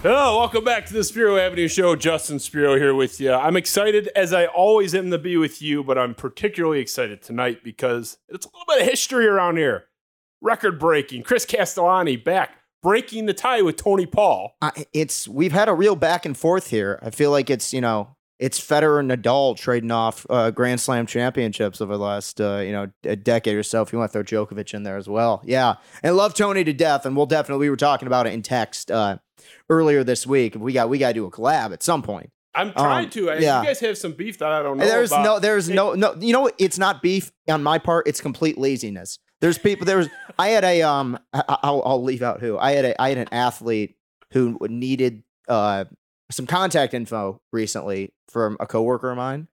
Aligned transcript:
Hello, 0.00 0.38
welcome 0.38 0.62
back 0.62 0.86
to 0.86 0.92
the 0.92 1.02
Spiro 1.02 1.36
Avenue 1.38 1.66
Show. 1.66 1.96
Justin 1.96 2.38
Spiro 2.38 2.76
here 2.76 2.94
with 2.94 3.18
you. 3.18 3.32
I'm 3.32 3.56
excited, 3.56 4.08
as 4.14 4.32
I 4.32 4.46
always 4.46 4.94
am, 4.94 5.10
to 5.10 5.18
be 5.18 5.36
with 5.36 5.60
you, 5.60 5.82
but 5.82 5.98
I'm 5.98 6.14
particularly 6.14 6.78
excited 6.78 7.20
tonight 7.20 7.64
because 7.64 8.18
it's 8.28 8.46
a 8.46 8.48
little 8.48 8.64
bit 8.68 8.82
of 8.82 8.88
history 8.88 9.26
around 9.26 9.56
here. 9.56 9.86
Record 10.40 10.78
breaking. 10.78 11.24
Chris 11.24 11.44
Castellani 11.44 12.16
back 12.16 12.58
breaking 12.80 13.26
the 13.26 13.34
tie 13.34 13.60
with 13.60 13.76
Tony 13.76 14.06
Paul. 14.06 14.54
Uh, 14.62 14.70
it's 14.92 15.26
we've 15.26 15.50
had 15.50 15.68
a 15.68 15.74
real 15.74 15.96
back 15.96 16.24
and 16.24 16.36
forth 16.36 16.70
here. 16.70 17.00
I 17.02 17.10
feel 17.10 17.32
like 17.32 17.50
it's 17.50 17.72
you 17.72 17.80
know 17.80 18.16
it's 18.38 18.60
Federer 18.60 19.00
and 19.00 19.10
Nadal 19.10 19.56
trading 19.56 19.90
off 19.90 20.24
uh, 20.30 20.50
Grand 20.50 20.80
Slam 20.80 21.06
championships 21.06 21.80
over 21.80 21.96
the 21.96 22.02
last 22.02 22.40
uh, 22.40 22.58
you 22.58 22.72
know 22.72 22.86
a 23.04 23.16
decade 23.16 23.56
or 23.56 23.62
so. 23.62 23.82
If 23.82 23.92
you 23.92 23.98
want 23.98 24.12
to 24.12 24.22
throw 24.22 24.44
Djokovic 24.46 24.74
in 24.74 24.82
there 24.84 24.96
as 24.96 25.08
well, 25.08 25.42
yeah, 25.44 25.74
and 26.02 26.16
love 26.16 26.34
Tony 26.34 26.64
to 26.64 26.72
death. 26.72 27.04
And 27.06 27.16
we'll 27.16 27.26
definitely 27.26 27.66
we 27.66 27.70
were 27.70 27.76
talking 27.76 28.06
about 28.06 28.26
it 28.26 28.32
in 28.32 28.42
text 28.42 28.90
uh, 28.90 29.18
earlier 29.70 30.04
this 30.04 30.26
week. 30.26 30.54
We 30.56 30.72
got 30.72 30.88
we 30.88 30.98
got 30.98 31.08
to 31.08 31.14
do 31.14 31.24
a 31.26 31.30
collab 31.30 31.72
at 31.72 31.82
some 31.82 32.02
point. 32.02 32.30
I'm 32.54 32.72
trying 32.72 33.04
Um, 33.04 33.10
to. 33.10 33.30
I- 33.30 33.38
yeah. 33.38 33.60
You 33.60 33.66
guys 33.68 33.80
have 33.80 33.98
some 33.98 34.12
beef 34.12 34.38
that 34.38 34.50
I 34.50 34.62
don't 34.62 34.78
know. 34.78 34.84
there's 34.86 35.12
about. 35.12 35.24
no 35.24 35.38
there's 35.38 35.68
no 35.68 35.94
no 35.94 36.14
you 36.18 36.32
know 36.32 36.50
it's 36.58 36.78
not 36.78 37.02
beef 37.02 37.30
on 37.48 37.62
my 37.62 37.78
part. 37.78 38.08
It's 38.08 38.20
complete 38.20 38.58
laziness. 38.58 39.18
There's 39.40 39.58
people. 39.58 39.84
There 39.86 39.98
was 39.98 40.08
I 40.38 40.48
had 40.48 40.64
a 40.64 40.82
um 40.82 41.18
I, 41.32 41.42
I'll 41.62 41.82
I'll 41.84 42.02
leave 42.02 42.22
out 42.22 42.40
who 42.40 42.58
I 42.58 42.72
had 42.72 42.84
a 42.84 43.00
I 43.00 43.10
had 43.10 43.18
an 43.18 43.28
athlete 43.32 43.96
who 44.32 44.58
needed 44.68 45.22
uh 45.46 45.84
some 46.30 46.46
contact 46.46 46.94
info 46.94 47.40
recently 47.52 48.12
from 48.28 48.56
a 48.60 48.66
coworker 48.66 49.10
of 49.10 49.16
mine, 49.16 49.48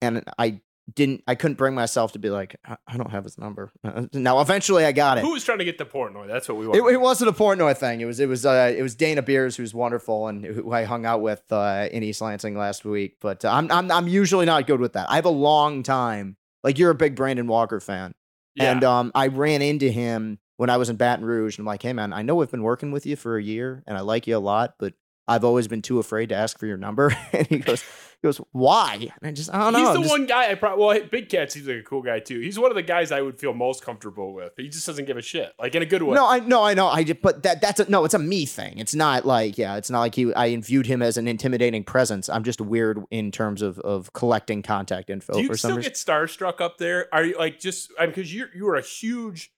and 0.00 0.24
I 0.38 0.60
didn't 0.92 1.22
I 1.26 1.34
couldn't 1.34 1.56
bring 1.56 1.74
myself 1.74 2.12
to 2.12 2.18
be 2.18 2.30
like 2.30 2.56
I, 2.64 2.96
don't 2.96 3.10
have 3.10 3.24
his 3.24 3.38
number. 3.38 3.72
Now 4.12 4.40
eventually 4.40 4.84
I 4.84 4.92
got 4.92 5.18
it. 5.18 5.22
Who 5.22 5.32
was 5.32 5.44
trying 5.44 5.58
to 5.58 5.64
get 5.64 5.78
the 5.78 5.86
Portnoy? 5.86 6.26
That's 6.26 6.48
what 6.48 6.58
we 6.58 6.66
want. 6.66 6.78
It, 6.78 6.94
it 6.94 7.00
wasn't 7.00 7.30
a 7.30 7.32
Portnoy 7.32 7.76
thing. 7.76 8.00
It 8.00 8.04
was 8.04 8.20
it 8.20 8.28
was 8.28 8.44
uh, 8.44 8.72
it 8.76 8.82
was 8.82 8.94
Dana 8.94 9.22
Beers, 9.22 9.56
who's 9.56 9.72
wonderful 9.72 10.28
and 10.28 10.44
who 10.44 10.72
I 10.72 10.84
hung 10.84 11.06
out 11.06 11.22
with 11.22 11.42
uh, 11.50 11.88
in 11.90 12.02
East 12.02 12.20
Lansing 12.20 12.56
last 12.56 12.84
week. 12.84 13.16
But 13.20 13.44
uh, 13.44 13.50
I'm 13.50 13.70
I'm 13.70 13.90
I'm 13.90 14.08
usually 14.08 14.46
not 14.46 14.66
good 14.66 14.80
with 14.80 14.92
that. 14.92 15.10
I 15.10 15.16
have 15.16 15.24
a 15.24 15.30
long 15.30 15.82
time. 15.82 16.36
Like 16.62 16.78
you're 16.78 16.90
a 16.90 16.94
big 16.94 17.14
Brandon 17.14 17.46
Walker 17.46 17.80
fan, 17.80 18.14
yeah. 18.54 18.72
and 18.72 18.84
um, 18.84 19.12
I 19.14 19.28
ran 19.28 19.62
into 19.62 19.90
him 19.90 20.38
when 20.56 20.70
I 20.70 20.76
was 20.76 20.88
in 20.88 20.96
Baton 20.96 21.24
Rouge, 21.24 21.58
and 21.58 21.64
I'm 21.64 21.66
like, 21.66 21.82
hey 21.82 21.92
man, 21.92 22.12
I 22.12 22.22
know 22.22 22.40
I've 22.40 22.50
been 22.50 22.62
working 22.62 22.90
with 22.90 23.06
you 23.06 23.16
for 23.16 23.36
a 23.36 23.42
year, 23.42 23.82
and 23.86 23.98
I 23.98 24.00
like 24.00 24.26
you 24.26 24.36
a 24.36 24.38
lot, 24.38 24.74
but 24.78 24.94
I've 25.26 25.44
always 25.44 25.68
been 25.68 25.82
too 25.82 25.98
afraid 25.98 26.28
to 26.30 26.34
ask 26.34 26.58
for 26.58 26.66
your 26.66 26.76
number. 26.76 27.16
and 27.32 27.46
he 27.46 27.58
goes, 27.58 27.80
he 27.82 28.18
goes, 28.22 28.38
why? 28.52 29.10
And 29.20 29.28
I 29.28 29.32
just 29.32 29.52
I 29.52 29.58
don't 29.58 29.72
know. 29.72 29.78
He's 29.86 29.94
the 29.94 30.02
just- 30.02 30.10
one 30.10 30.26
guy 30.26 30.50
I 30.50 30.54
probably. 30.54 30.84
Well, 30.84 31.00
Big 31.10 31.28
Cat 31.28 31.50
seems 31.50 31.66
like 31.66 31.78
a 31.78 31.82
cool 31.82 32.02
guy 32.02 32.20
too. 32.20 32.40
He's 32.40 32.58
one 32.58 32.70
of 32.70 32.74
the 32.74 32.82
guys 32.82 33.10
I 33.10 33.20
would 33.22 33.38
feel 33.38 33.54
most 33.54 33.82
comfortable 33.82 34.34
with. 34.34 34.52
He 34.56 34.68
just 34.68 34.86
doesn't 34.86 35.06
give 35.06 35.16
a 35.16 35.22
shit, 35.22 35.52
like 35.58 35.74
in 35.74 35.82
a 35.82 35.86
good 35.86 36.02
way. 36.02 36.14
No, 36.14 36.28
I 36.28 36.40
no, 36.40 36.62
I 36.62 36.74
know. 36.74 36.88
I 36.88 37.04
just, 37.04 37.22
but 37.22 37.42
that 37.44 37.60
that's 37.60 37.80
a 37.80 37.90
no. 37.90 38.04
It's 38.04 38.14
a 38.14 38.18
me 38.18 38.44
thing. 38.44 38.78
It's 38.78 38.94
not 38.94 39.24
like 39.24 39.56
yeah. 39.56 39.76
It's 39.76 39.90
not 39.90 40.00
like 40.00 40.14
he. 40.14 40.32
I 40.34 40.56
viewed 40.56 40.86
him 40.86 41.00
as 41.00 41.16
an 41.16 41.26
intimidating 41.26 41.84
presence. 41.84 42.28
I'm 42.28 42.44
just 42.44 42.60
weird 42.60 43.02
in 43.10 43.30
terms 43.30 43.62
of 43.62 43.78
of 43.78 44.12
collecting 44.12 44.62
contact 44.62 45.08
info 45.10 45.34
Do 45.34 45.42
you 45.42 45.54
still 45.54 45.78
get 45.78 45.94
starstruck 45.94 46.60
up 46.60 46.78
there? 46.78 47.08
Are 47.14 47.24
you 47.24 47.38
like 47.38 47.60
just 47.60 47.90
because 47.98 48.32
you 48.32 48.46
you 48.54 48.64
were 48.66 48.76
a 48.76 48.82
huge 48.82 49.52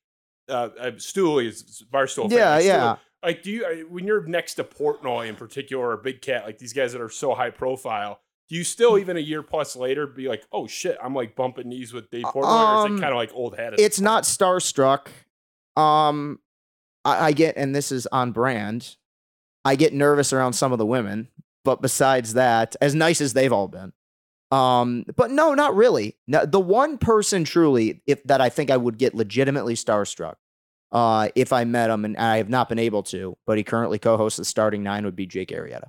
uh, 0.49 0.69
uh 0.79 0.91
Stooley 0.93 1.47
is 1.47 1.85
Barstool. 1.93 2.31
fan, 2.31 2.39
Yeah, 2.39 2.59
Stooley. 2.59 2.65
yeah. 2.67 2.97
Like, 3.23 3.43
do 3.43 3.51
you 3.51 3.87
when 3.91 4.07
you're 4.07 4.25
next 4.27 4.55
to 4.55 4.65
Portnoy 4.65 5.29
in 5.29 5.37
particular 5.37 5.89
or 5.91 5.97
Big 5.97 6.21
Cat, 6.23 6.45
like 6.45 6.59
these 6.59 6.73
guys 6.73 6.93
that 6.93 7.01
are 7.01 7.09
so 7.11 7.35
high 7.35 7.51
profile? 7.51 8.21
Do 8.49 8.55
you 8.55 8.63
Mm. 8.63 8.67
still 8.67 8.99
even 8.99 9.17
a 9.17 9.21
year 9.21 9.43
plus 9.43 9.75
later 9.75 10.07
be 10.07 10.29
like, 10.29 10.45
oh 10.53 10.67
shit, 10.69 10.97
I'm 11.03 11.15
like 11.15 11.35
bumping 11.35 11.69
knees 11.69 11.93
with 11.93 12.11
Dave 12.11 12.25
Portnoy, 12.25 12.45
or 12.45 12.75
is 12.77 12.85
Um, 12.85 12.97
it 12.97 13.01
kind 13.01 13.13
of 13.13 13.17
like 13.17 13.33
old 13.35 13.57
hat? 13.57 13.75
It's 13.79 14.01
not 14.01 14.23
starstruck. 14.23 15.09
Um, 15.77 16.39
I, 17.05 17.27
I 17.27 17.33
get, 17.33 17.57
and 17.57 17.75
this 17.75 17.91
is 17.91 18.07
on 18.13 18.31
brand. 18.33 18.97
I 19.65 19.75
get 19.75 19.93
nervous 19.93 20.33
around 20.33 20.53
some 20.53 20.71
of 20.71 20.79
the 20.79 20.87
women, 20.87 21.29
but 21.65 21.83
besides 21.83 22.35
that, 22.35 22.77
as 22.81 22.95
nice 22.95 23.21
as 23.21 23.33
they've 23.33 23.53
all 23.53 23.67
been, 23.67 23.93
um, 24.53 25.05
but 25.17 25.33
no, 25.33 25.55
not 25.55 25.75
really. 25.75 26.17
No, 26.29 26.47
the 26.47 26.61
one 26.61 26.99
person 26.99 27.43
truly, 27.43 28.01
if 28.07 28.23
that 28.25 28.41
I 28.41 28.49
think 28.49 28.71
I 28.71 28.77
would 28.77 28.97
get 28.97 29.13
legitimately 29.15 29.75
starstruck, 29.75 30.37
uh, 30.93 31.29
if 31.35 31.53
I 31.53 31.65
met 31.65 31.91
him, 31.91 32.05
and 32.05 32.17
I 32.17 32.39
have 32.39 32.49
not 32.49 32.69
been 32.69 32.79
able 32.79 33.03
to, 33.05 33.37
but 33.47 33.59
he 33.59 33.65
currently 33.65 33.99
co-hosts 33.99 34.39
the 34.39 34.45
starting 34.45 34.83
nine, 34.83 35.05
would 35.05 35.17
be 35.17 35.27
Jake 35.27 35.51
Arrieta. 35.51 35.89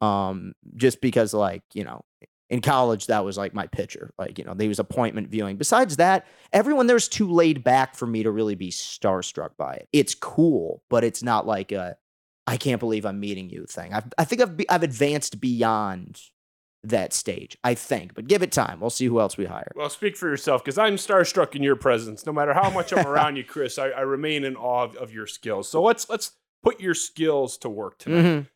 Um, 0.00 0.54
just 0.76 1.00
because, 1.00 1.32
like 1.32 1.62
you 1.74 1.84
know, 1.84 2.02
in 2.50 2.60
college 2.60 3.06
that 3.06 3.24
was 3.24 3.38
like 3.38 3.54
my 3.54 3.66
pitcher, 3.66 4.12
like 4.18 4.38
you 4.38 4.44
know, 4.44 4.54
they 4.54 4.68
was 4.68 4.78
appointment 4.78 5.28
viewing. 5.28 5.56
Besides 5.56 5.96
that, 5.96 6.26
everyone 6.52 6.86
there's 6.86 7.08
too 7.08 7.30
laid 7.30 7.64
back 7.64 7.94
for 7.94 8.06
me 8.06 8.22
to 8.24 8.30
really 8.30 8.54
be 8.56 8.70
starstruck 8.70 9.50
by 9.56 9.74
it. 9.74 9.88
It's 9.92 10.14
cool, 10.14 10.82
but 10.90 11.04
it's 11.04 11.22
not 11.22 11.46
like 11.46 11.72
a 11.72 11.96
I 12.46 12.56
can't 12.56 12.80
believe 12.80 13.06
I'm 13.06 13.20
meeting 13.20 13.48
you 13.48 13.64
thing. 13.66 13.94
I've, 13.94 14.04
I 14.18 14.24
think 14.24 14.42
I've 14.42 14.56
be, 14.56 14.68
I've 14.68 14.82
advanced 14.82 15.40
beyond 15.40 16.20
that 16.84 17.12
stage. 17.12 17.56
I 17.62 17.74
think, 17.74 18.14
but 18.14 18.26
give 18.26 18.42
it 18.42 18.50
time. 18.52 18.80
We'll 18.80 18.90
see 18.90 19.06
who 19.06 19.20
else 19.20 19.36
we 19.36 19.44
hire. 19.46 19.70
Well, 19.76 19.88
speak 19.88 20.16
for 20.16 20.28
yourself 20.28 20.64
because 20.64 20.78
I'm 20.78 20.96
starstruck 20.96 21.54
in 21.54 21.62
your 21.62 21.76
presence. 21.76 22.26
No 22.26 22.32
matter 22.32 22.54
how 22.54 22.70
much 22.70 22.92
I'm 22.92 23.06
around 23.12 23.36
you, 23.36 23.44
Chris, 23.44 23.78
I, 23.78 23.88
I 23.90 24.00
remain 24.00 24.44
in 24.44 24.56
awe 24.56 24.84
of, 24.84 24.96
of 24.96 25.12
your 25.12 25.26
skills. 25.26 25.68
So 25.68 25.82
let's 25.82 26.08
let's 26.08 26.32
put 26.62 26.80
your 26.80 26.94
skills 26.94 27.56
to 27.58 27.68
work 27.68 27.98
tonight. 27.98 28.22
Mhm. 28.24 28.48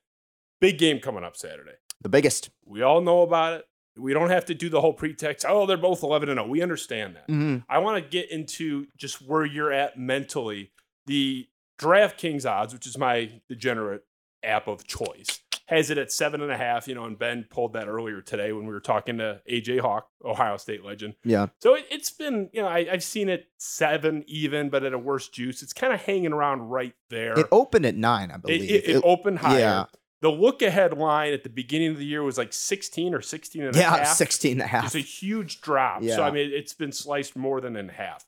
Big 0.61 0.79
game 0.79 0.99
coming 1.01 1.23
up 1.25 1.37
Saturday. 1.37 1.73
The 2.03 2.09
biggest. 2.09 2.51
We 2.65 2.83
all 2.83 3.01
know 3.01 3.23
about 3.23 3.61
it. 3.61 3.65
We 3.99 4.13
don't 4.13 4.29
have 4.31 4.45
to 4.47 4.55
do 4.55 4.69
the 4.69 4.81
whole 4.81 4.93
pretext. 4.93 5.47
Oh, 5.49 5.65
they're 5.67 5.77
both 5.77 6.03
11 6.03 6.29
and 6.29 6.39
0. 6.39 6.49
We 6.49 6.61
understand 6.63 7.17
that. 7.17 7.29
Mhm. 7.29 7.65
I 7.69 7.79
want 7.79 8.03
to 8.03 8.09
get 8.09 8.31
into 8.31 8.87
just 8.97 9.23
where 9.23 9.45
you're 9.45 9.73
at 9.73 9.99
mentally. 9.99 10.73
The 11.07 11.47
DraftKings 11.81 12.45
odds, 12.51 12.75
which 12.75 12.87
is 12.87 12.99
my 12.99 13.41
degenerate 13.49 14.03
app 14.43 14.67
of 14.69 14.87
choice, 14.87 15.41
has 15.67 15.91
it 15.91 15.99
at 15.99 16.11
seven 16.13 16.41
and 16.41 16.51
a 16.51 16.57
half. 16.57 16.89
You 16.89 16.95
know, 16.95 17.05
and 17.05 17.19
Ben 17.19 17.47
pulled 17.51 17.73
that 17.75 17.89
earlier 17.89 18.21
today 18.23 18.53
when 18.53 18.67
we 18.67 18.73
were 18.73 18.81
talking 18.81 19.19
to 19.19 19.41
AJ 19.51 19.81
Hawk, 19.81 20.09
Ohio 20.25 20.57
State 20.57 20.85
legend. 20.85 21.15
Yeah. 21.25 21.47
So 21.61 21.75
it, 21.75 21.87
it's 21.91 22.11
been, 22.11 22.51
you 22.53 22.63
know, 22.63 22.69
I, 22.69 22.87
I've 22.91 23.03
seen 23.05 23.29
it 23.29 23.47
seven 23.59 24.25
even, 24.27 24.71
but 24.71 24.85
at 24.85 24.93
a 24.93 24.99
worse 24.99 25.29
juice. 25.29 25.63
It's 25.63 25.73
kind 25.73 25.93
of 25.93 26.01
hanging 26.03 26.33
around 26.33 26.63
right 26.69 26.95
there. 27.11 27.39
It 27.39 27.47
opened 27.53 27.87
at 27.87 27.97
nine, 27.97 28.31
I 28.31 28.37
believe. 28.39 28.63
it, 28.63 28.85
it 28.85 28.97
It- 28.97 29.03
opened 29.05 29.39
higher. 29.41 29.59
yeah. 29.59 29.85
The 30.23 30.31
look 30.31 30.63
ahead 30.63 30.97
line 30.97 31.35
at 31.35 31.43
the 31.43 31.51
beginning 31.51 31.91
of 31.91 31.99
the 31.99 32.07
year 32.07 32.23
was 32.23 32.39
like 32.39 32.53
16 32.53 33.13
or 33.15 33.21
16 33.21 33.63
and 33.63 33.77
a 33.77 33.79
yeah, 33.79 33.99
half. 33.99 34.17
16 34.17 34.53
and 34.53 34.63
a 34.63 34.67
half. 34.67 34.87
It's 34.87 34.95
a 34.95 34.99
huge 35.01 35.61
drop. 35.61 36.03
Yeah. 36.03 36.17
So, 36.17 36.23
I 36.23 36.31
mean, 36.31 36.51
it's 36.53 36.73
been 36.73 36.91
sliced 36.91 37.37
more 37.37 37.61
than 37.61 37.77
in 37.77 37.91
half. 37.91 38.25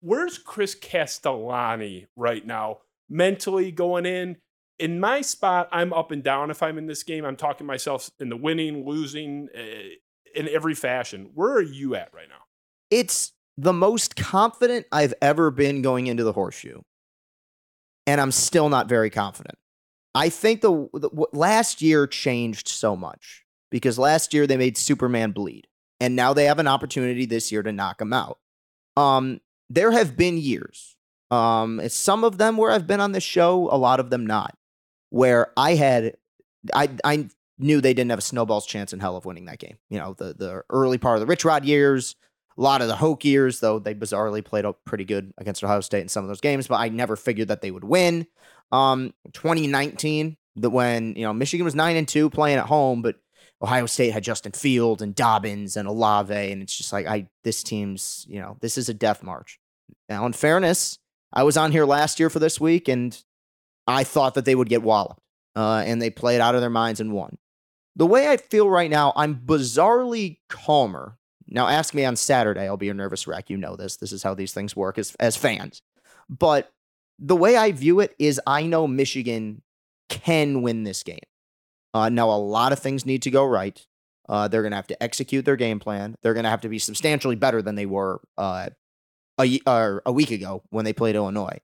Where's 0.00 0.36
Chris 0.36 0.74
Castellani 0.74 2.06
right 2.14 2.46
now, 2.46 2.78
mentally 3.08 3.72
going 3.72 4.06
in? 4.06 4.36
In 4.78 5.00
my 5.00 5.20
spot, 5.20 5.68
I'm 5.72 5.92
up 5.92 6.10
and 6.10 6.22
down 6.22 6.50
if 6.50 6.62
I'm 6.62 6.78
in 6.78 6.86
this 6.86 7.02
game. 7.02 7.24
I'm 7.24 7.36
talking 7.36 7.66
myself 7.66 8.10
in 8.20 8.28
the 8.28 8.36
winning, 8.36 8.86
losing, 8.86 9.48
uh, 9.56 9.88
in 10.34 10.48
every 10.48 10.74
fashion. 10.74 11.30
Where 11.34 11.52
are 11.52 11.62
you 11.62 11.94
at 11.96 12.14
right 12.14 12.28
now? 12.28 12.44
it's 12.90 13.32
the 13.56 13.72
most 13.72 14.16
confident 14.16 14.86
I've 14.92 15.14
ever 15.20 15.50
been 15.50 15.82
going 15.82 16.06
into 16.06 16.24
the 16.24 16.32
horseshoe. 16.32 16.80
And 18.06 18.20
I'm 18.20 18.32
still 18.32 18.68
not 18.68 18.88
very 18.88 19.10
confident. 19.10 19.58
I 20.14 20.30
think 20.30 20.60
the, 20.60 20.88
the 20.94 21.10
last 21.32 21.82
year 21.82 22.06
changed 22.06 22.68
so 22.68 22.96
much 22.96 23.44
because 23.70 23.98
last 23.98 24.32
year 24.32 24.46
they 24.46 24.56
made 24.56 24.78
Superman 24.78 25.32
bleed. 25.32 25.66
And 26.00 26.16
now 26.16 26.32
they 26.32 26.44
have 26.44 26.58
an 26.58 26.68
opportunity 26.68 27.26
this 27.26 27.52
year 27.52 27.62
to 27.62 27.72
knock 27.72 28.00
him 28.00 28.12
out. 28.12 28.38
Um, 28.96 29.40
there 29.68 29.90
have 29.90 30.16
been 30.16 30.38
years, 30.38 30.96
um, 31.30 31.86
some 31.88 32.24
of 32.24 32.38
them 32.38 32.56
where 32.56 32.70
I've 32.70 32.86
been 32.86 33.00
on 33.00 33.12
the 33.12 33.20
show, 33.20 33.68
a 33.70 33.76
lot 33.76 34.00
of 34.00 34.10
them 34.10 34.26
not, 34.26 34.56
where 35.10 35.52
I 35.56 35.74
had, 35.74 36.16
I, 36.74 36.88
I 37.04 37.28
knew 37.58 37.80
they 37.80 37.94
didn't 37.94 38.10
have 38.10 38.18
a 38.18 38.22
snowball's 38.22 38.66
chance 38.66 38.92
in 38.92 39.00
hell 39.00 39.16
of 39.16 39.24
winning 39.24 39.46
that 39.46 39.58
game. 39.58 39.78
You 39.90 39.98
know, 39.98 40.14
the 40.14 40.34
the 40.34 40.62
early 40.70 40.98
part 40.98 41.16
of 41.16 41.20
the 41.20 41.26
Rich 41.26 41.44
Rod 41.44 41.64
years, 41.64 42.16
a 42.56 42.62
lot 42.62 42.82
of 42.82 42.88
the 42.88 42.96
Hoke 42.96 43.24
years, 43.24 43.60
though 43.60 43.78
they 43.78 43.94
bizarrely 43.94 44.44
played 44.44 44.64
out 44.64 44.84
pretty 44.84 45.04
good 45.04 45.32
against 45.38 45.62
Ohio 45.62 45.80
State 45.80 46.02
in 46.02 46.08
some 46.08 46.24
of 46.24 46.28
those 46.28 46.40
games, 46.40 46.66
but 46.66 46.76
I 46.76 46.88
never 46.88 47.16
figured 47.16 47.48
that 47.48 47.62
they 47.62 47.70
would 47.70 47.84
win. 47.84 48.26
Um, 48.72 49.14
2019, 49.32 50.36
the 50.56 50.70
when 50.70 51.14
you 51.16 51.22
know 51.22 51.32
Michigan 51.32 51.64
was 51.64 51.74
nine 51.74 51.96
and 51.96 52.08
two 52.08 52.30
playing 52.30 52.58
at 52.58 52.66
home, 52.66 53.02
but 53.02 53.16
Ohio 53.62 53.86
State 53.86 54.12
had 54.12 54.24
Justin 54.24 54.52
Field 54.52 55.02
and 55.02 55.14
Dobbins 55.14 55.76
and 55.76 55.88
Olave, 55.88 56.34
and 56.34 56.62
it's 56.62 56.76
just 56.76 56.92
like 56.92 57.06
I 57.06 57.28
this 57.44 57.62
team's 57.62 58.26
you 58.28 58.40
know 58.40 58.56
this 58.60 58.78
is 58.78 58.88
a 58.88 58.94
death 58.94 59.22
march. 59.22 59.58
Now, 60.08 60.26
in 60.26 60.32
fairness, 60.32 60.98
I 61.32 61.42
was 61.42 61.56
on 61.56 61.72
here 61.72 61.84
last 61.84 62.20
year 62.20 62.30
for 62.30 62.38
this 62.38 62.60
week, 62.60 62.88
and 62.88 63.20
I 63.88 64.04
thought 64.04 64.34
that 64.34 64.44
they 64.44 64.54
would 64.54 64.68
get 64.68 64.82
walloped, 64.82 65.20
uh, 65.56 65.82
and 65.84 66.00
they 66.00 66.10
played 66.10 66.40
out 66.40 66.54
of 66.54 66.60
their 66.60 66.70
minds 66.70 67.00
and 67.00 67.12
won. 67.12 67.38
The 67.96 68.06
way 68.06 68.28
I 68.28 68.36
feel 68.36 68.70
right 68.70 68.90
now, 68.90 69.12
I'm 69.16 69.34
bizarrely 69.34 70.38
calmer 70.48 71.18
Now, 71.48 71.66
ask 71.66 71.94
me 71.94 72.04
on 72.04 72.14
Saturday. 72.14 72.66
I'll 72.66 72.76
be 72.76 72.90
a 72.90 72.94
nervous 72.94 73.26
wreck. 73.26 73.50
You 73.50 73.56
know 73.56 73.74
this. 73.74 73.96
This 73.96 74.12
is 74.12 74.22
how 74.22 74.34
these 74.34 74.52
things 74.52 74.76
work 74.76 74.98
as 74.98 75.16
as 75.18 75.36
fans. 75.36 75.82
But 76.28 76.70
the 77.18 77.34
way 77.34 77.56
I 77.56 77.72
view 77.72 78.00
it 78.00 78.14
is, 78.18 78.40
I 78.46 78.64
know 78.66 78.86
Michigan 78.86 79.62
can 80.08 80.62
win 80.62 80.84
this 80.84 81.02
game. 81.02 81.18
Uh, 81.94 82.10
now, 82.10 82.30
a 82.30 82.38
lot 82.38 82.72
of 82.72 82.78
things 82.78 83.06
need 83.06 83.22
to 83.22 83.30
go 83.30 83.44
right. 83.44 83.84
Uh, 84.28 84.46
they're 84.46 84.62
going 84.62 84.72
to 84.72 84.76
have 84.76 84.86
to 84.88 85.02
execute 85.02 85.46
their 85.46 85.56
game 85.56 85.80
plan. 85.80 86.14
They're 86.22 86.34
going 86.34 86.44
to 86.44 86.50
have 86.50 86.60
to 86.60 86.68
be 86.68 86.78
substantially 86.78 87.34
better 87.34 87.62
than 87.62 87.76
they 87.76 87.86
were 87.86 88.20
uh, 88.36 88.68
a, 89.40 89.60
a 90.04 90.12
week 90.12 90.30
ago 90.30 90.62
when 90.68 90.84
they 90.84 90.92
played 90.92 91.16
Illinois. 91.16 91.58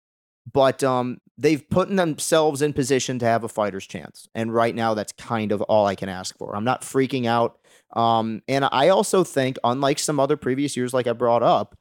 But 0.50 0.82
um, 0.82 1.19
they've 1.36 1.69
put 1.69 1.94
themselves 1.94 2.62
in 2.62 2.72
position 2.72 3.19
to 3.19 3.26
have 3.26 3.44
a 3.44 3.48
fighter's 3.48 3.86
chance. 3.86 4.28
And 4.34 4.54
right 4.54 4.75
now, 4.75 4.94
that's 4.94 5.12
kind 5.12 5.52
of 5.52 5.62
all 5.62 5.86
I 5.86 5.94
can 5.94 6.08
ask 6.08 6.36
for. 6.38 6.54
I'm 6.54 6.64
not 6.64 6.82
freaking 6.82 7.26
out. 7.26 7.58
Um, 7.94 8.42
and 8.48 8.66
I 8.70 8.88
also 8.88 9.25
think, 9.25 9.58
unlike 9.64 9.98
some 9.98 10.20
other 10.20 10.36
previous 10.36 10.76
years, 10.76 10.94
like 10.94 11.06
I 11.06 11.12
brought 11.12 11.42
up, 11.42 11.76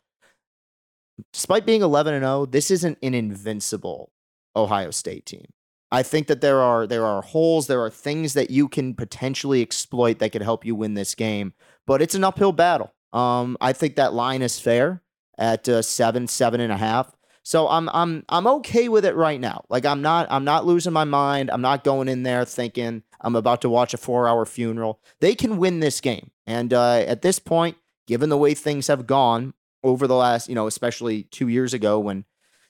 despite 1.32 1.66
being 1.66 1.82
11 1.82 2.14
and 2.14 2.24
0, 2.24 2.46
this 2.48 2.72
isn't 2.72 2.98
an 3.04 3.14
invincible 3.14 4.12
Ohio 4.56 4.92
State 4.92 5.26
team. 5.26 5.46
I 5.92 6.02
think 6.02 6.26
that 6.28 6.42
there 6.42 6.60
are 6.60 6.88
there 6.88 7.06
are 7.06 7.22
holes, 7.22 7.68
there 7.68 7.82
are 7.82 7.90
things 7.90 8.34
that 8.34 8.50
you 8.50 8.68
can 8.68 8.96
potentially 8.96 9.62
exploit 9.62 10.18
that 10.20 10.32
could 10.32 10.42
help 10.42 10.66
you 10.66 10.74
win 10.74 10.96
this 10.96 11.14
game, 11.14 11.54
but 11.86 12.02
it's 12.02 12.16
an 12.16 12.24
uphill 12.24 12.52
battle. 12.52 12.92
Um, 13.14 13.58
I 13.62 13.74
think 13.74 13.96
that 13.96 14.14
line 14.14 14.42
is 14.42 14.60
fair 14.60 15.04
at 15.38 15.70
uh, 15.70 15.84
seven, 15.84 16.28
seven 16.28 16.62
and 16.62 16.74
a 16.74 16.78
half. 16.78 17.16
So 17.44 17.68
I'm 17.68 17.90
I'm 17.90 18.24
I'm 18.30 18.48
okay 18.48 18.88
with 18.88 19.06
it 19.06 19.16
right 19.16 19.40
now. 19.40 19.66
Like 19.70 19.86
I'm 19.86 20.02
not 20.02 20.28
I'm 20.32 20.46
not 20.46 20.66
losing 20.66 20.94
my 20.94 21.04
mind. 21.04 21.52
I'm 21.52 21.62
not 21.62 21.84
going 21.84 22.08
in 22.08 22.24
there 22.24 22.46
thinking 22.46 23.04
I'm 23.20 23.36
about 23.36 23.62
to 23.62 23.70
watch 23.70 23.94
a 23.94 23.98
four 23.98 24.28
hour 24.28 24.46
funeral. 24.46 25.00
They 25.20 25.36
can 25.36 25.58
win 25.58 25.82
this 25.82 26.02
game, 26.02 26.32
and 26.48 26.74
uh, 26.74 27.00
at 27.00 27.22
this 27.22 27.40
point, 27.40 27.78
given 28.08 28.30
the 28.30 28.38
way 28.38 28.54
things 28.54 28.88
have 28.88 29.06
gone 29.06 29.54
over 29.84 30.08
the 30.08 30.16
last, 30.16 30.48
you 30.48 30.56
know, 30.56 30.68
especially 30.68 31.24
two 31.24 31.50
years 31.50 31.74
ago 31.74 32.00
when 32.00 32.26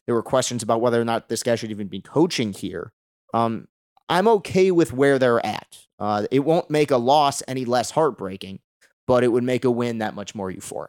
there 0.06 0.16
were 0.16 0.24
questions 0.24 0.64
about 0.64 0.82
whether 0.82 1.00
or 1.00 1.06
not 1.06 1.30
this 1.30 1.44
guy 1.44 1.56
should 1.56 1.72
even 1.72 1.88
be 1.88 2.02
coaching 2.02 2.52
here. 2.52 2.92
Um, 3.34 3.68
I'm 4.10 4.28
okay 4.28 4.72
with 4.72 4.92
where 4.92 5.18
they're 5.20 5.46
at. 5.46 5.78
Uh, 6.00 6.26
it 6.32 6.40
won't 6.40 6.70
make 6.70 6.92
a 6.92 6.98
loss 6.98 7.42
any 7.48 7.66
less 7.66 7.92
heartbreaking, 7.92 8.60
but 9.08 9.24
it 9.24 9.30
would 9.30 9.44
make 9.44 9.64
a 9.64 9.72
win 9.72 10.00
that 10.00 10.16
much 10.16 10.36
more 10.36 10.52
euphoric. 10.52 10.88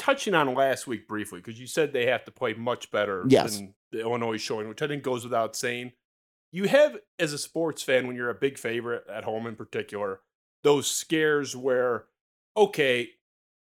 Touching 0.00 0.34
on 0.34 0.54
last 0.54 0.86
week 0.86 1.06
briefly, 1.06 1.40
because 1.40 1.60
you 1.60 1.66
said 1.66 1.92
they 1.92 2.06
have 2.06 2.24
to 2.24 2.30
play 2.30 2.54
much 2.54 2.90
better 2.90 3.26
yes. 3.28 3.56
than 3.56 3.74
the 3.92 4.00
Illinois 4.00 4.38
showing, 4.38 4.66
which 4.66 4.80
I 4.80 4.88
think 4.88 5.02
goes 5.02 5.24
without 5.24 5.54
saying. 5.54 5.92
You 6.52 6.68
have, 6.68 6.96
as 7.18 7.34
a 7.34 7.38
sports 7.38 7.82
fan, 7.82 8.06
when 8.06 8.16
you're 8.16 8.30
a 8.30 8.34
big 8.34 8.56
favorite 8.56 9.04
at 9.12 9.24
home 9.24 9.46
in 9.46 9.56
particular, 9.56 10.20
those 10.62 10.90
scares 10.90 11.54
where, 11.54 12.06
okay, 12.56 13.10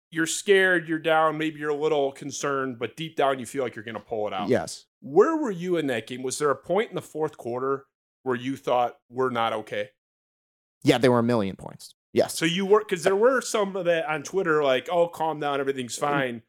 you're 0.10 0.26
scared, 0.26 0.88
you're 0.88 1.00
down, 1.00 1.38
maybe 1.38 1.60
you're 1.60 1.70
a 1.70 1.76
little 1.76 2.14
concerned, 2.14 2.80
but 2.80 2.96
deep 2.96 3.18
down 3.18 3.38
you 3.38 3.46
feel 3.46 3.62
like 3.62 3.76
you're 3.76 3.84
going 3.84 3.96
to 3.96 4.00
pull 4.00 4.26
it 4.26 4.34
out. 4.34 4.48
Yes. 4.48 4.86
Where 5.02 5.36
were 5.36 5.52
you 5.52 5.76
in 5.76 5.88
that 5.88 6.08
game? 6.08 6.24
Was 6.24 6.38
there 6.38 6.50
a 6.50 6.56
point 6.56 6.90
in 6.90 6.96
the 6.96 7.02
fourth 7.02 7.38
quarter 7.38 7.88
where 8.24 8.38
you 8.38 8.56
thought 8.56 8.98
we're 9.10 9.32
not 9.32 9.52
okay? 9.52 9.90
Yeah, 10.82 10.98
there 10.98 11.12
were 11.12 11.20
a 11.20 11.24
million 11.24 11.58
points. 11.58 11.94
Yes. 12.14 12.38
So 12.38 12.46
you 12.46 12.66
were 12.66 12.80
because 12.80 13.04
there 13.04 13.16
were 13.16 13.42
some 13.42 13.76
of 13.76 13.86
that 13.86 14.06
on 14.06 14.24
Twitter, 14.24 14.64
like, 14.64 14.90
"Oh, 14.92 15.08
calm 15.08 15.40
down, 15.40 15.60
everything's 15.60 15.96
mm. 15.96 16.02
fine." 16.02 16.42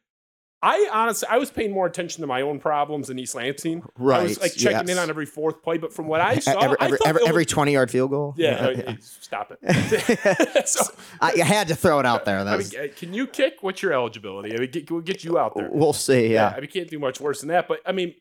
I 0.63 0.89
honestly, 0.93 1.27
I 1.29 1.39
was 1.39 1.51
paying 1.51 1.73
more 1.73 1.85
attention 1.85 2.21
to 2.21 2.27
my 2.27 2.41
own 2.41 2.57
problems 2.57 3.09
than 3.09 3.19
East 3.19 3.35
Lansing. 3.35 3.83
Right. 3.97 4.21
I 4.21 4.23
was 4.23 4.39
like 4.39 4.53
checking 4.53 4.87
yes. 4.87 4.89
in 4.89 4.97
on 4.97 5.09
every 5.09 5.25
fourth 5.25 5.61
play, 5.61 5.77
but 5.77 5.91
from 5.91 6.07
what 6.07 6.21
I 6.21 6.39
saw, 6.39 6.57
every, 6.57 6.77
every, 6.79 6.97
every, 7.05 7.27
every 7.27 7.45
twenty 7.45 7.73
yard 7.73 7.91
field 7.91 8.11
goal. 8.11 8.33
Yeah, 8.37 8.69
yeah. 8.69 8.83
Uh, 8.91 8.95
stop 9.01 9.51
it. 9.61 10.67
so, 10.67 10.85
I 11.19 11.37
had 11.39 11.67
to 11.67 11.75
throw 11.75 11.99
it 11.99 12.05
out 12.05 12.23
there. 12.23 12.39
I 12.39 12.57
mean, 12.57 12.69
can 12.95 13.13
you 13.13 13.27
kick? 13.27 13.57
What's 13.59 13.81
your 13.81 13.91
eligibility? 13.91 14.55
I 14.55 14.59
mean, 14.59 14.71
get, 14.71 14.89
we'll 14.89 15.01
get 15.01 15.25
you 15.25 15.37
out 15.37 15.53
there. 15.53 15.69
We'll 15.69 15.91
see. 15.91 16.27
Yeah. 16.27 16.51
yeah. 16.51 16.55
I 16.55 16.61
mean, 16.61 16.69
can't 16.69 16.89
do 16.89 16.97
much 16.97 17.19
worse 17.19 17.41
than 17.41 17.49
that. 17.49 17.67
But 17.67 17.81
I 17.85 17.91
mean, 17.91 18.15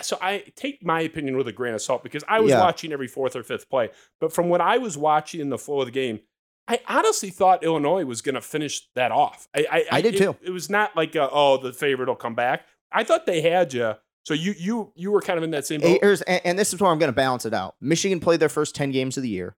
so 0.00 0.16
I 0.22 0.44
take 0.54 0.84
my 0.84 1.00
opinion 1.00 1.36
with 1.36 1.48
a 1.48 1.52
grain 1.52 1.74
of 1.74 1.82
salt 1.82 2.04
because 2.04 2.22
I 2.28 2.38
was 2.38 2.50
yeah. 2.50 2.60
watching 2.60 2.92
every 2.92 3.08
fourth 3.08 3.34
or 3.34 3.42
fifth 3.42 3.68
play. 3.68 3.90
But 4.20 4.32
from 4.32 4.48
what 4.48 4.60
I 4.60 4.78
was 4.78 4.96
watching 4.96 5.40
in 5.40 5.50
the 5.50 5.58
flow 5.58 5.80
of 5.80 5.86
the 5.86 5.92
game, 5.92 6.20
I 6.66 6.80
honestly 6.88 7.30
thought 7.30 7.62
Illinois 7.62 8.04
was 8.04 8.22
going 8.22 8.36
to 8.36 8.40
finish 8.40 8.88
that 8.94 9.12
off. 9.12 9.48
I, 9.54 9.66
I, 9.70 9.84
I 9.92 10.00
did 10.00 10.14
it, 10.14 10.18
too. 10.18 10.36
It 10.42 10.50
was 10.50 10.70
not 10.70 10.96
like 10.96 11.14
a, 11.14 11.28
oh 11.30 11.58
the 11.58 11.72
favorite 11.72 12.08
will 12.08 12.16
come 12.16 12.34
back. 12.34 12.66
I 12.90 13.04
thought 13.04 13.26
they 13.26 13.40
had 13.42 13.72
you. 13.74 13.94
So 14.24 14.32
you 14.32 14.54
you 14.56 14.92
you 14.94 15.10
were 15.10 15.20
kind 15.20 15.36
of 15.36 15.44
in 15.44 15.50
that 15.50 15.66
same 15.66 15.80
boat. 15.80 15.98
Here's, 16.00 16.22
and, 16.22 16.40
and 16.44 16.58
this 16.58 16.72
is 16.72 16.80
where 16.80 16.90
I'm 16.90 16.98
going 16.98 17.12
to 17.12 17.16
balance 17.16 17.44
it 17.44 17.52
out. 17.52 17.74
Michigan 17.80 18.20
played 18.20 18.40
their 18.40 18.48
first 18.48 18.74
ten 18.74 18.90
games 18.90 19.18
of 19.18 19.22
the 19.22 19.28
year, 19.28 19.54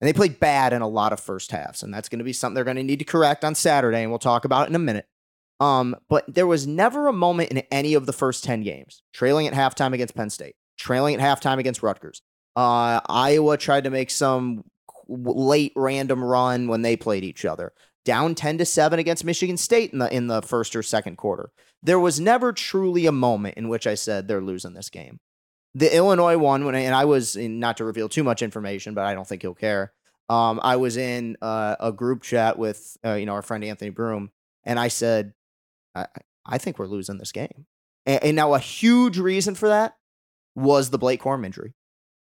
and 0.00 0.08
they 0.08 0.14
played 0.14 0.40
bad 0.40 0.72
in 0.72 0.80
a 0.80 0.88
lot 0.88 1.12
of 1.12 1.20
first 1.20 1.50
halves, 1.50 1.82
and 1.82 1.92
that's 1.92 2.08
going 2.08 2.18
to 2.18 2.24
be 2.24 2.32
something 2.32 2.54
they're 2.54 2.64
going 2.64 2.78
to 2.78 2.82
need 2.82 3.00
to 3.00 3.04
correct 3.04 3.44
on 3.44 3.54
Saturday, 3.54 4.00
and 4.00 4.10
we'll 4.10 4.18
talk 4.18 4.46
about 4.46 4.66
it 4.66 4.70
in 4.70 4.76
a 4.76 4.78
minute. 4.78 5.06
Um, 5.60 5.96
but 6.08 6.24
there 6.32 6.46
was 6.46 6.66
never 6.66 7.06
a 7.08 7.12
moment 7.12 7.50
in 7.50 7.58
any 7.70 7.94
of 7.94 8.06
the 8.06 8.12
first 8.12 8.42
10 8.44 8.62
games, 8.62 9.02
trailing 9.12 9.46
at 9.46 9.52
halftime 9.52 9.92
against 9.92 10.14
Penn 10.14 10.30
State, 10.30 10.56
trailing 10.78 11.14
at 11.14 11.20
halftime 11.20 11.58
against 11.58 11.82
Rutgers. 11.82 12.22
Uh, 12.56 13.00
Iowa 13.06 13.56
tried 13.56 13.84
to 13.84 13.90
make 13.90 14.10
some 14.10 14.64
late 15.08 15.72
random 15.76 16.22
run 16.22 16.68
when 16.68 16.82
they 16.82 16.96
played 16.96 17.24
each 17.24 17.44
other. 17.44 17.72
Down 18.04 18.34
10 18.34 18.58
to 18.58 18.66
7 18.66 18.98
against 18.98 19.24
Michigan 19.24 19.56
State 19.56 19.92
in 19.92 19.98
the 19.98 20.14
in 20.14 20.26
the 20.26 20.42
first 20.42 20.76
or 20.76 20.82
second 20.82 21.16
quarter. 21.16 21.50
There 21.82 22.00
was 22.00 22.20
never 22.20 22.52
truly 22.52 23.06
a 23.06 23.12
moment 23.12 23.56
in 23.56 23.68
which 23.68 23.86
I 23.86 23.94
said 23.94 24.28
they're 24.28 24.42
losing 24.42 24.74
this 24.74 24.90
game. 24.90 25.20
The 25.74 25.94
Illinois 25.94 26.38
one 26.38 26.64
when 26.64 26.74
I, 26.74 26.80
and 26.80 26.94
I 26.94 27.06
was 27.06 27.34
in, 27.34 27.58
not 27.58 27.78
to 27.78 27.84
reveal 27.84 28.08
too 28.08 28.22
much 28.22 28.42
information, 28.42 28.94
but 28.94 29.06
I 29.06 29.14
don't 29.14 29.26
think 29.26 29.42
he'll 29.42 29.54
care. 29.54 29.92
Um, 30.28 30.60
I 30.62 30.76
was 30.76 30.96
in 30.96 31.36
uh, 31.42 31.76
a 31.80 31.92
group 31.92 32.22
chat 32.22 32.58
with 32.58 32.96
uh, 33.04 33.14
you 33.14 33.26
know 33.26 33.32
our 33.32 33.42
friend 33.42 33.64
Anthony 33.64 33.90
Broome, 33.90 34.30
and 34.64 34.78
I 34.78 34.88
said 34.88 35.32
I, 35.94 36.06
I 36.46 36.58
think 36.58 36.78
we're 36.78 36.86
losing 36.86 37.18
this 37.18 37.32
game. 37.32 37.66
And, 38.06 38.22
and, 38.22 38.36
now 38.36 38.54
a 38.54 38.58
huge 38.58 39.18
reason 39.18 39.54
for 39.54 39.68
that 39.68 39.96
was 40.54 40.90
the 40.90 40.98
Blake 40.98 41.22
Corum 41.22 41.44
injury. 41.44 41.74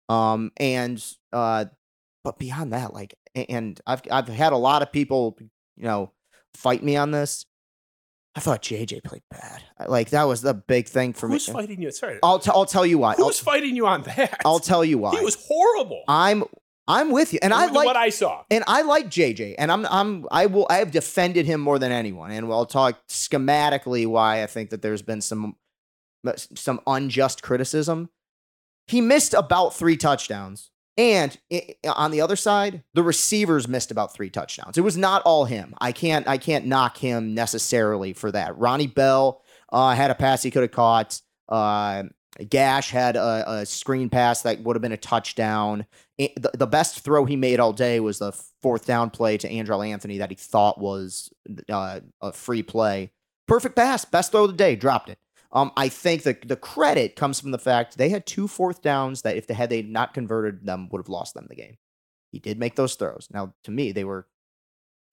Um, 0.09 0.51
and 0.57 1.03
uh, 1.31 1.65
but 2.23 2.39
beyond 2.39 2.73
that, 2.73 2.93
like, 2.93 3.15
and 3.35 3.79
I've 3.85 4.01
I've 4.11 4.27
had 4.27 4.53
a 4.53 4.57
lot 4.57 4.81
of 4.81 4.91
people, 4.91 5.37
you 5.39 5.83
know, 5.83 6.11
fight 6.53 6.83
me 6.83 6.95
on 6.95 7.11
this. 7.11 7.45
I 8.35 8.39
thought 8.39 8.63
JJ 8.63 9.03
played 9.03 9.21
bad. 9.29 9.61
Like 9.87 10.09
that 10.09 10.23
was 10.23 10.41
the 10.41 10.53
big 10.53 10.87
thing 10.87 11.13
for 11.13 11.27
Who's 11.27 11.47
me. 11.47 11.53
Who's 11.53 11.61
fighting 11.61 11.81
you? 11.81 11.91
Sorry, 11.91 12.19
I'll 12.23 12.39
t- 12.39 12.51
I'll 12.53 12.65
tell 12.65 12.85
you 12.85 12.97
why. 12.97 13.13
Who's 13.15 13.39
I'll, 13.39 13.53
fighting 13.53 13.75
you 13.75 13.85
on 13.85 14.03
that? 14.03 14.41
I'll 14.45 14.59
tell 14.59 14.83
you 14.83 14.97
why. 14.97 15.11
He 15.11 15.23
was 15.23 15.35
horrible. 15.35 16.03
I'm 16.07 16.43
I'm 16.87 17.11
with 17.11 17.31
you, 17.31 17.39
and 17.41 17.53
I 17.53 17.67
like 17.67 17.85
what 17.85 17.95
I 17.95 18.09
saw, 18.09 18.43
and 18.49 18.63
I 18.67 18.81
like 18.81 19.07
JJ, 19.07 19.55
and 19.57 19.71
I'm 19.71 19.85
I'm 19.85 20.25
I 20.31 20.47
will 20.47 20.67
I 20.69 20.77
have 20.77 20.91
defended 20.91 21.45
him 21.45 21.61
more 21.61 21.79
than 21.79 21.91
anyone, 21.91 22.31
and 22.31 22.49
we'll 22.49 22.65
talk 22.65 22.99
schematically 23.07 24.07
why 24.07 24.43
I 24.43 24.47
think 24.47 24.71
that 24.71 24.81
there's 24.81 25.01
been 25.01 25.21
some 25.21 25.55
uh, 26.27 26.33
some 26.35 26.81
unjust 26.87 27.43
criticism. 27.43 28.09
He 28.87 28.99
missed 28.99 29.33
about 29.33 29.75
three 29.75 29.95
touchdowns, 29.95 30.71
and 30.97 31.37
it, 31.49 31.77
on 31.87 32.11
the 32.11 32.21
other 32.21 32.35
side, 32.35 32.83
the 32.93 33.03
receivers 33.03 33.67
missed 33.67 33.91
about 33.91 34.13
three 34.13 34.29
touchdowns. 34.29 34.77
It 34.77 34.81
was 34.81 34.97
not 34.97 35.23
all 35.23 35.45
him. 35.45 35.73
I 35.79 35.91
can't 35.91 36.27
I 36.27 36.37
can't 36.37 36.65
knock 36.65 36.97
him 36.97 37.33
necessarily 37.33 38.13
for 38.13 38.31
that. 38.31 38.57
Ronnie 38.57 38.87
Bell 38.87 39.41
uh, 39.71 39.95
had 39.95 40.11
a 40.11 40.15
pass 40.15 40.43
he 40.43 40.51
could 40.51 40.61
have 40.61 40.71
caught. 40.71 41.19
Uh, 41.49 42.03
Gash 42.49 42.89
had 42.89 43.15
a, 43.15 43.59
a, 43.59 43.65
screen 43.65 44.09
pass 44.09 44.41
that 44.41 44.61
would 44.63 44.75
have 44.75 44.81
been 44.81 44.91
a 44.91 44.97
touchdown. 44.97 45.85
The, 46.17 46.51
the, 46.53 46.65
best 46.65 47.01
throw 47.01 47.25
he 47.25 47.35
made 47.35 47.59
all 47.59 47.73
day 47.73 47.99
was 47.99 48.17
the 48.17 48.31
fourth 48.63 48.87
down 48.87 49.11
play 49.11 49.37
to 49.37 49.49
Andrel 49.49 49.87
Anthony 49.87 50.17
that 50.17 50.31
he 50.31 50.35
thought 50.35 50.79
was 50.79 51.31
uh, 51.69 51.99
a 52.21 52.31
free 52.31 52.63
play. 52.63 53.11
Perfect 53.47 53.75
pass, 53.75 54.03
best 54.03 54.31
throw 54.31 54.45
of 54.45 54.51
the 54.51 54.57
day, 54.57 54.75
dropped 54.75 55.09
it. 55.09 55.19
Um, 55.53 55.71
I 55.77 55.87
think 55.87 56.23
the 56.23 56.35
the 56.45 56.55
credit 56.55 57.15
comes 57.15 57.39
from 57.39 57.51
the 57.51 57.59
fact 57.59 57.97
they 57.97 58.09
had 58.09 58.25
two 58.25 58.47
fourth 58.47 58.81
downs 58.81 59.21
that 59.21 59.37
if 59.37 59.47
they 59.47 59.53
had 59.53 59.69
they 59.69 59.83
not 59.83 60.13
converted 60.13 60.65
them 60.65 60.89
would 60.89 60.99
have 60.99 61.09
lost 61.09 61.35
them 61.35 61.45
the 61.47 61.55
game. 61.55 61.77
He 62.31 62.39
did 62.39 62.59
make 62.59 62.75
those 62.75 62.95
throws. 62.95 63.27
Now, 63.31 63.53
to 63.63 63.71
me, 63.71 63.91
they 63.91 64.03
were 64.03 64.27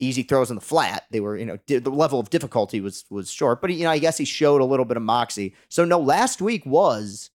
easy 0.00 0.22
throws 0.22 0.50
in 0.50 0.54
the 0.54 0.62
flat. 0.62 1.04
They 1.10 1.20
were, 1.20 1.36
you 1.36 1.44
know, 1.44 1.58
di- 1.66 1.78
the 1.78 1.90
level 1.90 2.18
of 2.18 2.30
difficulty 2.30 2.80
was 2.80 3.04
was 3.10 3.30
short, 3.30 3.60
but 3.60 3.70
you 3.70 3.84
know, 3.84 3.90
I 3.90 3.98
guess 3.98 4.16
he 4.16 4.24
showed 4.24 4.62
a 4.62 4.64
little 4.64 4.86
bit 4.86 4.96
of 4.96 5.02
moxie. 5.02 5.54
So 5.68 5.84
no, 5.84 6.00
last 6.00 6.40
week 6.40 6.64
was 6.64 7.30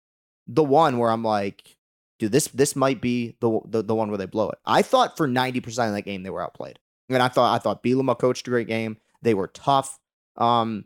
the 0.46 0.62
one 0.62 0.98
where 0.98 1.10
I'm 1.10 1.24
like, 1.24 1.76
dude, 2.18 2.32
this 2.32 2.48
this 2.48 2.76
might 2.76 3.00
be 3.00 3.36
the 3.40 3.60
the, 3.64 3.82
the 3.82 3.94
one 3.94 4.10
where 4.10 4.18
they 4.18 4.26
blow 4.26 4.50
it. 4.50 4.58
I 4.66 4.82
thought 4.82 5.16
for 5.16 5.26
90% 5.26 5.66
of 5.88 5.94
that 5.94 6.02
game 6.02 6.22
they 6.22 6.30
were 6.30 6.42
outplayed. 6.42 6.78
And 7.08 7.22
I 7.22 7.28
thought 7.28 7.54
I 7.54 7.58
thought 7.58 7.82
Bielema 7.82 8.18
coached 8.18 8.46
a 8.46 8.50
great 8.50 8.68
game. 8.68 8.98
They 9.22 9.34
were 9.34 9.48
tough. 9.48 9.98
Um 10.36 10.84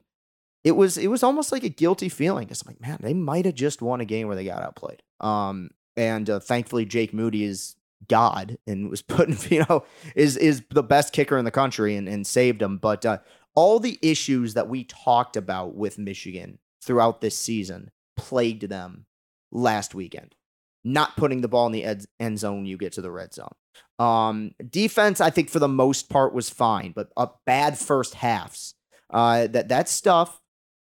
it 0.64 0.72
was 0.72 0.96
it 0.96 1.08
was 1.08 1.22
almost 1.22 1.52
like 1.52 1.62
a 1.62 1.68
guilty 1.68 2.08
feeling 2.08 2.46
because 2.46 2.62
I'm 2.62 2.68
like, 2.68 2.80
man, 2.80 2.98
they 3.00 3.14
might 3.14 3.44
have 3.44 3.54
just 3.54 3.82
won 3.82 4.00
a 4.00 4.06
game 4.06 4.26
where 4.26 4.36
they 4.36 4.46
got 4.46 4.62
outplayed. 4.62 5.02
Um, 5.20 5.70
and 5.96 6.28
uh, 6.28 6.40
thankfully, 6.40 6.86
Jake 6.86 7.12
Moody 7.12 7.44
is 7.44 7.76
God 8.08 8.58
and 8.66 8.88
was 8.90 9.02
putting, 9.02 9.36
you 9.50 9.64
know, 9.68 9.84
is 10.16 10.36
is 10.36 10.62
the 10.70 10.82
best 10.82 11.12
kicker 11.12 11.36
in 11.36 11.44
the 11.44 11.50
country 11.50 11.96
and, 11.96 12.08
and 12.08 12.26
saved 12.26 12.60
them. 12.60 12.78
But 12.78 13.04
uh, 13.04 13.18
all 13.54 13.78
the 13.78 13.98
issues 14.02 14.54
that 14.54 14.68
we 14.68 14.84
talked 14.84 15.36
about 15.36 15.74
with 15.74 15.98
Michigan 15.98 16.58
throughout 16.82 17.20
this 17.20 17.38
season 17.38 17.90
plagued 18.16 18.68
them 18.68 19.06
last 19.52 19.94
weekend. 19.94 20.34
Not 20.82 21.16
putting 21.16 21.40
the 21.40 21.48
ball 21.48 21.66
in 21.66 21.72
the 21.72 21.84
ed- 21.84 22.04
end 22.20 22.38
zone, 22.38 22.66
you 22.66 22.76
get 22.76 22.92
to 22.94 23.00
the 23.00 23.10
red 23.10 23.32
zone. 23.32 23.54
Um, 23.98 24.52
defense, 24.68 25.20
I 25.20 25.30
think 25.30 25.48
for 25.48 25.58
the 25.58 25.68
most 25.68 26.10
part 26.10 26.34
was 26.34 26.50
fine, 26.50 26.92
but 26.94 27.08
a 27.16 27.28
bad 27.46 27.78
first 27.78 28.14
halves. 28.14 28.74
Uh, 29.10 29.46
that 29.46 29.68
that 29.68 29.88
stuff, 29.88 30.40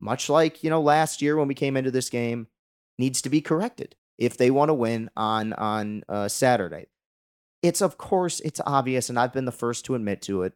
much 0.06 0.30
like 0.30 0.64
you 0.64 0.70
know 0.70 0.82
last 0.82 1.22
year 1.22 1.36
when 1.36 1.48
we 1.48 1.56
came 1.56 1.76
into 1.76 1.92
this 1.92 2.10
game, 2.10 2.48
needs 2.98 3.22
to 3.24 3.30
be 3.30 3.42
corrected 3.42 3.96
if 4.18 4.38
they 4.38 4.52
want 4.52 4.70
to 4.70 4.74
win 4.74 5.10
on 5.18 5.52
on 5.54 6.04
uh, 6.08 6.28
Saturday. 6.28 6.86
It's 7.62 7.82
of 7.82 7.98
course 7.98 8.40
it's 8.42 8.62
obvious, 8.66 9.10
and 9.10 9.20
I've 9.20 9.34
been 9.34 9.46
the 9.46 9.52
first 9.52 9.86
to 9.86 9.96
admit 9.96 10.22
to 10.24 10.44
it. 10.44 10.54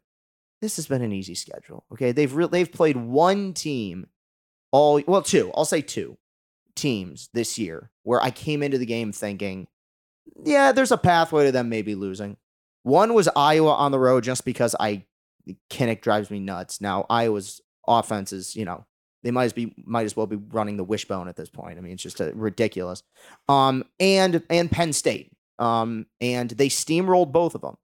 This 0.62 0.76
has 0.76 0.88
been 0.88 1.02
an 1.02 1.12
easy 1.12 1.36
schedule. 1.36 1.84
Okay, 1.92 2.12
they've 2.12 2.34
re- 2.34 2.48
they've 2.48 2.72
played 2.72 2.96
one 2.96 3.54
team 3.54 4.08
all 4.72 5.02
well 5.08 5.24
two. 5.24 5.52
I'll 5.56 5.66
say 5.66 5.82
two 5.82 6.18
teams 6.76 7.30
this 7.34 7.58
year 7.58 7.92
where 8.04 8.22
I 8.22 8.32
came 8.32 8.64
into 8.64 8.78
the 8.78 8.86
game 8.86 9.12
thinking, 9.12 9.68
yeah, 10.46 10.72
there's 10.72 10.92
a 10.92 10.98
pathway 10.98 11.46
to 11.46 11.52
them 11.52 11.70
maybe 11.70 11.96
losing. 11.96 12.38
One 12.84 13.14
was 13.14 13.28
Iowa 13.36 13.74
on 13.74 13.92
the 13.92 14.00
road 14.00 14.24
just 14.24 14.46
because 14.46 14.76
I 14.80 15.06
Kinnick 15.70 16.02
drives 16.02 16.30
me 16.30 16.40
nuts. 16.40 16.80
Now 16.80 17.06
Iowa's 17.10 17.62
offense 17.88 18.32
is, 18.32 18.56
you 18.56 18.66
know, 18.66 18.86
they 19.24 19.32
might 19.32 19.46
as 19.46 19.54
be 19.54 19.74
might 19.86 20.06
as 20.06 20.16
well 20.16 20.28
be 20.28 20.38
running 20.38 20.78
the 20.78 20.84
wishbone 20.84 21.28
at 21.28 21.36
this 21.36 21.50
point. 21.50 21.78
I 21.78 21.82
mean, 21.82 21.94
it's 21.94 22.04
just 22.04 22.20
a, 22.20 22.32
ridiculous. 22.34 23.04
Um, 23.48 23.84
and 24.00 24.44
and 24.50 24.72
Penn 24.72 24.94
State. 24.94 25.32
Um, 25.58 26.06
and 26.22 26.52
they 26.52 26.70
steamrolled 26.70 27.34
both 27.34 27.54
of 27.54 27.62
them. 27.62 27.76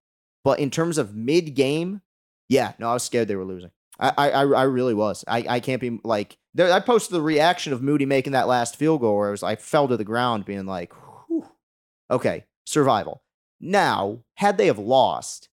But 0.45 0.59
in 0.59 0.71
terms 0.71 0.97
of 0.97 1.13
mid 1.13 1.55
game, 1.55 2.01
yeah, 2.47 2.73
no, 2.79 2.89
I 2.89 2.93
was 2.93 3.03
scared 3.03 3.27
they 3.27 3.35
were 3.35 3.43
losing. 3.43 3.71
I 3.99 4.11
I 4.17 4.41
I 4.41 4.63
really 4.63 4.93
was. 4.93 5.25
I 5.27 5.45
I 5.47 5.59
can't 5.59 5.81
be 5.81 5.99
like 6.03 6.37
there, 6.53 6.71
I 6.71 6.79
posted 6.79 7.13
the 7.15 7.21
reaction 7.21 7.73
of 7.73 7.81
Moody 7.81 8.05
making 8.05 8.33
that 8.33 8.47
last 8.47 8.77
field 8.77 9.01
goal 9.01 9.17
where 9.17 9.29
it 9.29 9.31
was 9.31 9.43
I 9.43 9.55
fell 9.55 9.87
to 9.87 9.97
the 9.97 10.03
ground 10.03 10.45
being 10.45 10.65
like, 10.65 10.93
Whew. 11.27 11.45
okay, 12.09 12.45
survival. 12.65 13.23
Now, 13.59 14.19
had 14.35 14.57
they 14.57 14.67
have 14.67 14.79
lost, 14.79 15.49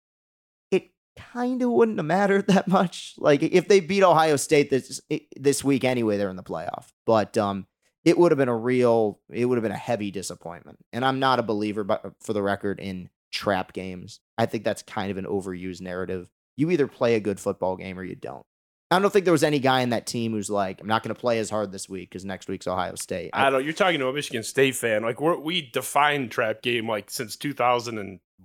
kind 1.16 1.62
of 1.62 1.70
wouldn't 1.70 1.98
have 1.98 2.06
mattered 2.06 2.46
that 2.48 2.68
much. 2.68 3.14
Like 3.18 3.42
if 3.42 3.68
they 3.68 3.80
beat 3.80 4.02
Ohio 4.02 4.36
State 4.36 4.70
this 4.70 5.00
this 5.36 5.64
week 5.64 5.84
anyway, 5.84 6.16
they're 6.16 6.30
in 6.30 6.36
the 6.36 6.42
playoff. 6.42 6.86
But 7.04 7.36
um, 7.38 7.66
it 8.04 8.16
would 8.16 8.32
have 8.32 8.38
been 8.38 8.48
a 8.48 8.56
real, 8.56 9.20
it 9.30 9.44
would 9.46 9.56
have 9.56 9.62
been 9.62 9.72
a 9.72 9.76
heavy 9.76 10.10
disappointment. 10.10 10.78
And 10.92 11.04
I'm 11.04 11.18
not 11.18 11.38
a 11.38 11.42
believer, 11.42 11.84
but 11.84 12.12
for 12.20 12.32
the 12.32 12.42
record, 12.42 12.78
in 12.78 13.10
trap 13.32 13.72
games. 13.72 14.20
I 14.38 14.46
think 14.46 14.64
that's 14.64 14.82
kind 14.82 15.10
of 15.10 15.18
an 15.18 15.26
overused 15.26 15.80
narrative. 15.80 16.30
You 16.56 16.70
either 16.70 16.86
play 16.86 17.16
a 17.16 17.20
good 17.20 17.40
football 17.40 17.76
game 17.76 17.98
or 17.98 18.04
you 18.04 18.14
don't. 18.14 18.46
I 18.90 19.00
don't 19.00 19.12
think 19.12 19.24
there 19.24 19.32
was 19.32 19.42
any 19.42 19.58
guy 19.58 19.80
in 19.80 19.90
that 19.90 20.06
team 20.06 20.32
who's 20.32 20.48
like, 20.48 20.80
I'm 20.80 20.86
not 20.86 21.02
going 21.02 21.14
to 21.14 21.20
play 21.20 21.40
as 21.40 21.50
hard 21.50 21.72
this 21.72 21.88
week 21.88 22.08
because 22.10 22.24
next 22.24 22.46
week's 22.46 22.68
Ohio 22.68 22.94
State. 22.94 23.30
I, 23.32 23.48
I 23.48 23.50
don't. 23.50 23.64
You're 23.64 23.72
talking 23.72 23.98
to 23.98 24.06
a 24.06 24.12
Michigan 24.12 24.44
State 24.44 24.76
fan. 24.76 25.02
Like 25.02 25.20
we 25.20 25.36
we 25.36 25.70
define 25.70 26.28
trap 26.28 26.62
game 26.62 26.88
like 26.88 27.10
since 27.10 27.34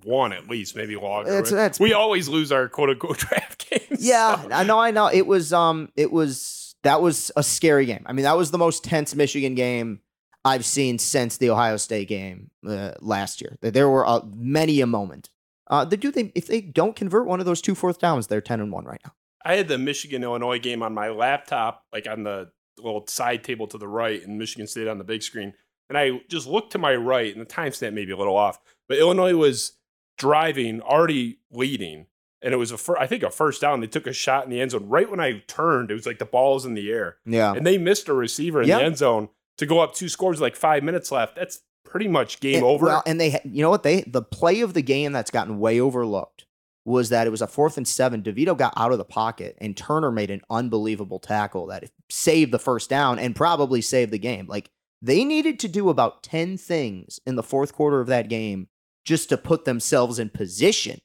2001 0.01 0.33
at 0.33 0.49
least, 0.49 0.75
maybe 0.75 0.95
longer. 0.95 1.37
It's, 1.39 1.51
that's, 1.51 1.79
we 1.79 1.93
always 1.93 2.27
lose 2.27 2.51
our 2.51 2.67
quote 2.67 2.89
unquote 2.89 3.17
draft 3.19 3.69
games. 3.69 4.05
Yeah, 4.05 4.41
so. 4.41 4.51
I 4.51 4.63
know. 4.63 4.79
I 4.79 4.91
know. 4.91 5.07
It 5.07 5.27
was 5.27 5.53
um, 5.53 5.89
it 5.95 6.11
was 6.11 6.75
that 6.83 7.01
was 7.01 7.31
a 7.35 7.43
scary 7.43 7.85
game. 7.85 8.03
I 8.05 8.13
mean, 8.13 8.23
that 8.23 8.37
was 8.37 8.51
the 8.51 8.57
most 8.57 8.83
tense 8.83 9.15
Michigan 9.15 9.55
game 9.55 10.01
I've 10.43 10.65
seen 10.65 10.97
since 10.97 11.37
the 11.37 11.49
Ohio 11.49 11.77
State 11.77 12.07
game 12.07 12.51
uh, 12.67 12.93
last 12.99 13.41
year. 13.41 13.57
There 13.61 13.89
were 13.89 14.07
uh, 14.07 14.21
many 14.35 14.81
a 14.81 14.87
moment. 14.87 15.29
Uh, 15.67 15.85
they 15.85 15.95
do 15.95 16.11
they 16.11 16.31
if 16.35 16.47
they 16.47 16.61
don't 16.61 16.95
convert 16.95 17.27
one 17.27 17.39
of 17.39 17.45
those 17.45 17.61
two 17.61 17.75
fourth 17.75 17.99
downs, 17.99 18.27
they're 18.27 18.41
10 18.41 18.59
and 18.59 18.71
one 18.71 18.85
right 18.85 19.01
now. 19.05 19.13
I 19.43 19.55
had 19.55 19.67
the 19.67 19.77
Michigan 19.77 20.23
Illinois 20.23 20.59
game 20.59 20.83
on 20.83 20.93
my 20.93 21.09
laptop, 21.09 21.85
like 21.91 22.07
on 22.07 22.23
the 22.23 22.51
little 22.77 23.05
side 23.07 23.43
table 23.43 23.67
to 23.67 23.77
the 23.77 23.87
right, 23.87 24.23
and 24.25 24.37
Michigan 24.37 24.67
State 24.67 24.87
on 24.87 24.97
the 24.97 25.03
big 25.03 25.23
screen. 25.23 25.53
And 25.89 25.97
I 25.97 26.21
just 26.29 26.47
looked 26.47 26.71
to 26.73 26.77
my 26.77 26.95
right, 26.95 27.35
and 27.35 27.41
the 27.41 27.49
timestamp 27.49 27.93
may 27.93 28.05
be 28.05 28.11
a 28.11 28.17
little 28.17 28.37
off, 28.37 28.59
but 28.87 28.97
Illinois 28.97 29.35
was 29.35 29.73
driving, 30.21 30.81
already 30.81 31.39
leading, 31.51 32.05
and 32.43 32.53
it 32.53 32.57
was 32.57 32.71
a 32.71 32.77
fir- 32.77 32.97
I 32.97 33.07
think 33.07 33.23
a 33.23 33.31
first 33.31 33.59
down. 33.59 33.79
They 33.79 33.87
took 33.87 34.05
a 34.05 34.13
shot 34.13 34.43
in 34.43 34.51
the 34.51 34.61
end 34.61 34.71
zone 34.71 34.87
right 34.87 35.09
when 35.09 35.19
I 35.19 35.39
turned. 35.47 35.89
It 35.89 35.95
was 35.95 36.05
like 36.05 36.19
the 36.19 36.25
ball 36.25 36.53
was 36.53 36.65
in 36.65 36.75
the 36.75 36.91
air. 36.91 37.17
Yeah, 37.25 37.53
and 37.53 37.65
they 37.65 37.79
missed 37.79 38.07
a 38.07 38.13
receiver 38.13 38.61
in 38.61 38.67
yep. 38.67 38.79
the 38.79 38.85
end 38.85 38.97
zone 38.99 39.29
to 39.57 39.65
go 39.65 39.79
up 39.79 39.95
two 39.95 40.09
scores, 40.09 40.39
like 40.39 40.55
five 40.55 40.83
minutes 40.83 41.11
left. 41.11 41.35
That's 41.35 41.61
pretty 41.83 42.07
much 42.07 42.39
game 42.39 42.57
and, 42.57 42.63
over. 42.63 42.85
Well, 42.85 43.03
and 43.07 43.19
they, 43.19 43.41
you 43.43 43.63
know 43.63 43.71
what 43.71 43.81
they 43.81 44.01
the 44.01 44.21
play 44.21 44.61
of 44.61 44.75
the 44.75 44.83
game 44.83 45.11
that's 45.11 45.31
gotten 45.31 45.57
way 45.57 45.79
overlooked 45.79 46.45
was 46.85 47.09
that 47.09 47.25
it 47.25 47.31
was 47.31 47.41
a 47.41 47.47
fourth 47.47 47.77
and 47.77 47.87
seven. 47.87 48.21
DeVito 48.21 48.55
got 48.55 48.73
out 48.77 48.91
of 48.91 48.99
the 48.99 49.05
pocket 49.05 49.57
and 49.59 49.75
Turner 49.75 50.11
made 50.11 50.29
an 50.29 50.41
unbelievable 50.49 51.19
tackle 51.19 51.67
that 51.67 51.91
saved 52.09 52.51
the 52.51 52.59
first 52.59 52.89
down 52.89 53.17
and 53.19 53.35
probably 53.35 53.81
saved 53.81 54.11
the 54.11 54.19
game. 54.19 54.47
Like 54.47 54.69
they 55.01 55.23
needed 55.23 55.59
to 55.59 55.67
do 55.67 55.89
about 55.89 56.23
10 56.23 56.57
things 56.57 57.19
in 57.25 57.35
the 57.35 57.43
fourth 57.43 57.73
quarter 57.73 58.01
of 58.01 58.07
that 58.07 58.29
game 58.29 58.67
just 59.05 59.29
to 59.29 59.37
put 59.37 59.65
themselves 59.65 60.19
in 60.19 60.29
position 60.29 60.99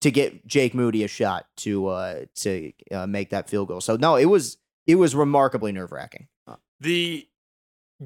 to 0.00 0.10
get 0.10 0.46
Jake 0.46 0.74
Moody 0.74 1.04
a 1.04 1.08
shot 1.08 1.46
to 1.58 1.88
uh 1.88 2.24
to 2.36 2.72
uh, 2.90 3.06
make 3.06 3.30
that 3.30 3.48
field 3.48 3.68
goal. 3.68 3.80
So 3.80 3.96
no, 3.96 4.16
it 4.16 4.26
was 4.26 4.56
it 4.86 4.96
was 4.96 5.14
remarkably 5.14 5.72
nerve-wracking. 5.72 6.28
The 6.80 7.28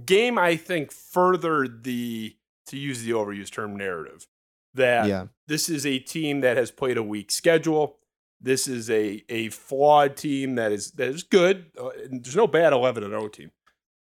game 0.05 0.39
I 0.39 0.57
think 0.57 0.91
furthered 0.91 1.85
the 1.85 2.37
to 2.67 2.77
use 2.77 3.03
the 3.03 3.13
overused 3.13 3.53
term 3.53 3.77
narrative 3.77 4.27
that 4.75 5.07
yeah. 5.07 5.27
this 5.47 5.69
is 5.69 5.87
a 5.87 5.99
team 5.99 6.41
that 6.41 6.57
has 6.57 6.71
played 6.71 6.97
a 6.97 7.03
weak 7.03 7.31
schedule. 7.31 7.99
This 8.41 8.67
is 8.69 8.91
a 8.91 9.25
a 9.29 9.49
flawed 9.51 10.17
team 10.17 10.57
that 10.57 10.73
is 10.73 10.91
that 10.93 11.09
is 11.09 11.23
good. 11.23 11.67
Uh, 11.81 11.91
there's 12.11 12.37
no 12.37 12.47
bad 12.47 12.73
11 12.73 13.05
and 13.05 13.13
0 13.13 13.29
team. 13.29 13.53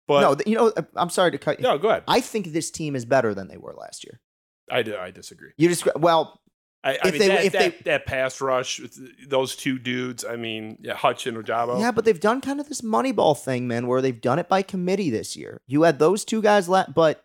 But 0.08 0.20
no, 0.22 0.36
you 0.46 0.56
know, 0.56 0.72
uh, 0.76 0.82
I'm 0.96 1.10
sorry 1.10 1.30
to 1.30 1.38
cut 1.38 1.60
you. 1.60 1.62
No, 1.62 1.78
go 1.78 1.90
ahead. 1.90 2.04
I 2.08 2.20
think 2.20 2.48
this 2.48 2.70
team 2.70 2.96
is 2.96 3.04
better 3.04 3.34
than 3.34 3.48
they 3.48 3.56
were 3.56 3.74
last 3.74 4.04
year. 4.04 4.20
I, 4.70 4.78
I 4.78 5.10
disagree. 5.10 5.50
You 5.56 5.68
just 5.68 5.86
well, 5.96 6.40
I, 6.84 6.98
I 7.02 7.10
mean, 7.10 7.18
they, 7.20 7.28
that, 7.28 7.44
if 7.44 7.52
that, 7.52 7.58
they, 7.58 7.90
that 7.90 8.06
pass 8.06 8.40
rush 8.40 8.80
those 9.26 9.54
two 9.56 9.78
dudes, 9.78 10.24
I 10.24 10.36
mean, 10.36 10.78
yeah, 10.80 10.94
Hutch 10.94 11.26
and 11.26 11.36
Ojabo. 11.36 11.80
Yeah, 11.80 11.92
but 11.92 12.04
they've 12.04 12.18
done 12.18 12.40
kind 12.40 12.60
of 12.60 12.68
this 12.68 12.80
Moneyball 12.80 13.38
thing, 13.38 13.68
man, 13.68 13.86
where 13.86 14.02
they've 14.02 14.20
done 14.20 14.38
it 14.38 14.48
by 14.48 14.62
committee 14.62 15.10
this 15.10 15.36
year. 15.36 15.60
You 15.66 15.82
had 15.82 15.98
those 15.98 16.24
two 16.24 16.42
guys, 16.42 16.68
la- 16.68 16.90
but 16.92 17.24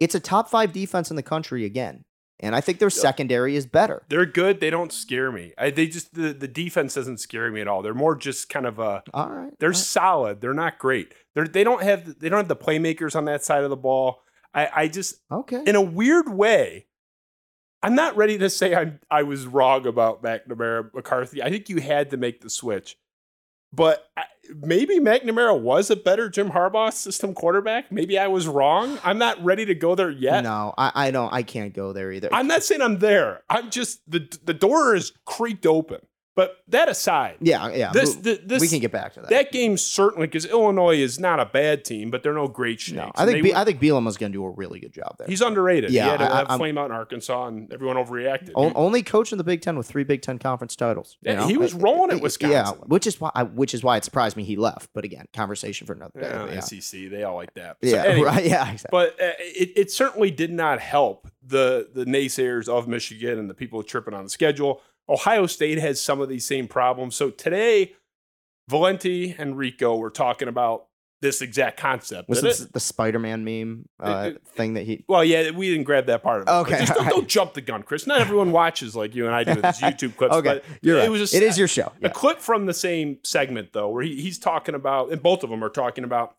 it's 0.00 0.14
a 0.14 0.20
top 0.20 0.48
five 0.48 0.72
defense 0.72 1.10
in 1.10 1.16
the 1.16 1.22
country 1.22 1.64
again 1.64 2.04
and 2.42 2.56
I 2.56 2.60
think 2.60 2.80
their 2.80 2.90
secondary 2.90 3.54
is 3.54 3.66
better. 3.66 4.02
They're 4.08 4.26
good. 4.26 4.58
They 4.58 4.68
don't 4.68 4.92
scare 4.92 5.30
me. 5.30 5.52
I, 5.56 5.70
they 5.70 5.86
just 5.86 6.12
the, 6.14 6.32
the 6.32 6.48
defense 6.48 6.94
doesn't 6.94 7.18
scare 7.18 7.50
me 7.52 7.60
at 7.60 7.68
all. 7.68 7.82
They're 7.82 7.94
more 7.94 8.16
just 8.16 8.48
kind 8.48 8.66
of 8.66 8.80
a. 8.80 9.04
All 9.14 9.30
right. 9.30 9.52
They're 9.60 9.68
all 9.68 9.72
right. 9.72 9.76
solid. 9.76 10.40
They're 10.40 10.52
not 10.52 10.78
great. 10.78 11.14
They're 11.34 11.46
they 11.46 11.62
don't 11.62 11.82
have 11.82 12.18
they 12.18 12.28
don't 12.28 12.38
have 12.38 12.48
the 12.48 12.56
playmakers 12.56 13.14
on 13.14 13.26
that 13.26 13.44
side 13.44 13.62
of 13.62 13.70
the 13.70 13.76
ball. 13.76 14.22
I 14.54 14.68
I 14.74 14.88
just 14.88 15.20
okay 15.30 15.62
in 15.66 15.76
a 15.76 15.82
weird 15.82 16.28
way. 16.28 16.86
I'm 17.82 17.94
not 17.94 18.16
ready 18.16 18.38
to 18.38 18.48
say 18.48 18.74
I'm 18.74 19.00
I 19.10 19.22
was 19.24 19.46
wrong 19.46 19.86
about 19.86 20.22
McNamara 20.22 20.92
McCarthy. 20.94 21.42
I 21.42 21.50
think 21.50 21.68
you 21.68 21.80
had 21.80 22.10
to 22.10 22.16
make 22.16 22.40
the 22.40 22.50
switch, 22.50 22.96
but 23.72 24.08
uh, 24.16 24.22
maybe 24.60 25.00
McNamara 25.00 25.58
was 25.58 25.90
a 25.90 25.96
better 25.96 26.28
Jim 26.28 26.50
Harbaugh 26.50 26.92
system 26.92 27.34
quarterback. 27.34 27.90
Maybe 27.90 28.18
I 28.18 28.28
was 28.28 28.46
wrong. 28.46 28.98
I'm 29.02 29.18
not 29.18 29.42
ready 29.42 29.64
to 29.66 29.74
go 29.74 29.94
there 29.94 30.10
yet. 30.10 30.44
No, 30.44 30.74
I, 30.78 30.92
I 30.94 31.10
don't. 31.10 31.32
I 31.32 31.42
can't 31.42 31.74
go 31.74 31.92
there 31.92 32.12
either. 32.12 32.28
I'm 32.32 32.46
not 32.46 32.62
saying 32.62 32.82
I'm 32.82 32.98
there. 32.98 33.42
I'm 33.50 33.70
just 33.70 34.00
the 34.08 34.28
the 34.44 34.54
door 34.54 34.94
is 34.94 35.12
creaked 35.24 35.66
open. 35.66 36.00
But 36.34 36.62
that 36.68 36.88
aside, 36.88 37.36
yeah, 37.40 37.70
yeah, 37.74 37.92
this, 37.92 38.14
the, 38.14 38.40
this 38.42 38.62
we 38.62 38.68
can 38.68 38.78
get 38.78 38.90
back 38.90 39.12
to 39.14 39.20
that. 39.20 39.28
That 39.28 39.52
game 39.52 39.76
certainly 39.76 40.26
because 40.26 40.46
Illinois 40.46 40.96
is 40.96 41.20
not 41.20 41.40
a 41.40 41.44
bad 41.44 41.84
team, 41.84 42.10
but 42.10 42.22
they're 42.22 42.32
no 42.32 42.48
great 42.48 42.80
shakes. 42.80 42.96
No, 42.96 43.12
I 43.14 43.26
think 43.26 43.42
Be- 43.42 43.54
I 43.54 43.64
think 43.64 43.82
is 43.82 44.16
going 44.16 44.32
to 44.32 44.38
do 44.38 44.44
a 44.44 44.50
really 44.50 44.80
good 44.80 44.94
job 44.94 45.16
there. 45.18 45.26
He's 45.26 45.42
underrated. 45.42 45.90
Yeah, 45.90 46.04
he 46.04 46.10
had 46.10 46.16
to 46.20 46.34
have 46.34 46.56
flame 46.56 46.78
out 46.78 46.86
in 46.86 46.92
Arkansas, 46.92 47.48
and 47.48 47.70
everyone 47.70 47.96
overreacted. 47.96 48.52
O- 48.54 48.72
only 48.72 49.02
coach 49.02 49.32
in 49.32 49.36
the 49.36 49.44
Big 49.44 49.60
Ten 49.60 49.76
with 49.76 49.86
three 49.86 50.04
Big 50.04 50.22
Ten 50.22 50.38
conference 50.38 50.74
titles. 50.74 51.18
Yeah, 51.20 51.34
know? 51.34 51.48
he 51.48 51.58
was 51.58 51.74
rolling 51.74 52.16
at 52.16 52.22
Wisconsin. 52.22 52.78
Yeah, 52.80 52.86
which 52.86 53.06
is 53.06 53.20
why 53.20 53.30
I, 53.34 53.42
which 53.42 53.74
is 53.74 53.84
why 53.84 53.98
it 53.98 54.04
surprised 54.04 54.34
me 54.34 54.44
he 54.44 54.56
left. 54.56 54.88
But 54.94 55.04
again, 55.04 55.26
conversation 55.34 55.86
for 55.86 55.92
another 55.92 56.18
day. 56.18 56.28
Yeah, 56.30 56.50
yeah. 56.50 56.60
SEC, 56.60 57.10
they 57.10 57.24
all 57.24 57.36
like 57.36 57.52
that. 57.54 57.76
So 57.84 57.90
yeah, 57.90 58.04
anyway, 58.06 58.26
right. 58.26 58.46
Yeah, 58.46 58.72
exactly. 58.72 58.88
But 58.90 59.20
uh, 59.20 59.32
it, 59.38 59.72
it 59.76 59.90
certainly 59.90 60.30
did 60.30 60.50
not 60.50 60.80
help 60.80 61.28
the 61.44 61.88
the 61.92 62.06
naysayers 62.06 62.68
of 62.68 62.88
Michigan 62.88 63.38
and 63.38 63.50
the 63.50 63.54
people 63.54 63.82
tripping 63.82 64.14
on 64.14 64.24
the 64.24 64.30
schedule. 64.30 64.80
Ohio 65.08 65.46
State 65.46 65.78
has 65.78 66.00
some 66.00 66.20
of 66.20 66.28
these 66.28 66.46
same 66.46 66.68
problems. 66.68 67.14
So 67.14 67.30
today, 67.30 67.94
Valenti 68.68 69.34
and 69.36 69.56
Rico 69.56 69.96
were 69.96 70.10
talking 70.10 70.48
about 70.48 70.86
this 71.22 71.40
exact 71.40 71.78
concept. 71.78 72.28
Was 72.28 72.42
this 72.42 72.58
the 72.58 72.80
Spider-Man 72.80 73.44
meme 73.44 73.88
uh, 74.00 74.24
it, 74.26 74.36
it, 74.36 74.46
thing 74.48 74.74
that 74.74 74.82
he? 74.82 75.04
Well, 75.08 75.24
yeah, 75.24 75.50
we 75.50 75.70
didn't 75.70 75.84
grab 75.84 76.06
that 76.06 76.22
part 76.22 76.42
of 76.42 76.48
it. 76.48 76.50
Okay, 76.50 76.84
just 76.84 76.94
don't, 76.94 77.08
don't, 77.08 77.28
jump 77.28 77.54
the 77.54 77.60
gun, 77.60 77.84
Chris. 77.84 78.06
Not 78.06 78.20
everyone 78.20 78.50
watches 78.52 78.94
like 78.94 79.14
you 79.14 79.26
and 79.26 79.34
I 79.34 79.44
do 79.44 79.54
with 79.54 79.62
these 79.62 79.78
YouTube 79.80 80.16
clips. 80.16 80.34
okay, 80.34 80.60
you're 80.82 80.98
right. 80.98 81.06
It 81.06 81.10
was 81.10 81.32
a, 81.32 81.36
it 81.36 81.42
is 81.44 81.56
your 81.56 81.68
show. 81.68 81.92
A 82.02 82.10
clip 82.10 82.40
from 82.40 82.66
the 82.66 82.74
same 82.74 83.18
segment 83.22 83.72
though, 83.72 83.88
where 83.88 84.02
he, 84.02 84.20
he's 84.20 84.38
talking 84.38 84.74
about, 84.74 85.12
and 85.12 85.22
both 85.22 85.44
of 85.44 85.50
them 85.50 85.64
are 85.64 85.70
talking 85.70 86.04
about. 86.04 86.36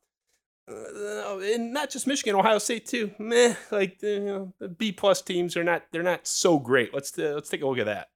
Uh, 0.69 1.39
and 1.39 1.73
not 1.73 1.89
just 1.89 2.07
Michigan, 2.07 2.35
Ohio 2.35 2.57
State 2.57 2.85
too. 2.85 3.11
Meh, 3.19 3.55
like 3.71 4.01
you 4.01 4.19
know, 4.19 4.53
the 4.59 4.69
B 4.69 4.91
plus 4.91 5.21
teams 5.21 5.57
are 5.57 5.63
not 5.63 5.83
they're 5.91 6.03
not 6.03 6.27
so 6.27 6.59
great. 6.59 6.93
Let's 6.93 7.17
uh, 7.17 7.31
let's 7.35 7.49
take 7.49 7.61
a 7.61 7.67
look 7.67 7.79
at 7.79 7.85
that. 7.85 8.09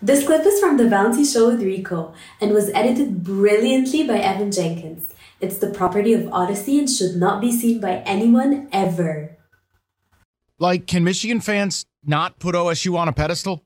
This 0.00 0.24
clip 0.24 0.46
is 0.46 0.60
from 0.60 0.76
The 0.76 0.88
Valenti 0.88 1.24
Show 1.24 1.50
with 1.50 1.60
Rico 1.60 2.14
and 2.40 2.52
was 2.52 2.70
edited 2.70 3.24
brilliantly 3.24 4.06
by 4.06 4.18
Evan 4.18 4.52
Jenkins. 4.52 5.12
It's 5.40 5.58
the 5.58 5.70
property 5.70 6.12
of 6.12 6.22
Audacy 6.22 6.78
and 6.78 6.88
should 6.88 7.16
not 7.16 7.40
be 7.40 7.50
seen 7.50 7.80
by 7.80 7.96
anyone 8.06 8.68
ever. 8.72 9.36
Like, 10.60 10.86
can 10.86 11.02
Michigan 11.02 11.40
fans 11.40 11.84
not 12.04 12.38
put 12.38 12.54
OSU 12.54 12.96
on 12.96 13.08
a 13.08 13.12
pedestal? 13.12 13.64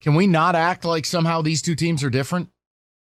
Can 0.00 0.14
we 0.14 0.28
not 0.28 0.54
act 0.54 0.84
like 0.84 1.04
somehow 1.04 1.42
these 1.42 1.62
two 1.62 1.74
teams 1.74 2.04
are 2.04 2.10
different? 2.10 2.50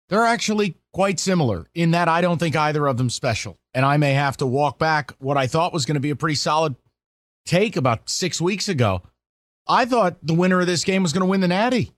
They're 0.09 0.25
actually 0.25 0.77
quite 0.93 1.21
similar 1.21 1.67
in 1.73 1.93
that 1.93 2.09
I 2.09 2.21
don't 2.21 2.39
think 2.39 2.57
either 2.57 2.87
of 2.87 2.97
them 2.97 3.11
special. 3.11 3.59
And 3.75 3.85
I 3.85 3.97
may 3.97 4.15
have 4.15 4.39
to 4.39 4.47
walk 4.47 4.79
back 4.79 5.13
what 5.19 5.37
I 5.37 5.47
thought 5.47 5.73
was 5.73 5.87
going 5.87 5.95
to 5.95 6.01
be 6.01 6.11
a 6.11 6.17
pretty 6.17 6.37
solid 6.37 6.75
take 7.45 7.77
about 7.77 8.11
six 8.11 8.41
weeks 8.41 8.69
ago. 8.69 9.03
I 9.69 9.85
thought 9.85 10.17
the 10.21 10.35
winner 10.35 10.61
of 10.61 10.67
this 10.67 10.85
game 10.85 11.05
was 11.05 11.13
going 11.13 11.21
to 11.21 11.31
win 11.31 11.41
the 11.41 11.49
Natty. 11.49 11.93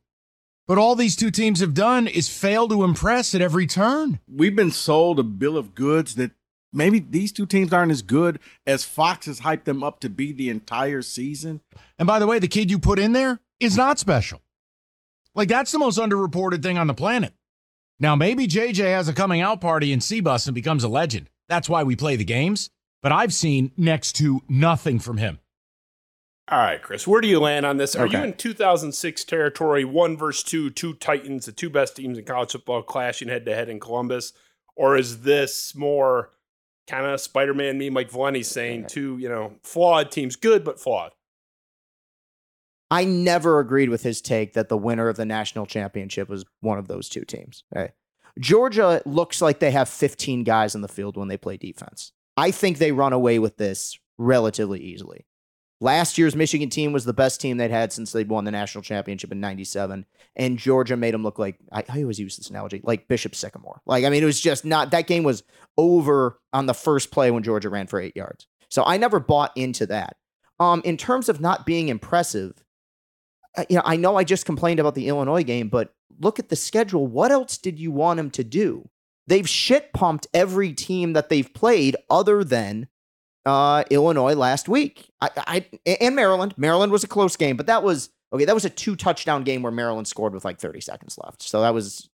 But 0.69 0.77
all 0.77 0.95
these 0.95 1.17
two 1.17 1.31
teams 1.31 1.61
have 1.61 1.73
done 1.73 2.07
is 2.07 2.29
fail 2.29 2.69
to 2.69 2.85
impress 2.85 3.35
at 3.35 3.41
every 3.41 3.67
turn. 3.67 4.21
We've 4.31 4.55
been 4.55 4.71
sold 4.71 5.19
a 5.19 5.23
bill 5.23 5.57
of 5.57 5.75
goods 5.75 6.17
that 6.17 6.33
maybe 6.75 6.99
these 6.99 7.33
two 7.33 7.47
teams 7.47 7.73
aren't 7.73 7.91
as 7.91 8.03
good 8.03 8.39
as 8.67 8.85
Fox 8.85 9.25
has 9.25 9.41
hyped 9.41 9.65
them 9.65 9.83
up 9.83 9.99
to 10.01 10.11
be 10.11 10.31
the 10.31 10.51
entire 10.51 11.01
season. 11.01 11.63
And 11.99 12.07
by 12.07 12.19
the 12.19 12.27
way, 12.27 12.39
the 12.39 12.49
kid 12.49 12.71
you 12.71 12.79
put 12.79 12.99
in 12.99 13.15
there 13.15 13.41
is 13.59 13.79
not 13.79 13.99
special. 13.99 14.43
Like 15.35 15.49
that's 15.49 15.73
the 15.73 15.79
most 15.79 15.99
underreported 15.99 16.63
thing 16.63 16.77
on 16.77 16.87
the 16.87 16.95
planet. 16.95 17.33
Now, 17.99 18.15
maybe 18.15 18.47
JJ 18.47 18.85
has 18.85 19.09
a 19.09 19.15
coming 19.15 19.41
out 19.41 19.63
party 19.63 19.91
in 19.91 20.03
C-Bus 20.03 20.47
and 20.47 20.55
becomes 20.55 20.85
a 20.85 20.89
legend. 20.89 21.31
That's 21.49 21.69
why 21.69 21.83
we 21.83 21.97
play 21.97 22.17
the 22.17 22.25
games. 22.25 22.69
But 23.03 23.13
I've 23.13 23.33
seen 23.33 23.73
next 23.77 24.13
to 24.17 24.43
nothing 24.49 24.99
from 24.99 25.17
him. 25.17 25.39
All 26.51 26.59
right, 26.59 26.81
Chris, 26.83 27.07
where 27.07 27.21
do 27.21 27.29
you 27.29 27.41
land 27.41 27.67
on 27.67 27.77
this? 27.77 27.95
Are 27.95 28.07
Okay. 28.07 28.19
you 28.19 28.25
in 28.25 28.33
2006 28.33 29.25
territory, 29.25 29.85
one 29.85 30.17
versus 30.17 30.43
two, 30.43 30.71
two 30.71 30.95
Titans, 30.95 31.45
the 31.45 31.53
two 31.53 31.69
best 31.69 31.97
teams 31.97 32.17
in 32.17 32.25
college 32.25 32.53
football 32.53 32.83
clashing 32.83 33.29
head 33.29 33.45
to 33.45 33.55
head 33.55 33.69
in 33.69 33.79
Columbus? 33.79 34.33
Or 34.75 34.97
is 34.97 35.21
this 35.23 35.75
more 35.75 36.31
kind 36.87 37.05
of 37.05 37.21
Spider 37.21 37.53
Man 37.53 37.77
me, 37.77 37.91
like 37.91 38.11
Valenti 38.11 38.43
saying 38.43 38.87
two, 38.87 39.19
you 39.19 39.29
know, 39.29 39.57
flawed 39.63 40.11
teams, 40.11 40.37
good 40.37 40.65
but 40.65 40.81
flawed? 40.81 41.13
I 42.91 43.05
never 43.05 43.59
agreed 43.61 43.91
with 43.91 44.03
his 44.03 44.23
take 44.23 44.55
that 44.55 44.71
the 44.71 44.79
winner 44.79 45.11
of 45.11 45.17
the 45.17 45.27
national 45.27 45.67
championship 45.67 46.31
was 46.31 46.47
one 46.61 46.79
of 46.79 46.89
those 46.89 47.11
two 47.11 47.27
teams. 47.27 47.65
Okay. 47.77 47.93
Georgia 48.41 49.03
looks 49.05 49.43
like 49.43 49.59
they 49.59 49.73
have 49.73 49.89
15 49.91 50.45
guys 50.45 50.75
in 50.75 50.81
the 50.81 50.89
field 50.89 51.19
when 51.19 51.29
they 51.29 51.37
play 51.37 51.59
defense. 51.59 52.13
I 52.39 52.53
think 52.53 52.79
they 52.79 52.93
run 52.93 53.13
away 53.13 53.39
with 53.39 53.59
this 53.59 53.99
relatively 54.17 54.81
easily. 54.81 55.27
Last 55.81 56.19
year's 56.19 56.35
Michigan 56.35 56.71
team 56.71 56.93
was 56.93 57.05
the 57.05 57.13
best 57.13 57.41
team 57.41 57.57
they'd 57.57 57.71
had 57.71 57.93
since 57.93 58.11
they'd 58.11 58.29
won 58.29 58.45
the 58.45 58.51
national 58.51 58.83
championship 58.83 59.31
in 59.31 59.41
97. 59.41 60.05
And 60.35 60.59
Georgia 60.59 60.97
made 60.97 61.15
them 61.15 61.23
look 61.23 61.39
like, 61.39 61.57
I, 61.71 61.85
I 61.89 62.03
always 62.03 62.19
use 62.19 62.37
this 62.37 62.51
analogy, 62.51 62.81
like 62.83 63.07
Bishop 63.07 63.37
Sycamore. 63.37 63.81
Like, 63.87 64.05
I 64.05 64.11
mean, 64.11 64.23
it 64.23 64.27
was 64.27 64.41
just 64.41 64.65
not, 64.65 64.91
that 64.91 65.07
game 65.07 65.23
was 65.23 65.45
over 65.77 66.41
on 66.53 66.67
the 66.67 66.75
first 66.75 67.13
play 67.13 67.31
when 67.31 67.45
Georgia 67.45 67.71
ran 67.71 67.87
for 67.87 68.01
eight 68.01 68.17
yards. 68.17 68.49
So 68.69 68.83
I 68.85 68.97
never 68.97 69.21
bought 69.21 69.57
into 69.57 69.87
that. 69.87 70.17
Um, 70.59 70.83
in 70.85 70.97
terms 70.97 71.29
of 71.29 71.41
not 71.41 71.65
being 71.65 71.89
impressive, 71.89 72.65
you 73.69 73.77
know, 73.77 73.83
I 73.85 73.97
know 73.97 74.17
I 74.17 74.25
just 74.25 74.47
complained 74.47 74.81
about 74.81 74.97
the 74.97 75.09
Illinois 75.09 75.45
game, 75.45 75.69
but 75.69 75.95
look 76.21 76.41
at 76.41 76.49
the 76.49 76.57
schedule. 76.57 77.07
What 77.07 77.31
else 77.31 77.57
did 77.57 77.79
you 77.79 77.93
want 77.93 78.17
them 78.19 78.31
to 78.33 78.45
do? 78.45 78.89
They've 79.29 79.49
shit 79.49 79.93
pumped 79.93 80.27
every 80.33 80.73
team 80.73 81.13
that 81.13 81.29
they've 81.29 81.53
played 81.53 81.97
other 82.11 82.43
than 82.43 82.89
uh, 83.47 83.85
Illinois 83.91 84.35
last 84.35 84.69
week. 84.69 85.11
I, 85.21 85.31
I 85.87 85.97
and 86.01 86.15
Maryland. 86.17 86.55
Maryland 86.57 86.93
was 86.93 87.05
a 87.05 87.09
close 87.09 87.37
game, 87.37 87.57
but 87.57 87.67
that 87.67 87.83
was 87.83 88.11
okay. 88.33 88.45
That 88.45 88.55
was 88.55 88.65
a 88.65 88.71
two 88.71 88.97
touchdown 88.97 89.43
game 89.45 89.63
where 89.63 89.73
Maryland 89.73 90.07
scored 90.09 90.35
with 90.35 90.45
like 90.45 90.59
30 90.59 90.81
seconds 90.81 91.19
left. 91.23 91.43
So 91.43 91.61
that 91.63 91.75
was 91.75 92.09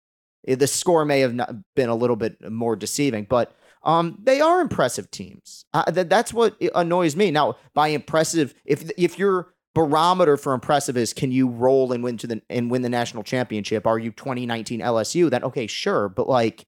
eh, 0.48 0.56
the 0.56 0.68
score 0.68 1.06
may 1.06 1.22
have 1.22 1.34
not 1.34 1.54
been 1.76 1.90
a 1.90 1.96
little 1.96 2.16
bit 2.16 2.52
more 2.52 2.76
deceiving, 2.76 3.26
but 3.30 3.56
um, 3.84 4.18
they 4.22 4.42
are 4.42 4.62
impressive 4.62 5.10
teams. 5.10 5.66
Uh, 5.74 5.90
that, 5.90 6.10
that's 6.10 6.34
what 6.34 6.56
annoys 6.76 7.16
me. 7.16 7.32
Now, 7.32 7.56
by 7.74 7.88
impressive, 7.90 8.54
if 8.66 8.90
if 8.98 9.18
your 9.18 9.54
barometer 9.74 10.36
for 10.36 10.54
impressive 10.54 10.98
is 10.98 11.14
can 11.14 11.32
you 11.32 11.48
roll 11.48 11.94
and 11.94 12.04
win 12.04 12.18
to 12.18 12.28
the 12.28 12.42
and 12.50 12.70
win 12.70 12.82
the 12.82 12.90
national 12.90 13.24
championship? 13.24 13.88
Are 13.88 13.98
you 13.98 14.12
2019 14.12 14.82
LSU? 14.82 15.30
Then 15.30 15.44
okay, 15.46 15.66
sure, 15.68 16.10
but 16.10 16.28
like 16.28 16.66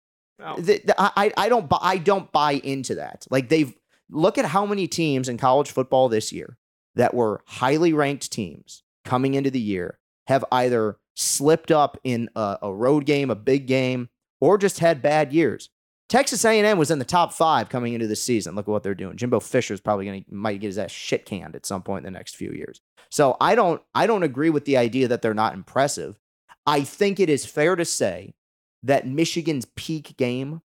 the, 0.55 0.81
the- 0.85 0.95
I 0.97 1.31
I 1.37 1.49
don't 1.49 1.69
bu- 1.69 1.77
I 1.81 1.97
don't 1.97 2.31
buy 2.31 2.53
into 2.53 2.95
that. 2.95 3.27
Like 3.29 3.49
they've 3.49 3.73
look 4.09 4.37
at 4.37 4.45
how 4.45 4.65
many 4.65 4.87
teams 4.87 5.29
in 5.29 5.37
college 5.37 5.71
football 5.71 6.09
this 6.09 6.31
year 6.31 6.57
that 6.95 7.13
were 7.13 7.41
highly 7.47 7.93
ranked 7.93 8.31
teams 8.31 8.83
coming 9.05 9.33
into 9.33 9.51
the 9.51 9.59
year 9.59 9.99
have 10.27 10.45
either 10.51 10.97
slipped 11.15 11.71
up 11.71 11.97
in 12.03 12.29
a, 12.35 12.57
a 12.63 12.73
road 12.73 13.05
game, 13.05 13.29
a 13.29 13.35
big 13.35 13.67
game, 13.67 14.09
or 14.39 14.57
just 14.57 14.79
had 14.79 15.01
bad 15.01 15.33
years. 15.33 15.69
Texas 16.09 16.45
A&M 16.45 16.77
was 16.77 16.91
in 16.91 16.99
the 16.99 17.05
top 17.05 17.33
five 17.33 17.69
coming 17.69 17.93
into 17.93 18.07
this 18.07 18.21
season. 18.21 18.55
Look 18.55 18.67
at 18.67 18.71
what 18.71 18.83
they're 18.83 18.93
doing. 18.93 19.17
Jimbo 19.17 19.39
Fisher's 19.39 19.81
probably 19.81 20.05
going 20.05 20.23
to 20.23 20.33
might 20.33 20.59
get 20.59 20.67
his 20.67 20.77
ass 20.77 20.91
shit 20.91 21.25
canned 21.25 21.55
at 21.55 21.65
some 21.65 21.81
point 21.81 22.05
in 22.05 22.13
the 22.13 22.17
next 22.17 22.35
few 22.35 22.51
years. 22.51 22.81
So 23.09 23.37
I 23.41 23.55
don't 23.55 23.81
I 23.95 24.05
don't 24.05 24.23
agree 24.23 24.49
with 24.49 24.65
the 24.65 24.77
idea 24.77 25.07
that 25.07 25.21
they're 25.21 25.33
not 25.33 25.53
impressive. 25.53 26.19
I 26.65 26.81
think 26.83 27.19
it 27.19 27.29
is 27.29 27.45
fair 27.45 27.75
to 27.75 27.85
say 27.85 28.35
that 28.83 29.07
Michigan's 29.07 29.65
peak 29.75 30.15
game 30.17 30.61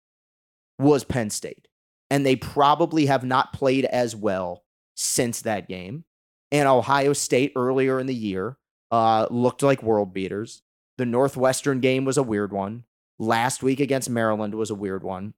was 0.79 1.03
Penn 1.03 1.29
State. 1.29 1.67
And 2.15 2.25
they 2.25 2.37
probably 2.37 3.07
have 3.07 3.25
not 3.25 3.51
played 3.51 3.83
as 3.83 4.15
well 4.15 4.63
since 4.95 5.41
that 5.41 5.67
game. 5.67 6.05
And 6.49 6.65
Ohio 6.65 7.11
State 7.11 7.51
earlier 7.57 7.99
in 7.99 8.07
the 8.07 8.15
year 8.15 8.57
uh, 8.89 9.27
looked 9.29 9.61
like 9.61 9.83
world 9.83 10.13
beaters. 10.13 10.61
The 10.97 11.05
Northwestern 11.05 11.81
game 11.81 12.05
was 12.05 12.17
a 12.17 12.23
weird 12.23 12.53
one. 12.53 12.85
Last 13.19 13.61
week 13.61 13.81
against 13.81 14.09
Maryland 14.09 14.55
was 14.55 14.69
a 14.69 14.75
weird 14.75 15.03
one. 15.03 15.33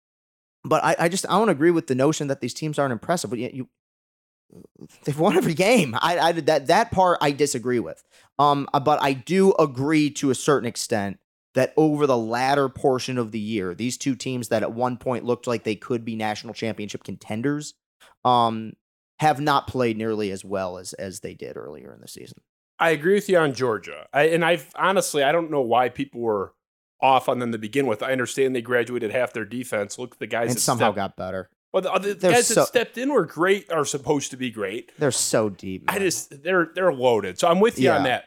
But 0.64 0.84
I, 0.84 0.96
I 1.00 1.10
just 1.10 1.26
I 1.28 1.32
don't 1.32 1.50
agree 1.50 1.72
with 1.72 1.88
the 1.88 1.96
notion 1.96 2.28
that 2.28 2.42
these 2.42 2.54
teams 2.54 2.78
aren't 2.78 2.92
impressive. 2.92 3.32
But 3.32 3.40
you, 3.40 3.50
you 3.52 3.70
they've 5.04 5.18
won 5.18 5.36
every 5.36 5.56
game. 5.56 5.96
I, 6.00 6.20
I 6.20 6.32
that 6.34 6.68
that 6.68 6.92
part 6.92 7.18
I 7.22 7.32
disagree 7.32 7.80
with. 7.80 8.04
Um, 8.38 8.68
but 8.84 9.02
I 9.02 9.14
do 9.14 9.56
agree 9.58 10.12
to 10.12 10.30
a 10.30 10.36
certain 10.36 10.68
extent 10.68 11.18
that 11.58 11.74
over 11.76 12.06
the 12.06 12.16
latter 12.18 12.70
portion 12.70 13.18
of 13.18 13.32
the 13.32 13.40
year, 13.40 13.74
these 13.74 13.98
two 13.98 14.16
teams 14.16 14.50
that 14.50 14.62
at 14.62 14.72
one 14.74 14.96
point 14.96 15.26
looked 15.26 15.48
like 15.48 15.64
they 15.64 15.76
could 15.76 16.06
be 16.06 16.16
national 16.16 16.54
championship 16.54 17.04
contenders, 17.04 17.74
um, 18.24 18.74
have 19.20 19.42
not 19.42 19.66
played 19.68 19.98
nearly 19.98 20.30
as 20.30 20.46
well 20.46 20.78
as 20.78 20.94
as 20.94 21.22
they 21.22 21.34
did 21.34 21.58
earlier 21.58 21.92
in 21.94 22.00
the 22.00 22.08
season. 22.08 22.38
I 22.80 22.92
agree 22.92 23.16
with 23.16 23.28
you 23.28 23.40
on 23.40 23.54
Georgia. 23.56 24.06
I, 24.14 24.28
and 24.28 24.46
I've 24.46 24.70
honestly, 24.76 25.24
I 25.24 25.32
don't 25.32 25.50
know 25.50 25.62
why 25.62 25.90
people 25.90 26.22
were 26.22 26.54
off 27.02 27.28
on 27.28 27.40
them 27.40 27.52
to 27.52 27.58
begin 27.58 27.88
with. 27.88 28.04
I 28.04 28.12
understand 28.12 28.56
they 28.56 28.62
graduated 28.62 29.10
half 29.12 29.34
their 29.34 29.46
defense. 29.46 29.98
Look, 29.98 30.20
the 30.20 30.28
guys 30.28 30.50
And 30.50 30.58
that 30.58 30.62
somehow 30.62 30.86
stepped, 30.92 30.96
got 30.96 31.16
better. 31.18 31.50
well, 31.74 31.82
the 32.00 32.14
they're 32.14 32.34
guys 32.34 32.46
so- 32.48 32.54
that 32.62 32.68
stepped 32.68 32.98
in 33.00 33.12
were 33.12 33.26
great, 33.26 33.72
are 33.72 33.84
supposed 33.86 34.30
to 34.30 34.38
be 34.38 34.52
great. 34.52 34.92
They're 35.00 35.10
so 35.12 35.50
deep. 35.50 35.86
I 35.88 35.98
just 35.98 36.44
they're 36.44 36.70
they're 36.76 36.94
loaded. 36.94 37.40
So 37.40 37.48
I'm 37.48 37.60
with 37.60 37.80
you 37.80 37.90
on 37.90 38.04
that. 38.04 38.26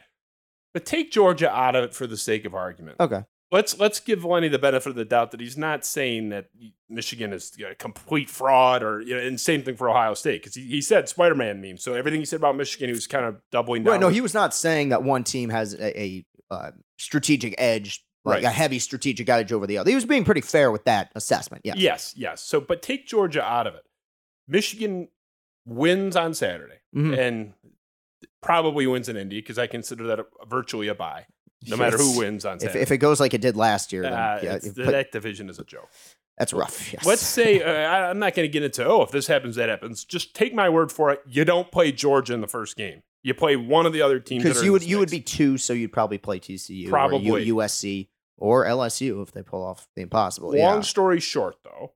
But 0.73 0.85
take 0.85 1.11
Georgia 1.11 1.49
out 1.53 1.75
of 1.75 1.83
it 1.83 1.93
for 1.93 2.07
the 2.07 2.17
sake 2.17 2.45
of 2.45 2.53
argument. 2.55 2.97
okay. 2.99 3.23
Let's 3.53 3.77
let's 3.77 3.99
give 3.99 4.23
Lenny 4.23 4.47
the 4.47 4.57
benefit 4.57 4.91
of 4.91 4.95
the 4.95 5.03
doubt 5.03 5.31
that 5.31 5.41
he's 5.41 5.57
not 5.57 5.85
saying 5.85 6.29
that 6.29 6.45
Michigan 6.89 7.33
is 7.33 7.51
a 7.69 7.75
complete 7.75 8.29
fraud, 8.29 8.81
or 8.81 9.01
you 9.01 9.13
know, 9.13 9.21
and 9.21 9.37
same 9.37 9.61
thing 9.61 9.75
for 9.75 9.89
Ohio 9.89 10.13
State 10.13 10.41
because 10.41 10.55
he, 10.55 10.61
he 10.63 10.81
said 10.81 11.09
Spider-Man 11.09 11.59
meme. 11.59 11.75
So 11.75 11.93
everything 11.93 12.21
he 12.21 12.25
said 12.25 12.37
about 12.37 12.55
Michigan, 12.55 12.87
he 12.87 12.93
was 12.93 13.07
kind 13.07 13.25
of 13.25 13.41
doubling 13.51 13.83
down. 13.83 13.91
Right. 13.91 13.99
No, 13.99 14.07
he 14.07 14.21
was 14.21 14.33
not 14.33 14.53
saying 14.53 14.87
that 14.89 15.03
one 15.03 15.25
team 15.25 15.49
has 15.49 15.73
a, 15.73 16.01
a 16.01 16.25
uh, 16.49 16.71
strategic 16.97 17.53
edge, 17.57 18.05
like 18.23 18.35
Right. 18.35 18.43
a 18.45 18.49
heavy 18.51 18.79
strategic 18.79 19.27
edge 19.27 19.51
over 19.51 19.67
the 19.67 19.77
other. 19.79 19.89
He 19.89 19.95
was 19.95 20.05
being 20.05 20.23
pretty 20.23 20.39
fair 20.39 20.71
with 20.71 20.85
that 20.85 21.11
assessment. 21.15 21.63
Yeah. 21.65 21.73
Yes, 21.75 22.13
yes. 22.15 22.41
So, 22.41 22.61
but 22.61 22.81
take 22.81 23.05
Georgia 23.05 23.43
out 23.43 23.67
of 23.67 23.75
it. 23.75 23.83
Michigan 24.47 25.09
wins 25.65 26.15
on 26.15 26.33
Saturday 26.33 26.79
Mhm. 26.95 27.17
and 27.17 27.53
probably 28.41 28.87
wins 28.87 29.09
in 29.09 29.17
Indy 29.17 29.39
because 29.39 29.57
I 29.59 29.67
consider 29.67 30.05
that 30.07 30.19
a, 30.19 30.25
virtually 30.47 30.87
a 30.87 30.95
buy, 30.95 31.25
no 31.67 31.77
matter 31.77 31.97
who 31.97 32.17
wins 32.17 32.45
on 32.45 32.55
If, 32.57 32.61
Saturday. 32.63 32.81
if 32.81 32.91
it 32.91 32.97
goes 32.97 33.19
like 33.19 33.33
it 33.33 33.41
did 33.41 33.55
last 33.55 33.91
year, 33.93 34.03
then 34.03 34.13
Uh, 34.13 34.39
yeah, 34.43 34.59
but 34.75 34.91
that 34.91 35.11
division 35.11 35.49
is 35.49 35.59
a 35.59 35.63
joke. 35.63 35.89
that's 36.37 36.53
rough. 36.53 36.91
Yes. 36.93 37.05
Let's 37.05 37.21
say 37.21 37.61
uh, 37.61 37.69
I- 37.71 38.09
I'm 38.09 38.19
not 38.19 38.33
going 38.35 38.47
to 38.47 38.51
get 38.51 38.63
into 38.63 38.85
oh 38.85 39.01
if 39.03 39.11
this 39.11 39.27
happens 39.27 39.55
that 39.57 39.69
happens. 39.69 40.03
Just 40.05 40.33
take 40.35 40.53
my 40.53 40.69
word 40.69 40.91
for 40.91 41.11
it. 41.11 41.21
You 41.27 41.45
don't 41.45 41.71
play 41.71 41.91
Georgia 41.91 42.33
in 42.33 42.41
the 42.41 42.47
first 42.47 42.75
game. 42.77 43.03
You 43.23 43.33
play 43.35 43.55
one 43.55 43.85
of 43.85 43.93
the 43.93 44.01
other 44.01 44.19
teams. 44.19 44.43
because 44.43 44.63
you 44.63 44.71
would 44.71 44.83
you 44.83 44.97
would 44.97 45.11
be 45.11 45.21
two, 45.21 45.57
so 45.59 45.73
you'd 45.73 45.93
probably 45.93 46.17
play 46.17 46.39
TCU, 46.39 46.89
Probably. 46.89 47.43
U- 47.45 47.55
USC, 47.57 48.07
or 48.37 48.65
LSU 48.65 49.21
if 49.21 49.31
they 49.31 49.43
pull 49.43 49.63
off 49.63 49.87
the 49.95 50.01
impossible. 50.01 50.49
Long 50.49 50.57
yeah. 50.57 50.81
story 50.81 51.19
short, 51.19 51.57
though, 51.63 51.91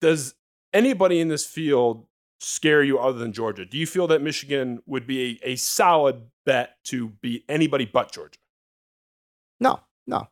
does 0.00 0.34
anybody 0.72 1.18
in 1.18 1.26
this 1.26 1.44
field 1.44 2.06
scare 2.42 2.82
you 2.82 2.98
other 2.98 3.18
than 3.18 3.32
Georgia? 3.32 3.64
Do 3.64 3.78
you 3.78 3.86
feel 3.86 4.06
that 4.08 4.20
Michigan 4.22 4.82
would 4.86 5.06
be 5.06 5.40
a, 5.44 5.50
a 5.52 5.56
solid 5.56 6.22
bet 6.44 6.76
to 6.84 7.08
beat 7.20 7.44
anybody 7.48 7.84
but 7.86 8.12
Georgia? 8.12 8.38
No, 9.60 9.80
no. 10.06 10.28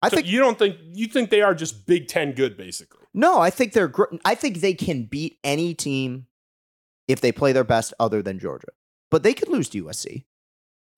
I 0.00 0.08
so 0.08 0.16
think 0.16 0.28
you 0.28 0.38
don't 0.38 0.58
think 0.58 0.76
you 0.92 1.08
think 1.08 1.30
they 1.30 1.42
are 1.42 1.54
just 1.54 1.84
Big 1.86 2.06
Ten 2.06 2.32
good, 2.32 2.56
basically. 2.56 3.04
no. 3.12 3.40
I 3.40 3.50
think 3.50 3.72
they're. 3.72 3.88
gr- 3.88 4.14
I 4.24 4.34
think 4.36 4.60
they 4.60 4.72
can 4.74 5.04
beat 5.04 5.38
any 5.42 5.74
team 5.74 6.26
if 7.08 7.20
they 7.20 7.32
play 7.32 7.52
their 7.52 7.64
best, 7.64 7.92
other 7.98 8.22
than 8.22 8.38
Georgia. 8.38 8.68
But 9.10 9.22
they 9.24 9.34
could 9.34 9.48
lose 9.48 9.68
to 9.70 9.82
USC. 9.84 10.24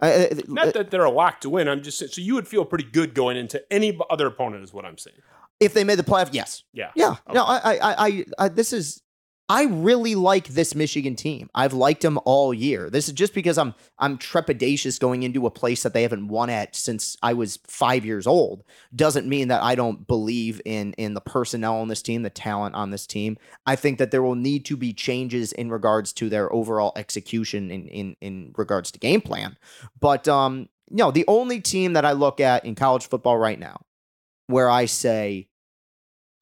I- 0.02 0.12
I- 0.26 0.30
Not 0.48 0.74
that 0.74 0.90
they're 0.90 1.04
a 1.04 1.10
lock 1.10 1.40
to 1.42 1.48
win. 1.50 1.66
I'm 1.68 1.82
just 1.82 1.98
saying, 1.98 2.10
so 2.12 2.20
you 2.20 2.34
would 2.34 2.46
feel 2.48 2.64
pretty 2.66 2.84
good 2.84 3.14
going 3.14 3.36
into 3.38 3.62
any 3.72 3.98
other 4.10 4.26
opponent, 4.26 4.64
is 4.64 4.74
what 4.74 4.84
I'm 4.84 4.98
saying. 4.98 5.16
if 5.60 5.72
they 5.72 5.84
made 5.84 5.98
the 5.98 6.02
playoff, 6.02 6.28
yes. 6.32 6.64
Yeah. 6.74 6.90
Yeah. 6.94 7.10
Okay. 7.10 7.32
No, 7.32 7.44
I, 7.44 7.58
I, 7.58 8.06
I, 8.06 8.24
I, 8.38 8.48
this 8.48 8.72
is. 8.74 9.00
I 9.50 9.64
really 9.64 10.14
like 10.14 10.46
this 10.46 10.76
Michigan 10.76 11.16
team. 11.16 11.50
I've 11.56 11.72
liked 11.72 12.02
them 12.02 12.20
all 12.24 12.54
year. 12.54 12.88
This 12.88 13.08
is 13.08 13.14
just 13.14 13.34
because 13.34 13.58
I'm 13.58 13.74
I'm 13.98 14.16
trepidatious 14.16 15.00
going 15.00 15.24
into 15.24 15.44
a 15.44 15.50
place 15.50 15.82
that 15.82 15.92
they 15.92 16.02
haven't 16.02 16.28
won 16.28 16.50
at 16.50 16.76
since 16.76 17.16
I 17.20 17.32
was 17.32 17.58
five 17.66 18.04
years 18.04 18.28
old. 18.28 18.62
Doesn't 18.94 19.26
mean 19.26 19.48
that 19.48 19.60
I 19.60 19.74
don't 19.74 20.06
believe 20.06 20.62
in 20.64 20.92
in 20.92 21.14
the 21.14 21.20
personnel 21.20 21.80
on 21.80 21.88
this 21.88 22.00
team, 22.00 22.22
the 22.22 22.30
talent 22.30 22.76
on 22.76 22.90
this 22.90 23.08
team. 23.08 23.38
I 23.66 23.74
think 23.74 23.98
that 23.98 24.12
there 24.12 24.22
will 24.22 24.36
need 24.36 24.64
to 24.66 24.76
be 24.76 24.92
changes 24.92 25.50
in 25.50 25.68
regards 25.68 26.12
to 26.12 26.28
their 26.28 26.52
overall 26.52 26.92
execution 26.94 27.72
in 27.72 27.88
in 27.88 28.16
in 28.20 28.54
regards 28.56 28.92
to 28.92 29.00
game 29.00 29.20
plan. 29.20 29.56
But 29.98 30.28
um, 30.28 30.68
no, 30.90 31.10
the 31.10 31.24
only 31.26 31.60
team 31.60 31.94
that 31.94 32.04
I 32.04 32.12
look 32.12 32.38
at 32.38 32.64
in 32.64 32.76
college 32.76 33.08
football 33.08 33.36
right 33.36 33.58
now, 33.58 33.80
where 34.46 34.70
I 34.70 34.84
say 34.84 35.49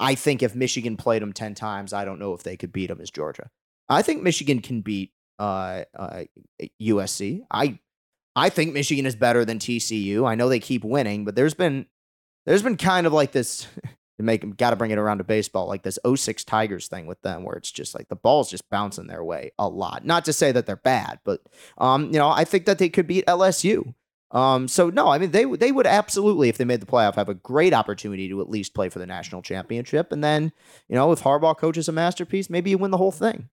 I 0.01 0.15
think 0.15 0.43
if 0.43 0.55
Michigan 0.55 0.97
played 0.97 1.23
them 1.23 1.33
10 1.33 1.55
times, 1.55 1.93
I 1.93 2.05
don't 2.05 2.19
know 2.19 2.33
if 2.35 2.43
they 2.43 2.57
could 2.57 2.73
beat 2.73 2.87
them 2.87 3.01
as 3.01 3.11
Georgia. 3.11 3.51
I 3.89 4.03
think 4.03 4.23
Michigan 4.23 4.61
can 4.61 4.81
beat 4.81 5.13
uh, 5.39 5.85
uh, 5.97 6.25
USC. 6.81 7.43
I 7.51 7.79
I 8.37 8.51
think 8.51 8.73
Michigan 8.73 9.05
is 9.07 9.17
better 9.17 9.45
than 9.45 9.59
TCU. 9.59 10.29
I 10.29 10.37
know 10.37 10.49
they 10.49 10.61
keep 10.61 10.85
winning, 10.85 11.25
but 11.25 11.35
there's 11.35 11.55
been 11.55 11.87
there's 12.47 12.63
been 12.63 12.77
kind 12.77 13.07
of 13.07 13.13
like 13.13 13.33
this 13.33 13.67
to 14.19 14.23
make 14.23 14.57
got 14.57 14.71
to 14.71 14.77
bring 14.77 14.91
it 14.91 14.99
around 14.99 15.19
to 15.19 15.25
baseball, 15.25 15.67
like 15.67 15.83
this 15.83 15.99
06 16.05 16.45
Tigers 16.45 16.89
thing 16.89 17.07
with 17.07 17.21
them, 17.23 17.43
where 17.43 17.57
it's 17.57 17.71
just 17.71 17.95
like 17.95 18.09
the 18.09 18.17
ball's 18.17 18.51
just 18.51 18.69
bouncing 18.71 19.07
their 19.07 19.25
way 19.25 19.51
a 19.59 19.69
lot. 19.69 20.05
Not 20.05 20.25
to 20.27 20.33
say 20.33 20.53
that 20.53 20.67
they're 20.67 20.77
bad, 20.77 21.19
but 21.25 21.41
um, 21.79 22.07
you 22.07 22.19
know, 22.19 22.29
I 22.29 22.45
think 22.45 22.67
that 22.67 22.79
they 22.79 22.89
could 22.89 23.07
beat 23.07 23.27
LSU. 23.27 23.95
Um, 24.31 24.69
so 24.69 24.91
no, 24.91 25.09
I 25.09 25.19
mean 25.19 25.31
they 25.31 25.45
they 25.45 25.73
would 25.73 25.87
absolutely, 25.87 26.49
if 26.49 26.59
they 26.59 26.65
made 26.65 26.81
the 26.81 26.87
playoff, 26.87 27.15
have 27.15 27.29
a 27.29 27.35
great 27.35 27.73
opportunity 27.73 28.29
to 28.29 28.41
at 28.41 28.51
least 28.51 28.75
play 28.75 28.89
for 28.89 28.99
the 28.99 29.07
national 29.07 29.43
championship. 29.43 30.13
And 30.13 30.23
then, 30.23 30.53
you 30.89 30.97
know, 30.97 31.13
if 31.13 31.23
Harbaugh 31.23 31.57
coaches 31.57 31.89
a 31.89 31.93
masterpiece, 31.93 32.51
maybe 32.51 32.71
you 32.71 32.79
win 32.79 32.91
the 32.91 32.99
whole 32.99 33.13
thing. 33.13 33.49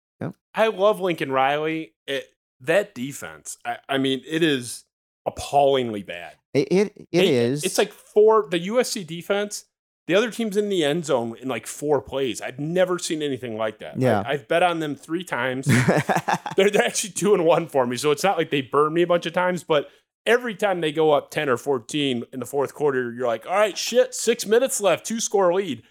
I 0.54 0.68
love 0.68 1.00
Lincoln 1.00 1.32
Riley. 1.32 1.94
It, 2.06 2.26
that 2.60 2.94
defense, 2.94 3.58
I, 3.64 3.78
I, 3.88 3.98
mean, 3.98 4.22
it 4.26 4.42
is 4.42 4.84
appallingly 5.26 6.02
bad. 6.02 6.36
It 6.54 6.68
it, 6.70 6.92
it, 6.96 7.08
it 7.10 7.24
is. 7.24 7.64
It's 7.64 7.78
like 7.78 7.92
four 7.92 8.46
the 8.48 8.68
USC 8.68 9.06
defense. 9.06 9.64
The 10.08 10.16
other 10.16 10.32
team's 10.32 10.56
in 10.56 10.68
the 10.68 10.84
end 10.84 11.06
zone 11.06 11.36
in 11.40 11.48
like 11.48 11.66
four 11.66 12.02
plays. 12.02 12.40
I've 12.40 12.58
never 12.58 12.98
seen 12.98 13.22
anything 13.22 13.56
like 13.56 13.78
that. 13.78 14.00
Yeah. 14.00 14.22
I, 14.26 14.32
have 14.32 14.48
bet 14.48 14.62
on 14.62 14.80
them 14.80 14.96
three 14.96 15.22
times. 15.22 15.66
they're, 16.56 16.70
they're 16.70 16.84
actually 16.84 17.10
two 17.10 17.34
and 17.34 17.44
one 17.44 17.68
for 17.68 17.86
me. 17.86 17.96
So 17.96 18.10
it's 18.10 18.24
not 18.24 18.36
like 18.36 18.50
they 18.50 18.62
burned 18.62 18.94
me 18.94 19.02
a 19.02 19.06
bunch 19.06 19.26
of 19.26 19.32
times, 19.32 19.62
but 19.62 19.88
every 20.26 20.54
time 20.54 20.80
they 20.80 20.92
go 20.92 21.12
up 21.12 21.30
10 21.30 21.48
or 21.48 21.56
14 21.56 22.24
in 22.32 22.40
the 22.40 22.46
fourth 22.46 22.74
quarter, 22.74 23.12
you're 23.12 23.26
like, 23.26 23.46
all 23.46 23.54
right, 23.54 23.76
shit, 23.76 24.14
six 24.14 24.46
minutes 24.46 24.80
left, 24.80 25.04
two 25.04 25.20
score 25.20 25.52
lead. 25.52 25.82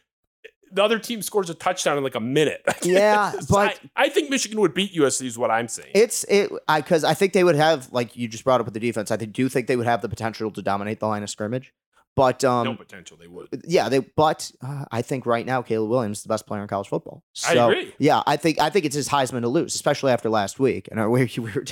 The 0.74 0.82
other 0.82 1.00
team 1.00 1.22
scores 1.22 1.50
a 1.50 1.54
touchdown 1.54 1.98
in 1.98 2.04
like 2.04 2.16
a 2.16 2.22
minute. 2.22 2.64
Yeah, 2.84 3.34
but 3.50 3.80
I, 3.96 4.06
I, 4.06 4.10
think 4.10 4.30
Michigan 4.30 4.60
would 4.62 4.74
beat 4.74 4.96
USC 4.96 5.26
is 5.26 5.38
what 5.38 5.52
I'm 5.52 5.68
saying. 5.68 5.92
It's 5.94 6.24
it 6.24 6.50
I 6.68 6.80
because 6.80 7.04
I 7.04 7.14
think 7.14 7.34
they 7.34 7.44
would 7.44 7.56
have 7.56 7.92
like 7.92 8.16
you 8.16 8.28
just 8.28 8.44
brought 8.44 8.60
up 8.62 8.66
with 8.66 8.74
the 8.74 8.80
defense. 8.80 9.12
I 9.12 9.18
do 9.18 9.50
think 9.50 9.68
they 9.68 9.76
would 9.76 9.86
have 9.86 10.02
the 10.02 10.10
potential 10.10 10.50
to 10.52 10.62
dominate 10.62 11.00
the 11.00 11.08
line 11.08 11.24
of 11.24 11.30
scrimmage. 11.30 11.74
But 12.16 12.44
um, 12.44 12.66
no 12.66 12.76
potential 12.76 13.18
they 13.18 13.28
would. 13.28 13.48
Yeah, 13.66 13.88
they. 13.88 14.00
But 14.00 14.52
uh, 14.62 14.86
I 14.92 15.02
think 15.02 15.26
right 15.26 15.46
now 15.46 15.62
Caleb 15.62 15.90
Williams 15.90 16.20
is 16.20 16.24
the 16.24 16.30
best 16.30 16.46
player 16.46 16.62
in 16.62 16.68
college 16.68 16.90
football. 16.90 17.24
So, 17.34 17.50
I 17.50 17.72
agree. 17.72 17.94
Yeah, 18.00 18.22
I 18.28 18.36
think 18.36 18.60
I 18.60 18.70
think 18.70 18.86
it's 18.86 18.96
his 18.96 19.08
Heisman 19.08 19.42
to 19.42 19.48
lose, 19.48 19.76
especially 19.76 20.12
after 20.12 20.30
last 20.30 20.60
week. 20.60 20.90
And 20.92 21.00
we, 21.12 21.32
we 21.38 21.52
were 21.52 21.64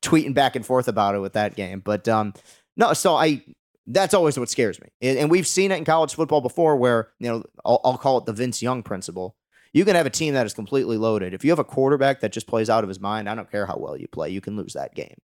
tweeting 0.00 0.32
back 0.32 0.54
and 0.54 0.64
forth 0.64 0.86
about 0.86 1.16
it 1.16 1.18
with 1.18 1.32
that 1.32 1.56
game. 1.56 1.80
But 1.80 2.06
um, 2.08 2.34
no, 2.76 2.92
so 2.92 3.16
I 3.16 3.42
that's 3.86 4.14
always 4.14 4.38
what 4.38 4.48
scares 4.48 4.80
me, 4.80 4.88
and, 5.02 5.18
and 5.18 5.30
we've 5.30 5.46
seen 5.46 5.72
it 5.72 5.78
in 5.78 5.84
college 5.84 6.14
football 6.14 6.40
before, 6.40 6.76
where 6.76 7.08
you 7.18 7.28
know 7.28 7.42
I'll, 7.64 7.80
I'll 7.84 7.98
call 7.98 8.18
it 8.18 8.26
the 8.26 8.32
Vince 8.32 8.62
Young 8.62 8.84
principle. 8.84 9.36
You 9.72 9.84
can 9.84 9.96
have 9.96 10.06
a 10.06 10.10
team 10.10 10.34
that 10.34 10.46
is 10.46 10.54
completely 10.54 10.98
loaded. 10.98 11.34
If 11.34 11.44
you 11.44 11.50
have 11.50 11.58
a 11.58 11.64
quarterback 11.64 12.20
that 12.20 12.32
just 12.32 12.46
plays 12.46 12.70
out 12.70 12.84
of 12.84 12.88
his 12.88 13.00
mind, 13.00 13.28
I 13.28 13.34
don't 13.34 13.50
care 13.50 13.66
how 13.66 13.76
well 13.76 13.96
you 13.96 14.08
play, 14.08 14.30
you 14.30 14.40
can 14.40 14.56
lose 14.56 14.74
that 14.74 14.94
game. 14.94 15.16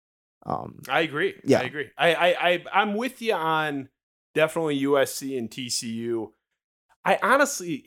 Um, 0.46 0.82
I 0.88 1.02
agree. 1.02 1.36
Yeah, 1.44 1.60
I 1.60 1.64
agree. 1.64 1.90
I, 1.98 2.14
I, 2.14 2.50
I 2.50 2.66
I'm 2.74 2.96
with 2.96 3.22
you 3.22 3.34
on 3.34 3.90
definitely 4.36 4.80
USC 4.82 5.38
and 5.38 5.50
TCU. 5.50 6.32
I 7.04 7.18
honestly, 7.22 7.86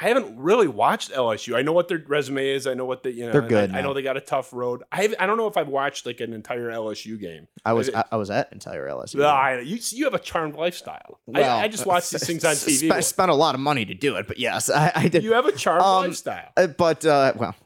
I 0.00 0.08
haven't 0.08 0.38
really 0.38 0.68
watched 0.68 1.10
LSU. 1.10 1.56
I 1.56 1.62
know 1.62 1.72
what 1.72 1.88
their 1.88 2.02
resume 2.06 2.48
is. 2.48 2.66
I 2.66 2.74
know 2.74 2.84
what 2.84 3.02
the 3.02 3.10
you 3.10 3.26
know. 3.26 3.32
They're 3.32 3.42
good. 3.42 3.74
I, 3.74 3.78
I, 3.78 3.82
know 3.82 3.94
they 3.94 4.02
got 4.02 4.16
a 4.16 4.20
tough 4.20 4.52
road. 4.52 4.82
I 4.92 5.14
I 5.18 5.26
don't 5.26 5.36
know 5.36 5.48
if 5.48 5.56
I've 5.56 5.68
watched 5.68 6.06
like 6.06 6.20
an 6.20 6.32
entire 6.32 6.70
LSU 6.70 7.18
game. 7.18 7.48
I 7.64 7.72
was 7.72 7.90
I, 7.92 8.04
I 8.12 8.16
was 8.16 8.30
at 8.30 8.52
entire 8.52 8.88
LSU. 8.88 9.24
I, 9.24 9.60
you 9.60 9.78
you 9.90 10.04
have 10.04 10.14
a 10.14 10.18
charmed 10.18 10.54
lifestyle. 10.54 11.20
Well, 11.26 11.58
I, 11.58 11.64
I 11.64 11.68
just 11.68 11.84
watch 11.84 12.10
these 12.10 12.24
things 12.26 12.44
on 12.44 12.54
TV. 12.54 12.90
I 12.92 13.00
spent 13.00 13.30
a 13.30 13.34
lot 13.34 13.54
of 13.54 13.60
money 13.60 13.84
to 13.86 13.94
do 13.94 14.16
it, 14.16 14.28
but 14.28 14.38
yes, 14.38 14.70
I, 14.70 15.08
did. 15.08 15.24
You 15.24 15.32
have 15.32 15.46
a 15.46 15.52
charmed 15.52 15.82
um, 15.82 16.04
lifestyle. 16.04 16.52
Uh, 16.56 16.68
but 16.68 17.04
uh, 17.04 17.32
well, 17.36 17.56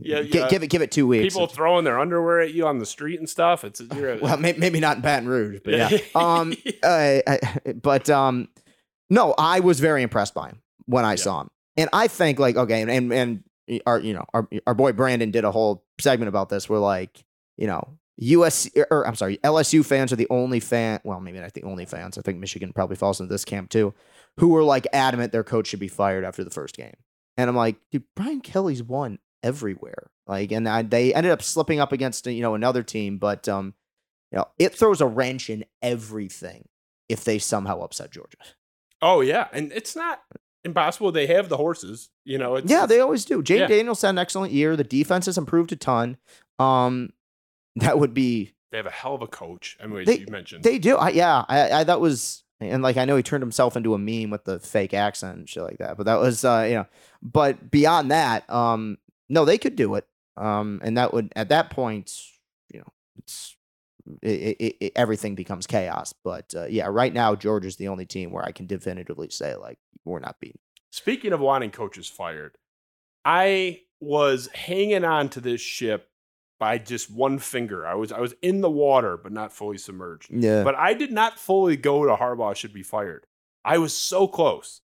yeah, 0.00 0.20
yeah, 0.20 0.48
give 0.48 0.62
it 0.62 0.68
give 0.68 0.82
it 0.82 0.90
two 0.90 1.06
weeks. 1.06 1.34
People 1.34 1.46
throwing 1.46 1.84
their 1.84 1.98
underwear 1.98 2.40
at 2.40 2.52
you 2.52 2.66
on 2.66 2.78
the 2.78 2.86
street 2.86 3.18
and 3.18 3.28
stuff. 3.28 3.64
It's 3.64 3.80
a, 3.80 4.18
well, 4.22 4.36
maybe 4.36 4.80
not 4.80 4.96
in 4.96 5.02
Baton 5.02 5.28
Rouge, 5.28 5.60
but 5.64 5.74
yeah. 5.74 5.98
um, 6.14 6.54
uh, 6.82 7.20
but 7.74 8.08
um, 8.10 8.48
no, 9.10 9.34
I 9.36 9.60
was 9.60 9.80
very 9.80 10.02
impressed 10.02 10.34
by 10.34 10.48
him 10.48 10.62
when 10.86 11.04
I 11.04 11.12
yeah. 11.12 11.16
saw 11.16 11.40
him. 11.42 11.50
And 11.76 11.90
I 11.92 12.08
think 12.08 12.38
like 12.38 12.56
okay, 12.56 12.82
and 12.82 12.90
and, 12.90 13.12
and 13.12 13.44
our 13.86 13.98
you 13.98 14.14
know 14.14 14.24
our 14.32 14.48
our 14.66 14.74
boy 14.74 14.92
Brandon 14.92 15.30
did 15.30 15.44
a 15.44 15.50
whole 15.50 15.84
segment 16.00 16.28
about 16.28 16.48
this. 16.48 16.68
Where 16.68 16.78
like 16.78 17.24
you 17.56 17.66
know 17.66 17.98
US 18.16 18.68
or 18.90 19.06
I'm 19.06 19.16
sorry, 19.16 19.38
LSU 19.38 19.84
fans 19.84 20.12
are 20.12 20.16
the 20.16 20.28
only 20.30 20.60
fan. 20.60 21.00
Well, 21.04 21.20
maybe 21.20 21.40
not 21.40 21.54
the 21.54 21.64
only 21.64 21.84
fans. 21.84 22.16
I 22.16 22.22
think 22.22 22.38
Michigan 22.38 22.72
probably 22.72 22.96
falls 22.96 23.20
into 23.20 23.32
this 23.32 23.44
camp 23.44 23.70
too, 23.70 23.94
who 24.38 24.48
were 24.48 24.62
like 24.62 24.86
adamant 24.92 25.32
their 25.32 25.44
coach 25.44 25.68
should 25.68 25.80
be 25.80 25.88
fired 25.88 26.24
after 26.24 26.44
the 26.44 26.50
first 26.50 26.76
game. 26.76 26.94
And 27.36 27.50
I'm 27.50 27.56
like, 27.56 27.76
dude, 27.90 28.04
Brian 28.14 28.40
Kelly's 28.40 28.82
won 28.82 29.18
everywhere. 29.44 30.10
Like, 30.26 30.50
and 30.50 30.68
I, 30.68 30.82
they 30.82 31.14
ended 31.14 31.30
up 31.30 31.42
slipping 31.42 31.78
up 31.78 31.92
against 31.92 32.26
you 32.26 32.42
know 32.42 32.54
another 32.54 32.82
team, 32.82 33.18
but 33.18 33.48
um, 33.48 33.74
you 34.32 34.38
know, 34.38 34.46
it 34.58 34.74
throws 34.74 35.00
a 35.00 35.06
wrench 35.06 35.50
in 35.50 35.64
everything 35.82 36.68
if 37.08 37.22
they 37.22 37.38
somehow 37.38 37.80
upset 37.80 38.10
Georgia. 38.10 38.38
Oh 39.02 39.20
yeah, 39.20 39.48
and 39.52 39.70
it's 39.72 39.94
not 39.94 40.22
impossible. 40.64 41.12
They 41.12 41.26
have 41.26 41.48
the 41.48 41.58
horses, 41.58 42.08
you 42.24 42.38
know. 42.38 42.56
It's, 42.56 42.70
yeah, 42.70 42.86
they 42.86 43.00
always 43.00 43.24
do. 43.24 43.42
Jayden 43.42 43.60
yeah. 43.60 43.66
Daniels 43.66 44.02
had 44.02 44.10
an 44.10 44.18
excellent 44.18 44.52
year. 44.52 44.76
The 44.76 44.84
defense 44.84 45.26
has 45.26 45.38
improved 45.38 45.72
a 45.72 45.76
ton. 45.76 46.16
Um, 46.58 47.10
that 47.76 47.98
would 47.98 48.14
be. 48.14 48.54
They 48.72 48.78
have 48.78 48.86
a 48.86 48.90
hell 48.90 49.14
of 49.14 49.22
a 49.22 49.28
coach. 49.28 49.76
I 49.80 49.86
mean, 49.86 50.04
they, 50.04 50.18
you 50.18 50.26
mentioned 50.28 50.64
they 50.64 50.78
do. 50.78 50.96
I, 50.96 51.10
yeah, 51.10 51.44
I, 51.48 51.70
I 51.70 51.84
that 51.84 52.00
was 52.00 52.44
and 52.60 52.82
like 52.82 52.96
I 52.96 53.04
know 53.04 53.16
he 53.16 53.22
turned 53.22 53.42
himself 53.42 53.76
into 53.76 53.94
a 53.94 53.98
meme 53.98 54.30
with 54.30 54.44
the 54.44 54.58
fake 54.58 54.94
accent 54.94 55.38
and 55.38 55.48
shit 55.48 55.62
like 55.62 55.78
that. 55.78 55.96
But 55.96 56.06
that 56.06 56.18
was 56.18 56.44
uh, 56.44 56.64
you 56.68 56.74
know. 56.74 56.86
But 57.22 57.70
beyond 57.70 58.10
that, 58.10 58.48
um, 58.50 58.98
no, 59.28 59.44
they 59.44 59.58
could 59.58 59.76
do 59.76 59.94
it. 59.94 60.06
Um, 60.36 60.80
and 60.82 60.98
that 60.98 61.12
would 61.12 61.32
at 61.36 61.48
that 61.50 61.70
point, 61.70 62.12
you 62.68 62.80
know, 62.80 62.92
it's 63.16 63.56
it, 64.22 64.56
it, 64.58 64.76
it, 64.80 64.92
everything 64.96 65.34
becomes 65.34 65.66
chaos. 65.66 66.12
But 66.24 66.54
uh, 66.56 66.66
yeah, 66.66 66.86
right 66.86 67.12
now 67.12 67.34
Georgia's 67.34 67.76
the 67.76 67.88
only 67.88 68.06
team 68.06 68.30
where 68.30 68.44
I 68.44 68.52
can 68.52 68.66
definitively 68.66 69.30
say 69.30 69.54
like 69.54 69.78
we're 70.04 70.20
not 70.20 70.40
beaten. 70.40 70.60
Speaking 70.90 71.32
of 71.32 71.40
wanting 71.40 71.70
coaches 71.70 72.08
fired, 72.08 72.56
I 73.24 73.80
was 74.00 74.48
hanging 74.48 75.04
on 75.04 75.28
to 75.30 75.40
this 75.40 75.60
ship 75.60 76.10
by 76.58 76.78
just 76.78 77.10
one 77.10 77.38
finger. 77.38 77.86
I 77.86 77.94
was 77.94 78.12
I 78.12 78.20
was 78.20 78.34
in 78.42 78.60
the 78.60 78.70
water, 78.70 79.16
but 79.16 79.32
not 79.32 79.52
fully 79.52 79.78
submerged. 79.78 80.30
Yeah. 80.30 80.62
But 80.64 80.74
I 80.74 80.94
did 80.94 81.12
not 81.12 81.38
fully 81.38 81.76
go 81.76 82.04
to 82.04 82.14
Harbaugh 82.14 82.56
should 82.56 82.72
be 82.72 82.82
fired. 82.82 83.26
I 83.64 83.78
was 83.78 83.96
so 83.96 84.28
close. 84.28 84.82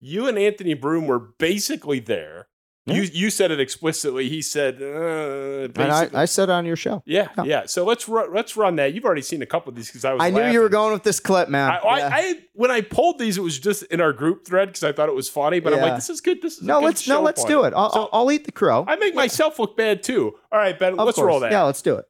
You 0.00 0.26
and 0.26 0.38
Anthony 0.38 0.74
Broome 0.74 1.06
were 1.06 1.18
basically 1.18 2.00
there. 2.00 2.48
Yeah. 2.84 2.94
You 2.94 3.02
you 3.02 3.30
said 3.30 3.52
it 3.52 3.60
explicitly. 3.60 4.28
He 4.28 4.42
said, 4.42 4.82
uh, 4.82 5.68
and 5.80 5.92
I, 5.92 6.08
I 6.12 6.24
said 6.24 6.50
on 6.50 6.66
your 6.66 6.74
show. 6.74 7.00
Yeah, 7.06 7.28
yeah. 7.38 7.44
yeah. 7.44 7.66
So 7.66 7.84
let's 7.84 8.08
run, 8.08 8.34
let's 8.34 8.56
run 8.56 8.74
that. 8.76 8.92
You've 8.92 9.04
already 9.04 9.22
seen 9.22 9.40
a 9.40 9.46
couple 9.46 9.70
of 9.70 9.76
these 9.76 9.86
because 9.86 10.04
I 10.04 10.12
was. 10.12 10.20
I 10.20 10.30
laughing. 10.30 10.46
knew 10.46 10.52
you 10.52 10.60
were 10.60 10.68
going 10.68 10.92
with 10.92 11.04
this 11.04 11.20
clip, 11.20 11.48
man. 11.48 11.70
I, 11.70 11.74
yeah. 11.74 12.06
I, 12.12 12.18
I 12.18 12.34
when 12.54 12.72
I 12.72 12.80
pulled 12.80 13.20
these, 13.20 13.38
it 13.38 13.40
was 13.40 13.60
just 13.60 13.84
in 13.84 14.00
our 14.00 14.12
group 14.12 14.44
thread 14.44 14.68
because 14.68 14.82
I 14.82 14.90
thought 14.90 15.08
it 15.08 15.14
was 15.14 15.28
funny. 15.28 15.60
But 15.60 15.74
I'm 15.74 15.80
like, 15.80 15.94
this 15.94 16.10
is 16.10 16.20
good. 16.20 16.42
This 16.42 16.58
is 16.58 16.62
no. 16.64 16.80
let's 16.80 17.06
no. 17.06 17.22
Let's 17.22 17.44
do 17.44 17.62
it. 17.62 17.72
I'll, 17.72 17.92
so, 17.92 18.08
I'll, 18.12 18.32
eat 18.32 18.46
the 18.46 18.52
crow. 18.52 18.84
I 18.88 18.96
make 18.96 19.14
myself 19.14 19.60
look 19.60 19.76
bad 19.76 20.02
too. 20.02 20.34
All 20.50 20.58
right, 20.58 20.76
Ben. 20.76 20.94
Of 20.98 21.06
let's 21.06 21.14
course. 21.14 21.26
roll 21.26 21.40
that. 21.40 21.52
Yeah, 21.52 21.62
let's 21.62 21.82
do 21.82 21.96
it. 21.96 22.06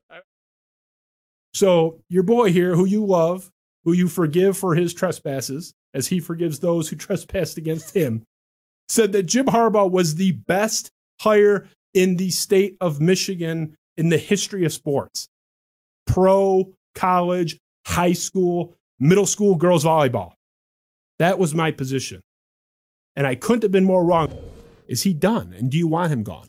So 1.52 2.00
your 2.08 2.22
boy 2.22 2.50
here, 2.50 2.74
who 2.74 2.86
you 2.86 3.04
love, 3.04 3.50
who 3.84 3.92
you 3.92 4.08
forgive 4.08 4.56
for 4.56 4.74
his 4.74 4.94
trespasses, 4.94 5.74
as 5.92 6.06
he 6.08 6.18
forgives 6.18 6.60
those 6.60 6.88
who 6.88 6.96
trespassed 6.96 7.58
against 7.58 7.94
him, 7.94 8.24
said 8.92 9.12
that 9.12 9.22
Jim 9.22 9.46
Harbaugh 9.46 9.90
was 9.90 10.16
the 10.16 10.32
best 10.32 10.90
hire 11.20 11.66
in 11.94 12.16
the 12.16 12.30
state 12.30 12.76
of 12.78 13.00
Michigan 13.00 13.74
in 13.96 14.10
the 14.10 14.18
history 14.18 14.66
of 14.66 14.72
sports 14.72 15.28
pro, 16.06 16.74
college, 16.94 17.58
high 17.86 18.12
school, 18.12 18.76
middle 19.00 19.24
school 19.24 19.54
girls 19.54 19.84
volleyball. 19.84 20.32
That 21.18 21.38
was 21.38 21.54
my 21.54 21.70
position. 21.70 22.20
And 23.16 23.26
I 23.26 23.34
couldn't 23.34 23.62
have 23.62 23.72
been 23.72 23.84
more 23.84 24.04
wrong. 24.04 24.36
Is 24.88 25.02
he 25.02 25.14
done? 25.14 25.54
And 25.56 25.70
do 25.70 25.78
you 25.78 25.86
want 25.86 26.12
him 26.12 26.22
gone? 26.22 26.48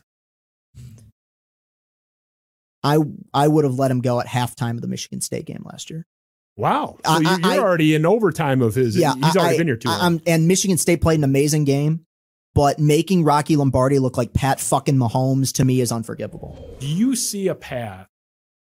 I 2.82 2.98
I 3.32 3.48
would 3.48 3.64
have 3.64 3.78
let 3.78 3.90
him 3.90 4.02
go 4.02 4.20
at 4.20 4.26
halftime 4.26 4.72
of 4.72 4.82
the 4.82 4.88
Michigan 4.88 5.22
State 5.22 5.46
game 5.46 5.62
last 5.64 5.88
year. 5.88 6.04
Wow. 6.56 6.98
So 7.06 7.12
I, 7.12 7.18
you're, 7.20 7.40
you're 7.40 7.52
I, 7.52 7.58
already 7.58 7.94
in 7.94 8.04
overtime 8.04 8.60
of 8.60 8.74
his. 8.74 8.96
Yeah, 8.96 9.14
he's 9.14 9.36
already 9.36 9.54
I, 9.54 9.58
been 9.58 9.66
here 9.66 9.76
too 9.76 10.20
and 10.26 10.46
Michigan 10.46 10.76
State 10.76 11.00
played 11.00 11.18
an 11.18 11.24
amazing 11.24 11.64
game. 11.64 12.04
But 12.54 12.78
making 12.78 13.24
Rocky 13.24 13.56
Lombardi 13.56 13.98
look 13.98 14.16
like 14.16 14.32
Pat 14.32 14.60
fucking 14.60 14.96
Mahomes 14.96 15.52
to 15.54 15.64
me 15.64 15.80
is 15.80 15.92
unforgivable. 15.92 16.76
Do 16.78 16.86
you 16.86 17.16
see 17.16 17.48
a 17.48 17.54
path 17.54 18.06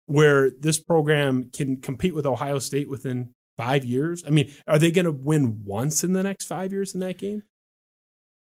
where 0.05 0.49
this 0.49 0.79
program 0.79 1.49
can 1.51 1.77
compete 1.77 2.15
with 2.15 2.25
Ohio 2.25 2.59
State 2.59 2.89
within 2.89 3.33
five 3.57 3.85
years? 3.85 4.23
I 4.25 4.29
mean, 4.29 4.51
are 4.67 4.79
they 4.79 4.91
going 4.91 5.05
to 5.05 5.11
win 5.11 5.63
once 5.65 6.03
in 6.03 6.13
the 6.13 6.23
next 6.23 6.45
five 6.45 6.71
years 6.71 6.93
in 6.93 7.01
that 7.01 7.17
game? 7.17 7.43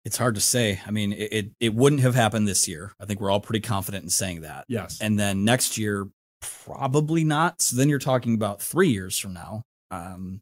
It's 0.05 0.17
hard 0.17 0.35
to 0.35 0.41
say. 0.41 0.81
I 0.87 0.91
mean, 0.91 1.13
it, 1.13 1.33
it, 1.33 1.51
it 1.61 1.75
wouldn't 1.75 2.03
have 2.03 2.15
happened 2.15 2.49
this 2.49 2.67
year. 2.67 2.93
I 2.99 3.05
think 3.05 3.21
we're 3.21 3.31
all 3.31 3.41
pretty 3.41 3.61
confident 3.61 4.03
in 4.03 4.11
saying 4.11 4.41
that. 4.41 4.65
Yes. 4.69 5.01
And 5.01 5.19
then 5.19 5.45
next 5.45 5.79
year, 5.79 6.09
probably 6.65 7.23
not. 7.23 7.63
So 7.63 7.77
then 7.77 7.89
you're 7.89 8.01
talking 8.01 8.35
about 8.35 8.61
three 8.61 8.89
years 8.89 9.17
from 9.17 9.33
now. 9.33 9.63
Um, 9.93 10.41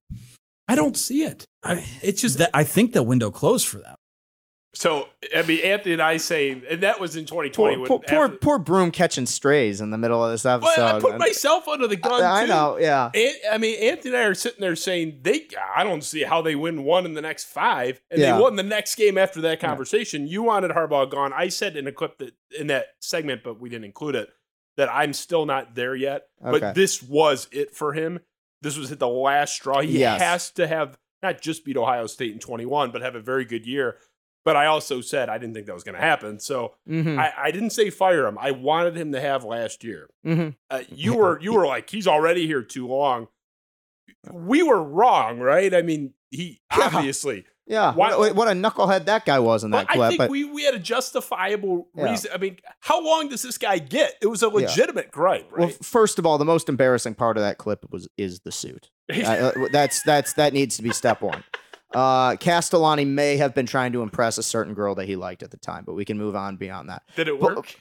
I 0.67 0.77
don't 0.77 0.97
see 0.97 1.25
it. 1.25 1.45
I, 1.63 1.85
it's 2.03 2.23
just 2.23 2.39
that 2.39 2.51
I 2.55 2.65
think 2.65 2.93
the 2.93 3.03
window 3.03 3.31
closed 3.31 3.67
for 3.67 3.79
them. 3.79 3.97
So 4.73 5.09
I 5.35 5.43
mean, 5.43 5.65
Anthony 5.65 5.95
and 5.95 6.03
I 6.03 6.17
say, 6.19 6.53
and 6.71 6.83
that 6.85 7.01
was 7.01 7.17
in 7.17 7.25
2020. 7.27 7.77
Poor, 7.77 7.99
when 7.99 8.01
poor, 8.09 8.29
poor, 8.29 8.59
Broome 8.59 8.93
catching 8.93 9.27
strays 9.27 9.81
in 9.81 9.91
the 9.91 9.99
middle 9.99 10.25
of 10.25 10.31
this 10.31 10.47
episode. 10.47 10.73
Well, 10.77 10.97
I 10.97 11.01
put 11.01 11.19
myself 11.19 11.67
under 11.67 11.89
the 11.89 11.97
gun. 11.97 12.23
I, 12.23 12.43
I 12.43 12.47
know, 12.47 12.79
yeah. 12.79 13.11
An- 13.13 13.35
I 13.51 13.59
mean, 13.59 13.83
Anthony 13.83 14.15
and 14.15 14.23
I 14.23 14.27
are 14.27 14.35
sitting 14.35 14.61
there 14.61 14.77
saying 14.77 15.19
they. 15.23 15.49
I 15.75 15.83
don't 15.83 16.05
see 16.05 16.23
how 16.23 16.41
they 16.41 16.55
win 16.55 16.85
one 16.85 17.05
in 17.05 17.15
the 17.15 17.21
next 17.21 17.45
five, 17.45 18.01
and 18.13 18.21
Yeah. 18.21 18.37
they 18.37 18.43
won 18.43 18.55
the 18.55 18.63
next 18.63 18.95
game 18.95 19.19
after 19.19 19.41
that 19.41 19.59
conversation. 19.59 20.29
You 20.29 20.45
wanted 20.45 20.71
Harbaugh 20.71 21.11
gone. 21.11 21.33
I 21.33 21.49
said 21.49 21.77
in 21.77 21.89
a 21.89 21.93
clip 21.93 22.19
that 22.19 22.35
in 22.57 22.69
that 22.69 22.87
segment, 23.01 23.43
but 23.43 23.61
we 23.61 23.69
didn't 23.71 23.87
include 23.87 24.15
it. 24.15 24.29
That 24.77 24.89
I'm 24.93 25.13
still 25.15 25.47
not 25.47 25.75
there 25.75 25.97
yet. 25.97 26.29
Okay. 26.47 26.61
But 26.61 26.75
this 26.77 27.03
was 27.03 27.49
it 27.51 27.75
for 27.75 27.93
him. 27.93 28.21
This 28.63 28.79
was 28.79 28.91
the 28.91 29.09
last 29.09 29.55
straw. 29.55 29.81
He 29.81 29.99
Yes. 29.99 30.21
has 30.23 30.51
to 30.53 30.67
have 30.69 30.97
not 31.23 31.41
just 31.43 31.65
beat 31.67 31.77
Ohio 31.77 32.07
State 32.07 32.33
in 32.33 32.39
21, 32.39 32.93
but 32.93 33.03
have 33.03 33.15
a 33.17 33.21
very 33.21 33.45
good 33.45 33.67
year. 33.67 33.99
But 34.45 34.57
I 34.57 34.67
also 34.67 35.01
said 35.03 35.29
I 35.29 35.37
didn't 35.39 35.55
think 35.55 35.67
that 35.67 35.75
was 35.75 35.85
going 35.85 35.95
to 35.97 36.01
happen. 36.01 36.39
So 36.41 36.75
Mhm. 36.89 37.19
I, 37.19 37.33
I 37.37 37.51
didn't 37.51 37.71
say 37.71 37.91
fire 37.91 38.27
him. 38.27 38.39
I 38.39 38.53
wanted 38.53 38.97
him 38.97 39.13
to 39.13 39.21
have 39.21 39.45
last 39.45 39.85
year. 39.85 40.09
Mhm. 40.27 40.57
Uh, 40.71 40.81
you 40.89 41.15
were 41.15 41.39
you 41.41 41.53
were 41.53 41.67
like 41.67 41.91
he's 41.91 42.07
already 42.07 42.47
here 42.47 42.63
too 42.63 42.87
long. 42.89 43.29
We 44.33 44.63
were 44.63 44.83
wrong, 44.83 45.39
right? 45.39 45.73
I 45.75 45.83
mean, 45.83 46.15
he 46.31 46.61
Yeah. 46.77 46.91
obviously. 46.93 47.45
Yeah. 47.67 47.95
Why- 47.95 48.17
what, 48.17 48.35
what 48.35 48.49
a 48.49 48.53
knucklehead 48.53 49.05
that 49.05 49.25
guy 49.25 49.39
was 49.39 49.63
in 49.63 49.71
that 49.71 49.87
But 49.87 49.93
I 49.93 49.97
clip. 49.97 50.09
think 50.09 50.19
But 50.19 50.31
we, 50.31 50.45
we 50.45 50.65
had 50.65 50.75
a 50.75 50.79
justifiable 50.81 51.89
Yeah. 51.95 52.11
reason. 52.11 52.31
I 52.35 52.39
mean, 52.39 52.57
how 52.81 53.01
long 53.05 53.29
does 53.29 53.43
this 53.43 53.59
guy 53.59 53.79
get? 53.79 54.15
It 54.21 54.27
was 54.27 54.43
a 54.43 54.49
legitimate 54.49 55.11
gripe, 55.13 55.53
Right? 55.53 55.61
well, 55.61 55.69
first 55.83 56.19
of 56.19 56.27
all, 56.27 56.37
the 56.39 56.45
most 56.45 56.69
embarrassing 56.69 57.15
part 57.15 57.37
of 57.37 57.43
that 57.43 57.59
clip 57.59 57.85
was 57.91 58.09
is 58.19 58.41
the 58.41 58.53
suit. 58.53 58.91
Uh, 59.13 59.53
that's 59.73 60.03
that's 60.05 60.33
that 60.35 60.53
needs 60.53 60.77
to 60.77 60.83
be 60.83 60.91
step 60.93 61.21
one. 61.21 61.43
Uh, 61.93 62.37
Castellani 62.37 63.05
may 63.05 63.37
have 63.37 63.55
been 63.55 63.67
trying 63.67 63.93
to 63.93 64.03
impress 64.03 64.39
a 64.39 64.43
certain 64.43 64.75
girl 64.75 64.95
that 64.95 65.07
he 65.07 65.17
liked 65.17 65.43
at 65.43 65.51
the 65.51 65.57
time, 65.57 65.85
but 65.85 65.95
we 65.95 66.05
can 66.05 66.19
move 66.19 66.37
on 66.37 66.57
beyond 66.57 66.89
that. 66.89 67.03
Did 67.17 67.29
it 67.29 67.41
work? 67.41 67.75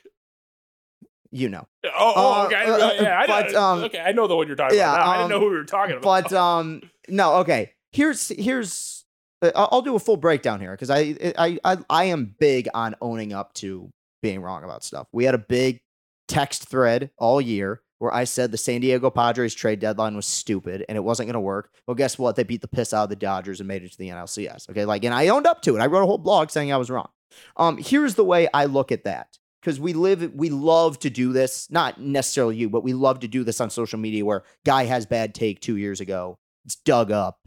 You 1.31 1.49
know. 1.49 1.67
Oh, 1.85 2.13
oh 2.15 2.41
uh, 2.41 2.45
okay. 2.45 2.65
uh, 2.65 2.75
I- 2.75 2.93
yeah, 3.01 3.19
I, 3.19 3.27
but, 3.27 3.51
know, 3.51 3.61
um, 3.61 3.83
okay, 3.83 3.99
I 3.99 4.11
know 4.13 4.25
the 4.25 4.35
one 4.35 4.47
you're 4.47 4.55
talking 4.55 4.77
yeah, 4.77 4.93
about. 4.93 5.05
Now. 5.05 5.11
I 5.11 5.17
didn't 5.17 5.23
um, 5.25 5.29
know 5.29 5.39
who 5.39 5.51
we 5.51 5.57
were 5.57 5.63
talking 5.63 5.97
about. 5.97 6.29
But 6.29 6.33
um, 6.33 6.81
no, 7.07 7.35
okay. 7.37 7.73
Here's 7.91 8.29
here's 8.29 9.05
uh, 9.41 9.51
I'll 9.55 9.69
I'll 9.71 9.81
do 9.83 9.95
a 9.95 9.99
full 9.99 10.17
breakdown 10.17 10.59
here 10.59 10.71
because 10.71 10.89
I, 10.89 11.15
I 11.37 11.59
I 11.63 11.77
I 11.89 12.03
am 12.05 12.35
big 12.39 12.67
on 12.73 12.95
owning 13.01 13.31
up 13.31 13.53
to 13.55 13.91
being 14.23 14.41
wrong 14.41 14.63
about 14.63 14.83
stuff. 14.83 15.07
We 15.11 15.25
had 15.25 15.35
a 15.35 15.39
big 15.39 15.81
text 16.27 16.67
thread 16.67 17.11
all 17.17 17.39
year 17.39 17.81
where 17.99 18.13
I 18.13 18.23
said 18.23 18.51
the 18.51 18.57
San 18.57 18.81
Diego 18.81 19.09
Padres 19.09 19.53
trade 19.53 19.79
deadline 19.79 20.15
was 20.15 20.25
stupid 20.25 20.83
and 20.89 20.97
it 20.97 21.03
wasn't 21.03 21.27
going 21.27 21.33
to 21.33 21.39
work. 21.39 21.71
Well, 21.85 21.95
guess 21.95 22.17
what? 22.17 22.35
They 22.35 22.43
beat 22.43 22.61
the 22.61 22.67
piss 22.67 22.93
out 22.93 23.03
of 23.03 23.09
the 23.09 23.15
Dodgers 23.15 23.59
and 23.59 23.67
made 23.67 23.83
it 23.83 23.91
to 23.91 23.97
the 23.97 24.09
NLCS. 24.09 24.69
Okay, 24.69 24.85
like 24.85 25.03
and 25.03 25.13
I 25.13 25.27
owned 25.27 25.45
up 25.45 25.61
to 25.63 25.75
it. 25.75 25.81
I 25.81 25.85
wrote 25.85 26.03
a 26.03 26.07
whole 26.07 26.17
blog 26.17 26.49
saying 26.49 26.73
I 26.73 26.77
was 26.77 26.89
wrong. 26.89 27.09
Um, 27.57 27.77
here's 27.77 28.15
the 28.15 28.25
way 28.25 28.47
I 28.53 28.65
look 28.65 28.91
at 28.91 29.03
that 29.03 29.37
because 29.61 29.79
we 29.79 29.93
live, 29.93 30.33
we 30.33 30.49
love 30.49 30.99
to 30.99 31.09
do 31.09 31.33
this. 31.33 31.69
Not 31.69 31.99
necessarily 31.99 32.55
you, 32.55 32.69
but 32.69 32.83
we 32.83 32.93
love 32.93 33.19
to 33.19 33.27
do 33.27 33.43
this 33.43 33.61
on 33.61 33.69
social 33.69 33.99
media 33.99 34.25
where 34.25 34.43
guy 34.65 34.85
has 34.85 35.05
bad 35.05 35.35
take 35.35 35.59
two 35.59 35.77
years 35.77 36.01
ago. 36.01 36.39
It's 36.65 36.75
dug 36.75 37.11
up, 37.11 37.39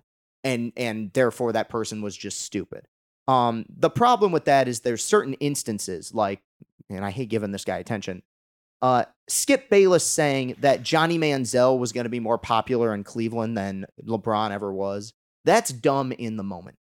and 0.45 0.73
and 0.77 1.12
therefore 1.12 1.53
that 1.53 1.69
person 1.69 2.03
was 2.03 2.17
just 2.17 2.41
stupid. 2.41 2.87
Um, 3.29 3.65
the 3.69 3.91
problem 3.91 4.33
with 4.33 4.47
that 4.47 4.69
is 4.69 4.81
there's 4.81 5.05
certain 5.05 5.35
instances 5.35 6.12
like, 6.12 6.41
and 6.91 7.05
I 7.05 7.11
hate 7.11 7.29
giving 7.29 7.53
this 7.53 7.65
guy 7.65 7.79
attention. 7.79 8.23
Uh, 8.83 9.05
Skip 9.29 9.71
Bayless 9.71 10.05
saying 10.05 10.57
that 10.61 10.83
Johnny 10.83 11.18
Manziel 11.18 11.79
was 11.79 11.92
going 11.92 12.05
to 12.05 12.11
be 12.11 12.21
more 12.21 12.37
popular 12.37 12.92
in 12.92 13.05
Cleveland 13.05 13.57
than 13.57 13.87
LeBron 14.05 14.51
ever 14.51 14.73
was. 14.73 15.14
That's 15.45 15.73
dumb 15.73 16.12
in 16.12 16.37
the 16.37 16.42
moment. 16.42 16.77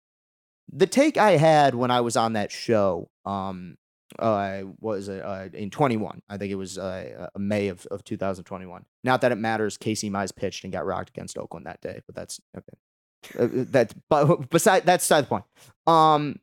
The 0.72 0.86
take 0.86 1.16
I 1.16 1.32
had 1.32 1.74
when 1.74 1.90
I 1.90 2.00
was 2.00 2.16
on 2.16 2.32
that 2.32 2.50
show 2.50 3.10
um, 3.26 3.76
uh, 4.18 4.62
was 4.80 5.08
uh, 5.08 5.48
in 5.52 5.70
21. 5.70 6.22
I 6.28 6.36
think 6.38 6.50
it 6.50 6.56
was 6.56 6.78
uh, 6.78 7.28
uh, 7.34 7.38
May 7.38 7.68
of, 7.68 7.86
of 7.86 8.04
2021. 8.04 8.84
Not 9.04 9.20
that 9.20 9.32
it 9.32 9.36
matters. 9.36 9.76
Casey 9.76 10.10
Mize 10.10 10.34
pitched 10.34 10.64
and 10.64 10.72
got 10.72 10.86
rocked 10.86 11.10
against 11.10 11.38
Oakland 11.38 11.66
that 11.66 11.80
day, 11.80 12.00
but 12.06 12.14
that's 12.14 12.40
okay. 12.56 13.38
Uh, 13.38 13.64
that's 13.70 13.94
but 14.08 14.48
beside 14.50 14.86
that's 14.86 15.04
beside 15.04 15.24
the 15.24 15.28
point. 15.28 15.44
Um, 15.86 16.40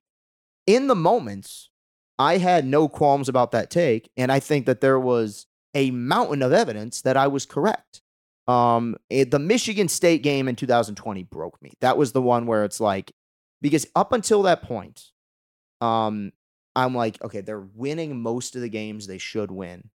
in 0.66 0.88
the 0.88 0.96
moments, 0.96 1.70
I 2.20 2.38
had 2.38 2.66
no 2.66 2.88
qualms 2.88 3.30
about 3.30 3.52
that 3.52 3.70
take, 3.70 4.10
and 4.18 4.32
I 4.32 4.40
think 4.40 4.66
that 4.66 4.82
there 4.82 5.00
was 5.00 5.46
a 5.74 5.92
mountain 5.92 6.42
of 6.42 6.52
evidence 6.52 7.02
that 7.02 7.18
I 7.18 7.28
was 7.28 7.46
correct. 7.46 8.02
Um, 8.48 8.96
it- 9.10 9.30
the 9.32 9.40
Michigan 9.40 9.88
State 9.88 10.24
game 10.24 10.48
in 10.48 10.56
2020 10.56 11.24
broke 11.24 11.62
me. 11.62 11.74
That 11.82 11.98
was 11.98 12.14
the 12.14 12.22
one 12.22 12.46
where 12.48 12.64
it's 12.64 12.80
like, 12.80 13.12
because 13.62 13.86
up 13.96 14.14
until 14.14 14.44
that 14.44 14.62
point, 14.64 15.12
um, 15.82 16.32
I'm 16.76 16.96
like, 16.96 17.22
okay, 17.24 17.42
they're 17.42 17.60
winning 17.60 18.22
most 18.22 18.56
of 18.56 18.62
the 18.62 18.70
games 18.70 19.06
they 19.08 19.18
should 19.18 19.52
win, 19.52 19.90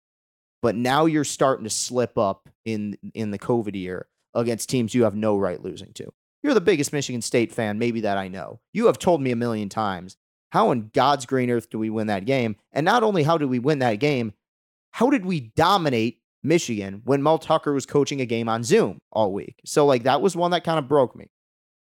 but 0.62 0.74
now 0.74 1.06
you're 1.06 1.24
starting 1.24 1.64
to 1.64 1.70
slip 1.70 2.16
up 2.16 2.48
in 2.64 2.96
in 3.14 3.30
the 3.30 3.38
COVID 3.38 3.74
year 3.74 4.06
against 4.34 4.68
teams 4.68 4.94
you 4.94 5.04
have 5.04 5.14
no 5.16 5.36
right 5.36 5.62
losing 5.62 5.92
to. 5.94 6.12
You're 6.42 6.54
the 6.54 6.60
biggest 6.60 6.92
Michigan 6.92 7.20
State 7.22 7.52
fan, 7.52 7.78
maybe 7.78 8.00
that 8.02 8.16
I 8.16 8.28
know. 8.28 8.60
You 8.72 8.86
have 8.86 8.98
told 8.98 9.20
me 9.20 9.30
a 9.32 9.36
million 9.36 9.68
times 9.68 10.16
how 10.50 10.70
in 10.70 10.90
God's 10.94 11.26
green 11.26 11.50
earth 11.50 11.70
do 11.70 11.78
we 11.78 11.90
win 11.90 12.06
that 12.06 12.24
game? 12.24 12.56
And 12.72 12.84
not 12.84 13.02
only 13.02 13.22
how 13.22 13.38
did 13.38 13.50
we 13.50 13.58
win 13.58 13.80
that 13.80 13.96
game, 13.96 14.32
how 14.92 15.10
did 15.10 15.24
we 15.24 15.40
dominate 15.40 16.20
Michigan 16.42 17.02
when 17.04 17.22
Mel 17.22 17.38
Tucker 17.38 17.72
was 17.72 17.86
coaching 17.86 18.20
a 18.20 18.26
game 18.26 18.48
on 18.48 18.64
Zoom 18.64 19.00
all 19.12 19.32
week? 19.32 19.60
So, 19.64 19.84
like, 19.84 20.04
that 20.04 20.22
was 20.22 20.34
one 20.34 20.52
that 20.52 20.64
kind 20.64 20.78
of 20.78 20.88
broke 20.88 21.14
me. 21.14 21.30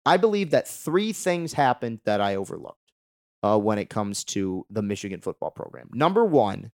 I 0.05 0.17
believe 0.17 0.51
that 0.51 0.67
three 0.67 1.13
things 1.13 1.53
happened 1.53 2.01
that 2.05 2.21
I 2.21 2.35
overlooked 2.35 2.93
uh, 3.43 3.59
when 3.59 3.79
it 3.79 3.91
comes 3.91 4.25
to 4.25 4.67
the 4.71 4.83
Michigan 4.83 5.21
football 5.21 5.51
program. 5.51 5.91
Number 5.93 6.25
one, 6.25 6.73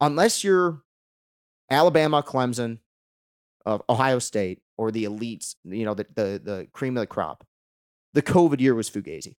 unless 0.00 0.44
you're 0.44 0.82
Alabama, 1.70 2.22
Clemson, 2.22 2.78
uh, 3.64 3.78
Ohio 3.88 4.18
State, 4.18 4.60
or 4.76 4.90
the 4.90 5.04
elites, 5.04 5.54
you 5.64 5.84
know, 5.84 5.94
the, 5.94 6.06
the, 6.14 6.40
the 6.42 6.68
cream 6.72 6.96
of 6.96 7.00
the 7.00 7.06
crop, 7.06 7.46
the 8.12 8.22
COVID 8.22 8.60
year 8.60 8.74
was 8.74 8.90
Fugazi 8.90 9.36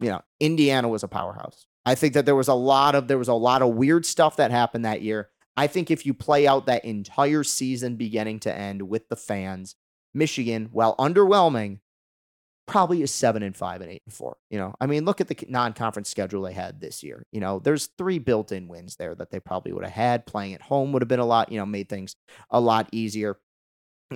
you 0.00 0.08
know, 0.08 0.22
Indiana 0.40 0.88
was 0.88 1.02
a 1.02 1.08
powerhouse. 1.08 1.66
I 1.84 1.94
think 1.94 2.14
that 2.14 2.26
there 2.26 2.36
was 2.36 2.48
a 2.48 2.54
lot 2.54 2.94
of 2.94 3.08
there 3.08 3.18
was 3.18 3.28
a 3.28 3.34
lot 3.34 3.62
of 3.62 3.74
weird 3.74 4.04
stuff 4.04 4.36
that 4.36 4.50
happened 4.50 4.84
that 4.84 5.02
year. 5.02 5.30
I 5.56 5.66
think 5.66 5.90
if 5.90 6.06
you 6.06 6.14
play 6.14 6.46
out 6.46 6.66
that 6.66 6.84
entire 6.84 7.42
season 7.42 7.96
beginning 7.96 8.40
to 8.40 8.54
end 8.56 8.82
with 8.82 9.08
the 9.08 9.16
fans, 9.16 9.74
Michigan, 10.14 10.68
while 10.70 10.94
underwhelming, 10.96 11.80
probably 12.66 13.02
is 13.02 13.10
seven 13.10 13.42
and 13.42 13.56
five 13.56 13.80
and 13.80 13.90
eight 13.90 14.02
and 14.06 14.14
four. 14.14 14.36
You 14.50 14.58
know, 14.58 14.74
I 14.80 14.86
mean, 14.86 15.04
look 15.04 15.20
at 15.20 15.26
the 15.26 15.36
non-conference 15.48 16.08
schedule 16.08 16.42
they 16.42 16.52
had 16.52 16.80
this 16.80 17.02
year. 17.02 17.26
You 17.32 17.40
know, 17.40 17.58
there's 17.58 17.86
three 17.98 18.18
built-in 18.18 18.68
wins 18.68 18.96
there 18.96 19.14
that 19.16 19.30
they 19.30 19.40
probably 19.40 19.72
would 19.72 19.84
have 19.84 19.92
had. 19.92 20.26
Playing 20.26 20.54
at 20.54 20.62
home 20.62 20.92
would 20.92 21.02
have 21.02 21.08
been 21.08 21.18
a 21.18 21.26
lot. 21.26 21.50
You 21.50 21.58
know, 21.58 21.66
made 21.66 21.88
things 21.88 22.14
a 22.50 22.60
lot 22.60 22.88
easier. 22.92 23.38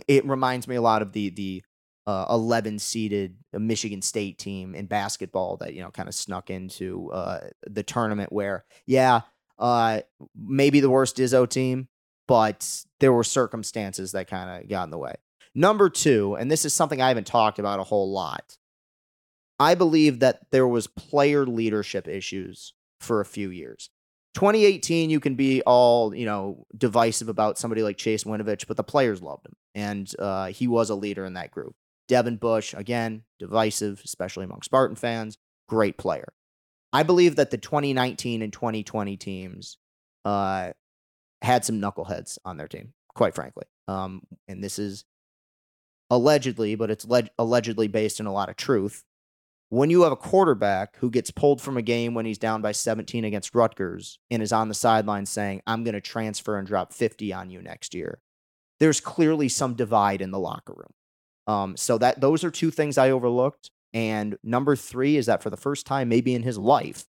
It 0.07 0.25
reminds 0.27 0.69
me 0.69 0.77
a 0.77 0.83
lot 0.83 1.03
of 1.03 1.13
the 1.13 1.31
the 1.31 1.63
uh, 2.07 2.27
11 2.31 2.79
seeded 2.79 3.37
Michigan 3.53 4.03
State 4.03 4.39
team 4.39 4.75
in 4.75 4.87
basketball 4.87 5.57
that, 5.59 5.75
you 5.75 5.83
know, 5.83 5.91
kind 5.91 6.09
of 6.09 6.15
snuck 6.15 6.51
into 6.51 7.11
uh, 7.13 7.41
the 7.67 7.83
tournament 7.83 8.33
where, 8.33 8.65
yeah, 8.87 9.23
uh, 9.59 10.01
maybe 10.37 10.81
the 10.81 10.91
worst 10.91 11.17
Izzo 11.19 11.49
team, 11.49 11.89
but 12.27 12.85
there 13.01 13.13
were 13.13 13.25
circumstances 13.25 14.13
that 14.13 14.29
kind 14.29 14.63
of 14.63 14.69
got 14.69 14.85
in 14.85 14.91
the 14.91 14.99
way. 14.99 15.15
Number 15.55 15.91
two, 15.91 16.35
and 16.35 16.51
this 16.51 16.65
is 16.65 16.73
something 16.73 17.01
I 17.01 17.09
haven't 17.09 17.27
talked 17.27 17.59
about 17.59 17.79
a 17.79 17.85
whole 17.85 18.11
lot. 18.11 18.57
I 19.61 19.75
believe 19.75 20.21
that 20.21 20.51
there 20.51 20.67
was 20.67 20.87
player 20.87 21.47
leadership 21.47 22.09
issues 22.09 22.73
for 23.01 23.21
a 23.21 23.25
few 23.25 23.51
years. 23.51 23.91
2018, 24.35 25.11
you 25.11 25.21
can 25.21 25.35
be 25.35 25.63
all, 25.63 26.15
you 26.15 26.25
know, 26.25 26.67
divisive 26.77 27.29
about 27.29 27.59
somebody 27.59 27.83
like 27.83 27.99
Chase 27.99 28.25
Winovich, 28.25 28.67
but 28.67 28.77
the 28.77 28.83
players 28.83 29.23
loved 29.23 29.47
him. 29.47 29.55
And 29.75 30.11
uh, 30.19 30.47
he 30.47 30.67
was 30.67 30.89
a 30.91 30.95
leader 30.95 31.25
in 31.25 31.35
that 31.35 31.51
group. 31.51 31.77
Devin 32.09 32.37
Bush, 32.37 32.75
again, 32.75 33.23
divisive, 33.39 34.03
especially 34.05 34.45
among 34.45 34.63
Spartan 34.63 34.97
fans, 34.97 35.39
great 35.69 35.97
player. 35.97 36.33
I 36.93 37.03
believe 37.05 37.37
that 37.37 37.51
the 37.51 37.59
2019 37.59 38.43
and 38.43 38.53
2020 38.53 39.17
teams 39.17 39.79
uh, 40.25 40.73
had 41.41 41.65
some 41.65 41.81
knuckleheads 41.81 42.39
on 42.45 42.57
their 42.59 42.69
team, 42.69 42.93
quite 43.15 43.35
frankly. 43.35 43.65
Um, 43.89 44.23
and 44.47 44.63
this 44.63 44.79
is 44.79 45.05
allegedly, 46.11 46.75
but 46.75 46.91
it's 46.91 47.07
leg- 47.07 47.31
allegedly 47.39 47.89
based 47.89 48.21
in 48.21 48.27
a 48.27 48.33
lot 48.33 48.49
of 48.51 48.57
truth. 48.57 49.05
when 49.71 49.89
you 49.89 50.03
have 50.03 50.13
a 50.13 50.17
quarterback 50.17 50.97
who 50.99 51.09
gets 51.11 51.31
pulled 51.31 51.59
from 51.59 51.79
a 51.79 51.83
game 51.83 52.13
when 52.13 52.27
he's 52.27 52.37
down 52.37 52.61
by 52.61 52.73
17 52.73 53.25
against 53.25 53.55
Rutgers 53.55 54.19
and 54.31 54.43
is 54.43 54.53
on 54.53 54.69
the 54.69 54.75
sideline 54.75 55.25
saying, 55.25 55.63
I'm 55.67 55.83
going 55.83 55.95
to 55.95 56.01
transfer 56.03 56.59
and 56.59 56.67
drop 56.69 56.93
50 56.93 57.33
on 57.33 57.49
you 57.49 57.63
next 57.63 57.95
year, 57.95 58.21
there's 58.81 59.01
clearly 59.01 59.49
some 59.49 59.73
divide 59.73 60.21
in 60.21 60.31
the 60.31 60.39
locker 60.39 60.75
room. 60.75 60.93
Um, 61.47 61.77
so 61.77 61.99
that 61.99 62.21
those 62.21 62.45
are 62.45 62.51
two 62.51 62.71
things 62.71 62.99
I 62.99 63.11
overlooked. 63.11 63.71
And 63.93 64.39
number 64.43 64.77
three 64.77 65.17
is 65.17 65.27
that 65.27 65.43
for 65.43 65.51
the 65.51 65.57
first 65.57 65.87
time, 65.87 66.09
maybe 66.09 66.35
in 66.35 66.43
his 66.43 66.59
life, 66.59 67.05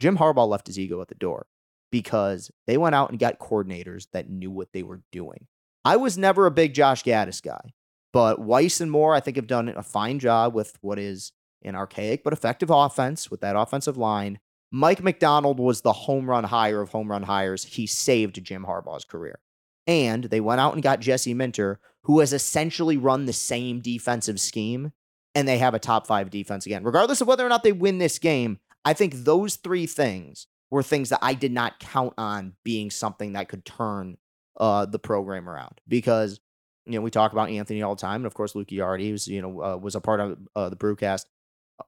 Jim 0.00 0.18
Harbaugh 0.18 0.48
left 0.48 0.66
his 0.66 0.78
ego 0.78 1.00
at 1.00 1.08
the 1.08 1.14
door 1.14 1.46
because 1.90 2.50
they 2.66 2.76
went 2.76 2.94
out 2.94 3.10
and 3.10 3.18
got 3.18 3.38
coordinators 3.38 4.06
that 4.12 4.28
knew 4.28 4.50
what 4.50 4.72
they 4.72 4.82
were 4.82 5.02
doing. 5.12 5.46
I 5.84 5.96
was 5.96 6.16
never 6.16 6.46
a 6.46 6.50
big 6.50 6.74
Josh 6.74 7.02
Gattis 7.02 7.42
guy, 7.42 7.72
but 8.12 8.40
Weiss 8.40 8.80
and 8.80 8.90
Moore, 8.90 9.14
I 9.14 9.20
think, 9.20 9.36
have 9.36 9.46
done 9.46 9.68
a 9.68 9.82
fine 9.82 10.18
job 10.18 10.54
with 10.54 10.78
what 10.80 10.98
is 10.98 11.32
an 11.62 11.74
archaic 11.74 12.24
but 12.24 12.32
effective 12.32 12.70
offense 12.70 13.30
with 13.30 13.40
that 13.40 13.56
offensive 13.56 13.96
line. 13.96 14.38
Mike 14.70 15.02
Macdonald 15.02 15.58
was 15.58 15.82
the 15.82 15.92
home 15.92 16.28
run 16.28 16.44
hire 16.44 16.80
of 16.80 16.90
home 16.90 17.10
run 17.10 17.24
hires. 17.24 17.64
He 17.64 17.86
saved 17.86 18.42
Jim 18.42 18.64
Harbaugh's 18.64 19.04
career. 19.04 19.38
And 19.86 20.24
they 20.24 20.40
went 20.40 20.60
out 20.60 20.74
and 20.74 20.82
got 20.82 21.00
Jesse 21.00 21.34
Minter, 21.34 21.78
who 22.04 22.20
has 22.20 22.32
essentially 22.32 22.96
run 22.96 23.26
the 23.26 23.32
same 23.32 23.80
defensive 23.80 24.40
scheme, 24.40 24.92
and 25.34 25.46
they 25.46 25.58
have 25.58 25.74
a 25.74 25.78
top 25.78 26.06
five 26.06 26.30
defense 26.30 26.66
again. 26.66 26.84
Regardless 26.84 27.20
of 27.20 27.28
whether 27.28 27.46
or 27.46 27.48
not 27.48 27.62
they 27.62 27.72
win 27.72 27.98
this 27.98 28.18
game, 28.18 28.58
I 28.84 28.92
think 28.92 29.14
those 29.14 29.56
three 29.56 29.86
things 29.86 30.46
were 30.70 30.82
things 30.82 31.10
that 31.10 31.20
I 31.22 31.34
did 31.34 31.52
not 31.52 31.78
count 31.78 32.14
on 32.18 32.54
being 32.64 32.90
something 32.90 33.34
that 33.34 33.48
could 33.48 33.64
turn 33.64 34.16
uh, 34.58 34.86
the 34.86 34.98
program 34.98 35.48
around 35.48 35.80
because 35.86 36.40
you 36.86 36.94
know 36.94 37.00
we 37.00 37.10
talk 37.10 37.32
about 37.32 37.50
Anthony 37.50 37.82
all 37.82 37.94
the 37.94 38.00
time, 38.00 38.16
and 38.16 38.26
of 38.26 38.34
course 38.34 38.54
Luke 38.54 38.68
Iardi 38.68 39.12
was 39.12 39.28
you 39.28 39.40
know 39.40 39.62
uh, 39.62 39.76
was 39.76 39.94
a 39.94 40.00
part 40.00 40.20
of 40.20 40.38
uh, 40.56 40.68
the 40.68 40.76
Brewcast. 40.76 41.26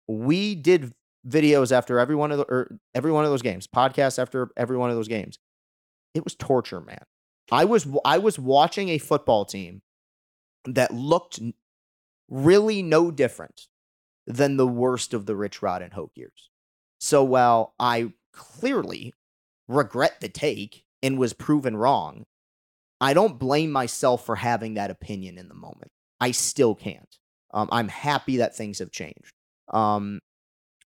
We 0.07 0.55
did 0.55 0.93
videos 1.27 1.73
after 1.73 1.99
every 1.99 2.15
one 2.15 2.31
of 2.31 2.39
the 2.39 2.45
or 2.45 2.79
every 2.95 3.11
one 3.11 3.25
of 3.25 3.31
those 3.31 3.43
games, 3.43 3.67
podcasts 3.67 4.19
after 4.19 4.51
every 4.57 4.77
one 4.77 4.91
of 4.91 4.97
those 4.97 5.09
games. 5.09 5.39
It 6.15 6.23
was 6.23 6.35
torture, 6.37 6.81
man. 6.81 7.05
I 7.51 7.65
was 7.65 7.87
I 8.05 8.19
was 8.19 8.39
watching 8.39 8.91
a 8.91 8.99
football 8.99 9.45
team 9.45 9.83
that 10.65 10.93
looked 10.93 11.41
really 12.29 12.83
no 12.83 13.11
different 13.11 13.69
than 14.27 14.57
the 14.57 14.67
worst 14.67 15.13
of 15.13 15.27
the 15.27 15.37
Rich 15.37 15.63
Rod 15.63 15.83
and 15.83 15.93
Hoke 15.93 16.13
years. 16.15 16.51
So 16.99 17.23
while 17.23 17.75
I 17.79 18.13
clearly 18.33 19.13
regret 19.69 20.21
the 20.21 20.29
take 20.29 20.85
and 21.03 21.19
was 21.19 21.33
proven 21.33 21.77
wrong, 21.77 22.25
I 23.01 23.13
don't 23.13 23.39
blame 23.39 23.71
myself 23.71 24.25
for 24.25 24.37
having 24.37 24.75
that 24.75 24.91
opinion 24.91 25.37
in 25.37 25.49
the 25.49 25.55
moment. 25.55 25.91
I 26.21 26.31
still 26.31 26.75
can't. 26.75 27.19
Um, 27.53 27.69
I'm 27.71 27.89
happy 27.89 28.39
that 28.39 28.57
things 28.57 28.79
have 28.79 28.91
changed. 28.91 29.33
Um, 29.73 30.21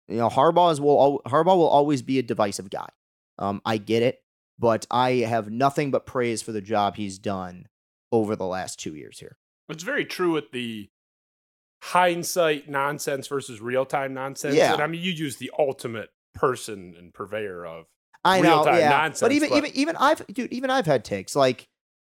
you 0.08 0.18
know, 0.18 0.30
Harbaugh 0.30 0.72
is, 0.72 0.82
will 0.82 1.22
al- 1.26 1.32
Harbaugh 1.32 1.58
will 1.58 1.68
always 1.68 2.02
be 2.02 2.18
a 2.18 2.24
divisive 2.24 2.70
guy. 2.70 2.90
Um, 3.38 3.62
I 3.66 3.78
get 3.78 4.04
it, 4.04 4.20
but 4.58 4.88
I 4.90 5.12
have 5.12 5.52
nothing 5.52 5.92
but 5.92 6.06
praise 6.06 6.42
for 6.42 6.52
the 6.52 6.62
job 6.62 6.96
he's 6.96 7.20
done 7.20 7.68
over 8.12 8.36
the 8.36 8.46
last 8.46 8.80
two 8.80 8.96
years 8.96 9.20
here. 9.20 9.38
It's 9.70 9.84
very 9.84 10.06
true 10.06 10.32
with 10.34 10.52
the 10.52 10.90
hindsight 11.84 12.70
nonsense 12.70 13.28
versus 13.28 13.62
real 13.62 13.86
time 13.86 14.14
nonsense. 14.14 14.56
Yeah. 14.56 14.74
And 14.74 14.82
I 14.82 14.88
mean, 14.88 15.02
you 15.02 15.12
use 15.12 15.38
the 15.38 15.52
ultimate 15.58 16.10
person 16.34 16.96
and 16.98 17.14
purveyor 17.14 17.66
of 17.66 17.86
I 18.24 18.42
know, 18.42 18.66
yeah. 18.66 18.90
nonsense. 18.90 19.22
but 19.22 19.32
even 19.32 19.54
even 19.54 19.72
even 19.74 19.96
I've 19.96 20.26
dude, 20.28 20.52
even 20.52 20.70
I've 20.70 20.86
had 20.86 21.06
takes 21.06 21.36
like 21.36 21.68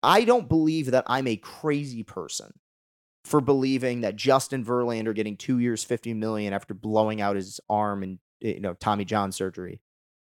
I 0.03 0.25
don't 0.25 0.49
believe 0.49 0.91
that 0.91 1.05
I'm 1.07 1.27
a 1.27 1.37
crazy 1.37 2.03
person 2.03 2.53
for 3.25 3.41
believing 3.41 4.01
that 4.01 4.17
Justin 4.17 4.65
Verlander 4.65 5.15
getting 5.15 5.37
two 5.37 5.59
years, 5.59 5.85
fifty 5.85 6.15
million 6.15 6.53
after 6.53 6.75
blowing 6.75 7.21
out 7.21 7.37
his 7.37 7.61
arm 7.69 8.03
and 8.03 8.19
you 8.41 8.61
know 8.61 8.75
Tommy 8.75 9.05
John 9.05 9.33
surgery. 9.33 9.81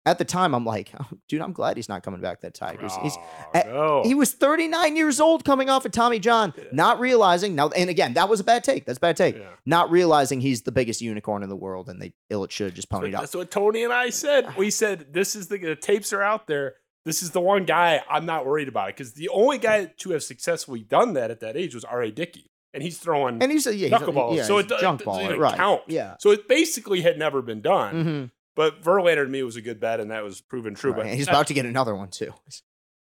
At 0.03 0.17
the 0.17 0.25
time, 0.25 0.55
I'm 0.55 0.65
like, 0.65 0.91
oh, 0.99 1.05
dude, 1.27 1.41
I'm 1.41 1.53
glad 1.53 1.77
he's 1.77 1.87
not 1.87 2.01
coming 2.01 2.21
back 2.21 2.41
that 2.41 2.55
Tigers. 2.55 2.91
He's, 3.03 3.15
Oh, 3.17 3.49
eh, 3.53 3.63
no. 3.67 4.01
He 4.03 4.15
was 4.15 4.33
39 4.33 4.95
years 4.95 5.19
old 5.19 5.45
coming 5.45 5.69
off 5.69 5.85
of 5.85 5.91
Tommy 5.91 6.17
John, 6.17 6.55
not 6.71 6.99
realizing 6.99 7.53
now. 7.53 7.69
And 7.69 7.87
again, 7.87 8.15
that 8.15 8.27
was 8.27 8.39
a 8.39 8.43
bad 8.43 8.63
take. 8.63 8.85
That's 8.85 8.97
a 8.97 8.99
bad 9.01 9.15
take. 9.15 9.35
Yeah. 9.37 9.43
Not 9.67 9.91
realizing 9.91 10.41
he's 10.41 10.63
the 10.63 10.71
biggest 10.71 11.01
unicorn 11.01 11.43
in 11.43 11.49
the 11.49 11.55
world, 11.55 11.87
and 11.87 12.01
they 12.01 12.13
ill 12.31 12.43
it 12.43 12.51
should 12.51 12.65
have 12.65 12.73
just 12.73 12.91
what- 12.91 13.05
up. 13.13 13.21
That's 13.21 13.35
what 13.35 13.51
Tony 13.51 13.83
and 13.83 13.93
I 13.93 14.09
said. 14.09 14.57
We 14.57 14.71
said 14.81 15.13
this 15.13 15.35
is 15.35 15.49
the, 15.49 15.59
the 15.59 15.75
tapes 15.75 16.11
are 16.13 16.23
out 16.23 16.47
there. 16.47 16.75
This 17.05 17.21
is 17.21 17.29
the 17.31 17.41
one 17.41 17.65
guy 17.65 18.01
I'm 18.09 18.25
not 18.25 18.45
worried 18.47 18.67
about 18.67 18.89
it 18.89 18.95
because 18.97 19.13
the 19.13 19.29
only 19.29 19.59
guy 19.59 19.85
to 19.97 20.11
have 20.11 20.23
successfully 20.23 20.81
done 20.81 21.13
that 21.13 21.29
at 21.29 21.39
that 21.41 21.55
age 21.55 21.75
was 21.75 21.83
R.A. 21.83 22.09
Dickey, 22.11 22.49
and 22.73 22.81
he's 22.81 22.97
throwing 22.97 23.41
And 23.41 23.51
he's 23.51 23.67
a 23.67 23.75
yeah, 23.75 23.97
he's 23.99 24.07
a- 24.07 24.11
yeah, 24.33 24.43
so 24.45 24.57
he's 24.57 24.65
it 24.65 24.71
a 24.71 24.75
do- 24.75 24.81
junk 24.81 25.03
doesn't 25.03 25.39
right? 25.39 25.55
count. 25.55 25.81
Yeah. 25.87 26.15
So 26.19 26.31
it 26.31 26.47
basically 26.47 27.01
had 27.01 27.19
never 27.19 27.41
been 27.43 27.61
done. 27.61 27.93
Mm-hmm. 27.95 28.25
But 28.55 28.81
Verlander 28.81 29.23
to 29.23 29.29
me 29.29 29.43
was 29.43 29.55
a 29.55 29.61
good 29.61 29.79
bet, 29.79 29.99
and 29.99 30.11
that 30.11 30.23
was 30.23 30.41
proven 30.41 30.75
true. 30.75 30.91
Right, 30.91 30.97
But 30.97 31.05
and 31.07 31.15
he's 31.15 31.27
about 31.27 31.47
to 31.47 31.53
get 31.53 31.65
another 31.65 31.95
one 31.95 32.09
too. 32.09 32.33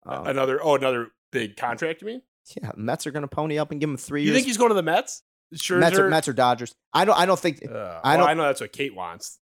Um, 0.06 0.26
another 0.26 0.58
oh 0.62 0.74
another 0.76 1.08
big 1.32 1.56
contract. 1.56 2.00
You 2.00 2.06
mean? 2.06 2.22
yeah, 2.62 2.70
Mets 2.76 3.06
are 3.06 3.10
going 3.10 3.22
to 3.24 3.28
pony 3.28 3.58
up 3.58 3.72
and 3.72 3.80
give 3.80 3.90
him 3.90 3.96
three 3.98 4.22
You 4.22 4.28
years. 4.28 4.36
think 4.36 4.46
he's 4.46 4.56
going 4.56 4.70
to 4.70 4.74
the 4.74 4.82
Mets? 4.82 5.22
Sure. 5.54 5.78
Mets 5.78 5.98
or, 5.98 6.08
Mets 6.08 6.28
or 6.28 6.32
Dodgers? 6.32 6.74
I 6.94 7.04
don't. 7.04 7.18
I 7.18 7.26
don't 7.26 7.38
think. 7.38 7.60
Uh, 7.68 8.00
I 8.02 8.16
don't- 8.16 8.26
I 8.28 8.32
know 8.34 8.44
that's 8.44 8.60
what 8.62 8.72
Kate 8.72 8.94
wants. 8.94 9.38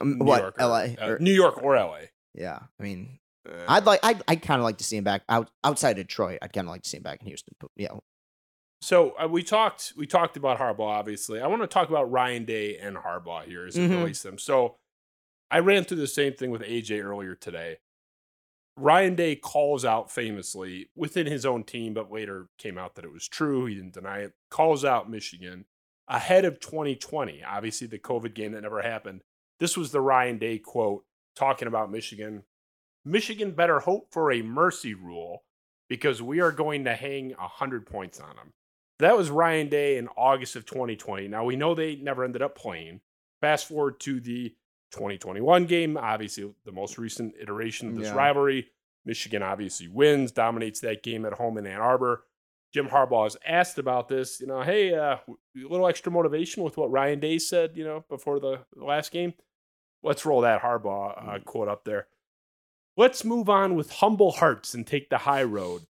um, 0.00 0.18
New 0.18 0.24
what 0.26 0.40
York 0.42 0.56
or- 0.58 0.62
L.A. 0.62 0.96
uh, 1.00 1.06
or- 1.08 1.18
New 1.18 1.32
York 1.32 1.60
or 1.62 1.74
L.A. 1.74 2.10
yeah, 2.34 2.58
I 2.78 2.82
mean, 2.82 3.18
Uh, 3.48 3.64
I'd 3.66 3.86
like. 3.86 4.00
I'd, 4.04 4.22
I'd 4.28 4.42
kind 4.42 4.60
of 4.60 4.64
like 4.64 4.76
to 4.78 4.84
see 4.84 4.96
him 4.98 5.04
back 5.04 5.22
out 5.28 5.50
outside 5.64 5.94
Detroit. 5.94 6.38
I'd 6.42 6.52
kind 6.52 6.68
of 6.68 6.70
like 6.70 6.82
to 6.82 6.88
see 6.88 6.98
him 6.98 7.02
back 7.02 7.20
in 7.20 7.26
Houston. 7.26 7.54
But 7.58 7.70
yeah, 7.74 7.88
So 8.82 9.12
uh, 9.20 9.26
we 9.26 9.42
talked 9.42 9.94
we 9.96 10.06
talked 10.06 10.36
about 10.36 10.58
Harbaugh. 10.58 10.80
Obviously, 10.80 11.40
I 11.40 11.46
want 11.48 11.62
to 11.62 11.66
talk 11.66 11.88
about 11.88 12.10
Ryan 12.10 12.44
Day 12.44 12.76
and 12.78 12.96
Harbaugh 12.96 13.44
here 13.44 13.66
as 13.66 13.76
it 13.76 13.80
Mhm. 13.90 13.98
relates 13.98 14.22
them. 14.22 14.38
So 14.38 14.76
I 15.54 15.60
ran 15.60 15.84
through 15.84 15.98
the 15.98 16.08
same 16.08 16.32
thing 16.32 16.50
with 16.50 16.62
AJ 16.62 17.00
earlier 17.04 17.36
today. 17.36 17.76
Ryan 18.76 19.14
Day 19.14 19.36
calls 19.36 19.84
out 19.84 20.10
famously 20.10 20.88
within 20.96 21.28
his 21.28 21.46
own 21.46 21.62
team, 21.62 21.94
but 21.94 22.10
later 22.10 22.48
came 22.58 22.76
out 22.76 22.96
that 22.96 23.04
it 23.04 23.12
was 23.12 23.28
true. 23.28 23.66
He 23.66 23.76
didn't 23.76 23.94
deny 23.94 24.22
it. 24.22 24.32
Calls 24.50 24.84
out 24.84 25.08
Michigan 25.08 25.66
ahead 26.08 26.44
of 26.44 26.58
2020. 26.58 27.44
Obviously, 27.44 27.86
the 27.86 28.00
COVID 28.00 28.34
game 28.34 28.50
that 28.50 28.62
never 28.62 28.82
happened. 28.82 29.20
This 29.60 29.76
was 29.76 29.92
the 29.92 30.00
Ryan 30.00 30.38
Day 30.38 30.58
quote 30.58 31.04
talking 31.36 31.68
about 31.68 31.88
Michigan. 31.88 32.42
Michigan 33.04 33.52
better 33.52 33.78
hope 33.78 34.08
for 34.10 34.32
a 34.32 34.42
mercy 34.42 34.92
rule 34.92 35.44
because 35.88 36.20
we 36.20 36.40
are 36.40 36.50
going 36.50 36.82
to 36.82 36.96
hang 36.96 37.30
100 37.30 37.86
points 37.86 38.18
on 38.18 38.34
them. 38.34 38.54
That 38.98 39.16
was 39.16 39.30
Ryan 39.30 39.68
Day 39.68 39.98
in 39.98 40.08
August 40.16 40.56
of 40.56 40.66
2020. 40.66 41.28
Now, 41.28 41.44
we 41.44 41.54
know 41.54 41.76
they 41.76 41.94
never 41.94 42.24
ended 42.24 42.42
up 42.42 42.56
playing. 42.58 43.02
Fast 43.40 43.68
forward 43.68 44.00
to 44.00 44.18
the 44.18 44.56
2021 44.94 45.66
game, 45.66 45.96
obviously 45.96 46.52
the 46.64 46.72
most 46.72 46.98
recent 46.98 47.34
iteration 47.40 47.88
of 47.88 47.96
this 47.96 48.08
Yeah. 48.08 48.14
rivalry. 48.16 48.68
Michigan 49.04 49.42
obviously 49.42 49.86
wins, 49.88 50.32
dominates 50.32 50.80
that 50.80 51.02
game 51.02 51.26
at 51.26 51.34
home 51.34 51.58
in 51.58 51.66
Ann 51.66 51.80
Arbor. 51.80 52.24
Jim 52.72 52.88
Harbaugh 52.88 53.26
is 53.26 53.36
asked 53.46 53.78
about 53.78 54.08
this. 54.08 54.40
You 54.40 54.46
know, 54.46 54.62
hey, 54.62 54.94
uh, 54.94 55.16
a 55.28 55.36
little 55.54 55.86
extra 55.86 56.10
motivation 56.10 56.62
with 56.64 56.76
what 56.76 56.90
Ryan 56.90 57.20
Day 57.20 57.38
said. 57.38 57.76
You 57.76 57.84
know, 57.84 58.04
before 58.08 58.40
the 58.40 58.64
last 58.74 59.12
game. 59.12 59.34
Let's 60.02 60.26
roll 60.26 60.40
that 60.42 60.60
Harbaugh 60.62 61.36
uh, 61.36 61.38
quote 61.40 61.68
up 61.68 61.84
there. 61.84 62.08
Let's 62.96 63.24
move 63.24 63.48
on 63.48 63.74
with 63.74 63.90
humble 63.90 64.32
hearts 64.32 64.74
and 64.74 64.86
take 64.86 65.08
the 65.10 65.18
high 65.18 65.42
road. 65.42 65.82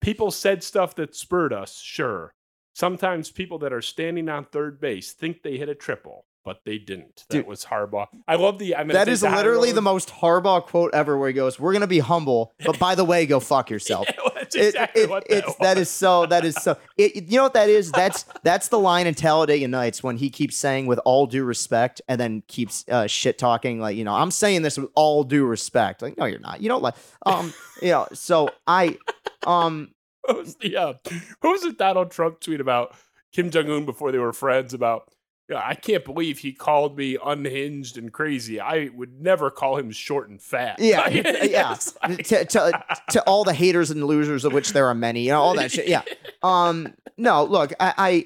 People 0.00 0.30
said 0.30 0.62
stuff 0.62 0.94
that 0.96 1.14
spurred 1.14 1.52
us, 1.52 1.78
sure. 1.80 2.34
Sometimes 2.74 3.30
people 3.30 3.58
that 3.60 3.72
are 3.72 3.82
standing 3.82 4.28
on 4.28 4.44
third 4.44 4.80
base 4.80 5.12
think 5.12 5.42
they 5.42 5.56
hit 5.58 5.68
a 5.68 5.74
triple, 5.74 6.26
but 6.44 6.60
they 6.64 6.78
didn't. 6.78 7.24
That 7.28 7.36
Dude. 7.38 7.46
was 7.46 7.64
Harbaugh. 7.64 8.06
I 8.26 8.36
love 8.36 8.58
the. 8.58 8.74
I'm 8.74 8.88
gonna 8.88 9.04
that 9.04 9.06
the 9.20 9.30
literally 9.30 9.68
road. 9.70 9.76
the 9.76 9.82
most 9.82 10.08
Harbaugh 10.10 10.64
quote 10.66 10.92
ever. 10.94 11.16
Where 11.18 11.28
he 11.28 11.34
goes, 11.34 11.58
"We're 11.60 11.72
going 11.72 11.80
to 11.82 11.86
be 11.86 11.98
humble, 12.00 12.52
but 12.64 12.78
by 12.78 12.94
the 12.94 13.04
way, 13.04 13.26
go 13.26 13.40
fuck 13.40 13.70
yourself." 13.70 14.06
Yeah, 14.08 14.16
well, 14.24 14.32
It- 14.42 14.54
exactly 14.54 15.02
it- 15.02 15.10
what 15.10 15.28
that 15.28 15.38
it's 15.38 15.54
that 15.56 15.78
is 15.78 15.88
so 15.88 16.26
that 16.26 16.44
is 16.44 16.54
so 16.56 16.76
it, 16.98 17.30
you 17.30 17.36
know 17.36 17.44
what 17.44 17.54
that 17.54 17.68
is 17.68 17.90
that's 17.92 18.24
that's 18.42 18.68
the 18.68 18.78
line 18.78 19.06
in 19.06 19.14
Talladega 19.14 19.68
Nights 19.68 20.02
when 20.02 20.16
he 20.16 20.28
keeps 20.30 20.56
saying 20.56 20.86
with 20.86 20.98
all 21.04 21.26
due 21.26 21.44
respect 21.44 22.00
and 22.08 22.20
then 22.20 22.42
keeps 22.48 22.84
uh, 22.88 23.06
shit 23.06 23.38
talking 23.38 23.80
like 23.80 23.96
you 23.96 24.04
know 24.04 24.14
I'm 24.14 24.30
saying 24.30 24.62
this 24.62 24.76
with 24.78 24.90
all 24.94 25.24
due 25.24 25.44
respect 25.46 26.02
like 26.02 26.18
no 26.18 26.26
you're 26.26 26.38
not 26.40 26.60
you 26.60 26.68
don't 26.68 26.82
like 26.82 26.94
um 27.24 27.54
you 27.80 27.90
know 27.92 28.06
so 28.12 28.50
I 28.66 28.98
um 29.46 29.92
What 30.24 30.36
was 30.38 30.54
the 30.56 30.76
uh, 30.76 30.92
what 31.40 31.50
was 31.50 31.62
the 31.62 31.72
Donald 31.72 32.10
Trump 32.12 32.38
tweet 32.40 32.60
about 32.60 32.94
Kim 33.32 33.50
Jong 33.50 33.68
Un 33.70 33.84
before 33.84 34.12
they 34.12 34.18
were 34.18 34.32
friends? 34.32 34.72
About 34.72 35.08
I 35.56 35.74
can't 35.74 36.04
believe 36.04 36.38
he 36.38 36.52
called 36.52 36.96
me 36.96 37.16
unhinged 37.24 37.98
and 37.98 38.12
crazy. 38.12 38.60
I 38.60 38.90
would 38.94 39.20
never 39.20 39.50
call 39.50 39.76
him 39.78 39.90
short 39.90 40.28
and 40.28 40.40
fat. 40.40 40.76
yeah 40.78 41.08
yeah 41.44 41.76
like- 42.02 42.24
to, 42.26 42.44
to 42.44 42.84
to 43.10 43.22
all 43.22 43.44
the 43.44 43.54
haters 43.54 43.90
and 43.90 44.04
losers 44.04 44.44
of 44.44 44.52
which 44.52 44.72
there 44.72 44.86
are 44.86 44.94
many 44.94 45.22
you 45.24 45.30
know 45.30 45.40
all 45.40 45.54
that 45.54 45.70
shit 45.72 45.88
yeah 45.88 46.02
um 46.42 46.94
no 47.16 47.44
look 47.44 47.72
I, 47.80 47.94
I 47.98 48.24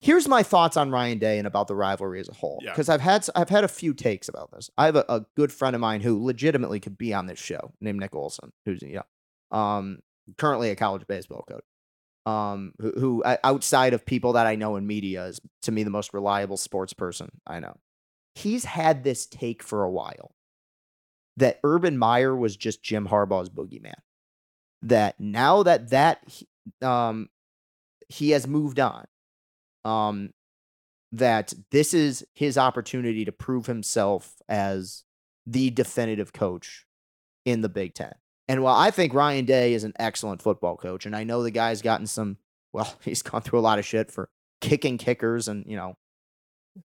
here's 0.00 0.28
my 0.28 0.42
thoughts 0.42 0.76
on 0.76 0.90
Ryan 0.90 1.18
Day 1.18 1.38
and 1.38 1.46
about 1.46 1.66
the 1.68 1.74
rivalry 1.74 2.20
as 2.20 2.28
a 2.28 2.34
whole 2.34 2.60
Yeah. 2.62 2.70
because 2.72 2.88
I've 2.88 3.00
had 3.00 3.26
I've 3.34 3.48
had 3.48 3.64
a 3.64 3.68
few 3.68 3.94
takes 3.94 4.28
about 4.28 4.50
this. 4.52 4.70
I 4.78 4.86
have 4.86 4.96
a, 4.96 5.04
a 5.08 5.26
good 5.36 5.52
friend 5.52 5.74
of 5.74 5.80
mine 5.80 6.00
who 6.00 6.22
legitimately 6.24 6.80
could 6.80 6.96
be 6.98 7.12
on 7.14 7.26
this 7.26 7.38
show 7.38 7.72
named 7.80 8.00
Nick 8.00 8.14
Olson 8.14 8.52
who's 8.64 8.82
yeah, 8.82 9.02
um 9.50 9.98
currently 10.38 10.70
a 10.70 10.76
college 10.76 11.06
baseball 11.06 11.44
coach 11.48 11.64
um 12.26 12.72
who, 12.80 12.92
who 12.92 13.24
outside 13.44 13.94
of 13.94 14.04
people 14.06 14.34
that 14.34 14.46
I 14.46 14.56
know 14.56 14.76
in 14.76 14.86
media 14.86 15.26
is 15.26 15.40
to 15.62 15.72
me 15.72 15.84
the 15.84 15.90
most 15.90 16.12
reliable 16.14 16.56
sports 16.56 16.92
person 16.92 17.30
I 17.46 17.60
know 17.60 17.76
he's 18.34 18.64
had 18.64 19.04
this 19.04 19.26
take 19.26 19.62
for 19.62 19.84
a 19.84 19.90
while 19.90 20.34
that 21.36 21.60
Urban 21.64 21.98
Meyer 21.98 22.34
was 22.34 22.56
just 22.56 22.82
Jim 22.82 23.08
Harbaugh's 23.08 23.50
boogeyman. 23.50 23.94
That 24.82 25.18
now 25.20 25.62
that 25.62 25.90
that 25.90 26.20
he- 26.26 26.48
um 26.82 27.28
he 28.08 28.30
has 28.30 28.46
moved 28.46 28.80
on, 28.80 29.06
um 29.84 30.32
that 31.12 31.54
this 31.70 31.94
is 31.94 32.26
his 32.34 32.58
opportunity 32.58 33.24
to 33.24 33.32
prove 33.32 33.66
himself 33.66 34.34
as 34.48 35.04
the 35.46 35.70
definitive 35.70 36.32
coach 36.32 36.86
in 37.44 37.62
the 37.62 37.68
Big 37.68 37.94
Ten. 37.94 38.14
And 38.48 38.62
while 38.62 38.76
I 38.76 38.90
think 38.90 39.12
Ryan 39.12 39.44
Day 39.44 39.74
is 39.74 39.84
an 39.84 39.92
excellent 39.98 40.42
football 40.42 40.76
coach, 40.76 41.06
and 41.06 41.16
I 41.16 41.24
know 41.24 41.42
the 41.42 41.50
guy's 41.50 41.82
gotten 41.82 42.06
some, 42.06 42.36
well, 42.72 42.94
he's 43.02 43.22
gone 43.22 43.42
through 43.42 43.58
a 43.58 43.60
lot 43.60 43.78
of 43.78 43.86
shit 43.86 44.10
for 44.10 44.28
kicking 44.60 44.98
kickers 44.98 45.48
and, 45.48 45.64
you 45.66 45.76
know, 45.76 45.96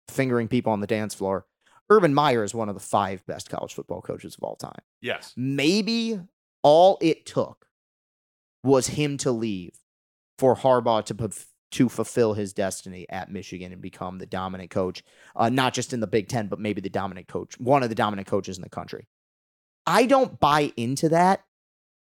fingering 0.09 0.49
people 0.49 0.73
on 0.73 0.81
the 0.81 0.87
dance 0.87 1.15
floor. 1.15 1.47
Urban 1.91 2.15
Meyer 2.15 2.43
is 2.43 2.55
one 2.55 2.69
of 2.69 2.75
the 2.75 2.81
five 2.81 3.25
best 3.27 3.51
college 3.51 3.75
football 3.75 4.01
coaches 4.01 4.37
of 4.37 4.43
all 4.43 4.57
time. 4.57 4.81
Yes. 5.03 5.35
Maybe 5.37 6.19
all 6.63 6.99
it 7.03 7.27
took 7.27 7.67
was 8.63 8.87
him 8.89 9.19
to 9.19 9.31
leave 9.31 9.73
for 10.39 10.57
Harbaugh 10.57 11.05
to 11.05 11.31
to 11.73 11.89
fulfill 11.89 12.35
his 12.35 12.53
destiny 12.53 13.05
at 13.11 13.33
Michigan 13.33 13.73
and 13.73 13.83
become 13.83 14.19
the 14.19 14.27
dominant 14.27 14.71
coach, 14.71 15.03
uh, 15.35 15.49
not 15.49 15.75
just 15.75 15.93
in 15.93 15.99
the 15.99 16.07
Big 16.07 16.29
Ten, 16.29 16.47
but 16.47 16.61
maybe 16.61 16.81
the 16.81 16.89
dominant 16.89 17.27
coach, 17.27 17.59
one 17.59 17.83
of 17.83 17.89
the 17.89 17.97
dominant 17.97 18.29
coaches 18.29 18.57
in 18.57 18.63
the 18.63 18.69
country. 18.69 19.09
I 19.87 20.07
don't 20.07 20.41
buy 20.41 20.73
into 20.77 21.09
that 21.11 21.45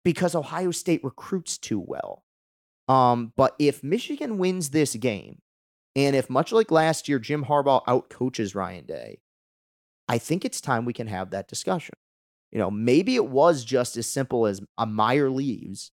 because 0.04 0.36
Ohio 0.36 0.72
State 0.72 1.04
recruits 1.04 1.58
too 1.58 1.80
well. 1.80 2.24
Um, 2.88 3.34
but 3.36 3.56
if 3.60 3.84
Michigan 3.84 4.38
wins 4.38 4.70
this 4.70 4.96
game, 4.96 5.42
and 5.96 6.16
if 6.16 6.30
much 6.30 6.52
like 6.52 6.72
last 6.72 7.08
year, 7.08 7.20
Jim 7.20 7.46
Harbaugh 7.46 7.84
outcoaches 7.86 8.56
Ryan 8.56 8.86
Day, 8.86 9.20
I 10.08 10.18
think 10.18 10.44
it's 10.44 10.62
time 10.62 10.86
we 10.86 10.94
can 10.94 11.08
have 11.08 11.30
that 11.32 11.48
discussion. 11.48 11.96
You 12.52 12.58
know, 12.58 12.72
maybe 12.72 13.16
it 13.16 13.28
was 13.28 13.64
just 13.64 13.96
as 13.96 14.08
simple 14.08 14.48
as 14.48 14.62
a 14.78 14.86
Meyer 14.86 15.30
leaves 15.30 15.92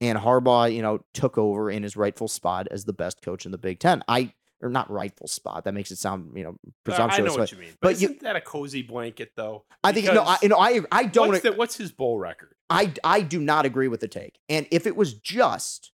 and 0.00 0.18
Harbaugh, 0.18 0.72
you 0.72 0.82
know, 0.82 1.00
took 1.14 1.38
over 1.38 1.70
in 1.70 1.82
his 1.82 1.96
rightful 1.96 2.28
spot 2.28 2.68
as 2.70 2.84
the 2.84 2.92
best 2.92 3.22
coach 3.22 3.46
in 3.46 3.52
the 3.52 3.58
Big 3.58 3.80
Ten. 3.80 4.02
I 4.06 4.34
or 4.60 4.68
not 4.68 4.90
rightful 4.90 5.28
spot. 5.28 5.64
That 5.64 5.74
makes 5.74 5.90
it 5.90 5.96
sound, 5.98 6.32
you 6.36 6.42
know, 6.44 6.50
Uh, 6.50 6.70
presumptuous. 6.84 7.20
I 7.20 7.22
know 7.22 7.32
what 7.32 7.38
but 7.40 7.52
you 7.52 7.58
mean. 7.58 7.70
But, 7.80 7.88
but 7.94 8.00
you- 8.00 8.08
isn't 8.08 8.20
that 8.22 8.36
a 8.36 8.40
cozy 8.40 8.82
blanket, 8.82 9.32
though? 9.36 9.64
I 9.84 9.92
think 9.92 10.06
no, 10.06 10.22
I, 10.22 10.36
you 10.42 10.48
know, 10.48 10.58
I 10.58 10.80
I 10.90 11.04
don't 11.04 11.28
What's, 11.28 11.42
the, 11.42 11.52
what's 11.52 11.76
his 11.76 11.92
bowl 11.92 12.18
record? 12.18 12.54
I 12.70 12.92
I 13.04 13.20
do 13.22 13.40
not 13.40 13.64
agree 13.66 13.88
with 13.88 14.00
the 14.00 14.08
take. 14.08 14.38
And 14.48 14.66
if 14.70 14.86
it 14.86 14.96
was 14.96 15.14
just 15.14 15.92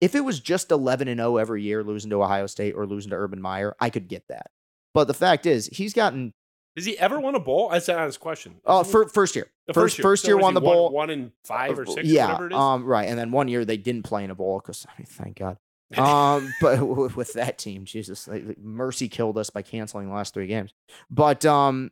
if 0.00 0.14
it 0.14 0.20
was 0.20 0.38
just 0.40 0.70
11 0.70 1.08
and 1.08 1.18
0 1.18 1.36
every 1.38 1.62
year 1.62 1.82
losing 1.82 2.10
to 2.10 2.22
Ohio 2.22 2.46
State 2.46 2.72
or 2.76 2.86
losing 2.86 3.10
to 3.10 3.16
Urban 3.16 3.40
Meyer, 3.40 3.74
I 3.80 3.90
could 3.90 4.08
get 4.08 4.24
that. 4.28 4.50
But 4.92 5.04
the 5.04 5.14
fact 5.14 5.46
is, 5.46 5.66
he's 5.72 5.92
gotten 5.92 6.32
Does 6.76 6.84
he 6.84 6.98
ever 6.98 7.18
win 7.20 7.34
a 7.34 7.40
bowl? 7.40 7.68
I 7.70 7.74
That's 7.74 7.88
an 7.88 7.96
honest 7.98 8.20
question. 8.20 8.56
uh 8.66 8.80
Isn't 8.80 8.86
he? 8.86 8.92
fir- 8.92 9.08
first 9.08 9.34
year. 9.36 9.50
The 9.66 9.74
first 9.74 10.00
first 10.00 10.26
year 10.26 10.36
was 10.36 10.42
won 10.44 10.52
he 10.52 10.54
the 10.56 10.60
bowl. 10.60 10.90
One, 10.92 11.10
in 11.10 11.32
five 11.44 11.78
or 11.78 11.86
six, 11.86 12.06
yeah, 12.06 12.26
whatever 12.26 12.46
it 12.48 12.52
is. 12.52 12.58
um, 12.58 12.84
right. 12.84 13.08
And 13.08 13.18
then 13.18 13.30
one 13.30 13.48
year 13.48 13.64
they 13.64 13.76
didn't 13.78 14.02
play 14.04 14.24
in 14.24 14.30
a 14.30 14.34
bowl 14.34 14.60
because 14.60 14.86
I 14.88 14.92
mean, 14.98 15.06
thank 15.06 15.38
God. 15.38 15.56
Um, 16.04 16.52
but 16.60 16.80
with 17.16 17.32
that 17.34 17.58
team, 17.58 17.84
Jesus, 17.84 18.26
like, 18.28 18.58
Mercy 18.58 19.08
killed 19.08 19.38
us 19.38 19.50
by 19.50 19.62
canceling 19.62 20.08
the 20.08 20.14
last 20.14 20.34
three 20.34 20.46
games. 20.46 20.72
But 21.10 21.44
um, 21.44 21.90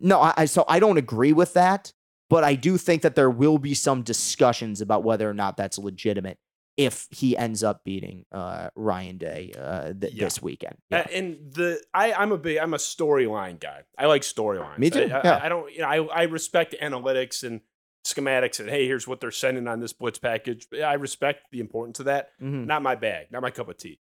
no, 0.00 0.20
I, 0.20 0.34
I 0.36 0.44
so 0.46 0.64
I 0.68 0.78
don't 0.80 0.96
agree 0.98 1.32
with 1.32 1.54
that. 1.54 1.92
But 2.30 2.42
I 2.42 2.54
do 2.54 2.78
think 2.78 3.02
that 3.02 3.14
there 3.16 3.30
will 3.30 3.58
be 3.58 3.74
some 3.74 4.02
discussions 4.02 4.80
about 4.80 5.04
whether 5.04 5.28
or 5.28 5.34
not 5.34 5.56
that's 5.58 5.78
legitimate 5.78 6.38
if 6.76 7.06
he 7.10 7.36
ends 7.36 7.62
up 7.62 7.84
beating 7.84 8.24
uh, 8.32 8.70
Ryan 8.74 9.18
Day 9.18 9.52
uh, 9.56 9.92
th- 9.92 10.12
Yeah. 10.14 10.24
this 10.24 10.42
weekend. 10.42 10.76
Uh, 10.90 11.04
and 11.12 11.36
the 11.52 11.80
I 11.92 12.12
I'm 12.14 12.32
a 12.32 12.38
big 12.38 12.58
I'm 12.58 12.74
a 12.74 12.78
storyline 12.78 13.60
guy. 13.60 13.82
I 13.98 14.06
like 14.06 14.22
storylines. 14.22 14.78
Me 14.78 14.90
too, 14.90 15.08
I, 15.12 15.18
I- 15.20 15.44
I, 15.44 15.48
don't 15.48 15.70
you 15.72 15.80
know 15.80 15.88
I 15.88 15.96
I 16.02 16.22
respect 16.24 16.74
analytics 16.82 17.44
and 17.44 17.60
schematics 18.04 18.60
and 18.60 18.68
hey 18.68 18.86
here's 18.86 19.08
what 19.08 19.20
they're 19.20 19.30
sending 19.30 19.66
on 19.66 19.80
this 19.80 19.92
blitz 19.92 20.18
package. 20.18 20.66
I 20.84 20.94
respect 20.94 21.50
the 21.50 21.60
importance 21.60 21.98
of 22.00 22.04
that. 22.06 22.30
Mhm. 22.40 22.66
Not 22.66 22.82
my 22.82 22.94
bag. 22.94 23.28
Not 23.30 23.42
my 23.42 23.50
cup 23.50 23.68
of 23.68 23.76
tea. 23.78 24.00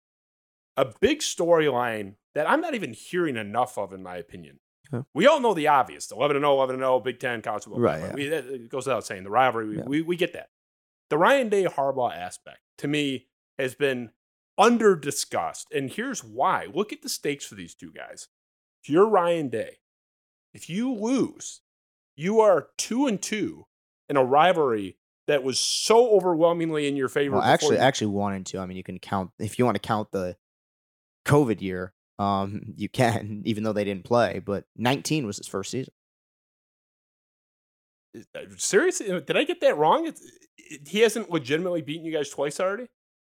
A 0.75 0.85
big 0.99 1.19
storyline 1.19 2.15
that 2.35 2.47
I'm 2.49 2.61
not 2.61 2.75
even 2.75 2.93
hearing 2.93 3.35
enough 3.37 3.77
of 3.77 3.93
in 3.93 4.03
my 4.03 4.17
opinion. 4.17 4.59
Huh. 4.91 5.03
We 5.13 5.25
all 5.27 5.39
know 5.41 5.53
the 5.53 5.67
obvious. 5.67 6.11
11 6.11 6.37
and 6.37 6.43
0, 6.43 6.53
11 6.53 6.75
and 6.75 6.81
0, 6.83 6.99
Big 7.01 7.19
10 7.19 7.41
college 7.41 7.63
football. 7.63 7.81
Right, 7.81 7.99
yeah. 7.99 8.13
We, 8.13 8.27
it 8.27 8.69
goes 8.69 8.85
without 8.85 9.05
saying 9.05 9.23
the 9.23 9.29
rivalry. 9.29 9.67
We, 9.69 9.77
Yeah. 9.77 9.83
we 9.85 10.01
we 10.01 10.15
get 10.15 10.33
that. 10.33 10.49
The 11.09 11.17
Ryan 11.17 11.49
Day 11.49 11.65
Harbaugh 11.65 12.15
aspect 12.15 12.59
to 12.77 12.87
me 12.87 13.27
has 13.57 13.75
been 13.75 14.11
under 14.57 14.95
discussed. 14.95 15.67
And 15.73 15.89
here's 15.91 16.23
why. 16.23 16.67
Look 16.73 16.93
at 16.93 17.01
the 17.01 17.09
stakes 17.09 17.45
for 17.45 17.55
these 17.55 17.73
two 17.75 17.91
guys. 17.91 18.27
If 18.83 18.89
you're 18.89 19.07
Ryan 19.09 19.49
Day, 19.49 19.77
if 20.53 20.69
you 20.69 20.93
lose, 20.93 21.61
you 22.15 22.39
are 22.39 22.69
two 22.77 23.05
and 23.07 23.21
two 23.21 23.66
in 24.09 24.17
a 24.17 24.23
rivalry 24.23 24.97
that 25.27 25.43
was 25.43 25.59
so 25.59 26.11
overwhelmingly 26.11 26.87
in 26.87 26.95
your 26.95 27.09
favor. 27.09 27.35
Well, 27.35 27.43
actually, 27.43 27.75
you- 27.75 27.81
actually 27.81 28.07
one 28.07 28.33
and 28.33 28.45
two. 28.45 28.59
I 28.59 28.65
mean, 28.65 28.77
you 28.77 28.83
can 28.83 28.99
count 28.99 29.31
if 29.39 29.59
you 29.59 29.65
want 29.65 29.75
to 29.75 29.85
count 29.85 30.11
the 30.11 30.35
COVID 31.25 31.61
year. 31.61 31.93
Um, 32.19 32.73
you 32.75 32.89
can, 32.89 33.43
even 33.45 33.63
though 33.63 33.73
they 33.73 33.83
didn't 33.83 34.05
play. 34.05 34.39
But 34.43 34.65
19 34.77 35.25
was 35.27 35.37
his 35.37 35.47
first 35.47 35.71
season. 35.71 35.93
seriously, 38.57 39.07
did 39.21 39.37
I 39.37 39.43
get 39.43 39.61
that 39.61 39.77
wrong? 39.77 40.07
It's, 40.07 40.21
it, 40.57 40.87
he 40.87 41.01
hasn't 41.01 41.29
legitimately 41.29 41.81
beaten 41.81 42.05
you 42.05 42.11
guys 42.11 42.29
twice 42.29 42.59
already. 42.59 42.87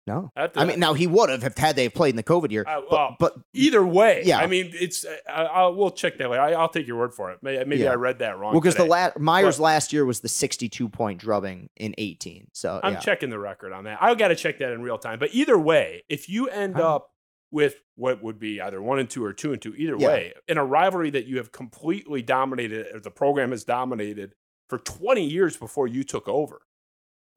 No, 0.07 0.31
I 0.55 0.63
mean, 0.65 0.79
now 0.79 0.93
he 0.93 1.05
would 1.05 1.29
have 1.29 1.43
if 1.43 1.57
had 1.57 1.75
they 1.75 1.89
played 1.89 2.11
in 2.11 2.15
the 2.15 2.23
COVID 2.23 2.49
year. 2.49 2.63
Uh, 2.65 2.79
but, 2.81 2.91
well, 2.91 3.15
but 3.19 3.35
Either 3.53 3.85
way, 3.85 4.21
Yeah. 4.25 4.39
I 4.39 4.47
mean, 4.47 4.71
it's. 4.73 5.05
uh, 5.05 5.71
we'll 5.75 5.91
check 5.91 6.17
that 6.17 6.29
later. 6.29 6.41
I, 6.41 6.53
I'll 6.53 6.69
take 6.69 6.87
your 6.87 6.97
word 6.97 7.13
for 7.13 7.29
it. 7.31 7.39
Maybe, 7.41 7.63
maybe 7.65 7.83
Yeah. 7.83 7.91
I 7.91 7.95
read 7.95 8.19
that 8.19 8.39
wrong. 8.39 8.53
well, 8.53 8.61
because 8.61 8.75
the 8.75 8.85
la- 8.85 9.11
Myers 9.19 9.57
But- 9.57 9.63
last 9.63 9.91
year 9.91 10.05
was 10.05 10.21
the 10.21 10.29
62 10.29 10.87
point 10.87 11.19
drubbing 11.19 11.69
in 11.75 11.93
18. 11.97 12.47
So 12.53 12.79
I'm 12.81 12.93
yeah. 12.93 12.99
checking 12.99 13.29
the 13.29 13.39
record 13.39 13.73
on 13.73 13.83
that. 13.83 13.97
I 14.01 14.15
got 14.15 14.29
to 14.29 14.35
check 14.35 14.59
that 14.59 14.71
in 14.71 14.81
real 14.81 14.97
time. 14.97 15.19
But 15.19 15.33
either 15.33 15.59
way, 15.59 16.03
if 16.07 16.29
you 16.29 16.47
end 16.47 16.75
Huh. 16.77 16.95
up 16.95 17.11
with 17.51 17.75
what 17.95 18.23
would 18.23 18.39
be 18.39 18.61
either 18.61 18.81
one 18.81 18.99
and 18.99 19.09
two 19.09 19.23
or 19.25 19.33
two 19.33 19.51
and 19.53 19.61
two, 19.61 19.73
either 19.75 19.97
way, 19.97 20.33
in 20.47 20.57
a 20.57 20.63
rivalry 20.65 21.09
that 21.09 21.25
you 21.25 21.37
have 21.37 21.51
completely 21.51 22.21
dominated, 22.21 22.87
or 22.93 22.99
the 23.01 23.11
program 23.11 23.51
has 23.51 23.63
dominated 23.65 24.35
for 24.69 24.77
20 24.77 25.23
years 25.23 25.55
before 25.57 25.87
you 25.87 26.03
took 26.03 26.27
over, 26.27 26.61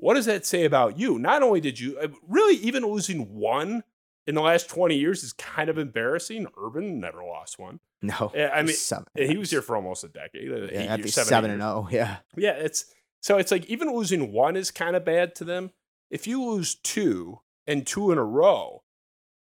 what 0.01 0.15
does 0.15 0.27
that 0.27 0.47
say 0.47 0.65
about 0.65 0.99
you? 0.99 1.19
Not 1.19 1.43
only 1.43 1.61
did 1.61 1.79
you 1.79 1.99
uh, 1.99 2.09
really 2.27 2.57
even 2.57 2.85
losing 2.85 3.35
one 3.35 3.85
in 4.27 4.35
the 4.35 4.41
last 4.41 4.69
20 4.69 4.97
years 4.97 5.23
is 5.23 5.33
kind 5.33 5.69
of 5.69 5.79
embarrassing. 5.79 6.47
Urban 6.57 7.01
never 7.01 7.23
lost 7.23 7.59
one. 7.59 7.81
no, 8.03 8.33
Yeah, 8.35 8.51
I 8.55 8.63
mean, 8.63 8.75
seven. 8.75 9.07
He 9.15 9.37
was 9.37 9.51
here 9.51 9.63
for 9.63 9.77
almost 9.77 10.05
a 10.05 10.09
decade. 10.09 10.51
uh, 10.51 10.69
yeah, 10.73 10.93
at 10.93 10.99
years, 11.01 11.15
the 11.15 11.25
seven, 11.25 11.27
eight 11.27 11.29
seven 11.29 11.51
and 11.51 11.61
years. 11.61 11.73
0. 11.73 11.89
Yeah, 11.91 12.17
Yeah, 12.37 12.53
it's 12.53 12.87
so 13.21 13.37
it's 13.37 13.51
like 13.51 13.67
even 13.67 13.95
losing 13.95 14.33
one 14.33 14.57
is 14.57 14.71
kind 14.71 14.97
of 14.97 15.05
bad 15.05 15.35
to 15.37 15.45
them. 15.45 15.71
If 16.11 16.27
you 16.27 16.43
lose 16.43 16.75
two 16.75 17.41
and 17.67 17.87
two 17.87 18.11
in 18.11 18.19
a 18.19 18.25
row, 18.25 18.83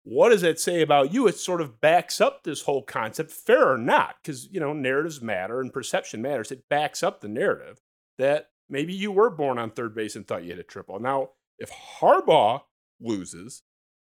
what 0.02 0.30
does 0.30 0.42
that 0.42 0.60
say 0.60 0.82
about 0.82 1.12
you? 1.12 1.26
It 1.26 1.36
sort 1.36 1.60
of 1.60 1.80
backs 1.80 2.20
up 2.20 2.42
this 2.44 2.62
whole 2.62 2.82
concept, 2.82 3.30
fair 3.30 3.72
or 3.72 3.78
not, 3.78 4.16
because 4.22 4.48
you 4.50 4.60
know 4.60 4.72
narratives 4.72 5.22
matter 5.22 5.60
and 5.60 5.72
perception 5.72 6.20
matters. 6.20 6.50
It 6.52 6.68
backs 6.68 7.02
up 7.02 7.20
the 7.20 7.28
narrative 7.28 7.80
that 8.18 8.50
maybe 8.70 8.92
you 8.92 9.12
were 9.12 9.30
born 9.30 9.58
on 9.58 9.70
third 9.70 9.94
base 9.94 10.16
and 10.16 10.26
thought 10.26 10.44
you 10.44 10.50
hit 10.50 10.58
a 10.58 10.64
triple. 10.64 10.98
Now, 10.98 11.30
if 11.58 11.70
Harbaugh 12.00 12.62
loses, 13.00 13.62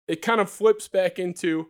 it 0.08 0.22
kind 0.22 0.42
of 0.42 0.50
flips 0.50 0.88
back 0.88 1.20
into, 1.20 1.68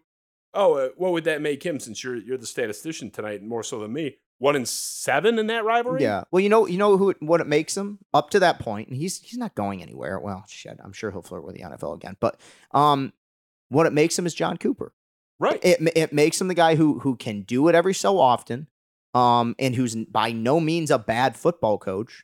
oh, 0.54 0.76
uh, 0.76 0.90
what 0.98 1.12
would 1.12 1.24
that 1.26 1.42
make 1.42 1.64
him? 1.64 1.80
Since 1.80 2.04
you're 2.04 2.18
you're 2.18 2.38
the 2.38 2.46
statistician 2.46 3.12
tonight, 3.12 3.44
more 3.44 3.64
so 3.64 3.80
than 3.80 3.94
me, 3.94 4.18
one 4.40 4.56
in 4.56 4.66
seven 4.66 5.40
in 5.40 5.48
that 5.48 5.64
rivalry. 5.64 6.02
yeah. 6.02 6.24
Well, 6.32 6.42
you 6.42 6.50
know, 6.50 6.68
you 6.68 6.78
know 6.78 6.98
who 6.98 7.12
it, 7.12 7.18
what 7.22 7.42
it 7.42 7.48
makes 7.48 7.76
him 7.76 8.00
up 8.14 8.30
to 8.32 8.40
that 8.40 8.60
point, 8.60 8.90
and 8.90 8.98
he's 8.98 9.20
he's 9.22 9.38
not 9.38 9.56
going 9.56 9.82
anywhere. 9.82 10.20
Well, 10.20 10.44
shit, 10.48 10.78
I'm 10.84 10.94
sure 10.94 11.12
he'll 11.12 11.22
flirt 11.22 11.44
with 11.44 11.56
the 11.56 11.64
NFL 11.64 11.96
again. 11.96 12.18
But 12.20 12.40
um, 12.72 13.14
what 13.70 13.88
it 13.88 13.94
makes 13.94 14.18
him 14.18 14.26
is 14.26 14.34
John 14.34 14.58
Cooper. 14.58 14.94
right. 15.40 15.60
it 15.64 15.80
it 15.96 16.14
makes 16.14 16.40
him 16.40 16.48
the 16.48 16.54
guy 16.54 16.76
who 16.76 17.00
who 17.00 17.16
can 17.16 17.42
do 17.42 17.68
it 17.68 17.76
every 17.76 17.94
so 17.94 18.20
often, 18.20 18.68
um, 19.14 19.56
and 19.58 19.76
who's 19.76 19.96
by 19.96 20.32
no 20.32 20.60
means 20.60 20.92
a 20.92 21.00
bad 21.00 21.36
football 21.36 21.78
coach, 21.78 22.24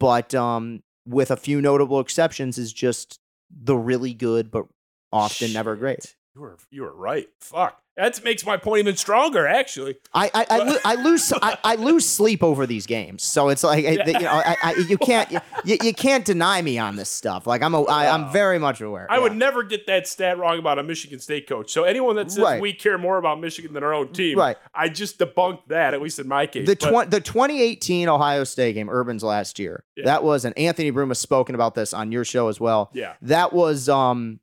but 0.00 0.34
um, 0.34 0.82
with 1.06 1.30
a 1.30 1.36
few 1.36 1.60
notable 1.60 2.00
exceptions, 2.00 2.58
is 2.58 2.72
just 2.72 3.20
the 3.50 3.76
really 3.76 4.14
good 4.14 4.50
but 4.50 4.66
often 5.12 5.52
never 5.52 5.76
great. 5.76 6.16
You 6.34 6.40
were 6.40 6.58
you 6.70 6.82
were 6.82 6.94
right. 6.94 7.28
Fuck. 7.40 7.80
That 7.96 8.24
makes 8.24 8.44
my 8.44 8.56
point 8.56 8.80
even 8.80 8.96
stronger, 8.96 9.46
actually. 9.46 9.94
I 10.12 10.28
I, 10.34 10.46
I, 10.50 10.58
lo- 10.58 10.78
I 10.84 10.94
lose 10.96 11.32
I, 11.40 11.56
I 11.62 11.74
lose 11.76 12.04
sleep 12.04 12.42
over 12.42 12.66
these 12.66 12.86
games, 12.86 13.22
so 13.22 13.50
it's 13.50 13.62
like 13.62 13.84
Yeah. 13.84 14.04
you 14.06 14.12
know 14.18 14.30
I, 14.30 14.56
I 14.62 14.74
you 14.88 14.98
can't 14.98 15.30
you, 15.64 15.76
you 15.80 15.92
can't 15.94 16.24
deny 16.24 16.60
me 16.60 16.76
on 16.76 16.96
this 16.96 17.08
stuff. 17.08 17.46
Like 17.46 17.62
I'm 17.62 17.72
a 17.72 17.82
I, 17.84 18.12
I'm 18.12 18.32
very 18.32 18.58
much 18.58 18.80
aware. 18.80 19.06
I 19.08 19.20
would 19.20 19.36
never 19.36 19.62
get 19.62 19.86
that 19.86 20.08
stat 20.08 20.38
wrong 20.38 20.58
about 20.58 20.80
a 20.80 20.82
Michigan 20.82 21.20
State 21.20 21.48
coach. 21.48 21.70
So 21.70 21.84
anyone 21.84 22.16
that 22.16 22.32
says 22.32 22.42
Right. 22.42 22.60
we 22.60 22.72
care 22.72 22.98
more 22.98 23.16
about 23.16 23.38
Michigan 23.40 23.72
than 23.74 23.84
our 23.84 23.94
own 23.94 24.12
team, 24.12 24.38
Right. 24.38 24.56
I 24.74 24.88
just 24.88 25.18
debunked 25.20 25.68
that, 25.68 25.94
at 25.94 26.02
least 26.02 26.18
in 26.18 26.26
my 26.26 26.46
case. 26.46 26.66
The 26.66 26.74
tw- 26.74 27.08
the 27.08 27.20
2018 27.20 28.08
Ohio 28.08 28.42
State 28.42 28.72
game, 28.72 28.90
Urban's 28.90 29.22
last 29.22 29.60
year. 29.60 29.84
Yeah. 29.96 30.06
That 30.06 30.24
was, 30.24 30.44
and 30.44 30.58
Anthony 30.58 30.90
Broome 30.90 31.10
has 31.10 31.20
spoken 31.20 31.54
about 31.54 31.76
this 31.76 31.94
on 31.94 32.10
your 32.10 32.24
show 32.24 32.48
as 32.48 32.58
well. 32.58 32.90
yeah. 32.92 33.12
That 33.22 33.52
was 33.52 33.88
um, 33.88 34.40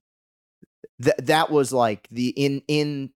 th- 1.04 1.18
that 1.24 1.52
was 1.52 1.74
like 1.74 2.08
the 2.12 2.30
in 2.30 2.62
in 2.70 3.10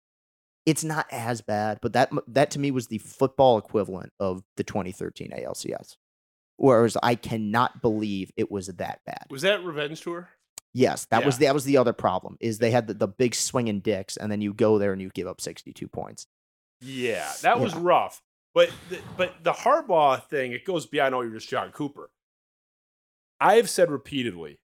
it's 0.66 0.84
not 0.84 1.06
as 1.12 1.42
bad, 1.42 1.80
but 1.82 1.94
that 1.94 2.12
that 2.28 2.52
to 2.52 2.60
me 2.60 2.72
was 2.72 2.88
the 2.88 2.98
football 3.00 3.58
equivalent 3.58 4.12
of 4.20 4.44
the 4.58 4.64
2013 4.64 5.32
ALCS. 5.32 5.96
Whereas 6.58 6.96
I 7.04 7.16
cannot 7.16 7.82
believe 7.82 8.32
it 8.38 8.50
was 8.50 8.68
that 8.68 9.02
bad. 9.06 9.26
Was 9.30 9.42
that 9.42 9.64
revenge 9.64 10.02
tour? 10.02 10.30
Yes, 10.74 11.06
that 11.12 11.26
was 11.26 11.36
Yeah. 11.40 11.48
that 11.50 11.54
was 11.54 11.66
the 11.66 11.78
other 11.78 11.94
problem 11.94 12.38
is 12.40 12.58
they 12.60 12.72
had 12.72 12.88
the, 12.88 12.94
the 12.94 13.08
big 13.08 13.36
swinging 13.36 13.80
dicks, 13.82 14.18
and 14.18 14.32
then 14.32 14.42
you 14.42 14.54
go 14.54 14.78
there 14.78 14.94
and 14.94 15.02
you 15.02 15.10
give 15.14 15.28
up 15.28 15.42
62 15.42 15.88
points. 15.88 16.28
Yeah, 16.82 17.32
that 17.42 17.60
was 17.60 17.74
Yeah. 17.74 17.80
rough. 17.84 18.22
But 18.54 18.72
the, 18.90 19.00
but 19.18 19.44
the 19.44 19.52
Harbaugh 19.52 20.24
thing, 20.30 20.54
it 20.54 20.64
goes 20.64 20.86
beyond 20.86 21.14
all 21.14 21.24
you're 21.26 21.34
just 21.34 21.50
John 21.50 21.72
Cooper. 21.72 22.10
I've 23.40 23.70
said 23.70 23.92
repeatedly, 23.92 24.60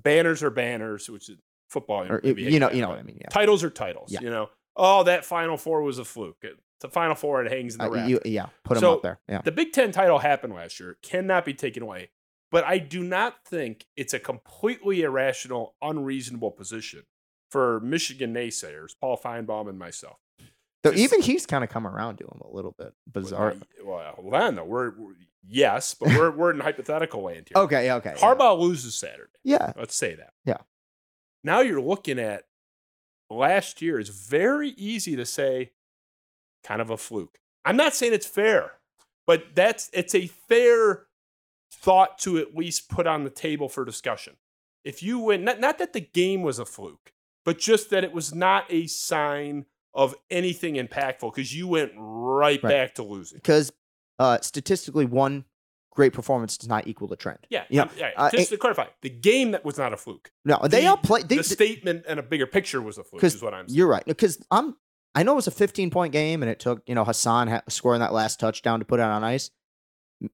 banners 0.00 0.42
are 0.44 0.50
banners, 0.50 1.10
which 1.10 1.28
is 1.28 1.38
football. 1.68 2.04
Or 2.04 2.20
maybe 2.22 2.42
you 2.44 2.60
know, 2.60 2.70
you 2.70 2.80
know 2.82 2.88
what 2.88 2.98
I 2.98 3.02
mean? 3.02 3.18
Yeah. 3.20 3.28
Titles 3.28 3.64
are 3.64 3.70
titles. 3.70 4.12
You 4.12 4.30
know, 4.30 4.48
oh, 4.80 5.04
that 5.04 5.24
Final 5.24 5.56
Four 5.56 5.82
was 5.82 5.98
a 5.98 6.04
fluke. 6.04 6.44
The 6.80 6.88
Final 6.88 7.14
Four, 7.14 7.44
it 7.44 7.52
hangs 7.52 7.74
in 7.74 7.78
the 7.78 7.90
Uh, 7.90 8.06
you, 8.06 8.20
yeah, 8.24 8.46
put 8.64 8.74
them 8.74 8.80
So, 8.80 8.94
up 8.94 9.02
there. 9.02 9.20
Yeah. 9.28 9.42
The 9.42 9.52
Big 9.52 9.72
Ten 9.72 9.92
title 9.92 10.18
happened 10.18 10.54
last 10.54 10.80
year, 10.80 10.96
cannot 11.02 11.44
be 11.44 11.54
taken 11.54 11.82
away. 11.82 12.10
But 12.50 12.64
I 12.64 12.78
do 12.78 13.04
not 13.04 13.44
think 13.44 13.86
it's 13.96 14.12
a 14.12 14.18
completely 14.18 15.02
irrational, 15.02 15.76
unreasonable 15.80 16.50
position 16.50 17.04
for 17.48 17.80
Michigan 17.80 18.34
naysayers, 18.34 18.94
Paul 19.00 19.16
Finebaum 19.22 19.68
and 19.68 19.78
myself. 19.78 20.16
Though 20.82 20.92
even 20.92 21.20
he's 21.20 21.44
kind 21.44 21.62
of 21.62 21.68
come 21.68 21.86
around 21.86 22.16
to 22.16 22.24
him 22.24 22.40
a 22.40 22.48
little 22.48 22.74
bit. 22.76 22.94
Bizarre. 23.12 23.54
Well, 23.84 24.14
on, 24.32 24.54
though. 24.54 24.64
We're, 24.64 24.90
we're 24.98 25.12
yes, 25.46 25.94
but 25.94 26.08
we're 26.16 26.30
we're 26.30 26.50
in 26.52 26.60
hypothetical 26.60 27.22
land 27.22 27.48
here. 27.52 27.62
Okay, 27.62 27.92
okay. 27.92 28.14
yeah. 28.16 28.22
Harbaugh 28.22 28.58
loses 28.58 28.94
Saturday. 28.94 29.30
Yeah. 29.44 29.72
Let's 29.76 29.94
say 29.94 30.14
that. 30.14 30.32
Yeah. 30.46 30.58
Now 31.44 31.60
you're 31.60 31.82
looking 31.82 32.18
at 32.18 32.44
last 33.30 33.80
year. 33.80 33.98
It's 33.98 34.10
very 34.10 34.70
easy 34.70 35.16
to 35.16 35.24
say, 35.24 35.72
kind 36.64 36.80
of 36.80 36.90
a 36.90 36.96
fluke. 36.96 37.38
I'm 37.64 37.76
not 37.76 37.94
saying 37.94 38.12
it's 38.12 38.26
fair, 38.26 38.72
but 39.26 39.54
that's 39.54 39.90
it's 39.92 40.14
a 40.14 40.26
fair 40.26 41.06
thought 41.72 42.18
to 42.18 42.38
at 42.38 42.54
least 42.56 42.88
put 42.88 43.06
on 43.06 43.24
the 43.24 43.30
table 43.30 43.68
for 43.68 43.84
discussion. 43.84 44.36
If 44.84 45.02
you 45.02 45.18
win, 45.18 45.44
not, 45.44 45.60
not 45.60 45.78
that 45.78 45.92
the 45.92 46.00
game 46.00 46.42
was 46.42 46.58
a 46.58 46.64
fluke, 46.64 47.12
but 47.44 47.58
just 47.58 47.90
that 47.90 48.02
it 48.04 48.12
was 48.12 48.34
not 48.34 48.64
a 48.70 48.86
sign 48.86 49.66
of 49.94 50.14
anything 50.30 50.74
impactful 50.74 51.32
because 51.34 51.54
you 51.54 51.68
went 51.68 51.92
right, 51.96 52.62
Right. 52.62 52.70
back 52.70 52.94
to 52.94 53.02
losing. 53.02 53.38
Because 53.38 53.72
uh, 54.18 54.38
statistically, 54.40 55.04
one 55.04 55.44
great 56.00 56.12
performance 56.14 56.56
does 56.56 56.68
not 56.68 56.86
equal 56.86 57.06
the 57.08 57.16
trend. 57.16 57.38
Yeah, 57.50 57.64
Yeah, 57.68 57.88
yeah. 57.98 58.10
uh, 58.16 58.30
just 58.30 58.48
to 58.50 58.56
clarify, 58.56 58.86
the 59.02 59.10
game 59.10 59.50
that 59.50 59.64
was 59.66 59.76
not 59.76 59.92
a 59.92 59.96
fluke. 59.98 60.30
No, 60.46 60.58
they 60.62 60.80
The- 60.82 60.86
all 60.86 60.96
play. 60.96 61.22
They, 61.22 61.36
the 61.36 61.44
statement 61.44 62.04
and 62.08 62.18
a 62.18 62.22
bigger 62.22 62.46
picture 62.46 62.80
was 62.80 62.96
a 62.96 63.04
fluke. 63.04 63.20
because 63.20 63.34
Is 63.34 63.42
what 63.42 63.52
I'm 63.52 63.68
saying. 63.68 63.76
you're 63.76 63.86
right. 63.88 64.04
Because 64.06 64.42
I'm. 64.50 64.76
I 65.14 65.24
know 65.24 65.32
it 65.32 65.36
was 65.36 65.46
a 65.48 65.50
15 65.50 65.90
point 65.90 66.12
game, 66.12 66.42
and 66.42 66.50
it 66.50 66.58
took 66.60 66.82
you 66.86 66.94
know 66.94 67.04
Hassan 67.04 67.48
ha- 67.48 67.62
scoring 67.68 68.00
that 68.00 68.12
last 68.14 68.40
touchdown 68.40 68.78
to 68.78 68.84
put 68.86 69.00
it 69.00 69.02
on 69.02 69.24
ice. 69.24 69.50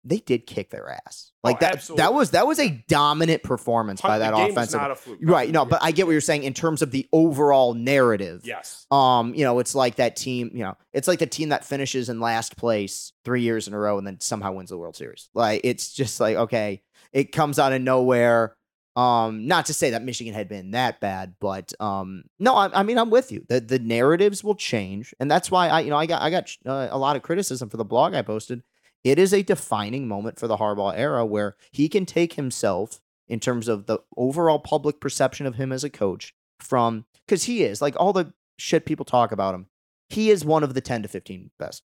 They 0.04 0.18
did 0.18 0.46
kick 0.46 0.70
their 0.70 0.90
ass. 0.90 1.30
Like 1.44 1.56
Oh, 1.56 1.58
that. 1.60 1.74
absolutely. 1.74 2.02
That 2.02 2.14
was 2.14 2.30
that 2.32 2.46
was 2.46 2.58
a 2.58 2.70
dominant 2.88 3.42
performance 3.44 4.00
by 4.00 4.18
that 4.18 4.34
game 4.34 4.50
offensive. 4.50 4.80
not 4.80 4.90
a 4.90 4.96
fluke. 4.96 5.18
Right. 5.22 5.50
No, 5.50 5.64
but 5.64 5.78
I 5.82 5.92
get 5.92 6.06
what 6.06 6.12
you're 6.12 6.20
saying 6.20 6.42
in 6.42 6.54
terms 6.54 6.82
of 6.82 6.90
the 6.90 7.06
overall 7.12 7.74
narrative. 7.74 8.40
yes, 8.44 8.86
Um, 8.90 9.34
you 9.34 9.44
know, 9.44 9.58
it's 9.60 9.74
like 9.74 9.96
that 9.96 10.16
team, 10.16 10.50
you 10.52 10.64
know, 10.64 10.76
it's 10.92 11.06
like 11.06 11.20
the 11.20 11.26
team 11.26 11.50
that 11.50 11.64
finishes 11.64 12.08
in 12.08 12.18
last 12.18 12.56
place 12.56 13.12
three 13.24 13.42
years 13.42 13.68
in 13.68 13.74
a 13.74 13.78
row 13.78 13.96
and 13.98 14.06
then 14.06 14.20
somehow 14.20 14.52
wins 14.52 14.70
the 14.70 14.78
World 14.78 14.96
Series. 14.96 15.28
Like 15.34 15.60
it's 15.62 15.92
just 15.92 16.18
like, 16.18 16.36
okay, 16.36 16.82
it 17.12 17.30
comes 17.32 17.58
out 17.60 17.72
of 17.72 17.80
nowhere. 17.80 18.56
Um, 18.96 19.46
not 19.46 19.66
to 19.66 19.74
say 19.74 19.90
that 19.90 20.02
Michigan 20.02 20.32
had 20.32 20.48
been 20.48 20.70
that 20.70 21.00
bad, 21.00 21.34
but 21.38 21.74
um, 21.80 22.24
no, 22.38 22.54
I, 22.54 22.80
I 22.80 22.82
mean, 22.82 22.96
I'm 22.98 23.10
with 23.10 23.30
you. 23.30 23.44
The 23.46 23.60
the 23.60 23.78
narratives 23.78 24.42
will 24.42 24.54
change, 24.54 25.14
and 25.20 25.30
that's 25.30 25.50
why 25.50 25.68
I, 25.68 25.80
you 25.80 25.90
know, 25.90 25.98
I 25.98 26.06
got 26.06 26.22
I 26.22 26.30
got 26.30 26.50
uh, 26.64 26.88
a 26.90 26.96
lot 26.96 27.14
of 27.14 27.20
criticism 27.22 27.68
for 27.68 27.76
the 27.76 27.84
blog 27.84 28.14
I 28.14 28.22
posted. 28.22 28.62
It 29.04 29.18
is 29.18 29.32
a 29.32 29.42
defining 29.42 30.08
moment 30.08 30.38
for 30.38 30.46
the 30.48 30.56
Harbaugh 30.56 30.96
era 30.96 31.24
where 31.24 31.56
he 31.70 31.88
can 31.88 32.06
take 32.06 32.34
himself 32.34 33.00
in 33.28 33.40
terms 33.40 33.68
of 33.68 33.86
the 33.86 33.98
overall 34.16 34.58
public 34.58 35.00
perception 35.00 35.46
of 35.46 35.56
him 35.56 35.72
as 35.72 35.84
a 35.84 35.90
coach 35.90 36.34
from 36.60 37.04
because 37.26 37.44
he 37.44 37.62
is 37.62 37.80
like 37.82 37.94
all 37.98 38.12
the 38.12 38.32
shit 38.58 38.84
people 38.86 39.04
talk 39.04 39.32
about 39.32 39.54
him. 39.54 39.66
He 40.08 40.30
is 40.30 40.44
one 40.44 40.62
of 40.62 40.74
the 40.74 40.80
10 40.80 41.02
to 41.02 41.08
15 41.08 41.50
best 41.58 41.82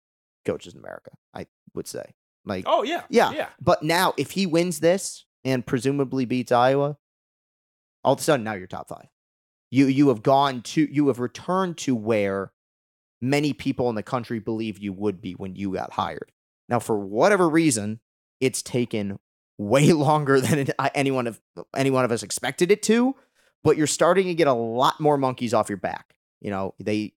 coaches 0.46 0.74
in 0.74 0.80
America, 0.80 1.12
I 1.34 1.48
would 1.74 1.88
say. 1.88 2.14
Like, 2.46 2.66
Oh 2.68 2.84
yeah, 2.84 3.04
Yeah. 3.10 3.32
yeah. 3.32 3.50
but 3.62 3.84
now 3.84 4.14
if 4.18 4.32
he 4.32 4.46
wins 4.46 4.80
this 4.80 5.26
and 5.44 5.66
presumably 5.66 6.26
beats 6.26 6.52
Iowa, 6.52 6.98
all 8.04 8.14
of 8.14 8.20
a 8.20 8.24
sudden 8.24 8.44
now 8.44 8.54
you're 8.54 8.68
top 8.68 8.88
five. 8.90 9.08
You 9.72 9.86
you 9.88 10.08
have 10.10 10.24
gone 10.24 10.62
to 10.64 10.88
you 10.92 11.08
have 11.08 11.20
returned 11.20 11.78
to 11.80 11.96
where 11.96 12.52
many 13.22 13.54
people 13.54 13.90
in 13.90 13.96
the 13.96 14.04
country 14.04 14.40
believe 14.40 14.80
you 14.80 14.94
would 14.94 15.22
be 15.22 15.34
when 15.34 15.56
you 15.56 15.74
got 15.74 15.92
hired. 15.94 16.32
Now, 16.70 16.80
for 16.80 16.98
whatever 16.98 17.50
reason, 17.50 18.00
it's 18.40 18.62
taken 18.62 19.20
way 19.58 19.92
longer 19.94 20.40
than 20.40 20.68
anyone 20.96 21.28
of 21.28 21.42
any 21.76 21.90
one 21.90 22.06
of 22.06 22.12
us 22.12 22.24
expected 22.24 22.72
it 22.72 22.82
to. 22.84 23.16
But 23.64 23.76
you're 23.76 23.88
starting 23.88 24.28
to 24.28 24.36
get 24.36 24.48
a 24.48 24.54
lot 24.54 25.02
more 25.02 25.18
monkeys 25.18 25.54
off 25.54 25.68
your 25.68 25.78
back. 25.78 26.16
You 26.40 26.52
know 26.52 26.76
they 26.80 27.14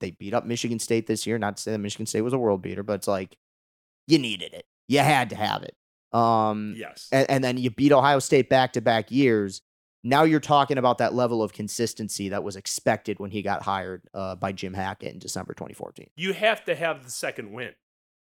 they 0.00 0.12
beat 0.12 0.32
up 0.32 0.46
Michigan 0.46 0.78
State 0.78 1.06
this 1.06 1.26
year. 1.26 1.38
Not 1.38 1.58
to 1.58 1.62
say 1.62 1.72
that 1.72 1.78
Michigan 1.78 2.06
State 2.06 2.22
was 2.22 2.32
a 2.32 2.38
world 2.38 2.62
beater, 2.62 2.82
but 2.82 2.94
it's 2.94 3.08
like 3.08 3.36
you 4.06 4.18
needed 4.18 4.54
it. 4.54 4.64
You 4.88 5.00
had 5.00 5.30
to 5.30 5.36
have 5.36 5.62
it. 5.62 5.76
Um, 6.16 6.74
Yes. 6.76 7.08
and, 7.12 7.28
and 7.30 7.44
then 7.44 7.56
you 7.58 7.70
beat 7.70 7.92
Ohio 7.92 8.18
State 8.18 8.48
back 8.48 8.72
to 8.74 8.80
back 8.80 9.10
years. 9.10 9.60
Now 10.04 10.24
you're 10.24 10.40
talking 10.40 10.78
about 10.78 10.98
that 10.98 11.14
level 11.14 11.42
of 11.42 11.52
consistency 11.52 12.30
that 12.30 12.42
was 12.42 12.56
expected 12.56 13.20
when 13.20 13.30
he 13.30 13.40
got 13.42 13.62
hired 13.62 14.02
uh, 14.12 14.34
by 14.34 14.50
Jim 14.52 14.74
Hackett 14.74 15.12
in 15.12 15.18
December 15.20 15.54
2014. 15.54 16.08
you 16.16 16.32
have 16.32 16.64
to 16.64 16.74
have 16.74 17.04
the 17.04 17.10
second 17.10 17.52
win. 17.52 17.72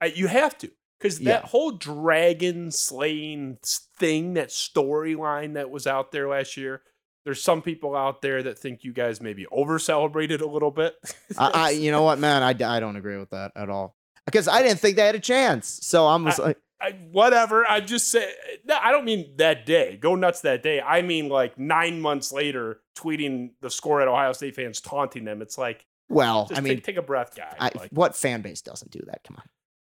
You 0.06 0.28
have 0.28 0.56
to. 0.58 0.70
Because 0.98 1.18
that 1.20 1.42
Yeah. 1.42 1.46
whole 1.48 1.70
dragon 1.70 2.72
slaying 2.72 3.58
thing, 3.96 4.34
that 4.34 4.48
storyline 4.48 5.54
that 5.54 5.70
was 5.70 5.86
out 5.86 6.10
there 6.10 6.28
last 6.28 6.56
year, 6.56 6.82
there's 7.24 7.42
some 7.42 7.62
people 7.62 7.94
out 7.94 8.20
there 8.20 8.42
that 8.42 8.58
think 8.58 8.82
you 8.82 8.92
guys 8.92 9.20
maybe 9.20 9.46
over 9.52 9.78
celebrated 9.78 10.40
a 10.40 10.48
little 10.48 10.70
bit. 10.72 10.96
I, 11.36 11.50
I, 11.54 11.70
you 11.72 11.92
know 11.92 12.02
what, 12.02 12.18
man, 12.18 12.42
I, 12.42 12.48
I 12.50 12.80
don't 12.80 12.96
agree 12.96 13.16
with 13.16 13.30
that 13.30 13.52
at 13.54 13.70
all 13.70 13.96
because 14.24 14.48
I 14.48 14.62
didn't 14.62 14.80
think 14.80 14.96
they 14.96 15.06
had 15.06 15.14
a 15.14 15.20
chance. 15.20 15.78
So 15.82 16.06
I'm 16.08 16.24
just 16.24 16.40
like, 16.40 16.58
I, 16.80 16.92
whatever. 17.12 17.68
I 17.68 17.80
just 17.80 18.08
say, 18.08 18.32
no, 18.64 18.76
I 18.80 18.90
don't 18.92 19.04
mean 19.04 19.34
that 19.36 19.66
day. 19.66 19.96
Go 19.96 20.14
nuts 20.14 20.40
that 20.40 20.62
day. 20.62 20.80
I 20.80 21.02
mean 21.02 21.28
like 21.28 21.58
nine 21.58 22.00
months 22.00 22.32
later, 22.32 22.80
tweeting 22.96 23.50
the 23.60 23.70
score 23.70 24.00
at 24.00 24.08
Ohio 24.08 24.32
State 24.32 24.56
fans, 24.56 24.80
taunting 24.80 25.24
them. 25.24 25.42
It's 25.42 25.58
like, 25.58 25.84
well, 26.08 26.48
I 26.54 26.60
mean, 26.60 26.76
take, 26.76 26.84
take 26.84 26.96
a 26.96 27.02
breath, 27.02 27.36
guy. 27.36 27.54
I, 27.60 27.70
like, 27.76 27.90
what 27.90 28.16
fan 28.16 28.40
base 28.42 28.62
doesn't 28.62 28.90
do 28.90 29.00
that? 29.06 29.20
Come 29.26 29.36
on. 29.38 29.44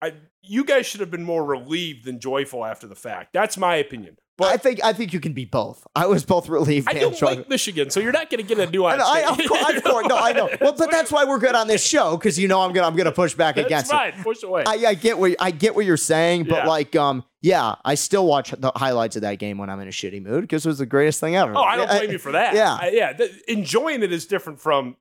I, 0.03 0.13
you 0.41 0.65
guys 0.65 0.85
should 0.85 0.99
have 0.99 1.11
been 1.11 1.23
more 1.23 1.45
relieved 1.45 2.05
than 2.05 2.19
joyful 2.19 2.65
after 2.65 2.87
the 2.87 2.95
fact. 2.95 3.31
That's 3.33 3.57
my 3.57 3.75
opinion. 3.75 4.17
But 4.35 4.47
I 4.51 4.57
think 4.57 4.83
I 4.83 4.93
think 4.93 5.13
you 5.13 5.19
can 5.19 5.33
be 5.33 5.45
both. 5.45 5.85
I 5.95 6.07
was 6.07 6.25
both 6.25 6.49
relieved 6.49 6.89
I 6.89 6.93
and 6.93 7.01
don't 7.01 7.11
joyful. 7.15 7.37
like 7.37 7.49
Michigan, 7.49 7.91
so 7.91 7.99
you're 7.99 8.11
not 8.11 8.31
going 8.31 8.45
to 8.45 8.55
get 8.55 8.57
a 8.67 8.69
nuance. 8.69 8.97
know, 8.99 9.05
I, 9.07 9.29
of 9.29 9.37
course, 9.37 9.77
of 9.77 9.83
course, 9.83 10.07
no, 10.07 10.17
I 10.17 10.31
know. 10.33 10.49
Well, 10.59 10.73
but 10.73 10.89
that's 10.89 11.11
why 11.11 11.23
we're 11.25 11.37
good 11.37 11.53
on 11.53 11.67
this 11.67 11.85
show 11.85 12.17
because 12.17 12.39
you 12.39 12.47
know 12.47 12.59
I'm 12.61 12.73
gonna 12.73 12.87
I'm 12.87 12.95
gonna 12.95 13.11
push 13.11 13.35
back 13.35 13.55
That's 13.55 13.67
against 13.67 13.93
it. 13.93 14.15
Push 14.23 14.41
away. 14.41 14.63
I, 14.65 14.73
I 14.87 14.93
get 14.95 15.19
what 15.19 15.35
I 15.39 15.51
get 15.51 15.75
what 15.75 15.85
you're 15.85 15.97
saying, 15.97 16.45
but 16.45 16.63
Yeah. 16.63 16.67
like, 16.67 16.95
um, 16.95 17.23
yeah, 17.43 17.75
I 17.85 17.93
still 17.93 18.25
watch 18.25 18.49
the 18.57 18.71
highlights 18.75 19.15
of 19.17 19.21
that 19.21 19.37
game 19.37 19.59
when 19.59 19.69
I'm 19.69 19.79
in 19.81 19.87
a 19.87 19.91
shitty 19.91 20.23
mood 20.23 20.41
because 20.41 20.65
it 20.65 20.69
was 20.69 20.79
the 20.79 20.87
greatest 20.87 21.19
thing 21.19 21.35
ever. 21.35 21.53
oh, 21.55 21.61
I 21.61 21.75
don't 21.75 21.87
blame 21.87 22.09
you 22.11 22.17
for 22.17 22.31
that. 22.31 22.55
Yeah. 22.55 22.75
I- 22.81 22.89
yeah. 22.91 23.13
th- 23.13 23.31
enjoying 23.47 24.01
it 24.01 24.11
is 24.11 24.25
different 24.25 24.59
from 24.59 24.95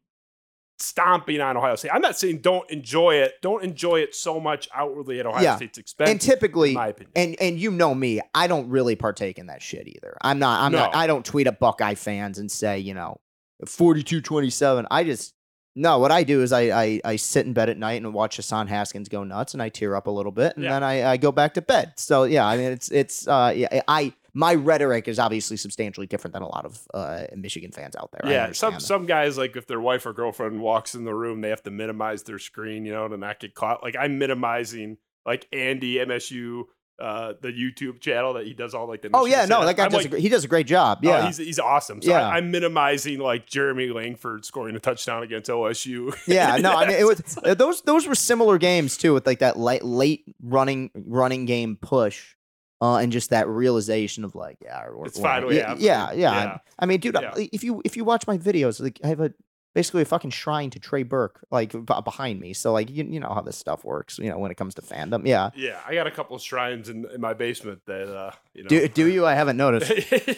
stomping 0.78 1.40
on 1.40 1.56
Ohio 1.56 1.76
State. 1.76 1.90
I'm 1.94 2.00
not 2.02 2.18
saying 2.18 2.38
don't 2.38 2.68
enjoy 2.70 3.16
it. 3.16 3.34
Don't 3.42 3.62
enjoy 3.62 4.00
it 4.00 4.14
so 4.14 4.40
much 4.40 4.68
outwardly 4.74 5.20
at 5.20 5.26
Ohio 5.26 5.42
Yeah. 5.42 5.56
State's 5.56 5.78
expense. 5.78 6.10
and 6.10 6.20
typically, 6.20 6.70
in 6.70 6.74
my 6.74 6.88
opinion. 6.88 7.12
and 7.16 7.36
and 7.40 7.58
you 7.58 7.70
know 7.70 7.94
me, 7.94 8.20
I 8.34 8.46
don't 8.46 8.68
really 8.68 8.96
partake 8.96 9.38
in 9.38 9.46
that 9.46 9.62
shit 9.62 9.86
either. 9.86 10.16
I'm 10.22 10.38
not. 10.38 10.60
I'm 10.60 10.72
not. 10.72 10.94
I 10.96 11.06
don't 11.06 11.24
tweet 11.24 11.46
at 11.46 11.60
Buckeye 11.60 11.94
fans 11.94 12.38
and 12.38 12.50
say, 12.50 12.78
you 12.78 12.94
know, 12.94 13.20
42-27. 13.64 14.86
I 14.90 15.04
just 15.04 15.34
no. 15.74 15.98
What 15.98 16.10
I 16.12 16.22
do 16.24 16.42
is 16.42 16.52
I 16.52 16.62
I, 16.82 17.00
I 17.04 17.16
sit 17.16 17.46
in 17.46 17.52
bed 17.52 17.70
at 17.70 17.78
night 17.78 18.02
and 18.02 18.12
watch 18.12 18.36
Hassan 18.36 18.66
Haskins 18.66 19.08
go 19.08 19.24
nuts, 19.24 19.54
and 19.54 19.62
I 19.62 19.68
tear 19.70 19.96
up 19.96 20.06
a 20.06 20.10
little 20.10 20.32
bit, 20.32 20.54
and 20.56 20.64
Yeah. 20.64 20.72
then 20.72 20.82
I, 20.82 21.12
I 21.12 21.16
go 21.16 21.32
back 21.32 21.54
to 21.54 21.62
bed. 21.62 21.94
So 21.96 22.24
yeah, 22.24 22.46
I 22.46 22.56
mean, 22.56 22.72
it's 22.72 22.90
it's 22.90 23.26
uh 23.26 23.52
yeah, 23.56 23.80
I 23.88 24.12
my 24.34 24.54
rhetoric 24.54 25.08
is 25.08 25.18
obviously 25.18 25.56
substantially 25.56 26.06
different 26.06 26.32
than 26.32 26.42
a 26.42 26.48
lot 26.48 26.64
of 26.64 26.80
uh, 26.94 27.24
Michigan 27.36 27.70
fans 27.70 27.94
out 27.96 28.10
there. 28.12 28.30
Yeah, 28.30 28.52
some 28.52 28.74
that. 28.74 28.80
some 28.80 29.06
guys 29.06 29.36
like 29.36 29.56
if 29.56 29.66
their 29.66 29.80
wife 29.80 30.06
or 30.06 30.12
girlfriend 30.12 30.60
walks 30.60 30.94
in 30.94 31.04
the 31.04 31.14
room, 31.14 31.40
they 31.40 31.50
have 31.50 31.62
to 31.64 31.70
minimize 31.70 32.22
their 32.22 32.38
screen, 32.38 32.84
you 32.84 32.92
know, 32.92 33.08
to 33.08 33.16
not 33.16 33.40
get 33.40 33.54
caught. 33.54 33.82
Like 33.82 33.96
I'm 33.98 34.18
minimizing 34.18 34.96
like 35.26 35.46
Andy 35.52 35.96
MSU, 35.96 36.64
uh, 36.98 37.34
the 37.40 37.48
YouTube 37.48 38.00
channel 38.00 38.34
that 38.34 38.46
he 38.46 38.54
does 38.54 38.74
all 38.74 38.86
like 38.86 39.02
the. 39.02 39.10
Oh 39.12 39.26
yeah, 39.26 39.44
no, 39.44 39.64
that 39.64 39.76
guy 39.76 39.84
I'm 39.84 39.90
does 39.90 40.04
like, 40.04 40.14
a, 40.14 40.18
he 40.18 40.28
does 40.28 40.44
a 40.44 40.48
great 40.48 40.66
job. 40.66 41.00
Oh, 41.04 41.08
Yeah, 41.08 41.26
he's 41.26 41.36
he's 41.36 41.58
awesome. 41.58 42.00
So 42.00 42.10
Yeah. 42.10 42.26
I, 42.26 42.36
I'm 42.36 42.50
minimizing 42.50 43.18
like 43.18 43.46
Jeremy 43.46 43.88
Langford 43.88 44.44
scoring 44.44 44.76
a 44.76 44.80
touchdown 44.80 45.22
against 45.22 45.50
OSU. 45.50 46.16
yeah, 46.26 46.56
no, 46.56 46.72
I 46.72 46.86
mean 46.86 46.96
it 46.96 47.04
was 47.04 47.18
those 47.56 47.82
those 47.82 48.06
were 48.06 48.14
similar 48.14 48.56
games 48.56 48.96
too, 48.96 49.14
with 49.14 49.26
like 49.26 49.40
that 49.40 49.58
late 49.58 49.84
late 49.84 50.24
running 50.42 50.90
running 50.94 51.44
game 51.44 51.76
push, 51.76 52.34
uh, 52.82 52.96
and 52.96 53.10
just 53.12 53.30
that 53.30 53.46
realization 53.48 54.24
of 54.24 54.34
like, 54.34 54.58
yeah, 54.60 54.84
we're, 54.90 55.06
It's 55.06 55.16
we're- 55.18 55.28
finally 55.30 55.56
yeah, 55.56 55.74
yeah, 55.78 56.12
yeah. 56.12 56.42
Yeah. 56.44 56.58
I 56.78 56.84
mean, 56.86 57.00
dude, 57.00 57.16
Yeah. 57.18 57.32
if 57.36 57.62
you 57.64 57.80
if 57.84 57.96
you 57.96 58.04
watch 58.04 58.26
my 58.26 58.36
videos, 58.36 58.80
like 58.82 58.98
I 59.04 59.08
have 59.08 59.20
a 59.20 59.32
basically 59.74 60.02
a 60.02 60.04
fucking 60.04 60.30
shrine 60.30 60.68
to 60.70 60.78
Trey 60.78 61.02
Burke, 61.02 61.46
like 61.50 61.72
b- 61.72 62.00
behind 62.04 62.40
me. 62.40 62.52
So 62.52 62.72
like 62.72 62.90
you, 62.90 63.04
you 63.04 63.20
know 63.20 63.32
how 63.32 63.40
this 63.40 63.56
stuff 63.56 63.84
works, 63.84 64.18
you 64.18 64.28
know, 64.28 64.38
when 64.38 64.50
it 64.50 64.56
comes 64.56 64.74
to 64.74 64.82
fandom. 64.82 65.26
Yeah. 65.26 65.48
Yeah, 65.54 65.80
I 65.86 65.94
got 65.94 66.06
a 66.06 66.10
couple 66.10 66.36
of 66.36 66.42
shrines 66.42 66.88
in, 66.90 67.06
in 67.14 67.20
my 67.22 67.32
basement 67.34 67.80
that 67.86 68.14
uh, 68.14 68.32
you 68.52 68.64
know. 68.64 68.68
Do 68.68 68.88
do 68.88 69.06
you? 69.06 69.24
I 69.24 69.34
haven't 69.34 69.56
noticed. 69.64 69.90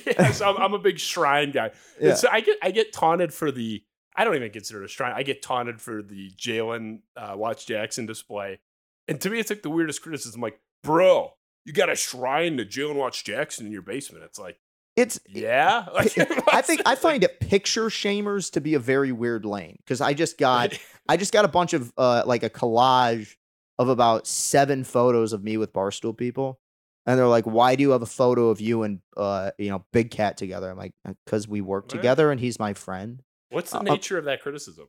yes, 0.06 0.40
I'm, 0.40 0.56
I'm 0.58 0.74
a 0.74 0.78
big 0.78 0.98
shrine 1.00 1.50
guy. 1.50 1.70
Yeah. 2.00 2.10
It's, 2.10 2.24
I 2.24 2.40
get 2.42 2.58
I 2.62 2.70
get 2.70 2.92
taunted 2.92 3.32
for 3.34 3.50
the. 3.50 3.82
I 4.16 4.22
don't 4.22 4.36
even 4.36 4.52
consider 4.52 4.82
it 4.82 4.84
a 4.84 4.88
shrine. 4.88 5.12
I 5.16 5.24
get 5.24 5.42
taunted 5.42 5.80
for 5.80 6.00
the 6.00 6.30
Jalen 6.36 7.00
uh, 7.16 7.34
Watch 7.36 7.66
Jackson 7.66 8.06
display, 8.06 8.60
and 9.08 9.20
to 9.22 9.30
me, 9.30 9.40
it's 9.40 9.50
like 9.50 9.62
the 9.62 9.70
weirdest 9.70 10.02
criticism. 10.02 10.40
Like, 10.40 10.60
bro, 10.84 11.32
you 11.64 11.72
got 11.72 11.90
a 11.90 11.96
shrine 11.96 12.56
to 12.58 12.64
Jalen 12.64 12.94
Watch 12.96 13.24
Jackson 13.24 13.66
in 13.66 13.72
your 13.72 13.82
basement. 13.82 14.24
It's 14.24 14.38
like, 14.38 14.58
It's 14.96 15.18
yeah. 15.28 15.86
Like, 15.94 16.16
I 16.52 16.60
think 16.62 16.82
I 16.86 16.94
find 16.94 17.24
it 17.24 17.40
picture 17.40 17.86
shamers 17.86 18.50
to 18.52 18.60
be 18.60 18.74
a 18.74 18.78
very 18.78 19.12
weird 19.12 19.44
lane 19.44 19.76
because 19.78 20.00
I 20.00 20.14
just 20.14 20.38
got 20.38 20.78
I 21.08 21.16
just 21.16 21.32
got 21.32 21.44
a 21.44 21.48
bunch 21.48 21.72
of 21.72 21.92
uh 21.96 22.22
like 22.26 22.42
a 22.42 22.50
collage 22.50 23.34
of 23.78 23.88
about 23.88 24.26
seven 24.26 24.84
photos 24.84 25.32
of 25.32 25.42
me 25.42 25.56
with 25.56 25.72
barstool 25.72 26.16
people, 26.16 26.60
and 27.06 27.18
they're 27.18 27.26
like, 27.26 27.44
"Why 27.44 27.74
do 27.74 27.82
you 27.82 27.90
have 27.90 28.02
a 28.02 28.06
photo 28.06 28.50
of 28.50 28.60
you 28.60 28.82
and 28.84 29.00
uh 29.16 29.50
you 29.58 29.70
know 29.70 29.84
Big 29.92 30.10
Cat 30.10 30.36
together?" 30.36 30.70
I'm 30.70 30.76
like, 30.78 30.92
"Because 31.24 31.48
we 31.48 31.60
work 31.60 31.84
Right. 31.86 31.90
together 31.90 32.30
and 32.30 32.38
he's 32.40 32.58
my 32.58 32.72
friend." 32.74 33.20
What's 33.50 33.70
the 33.72 33.78
Uh, 33.78 33.80
uh, 33.80 33.84
nature 33.84 34.16
of 34.18 34.24
that 34.26 34.42
criticism? 34.42 34.86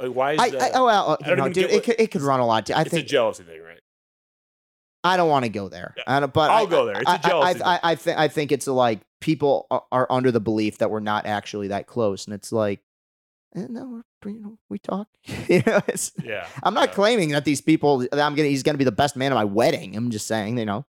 Like, 0.00 0.12
why 0.12 0.32
is 0.34 0.40
I, 0.40 0.50
that? 0.50 0.62
I 0.62 0.70
oh 0.78 0.84
well, 0.86 1.18
I 1.22 1.30
you 1.30 1.36
don't 1.36 1.46
know, 1.48 1.52
dude, 1.52 1.64
it 1.70 1.72
what- 1.74 1.84
could 1.84 1.96
it 1.98 2.10
could 2.10 2.22
run 2.22 2.40
a 2.40 2.46
lot. 2.46 2.70
I 2.70 2.82
it's 2.82 2.90
think 2.90 3.04
a 3.04 3.08
jealousy 3.08 3.44
thing, 3.44 3.60
right? 3.62 3.80
I 5.02 5.16
don't 5.16 5.28
want 5.28 5.44
to 5.44 5.48
go 5.48 5.68
there. 5.68 5.94
I 6.06 6.20
don't, 6.20 6.32
but 6.32 6.50
I'll 6.50 6.66
I- 6.66 6.70
go 6.70 6.86
there. 6.86 7.00
It's 7.00 7.06
a 7.06 7.10
I- 7.10 7.14
I- 7.14 7.18
jealousy 7.18 7.62
I, 7.62 7.74
I, 7.74 7.80
I, 7.82 7.94
think 7.94 8.18
I 8.18 8.28
think 8.28 8.52
it's 8.52 8.66
like 8.66 9.00
people 9.20 9.66
are, 9.70 9.84
are 9.92 10.06
under 10.10 10.30
the 10.30 10.40
belief 10.40 10.78
that 10.78 10.90
we're 10.90 11.00
not 11.00 11.26
actually 11.26 11.68
that 11.68 11.86
close, 11.86 12.26
and 12.26 12.34
it's 12.34 12.52
like, 12.52 12.80
eh, 13.56 13.66
no, 13.68 13.86
we're 13.86 14.30
you 14.30 14.40
know, 14.40 14.58
we 14.68 14.78
talk. 14.78 15.08
you 15.48 15.62
know, 15.66 15.80
it's, 15.88 16.12
Yeah. 16.22 16.46
I'm 16.62 16.74
not 16.74 16.90
yeah. 16.90 16.94
claiming 16.94 17.30
that 17.30 17.44
these 17.44 17.60
people 17.62 17.98
that 17.98 18.12
I'm 18.20 18.34
gonna 18.34 18.48
he's 18.48 18.62
gonna 18.62 18.78
be 18.78 18.84
the 18.84 18.92
best 18.92 19.16
man 19.16 19.32
at 19.32 19.34
my 19.34 19.44
wedding. 19.44 19.96
I'm 19.96 20.10
just 20.10 20.26
saying, 20.26 20.58
you 20.58 20.66
know, 20.66 20.84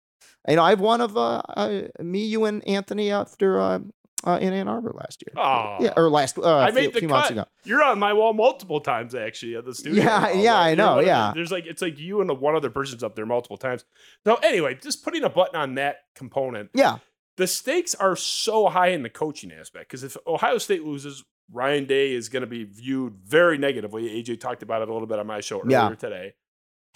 you 0.47 0.55
know, 0.55 0.63
I 0.63 0.71
have 0.71 0.79
one 0.79 1.01
of 1.01 1.15
uh, 1.15 1.41
uh 1.55 1.81
me, 1.99 2.25
you, 2.25 2.45
and 2.45 2.67
Anthony 2.67 3.11
after 3.11 3.59
uh, 3.59 3.79
uh 4.25 4.37
in 4.41 4.51
Ann 4.53 4.67
Arbor 4.67 4.91
last 4.95 5.23
year. 5.25 5.33
Oh, 5.41 5.77
yeah, 5.79 5.93
or 5.95 6.09
last 6.09 6.37
uh, 6.37 6.57
I 6.57 6.69
a 6.69 6.71
few, 6.71 6.81
made 6.81 6.93
the 6.93 6.99
few 6.99 7.07
cut. 7.07 7.13
months 7.15 7.29
ago. 7.31 7.45
You're 7.63 7.83
on 7.83 7.99
my 7.99 8.13
wall 8.13 8.33
multiple 8.33 8.81
times, 8.81 9.15
actually, 9.15 9.55
at 9.55 9.65
the 9.65 9.73
studio. 9.73 10.03
Yeah, 10.03 10.27
wall. 10.33 10.35
yeah, 10.43 10.57
I 10.59 10.75
know, 10.75 10.99
yeah. 10.99 11.31
there's 11.33 11.51
like 11.51 11.65
it's 11.65 11.81
like 11.81 11.97
you 11.99 12.21
and 12.21 12.29
one 12.39 12.55
other 12.55 12.69
person's 12.69 13.03
up 13.03 13.15
there 13.15 13.25
multiple 13.25 13.57
times. 13.57 13.85
So 14.25 14.35
anyway, 14.35 14.75
just 14.75 15.03
putting 15.03 15.23
a 15.23 15.29
button 15.29 15.55
on 15.55 15.75
that 15.75 15.97
component. 16.15 16.69
Yeah, 16.73 16.97
The 17.37 17.47
stakes 17.47 17.95
are 17.95 18.15
so 18.15 18.67
high 18.67 18.87
in 18.89 19.03
the 19.03 19.09
coaching 19.09 19.51
aspect 19.51 19.89
because 19.89 20.03
if 20.03 20.17
Ohio 20.27 20.57
State 20.57 20.83
loses, 20.83 21.23
Ryan 21.51 21.85
Day 21.85 22.11
is 22.13 22.27
going 22.29 22.41
to 22.41 22.47
be 22.47 22.63
viewed 22.65 23.15
very 23.25 23.57
negatively. 23.57 24.03
AJ 24.21 24.39
talked 24.41 24.61
about 24.63 24.81
it 24.81 24.89
a 24.89 24.93
little 24.93 25.07
bit 25.07 25.17
on 25.19 25.27
my 25.27 25.39
show 25.41 25.59
earlier 25.61 25.71
Yeah. 25.89 25.95
today. 25.95 26.33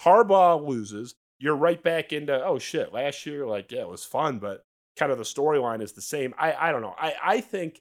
Harbaugh 0.02 0.64
loses, 0.66 1.14
you're 1.38 1.56
right 1.56 1.82
back 1.82 2.12
into 2.12 2.42
oh 2.44 2.58
shit. 2.58 2.92
Last 2.92 3.24
year, 3.26 3.46
like 3.46 3.70
yeah, 3.72 3.80
it 3.82 3.88
was 3.88 4.04
fun, 4.04 4.38
but 4.38 4.64
kind 4.96 5.12
of 5.12 5.18
the 5.18 5.24
storyline 5.24 5.82
is 5.82 5.92
the 5.92 6.02
same. 6.02 6.34
I 6.38 6.52
I 6.54 6.72
don't 6.72 6.82
know. 6.82 6.94
I 6.98 7.14
I 7.22 7.40
think 7.40 7.80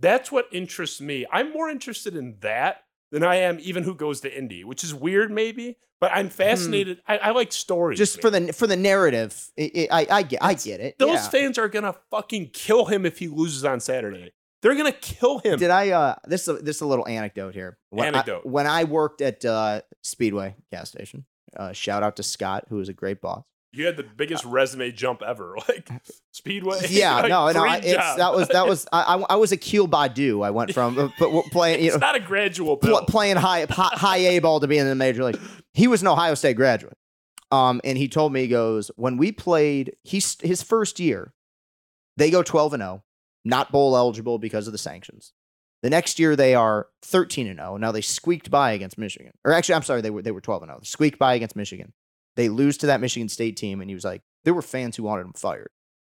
that's 0.00 0.30
what 0.32 0.46
interests 0.52 1.00
me. 1.00 1.26
I'm 1.30 1.52
more 1.52 1.68
interested 1.68 2.16
in 2.16 2.36
that 2.40 2.84
than 3.12 3.22
I 3.22 3.36
am 3.36 3.58
even 3.60 3.84
who 3.84 3.94
goes 3.94 4.20
to 4.22 4.36
Indy, 4.36 4.64
which 4.64 4.82
is 4.82 4.92
weird 4.94 5.30
maybe, 5.30 5.78
but 6.00 6.10
I'm 6.12 6.28
fascinated. 6.28 7.00
I, 7.06 7.18
I 7.18 7.30
like 7.30 7.52
stories. 7.52 7.98
Hmm. 7.98 8.02
just 8.02 8.20
for 8.20 8.30
the 8.30 8.52
for 8.52 8.66
the 8.66 8.76
narrative. 8.76 9.50
It, 9.56 9.76
it, 9.76 9.88
I 9.92 10.06
I 10.10 10.22
get 10.22 10.42
I 10.42 10.54
get 10.54 10.80
it. 10.80 10.98
those 10.98 11.14
yeah. 11.14 11.28
fans 11.28 11.58
are 11.58 11.68
gonna 11.68 11.94
fucking 12.10 12.50
kill 12.52 12.86
him 12.86 13.06
if 13.06 13.18
he 13.18 13.28
loses 13.28 13.64
on 13.64 13.80
Saturday. 13.80 14.32
They're 14.62 14.74
gonna 14.74 14.92
kill 14.92 15.38
him. 15.38 15.58
Did 15.58 15.70
I? 15.70 15.90
Uh, 15.90 16.14
this 16.26 16.42
is 16.42 16.48
a, 16.48 16.52
this 16.54 16.76
is 16.76 16.82
a 16.82 16.86
little 16.86 17.06
anecdote 17.06 17.54
here. 17.54 17.78
When 17.90 18.06
I- 18.06 18.08
Anecdote. 18.08 18.46
when 18.46 18.66
I 18.66 18.84
worked 18.84 19.20
at 19.20 19.44
uh, 19.44 19.82
Speedway 20.02 20.56
gas 20.72 20.88
station, 20.88 21.26
uh, 21.56 21.72
shout 21.72 22.02
out 22.02 22.16
to 22.16 22.22
Scott, 22.22 22.64
who 22.68 22.76
was 22.76 22.88
a 22.88 22.94
great 22.94 23.20
boss. 23.20 23.44
You 23.74 23.86
had 23.86 23.96
the 23.96 24.04
biggest 24.04 24.44
resume 24.44 24.92
jump 24.92 25.22
ever, 25.22 25.56
like 25.68 25.88
Speedway. 26.30 26.80
Yeah, 26.88 27.16
like, 27.16 27.28
no, 27.28 27.50
no, 27.50 27.64
it's 27.64 27.92
job. 27.92 28.18
that 28.18 28.34
was 28.34 28.48
that 28.48 28.66
was 28.66 28.86
I, 28.92 29.24
I, 29.28 29.36
was 29.36 29.52
a 29.52 29.56
Keel 29.56 29.88
Badu. 29.88 30.44
I 30.44 30.50
went 30.50 30.72
from 30.72 30.98
uh, 30.98 31.08
playing 31.50 31.80
you 31.80 31.86
it's 31.86 31.96
know 31.96 32.06
not 32.06 32.14
a 32.14 32.20
gradual 32.20 32.76
pl- 32.76 33.04
playing 33.06 33.36
high, 33.36 33.66
high 33.68 33.90
high 33.92 34.16
A 34.16 34.38
ball 34.38 34.60
to 34.60 34.66
being 34.68 34.82
in 34.82 34.88
the 34.88 34.94
major 34.94 35.24
league. 35.24 35.40
He 35.72 35.88
was 35.88 36.02
an 36.02 36.08
Ohio 36.08 36.34
State 36.34 36.54
graduate, 36.54 36.96
um, 37.50 37.80
and 37.82 37.98
he 37.98 38.08
told 38.08 38.32
me 38.32 38.42
he 38.42 38.48
goes 38.48 38.90
when 38.96 39.16
we 39.16 39.32
played 39.32 39.96
he's 40.04 40.40
his 40.40 40.62
first 40.62 41.00
year, 41.00 41.32
they 42.16 42.30
go 42.30 42.42
twelve 42.42 42.72
and 42.74 42.82
zero, 42.82 43.02
not 43.44 43.72
bowl 43.72 43.96
eligible 43.96 44.38
because 44.38 44.66
of 44.66 44.72
the 44.72 44.78
sanctions. 44.78 45.32
The 45.82 45.90
next 45.90 46.18
year 46.18 46.36
they 46.36 46.54
are 46.54 46.88
thirteen 47.02 47.48
and 47.48 47.58
zero. 47.58 47.76
Now 47.76 47.90
they 47.90 48.02
squeaked 48.02 48.50
by 48.50 48.72
against 48.72 48.98
Michigan, 48.98 49.32
or 49.44 49.52
actually 49.52 49.74
I'm 49.74 49.82
sorry 49.82 50.00
they 50.00 50.10
were 50.10 50.22
they 50.22 50.32
were 50.32 50.40
twelve 50.40 50.62
and 50.62 50.70
zero. 50.70 50.80
Squeaked 50.82 51.18
by 51.18 51.34
against 51.34 51.56
Michigan. 51.56 51.92
They 52.36 52.48
lose 52.48 52.76
to 52.78 52.86
that 52.86 53.00
Michigan 53.00 53.28
State 53.28 53.56
team, 53.56 53.80
and 53.80 53.90
he 53.90 53.94
was 53.94 54.04
like, 54.04 54.22
there 54.44 54.54
were 54.54 54.62
fans 54.62 54.96
who 54.96 55.02
wanted 55.04 55.26
him 55.26 55.32
fired. 55.34 55.70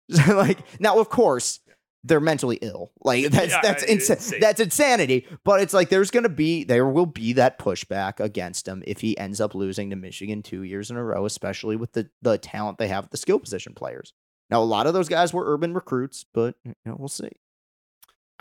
like 0.28 0.59
now, 0.80 0.99
of 0.99 1.09
course, 1.09 1.59
they're 2.03 2.19
mentally 2.19 2.57
ill. 2.61 2.91
Like 3.03 3.26
that's 3.32 3.51
Yeah, 3.51 3.59
that's 3.61 3.84
insa- 3.86 4.11
insane. 4.15 4.39
that's 4.39 4.59
insanity. 4.59 5.28
But 5.45 5.61
it's 5.61 5.74
like 5.74 5.89
there's 5.89 6.11
gonna 6.11 6.30
be 6.30 6.63
there 6.63 6.88
will 6.88 7.05
be 7.05 7.34
that 7.34 7.59
pushback 7.59 8.19
against 8.19 8.67
him 8.67 8.84
if 8.88 9.01
he 9.01 9.17
ends 9.17 9.39
up 9.39 9.53
losing 9.55 9.89
to 9.91 9.95
Michigan 9.95 10.41
two 10.43 10.63
years 10.63 10.89
in 10.91 10.97
a 10.97 11.03
row, 11.03 11.26
especially 11.26 11.76
with 11.76 11.93
the 11.93 12.09
the 12.22 12.38
talent 12.38 12.78
they 12.78 12.88
have 12.88 13.09
the 13.09 13.17
skill 13.17 13.39
position 13.39 13.74
players. 13.74 14.13
Now 14.49 14.61
a 14.61 14.65
lot 14.65 14.88
of 14.88 14.93
those 14.93 15.07
guys 15.09 15.34
were 15.34 15.53
urban 15.53 15.74
recruits, 15.74 16.26
but 16.34 16.55
you 16.65 16.74
know 16.86 16.95
we'll 16.97 17.07
see. 17.07 17.30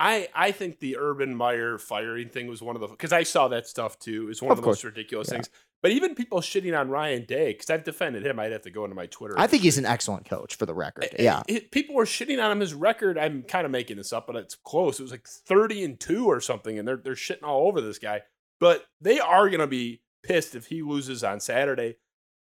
I 0.01 0.29
I 0.35 0.51
think 0.51 0.81
the 0.81 0.97
Urban 0.97 1.35
Meyer 1.35 1.77
firing 1.79 2.29
thing 2.31 2.47
was 2.47 2.63
one 2.63 2.75
of 2.75 2.81
the 2.81 2.89
because 2.89 3.13
I 3.13 3.23
saw 3.23 3.49
that 3.49 3.67
stuff 3.69 3.99
too. 3.99 4.29
It's 4.31 4.41
one 4.43 4.51
of, 4.51 4.59
Of 4.59 4.65
the 4.65 4.69
most 4.69 4.83
ridiculous 4.83 5.29
Yeah. 5.29 5.35
things. 5.35 5.51
But 5.83 5.93
even 5.93 6.15
people 6.15 6.41
shitting 6.41 6.79
on 6.79 6.91
Ryan 6.91 7.25
Day 7.25 7.53
because 7.53 7.71
I've 7.71 7.85
defended 7.85 8.25
him. 8.27 8.39
I'd 8.39 8.53
have 8.53 8.63
to 8.63 8.71
go 8.71 8.85
into 8.85 8.95
my 8.97 9.07
Twitter. 9.07 9.35
I 9.39 9.47
think 9.47 9.63
he's 9.63 9.79
an 9.79 9.87
excellent 9.87 10.27
coach 10.29 10.55
for 10.57 10.67
the 10.67 10.75
record. 10.75 11.05
Eh, 11.13 11.23
Yeah. 11.23 11.43
it- 11.49 11.71
people 11.71 11.95
were 11.95 12.05
shitting 12.05 12.43
on 12.43 12.51
him. 12.51 12.61
His 12.61 12.75
record, 12.75 13.17
I'm 13.19 13.43
kind 13.45 13.65
of 13.65 13.71
making 13.71 13.97
this 13.99 14.13
up, 14.13 14.27
but 14.27 14.37
it's 14.37 14.55
close. 14.57 14.99
It 15.01 15.03
was 15.05 15.11
like 15.13 15.27
30 15.27 15.85
and 15.85 15.99
two 16.01 16.27
or 16.27 16.41
something, 16.41 16.79
and 16.79 16.87
they're 16.89 16.97
they're 16.99 17.15
shitting 17.15 17.45
all 17.45 17.69
over 17.69 17.81
this 17.81 17.99
guy. 17.99 18.23
But 18.59 18.87
they 19.01 19.21
are 19.21 19.49
gonna 19.49 19.67
be 19.67 20.03
pissed 20.23 20.55
if 20.55 20.67
he 20.67 20.83
loses 20.83 21.23
on 21.25 21.41
Saturday, 21.41 21.97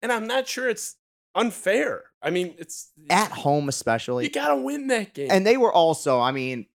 and 0.02 0.10
I'm 0.12 0.26
not 0.26 0.46
sure 0.48 0.68
it's 0.68 0.96
unfair. 1.34 2.04
I 2.22 2.30
mean, 2.30 2.54
it's 2.58 2.90
At 3.10 3.30
home 3.32 3.68
especially. 3.68 4.24
you 4.24 4.30
gotta 4.30 4.56
win 4.56 4.86
that 4.88 5.12
game. 5.14 5.28
And 5.30 5.46
they 5.46 5.56
were 5.58 5.72
also, 5.72 6.18
I 6.20 6.32
mean, 6.32 6.66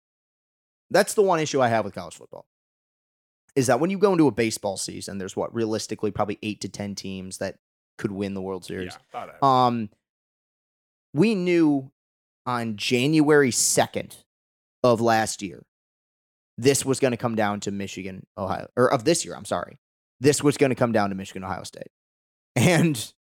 that's 0.91 1.13
the 1.13 1.21
one 1.21 1.39
issue 1.39 1.61
I 1.61 1.69
have 1.69 1.85
with 1.85 1.95
college 1.95 2.15
football. 2.15 2.45
Is 3.55 3.67
that 3.67 3.79
when 3.79 3.89
you 3.89 3.97
go 3.97 4.11
into 4.11 4.27
a 4.27 4.31
baseball 4.31 4.77
season, 4.77 5.17
there's 5.17 5.35
what 5.35 5.53
realistically 5.53 6.11
probably 6.11 6.37
eight 6.43 6.61
to 6.61 6.69
ten 6.69 6.95
teams 6.95 7.39
that 7.39 7.57
could 7.97 8.11
win 8.11 8.33
the 8.33 8.41
World 8.41 8.63
Series. 8.65 8.97
yeah. 9.13 9.27
Um, 9.41 9.89
we 11.13 11.35
knew 11.35 11.91
on 12.45 12.77
January 12.77 13.51
second 13.51 14.17
of 14.83 15.01
last 15.01 15.41
year, 15.41 15.63
this 16.57 16.85
was 16.85 16.99
going 16.99 17.11
to 17.11 17.17
come 17.17 17.35
down 17.35 17.59
to 17.61 17.71
Michigan, 17.71 18.25
Ohio, 18.37 18.67
or 18.77 18.91
of 18.91 19.03
this 19.03 19.25
year. 19.25 19.35
I'm 19.35 19.45
sorry, 19.45 19.79
this 20.19 20.43
was 20.43 20.57
going 20.57 20.69
to 20.69 20.75
come 20.75 20.91
down 20.91 21.09
to 21.09 21.15
Michigan, 21.15 21.43
Ohio 21.43 21.63
State, 21.63 21.91
and 22.55 23.13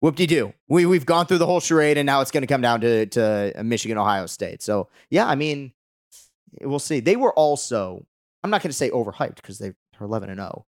whoop 0.00 0.16
de 0.16 0.26
doo, 0.26 0.52
we 0.68 0.86
we've 0.86 1.06
gone 1.06 1.26
through 1.26 1.38
the 1.38 1.46
whole 1.46 1.60
charade, 1.60 1.98
and 1.98 2.06
now 2.06 2.20
it's 2.20 2.30
going 2.30 2.42
to 2.42 2.46
come 2.46 2.62
down 2.62 2.80
to 2.80 3.06
to 3.06 3.62
Michigan, 3.62 3.98
Ohio 3.98 4.26
State. 4.26 4.62
So 4.62 4.88
yeah, 5.10 5.26
I 5.26 5.34
mean, 5.34 5.72
we'll 6.60 6.78
see. 6.78 7.00
They 7.00 7.16
were 7.16 7.32
also, 7.34 8.04
I'm 8.42 8.50
not 8.50 8.62
going 8.62 8.70
to 8.70 8.76
say 8.76 8.90
overhyped 8.90 9.36
because 9.36 9.58
they 9.58 9.68
are 9.68 10.06
11 10.06 10.30
and 10.30 10.38
0 10.38 10.66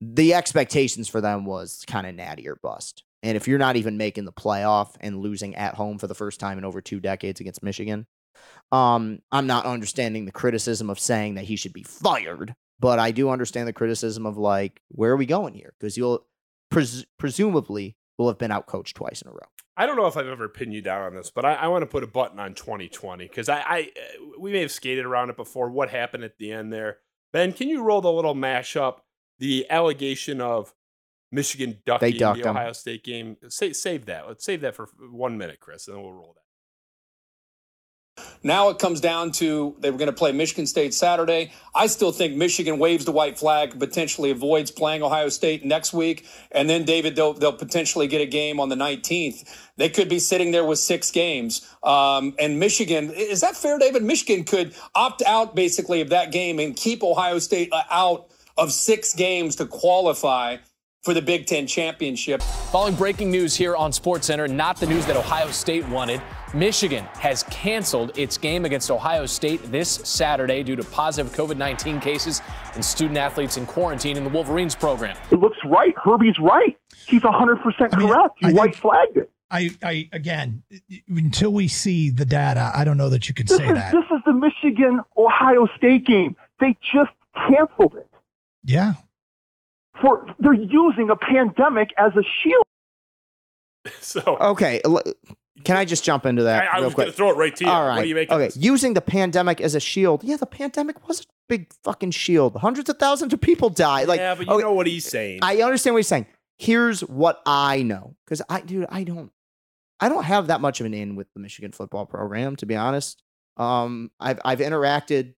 the 0.00 0.34
expectations 0.34 1.08
for 1.08 1.20
them 1.20 1.44
was 1.44 1.84
kind 1.86 2.06
of 2.06 2.14
natty 2.14 2.48
or 2.48 2.56
bust. 2.56 3.04
And 3.22 3.36
if 3.36 3.48
you're 3.48 3.58
not 3.58 3.76
even 3.76 3.96
making 3.96 4.26
the 4.26 4.32
playoff 4.32 4.96
and 5.00 5.20
losing 5.20 5.54
at 5.54 5.74
home 5.74 5.98
for 5.98 6.06
the 6.06 6.14
first 6.14 6.40
time 6.40 6.58
in 6.58 6.64
over 6.64 6.80
two 6.80 7.00
decades 7.00 7.40
against 7.40 7.62
Michigan, 7.62 8.06
um, 8.70 9.20
I'm 9.32 9.46
not 9.46 9.64
understanding 9.64 10.26
the 10.26 10.32
criticism 10.32 10.90
of 10.90 10.98
saying 10.98 11.36
that 11.36 11.44
he 11.44 11.56
should 11.56 11.72
be 11.72 11.84
fired, 11.84 12.54
but 12.80 12.98
I 12.98 13.12
do 13.12 13.30
understand 13.30 13.66
the 13.66 13.72
criticism 13.72 14.26
of 14.26 14.36
like, 14.36 14.80
where 14.88 15.12
are 15.12 15.16
we 15.16 15.26
going 15.26 15.54
here? 15.54 15.72
Because 15.78 15.96
you'll 15.96 16.26
pres- 16.70 17.06
presumably 17.18 17.96
will 18.18 18.28
have 18.28 18.38
been 18.38 18.50
outcoached 18.50 18.94
twice 18.94 19.22
in 19.22 19.28
a 19.28 19.32
row. 19.32 19.38
I 19.76 19.86
don't 19.86 19.96
know 19.96 20.06
if 20.06 20.16
I've 20.16 20.28
ever 20.28 20.48
pinned 20.48 20.72
you 20.72 20.82
down 20.82 21.02
on 21.02 21.14
this, 21.14 21.30
but 21.30 21.44
I, 21.44 21.54
I 21.54 21.68
want 21.68 21.82
to 21.82 21.86
put 21.86 22.04
a 22.04 22.06
button 22.06 22.38
on 22.38 22.54
2020 22.54 23.26
because 23.26 23.48
I, 23.48 23.58
I 23.66 23.90
we 24.38 24.52
may 24.52 24.60
have 24.60 24.70
skated 24.70 25.04
around 25.04 25.30
it 25.30 25.36
before. 25.36 25.70
What 25.70 25.90
happened 25.90 26.24
at 26.24 26.38
the 26.38 26.52
end 26.52 26.72
there, 26.72 26.98
Ben? 27.32 27.52
Can 27.52 27.68
you 27.68 27.82
roll 27.82 28.00
the 28.00 28.12
little 28.12 28.34
mashup? 28.34 28.98
The 29.40 29.66
allegation 29.68 30.40
of 30.40 30.72
Michigan 31.32 31.78
ducking 31.84 32.12
the. 32.34 32.50
Ohio 32.50 32.72
State 32.72 33.02
game. 33.02 33.36
Sa- 33.48 33.72
save 33.72 34.06
that. 34.06 34.28
Let's 34.28 34.44
save 34.44 34.60
that 34.60 34.76
for 34.76 34.88
one 35.10 35.36
minute, 35.36 35.58
Chris, 35.58 35.88
and 35.88 35.96
then 35.96 36.04
we'll 36.04 36.12
roll 36.12 36.34
that. 36.36 36.43
Now 38.44 38.68
it 38.68 38.78
comes 38.78 39.00
down 39.00 39.32
to 39.32 39.74
they 39.80 39.90
were 39.90 39.96
going 39.96 40.10
to 40.10 40.12
play 40.12 40.30
Michigan 40.30 40.66
State 40.66 40.92
Saturday. 40.92 41.52
I 41.74 41.86
still 41.86 42.12
think 42.12 42.36
Michigan 42.36 42.78
waves 42.78 43.06
the 43.06 43.12
white 43.12 43.38
flag, 43.38 43.78
potentially 43.78 44.30
avoids 44.30 44.70
playing 44.70 45.02
Ohio 45.02 45.30
State 45.30 45.64
next 45.64 45.92
week, 45.92 46.26
and 46.52 46.68
then 46.68 46.84
David 46.84 47.16
they'll 47.16 47.32
they'll 47.32 47.52
potentially 47.52 48.06
get 48.06 48.20
a 48.20 48.26
game 48.26 48.60
on 48.60 48.68
the 48.68 48.76
19th. 48.76 49.48
They 49.76 49.88
could 49.88 50.08
be 50.08 50.18
sitting 50.18 50.50
there 50.50 50.64
with 50.64 50.78
six 50.78 51.10
games. 51.10 51.66
Um, 51.82 52.34
and 52.38 52.60
Michigan 52.60 53.10
is 53.10 53.40
that 53.40 53.56
fair, 53.56 53.78
David? 53.78 54.02
Michigan 54.02 54.44
could 54.44 54.74
opt 54.94 55.22
out 55.22 55.54
basically 55.54 56.00
of 56.00 56.10
that 56.10 56.30
game 56.30 56.58
and 56.58 56.76
keep 56.76 57.02
Ohio 57.02 57.38
State 57.38 57.72
uh, 57.72 57.82
out 57.90 58.26
of 58.58 58.72
six 58.72 59.14
games 59.14 59.56
to 59.56 59.66
qualify 59.66 60.58
for 61.02 61.14
the 61.14 61.22
Big 61.22 61.46
Ten 61.46 61.66
championship. 61.66 62.42
Following 62.70 62.94
breaking 62.94 63.30
news 63.30 63.56
here 63.56 63.74
on 63.74 63.90
SportsCenter, 63.90 64.50
not 64.50 64.78
the 64.78 64.86
news 64.86 65.04
that 65.06 65.16
Ohio 65.16 65.50
State 65.50 65.86
wanted. 65.88 66.20
Michigan 66.54 67.04
has 67.14 67.42
canceled 67.44 68.16
its 68.18 68.38
game 68.38 68.64
against 68.64 68.90
Ohio 68.90 69.26
State 69.26 69.60
this 69.72 69.88
Saturday 69.90 70.62
due 70.62 70.76
to 70.76 70.84
positive 70.84 71.32
COVID 71.32 71.56
19 71.56 72.00
cases 72.00 72.40
and 72.74 72.84
student 72.84 73.18
athletes 73.18 73.56
in 73.56 73.66
quarantine 73.66 74.16
in 74.16 74.24
the 74.24 74.30
Wolverines 74.30 74.74
program. 74.74 75.16
It 75.30 75.40
looks 75.40 75.58
right. 75.64 75.94
Herbie's 76.02 76.38
right. 76.38 76.78
He's 77.06 77.22
100% 77.22 77.92
correct. 77.92 78.34
He 78.40 78.52
white 78.52 78.76
flagged 78.76 79.16
it. 79.16 79.30
I, 79.50 79.70
I 79.82 80.08
again, 80.12 80.62
until 81.08 81.52
we 81.52 81.68
see 81.68 82.10
the 82.10 82.24
data, 82.24 82.72
I 82.74 82.84
don't 82.84 82.96
know 82.96 83.08
that 83.10 83.28
you 83.28 83.34
can 83.34 83.46
This 83.46 83.58
say 83.58 83.66
is, 83.68 83.74
that. 83.74 83.92
this 83.92 84.04
is 84.10 84.22
the 84.24 84.32
Michigan 84.32 85.00
Ohio 85.16 85.68
State 85.76 86.06
game. 86.06 86.34
They 86.60 86.76
just 86.92 87.10
canceled 87.48 87.94
it. 87.96 88.08
Yeah. 88.64 88.94
For 90.00 90.26
they're 90.38 90.54
using 90.54 91.10
a 91.10 91.16
pandemic 91.16 91.90
as 91.98 92.12
a 92.16 92.22
shield. 92.42 92.64
So 94.00 94.38
Okay, 94.40 94.80
l- 94.84 95.02
can 95.62 95.76
I 95.76 95.84
just 95.84 96.02
jump 96.02 96.26
into 96.26 96.42
that 96.44 96.74
I, 96.74 96.78
I 96.78 96.80
was 96.80 96.94
going 96.94 97.06
to 97.06 97.12
throw 97.12 97.30
it 97.30 97.36
right 97.36 97.54
to 97.54 97.64
you. 97.64 97.70
All 97.70 97.86
right. 97.86 98.06
You 98.06 98.18
okay, 98.18 98.36
this? 98.36 98.56
using 98.56 98.94
the 98.94 99.00
pandemic 99.00 99.60
as 99.60 99.74
a 99.74 99.80
shield. 99.80 100.24
Yeah, 100.24 100.36
the 100.36 100.46
pandemic 100.46 101.06
was 101.06 101.20
a 101.20 101.24
big 101.48 101.72
fucking 101.84 102.10
shield. 102.10 102.56
Hundreds 102.56 102.90
of 102.90 102.98
thousands 102.98 103.32
of 103.32 103.40
people 103.40 103.70
died. 103.70 104.08
Like, 104.08 104.18
yeah, 104.18 104.34
but 104.34 104.46
you 104.46 104.52
okay, 104.52 104.62
know 104.62 104.72
what 104.72 104.86
he's 104.86 105.04
saying. 105.04 105.40
I 105.42 105.62
understand 105.62 105.94
what 105.94 105.98
he's 105.98 106.08
saying. 106.08 106.26
Here's 106.58 107.00
what 107.02 107.40
I 107.46 107.82
know, 107.82 108.16
because 108.24 108.42
I, 108.48 108.60
dude, 108.60 108.86
I 108.88 109.04
don't, 109.04 109.30
I 110.00 110.08
don't 110.08 110.24
have 110.24 110.48
that 110.48 110.60
much 110.60 110.80
of 110.80 110.86
an 110.86 110.94
in 110.94 111.14
with 111.14 111.32
the 111.34 111.40
Michigan 111.40 111.72
football 111.72 112.06
program, 112.06 112.56
to 112.56 112.66
be 112.66 112.74
honest. 112.74 113.22
Um, 113.56 114.10
I've 114.18 114.40
I've 114.44 114.58
interacted 114.58 115.34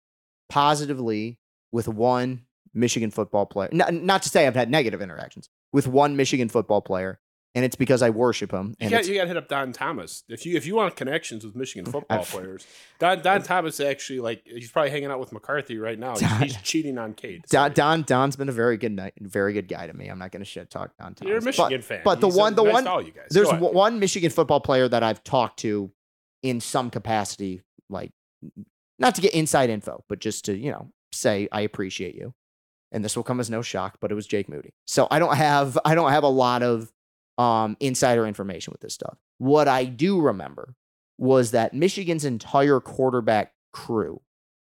positively 0.49 1.39
with 1.71 1.87
one 1.87 2.45
Michigan 2.73 3.11
football 3.11 3.45
player. 3.45 3.69
Not, 3.71 3.93
not 3.93 4.23
to 4.23 4.29
say 4.29 4.47
I've 4.47 4.55
had 4.55 4.69
negative 4.69 5.01
interactions 5.01 5.49
with 5.71 5.87
one 5.87 6.15
Michigan 6.15 6.49
football 6.49 6.81
player, 6.81 7.19
and 7.55 7.65
it's 7.65 7.75
because 7.75 8.01
I 8.01 8.09
worship 8.11 8.51
him. 8.51 8.75
You 8.79 8.85
And 8.85 8.91
got 8.91 9.07
you 9.07 9.15
got 9.15 9.21
to 9.23 9.27
hit 9.27 9.37
up 9.37 9.47
Don 9.47 9.71
Thomas 9.73 10.23
if 10.29 10.45
you 10.45 10.55
if 10.57 10.65
you 10.65 10.75
want 10.75 10.95
connections 10.95 11.45
with 11.45 11.55
Michigan 11.55 11.85
football 11.91 12.19
I've- 12.19 12.29
players. 12.31 12.67
Don 12.99 13.21
Don 13.21 13.41
Thomas 13.43 13.79
actually 13.79 14.19
like 14.19 14.43
he's 14.45 14.71
probably 14.71 14.91
hanging 14.91 15.09
out 15.11 15.19
with 15.19 15.31
McCarthy 15.31 15.77
right 15.77 15.97
now. 15.97 16.11
He's, 16.11 16.21
Don- 16.21 16.41
he's 16.41 16.55
cheating 16.61 16.97
on 16.97 17.13
Cade. 17.13 17.43
Don, 17.49 17.73
Don 17.73 18.03
Don's 18.03 18.35
been 18.35 18.49
a 18.49 18.53
very 18.53 18.77
good 18.77 18.91
night, 18.91 19.13
very 19.19 19.53
good 19.53 19.67
guy 19.67 19.87
to 19.87 19.93
me. 19.93 20.07
I'm 20.07 20.19
not 20.19 20.31
going 20.31 20.41
to 20.41 20.45
shit 20.49 20.69
talk 20.69 20.91
Don 20.99 21.15
Thomas. 21.15 21.29
You're 21.29 21.37
a 21.39 21.41
Michigan 21.41 21.79
but, 21.79 21.83
fan. 21.85 22.01
But 22.03 22.21
the 22.21 22.27
He's 22.27 22.35
one, 22.37 22.55
the 22.55 22.63
nice 22.63 22.73
one, 22.73 22.87
all 22.87 23.01
you 23.01 23.11
guys. 23.11 23.27
there's 23.31 23.49
one 23.51 23.99
Michigan 23.99 24.29
football 24.29 24.59
player 24.59 24.87
that 24.87 25.03
I've 25.03 25.23
talked 25.23 25.59
to 25.59 25.91
in 26.43 26.59
some 26.61 26.89
capacity, 26.89 27.61
like 27.89 28.11
not 28.99 29.15
to 29.15 29.21
get 29.21 29.33
inside 29.33 29.69
info, 29.69 30.03
but 30.09 30.19
just 30.19 30.45
to 30.45 30.55
you 30.57 30.71
know 30.71 30.91
say 31.11 31.47
I 31.51 31.61
appreciate 31.61 32.15
you. 32.15 32.33
And 32.91 33.03
this 33.03 33.17
will 33.17 33.23
come 33.23 33.39
as 33.41 33.49
no 33.49 33.61
shock, 33.61 33.97
but 33.99 34.11
it 34.11 34.15
was 34.15 34.25
Jake 34.27 34.47
Moody. 34.47 34.73
So 34.85 35.07
I 35.11 35.19
don't 35.19 35.35
have 35.35 35.77
I 35.83 35.93
don't 35.93 36.11
have 36.11 36.23
a 36.23 36.29
lot 36.29 36.63
of 36.63 36.91
um, 37.37 37.77
insider 37.79 38.25
information 38.25 38.71
with 38.71 38.81
this 38.81 38.93
stuff. 38.93 39.17
What 39.37 39.67
I 39.67 39.85
do 39.85 40.19
remember 40.19 40.75
was 41.17 41.51
that 41.51 41.73
Michigan's 41.73 42.25
entire 42.25 42.79
quarterback 42.79 43.53
crew 43.73 44.21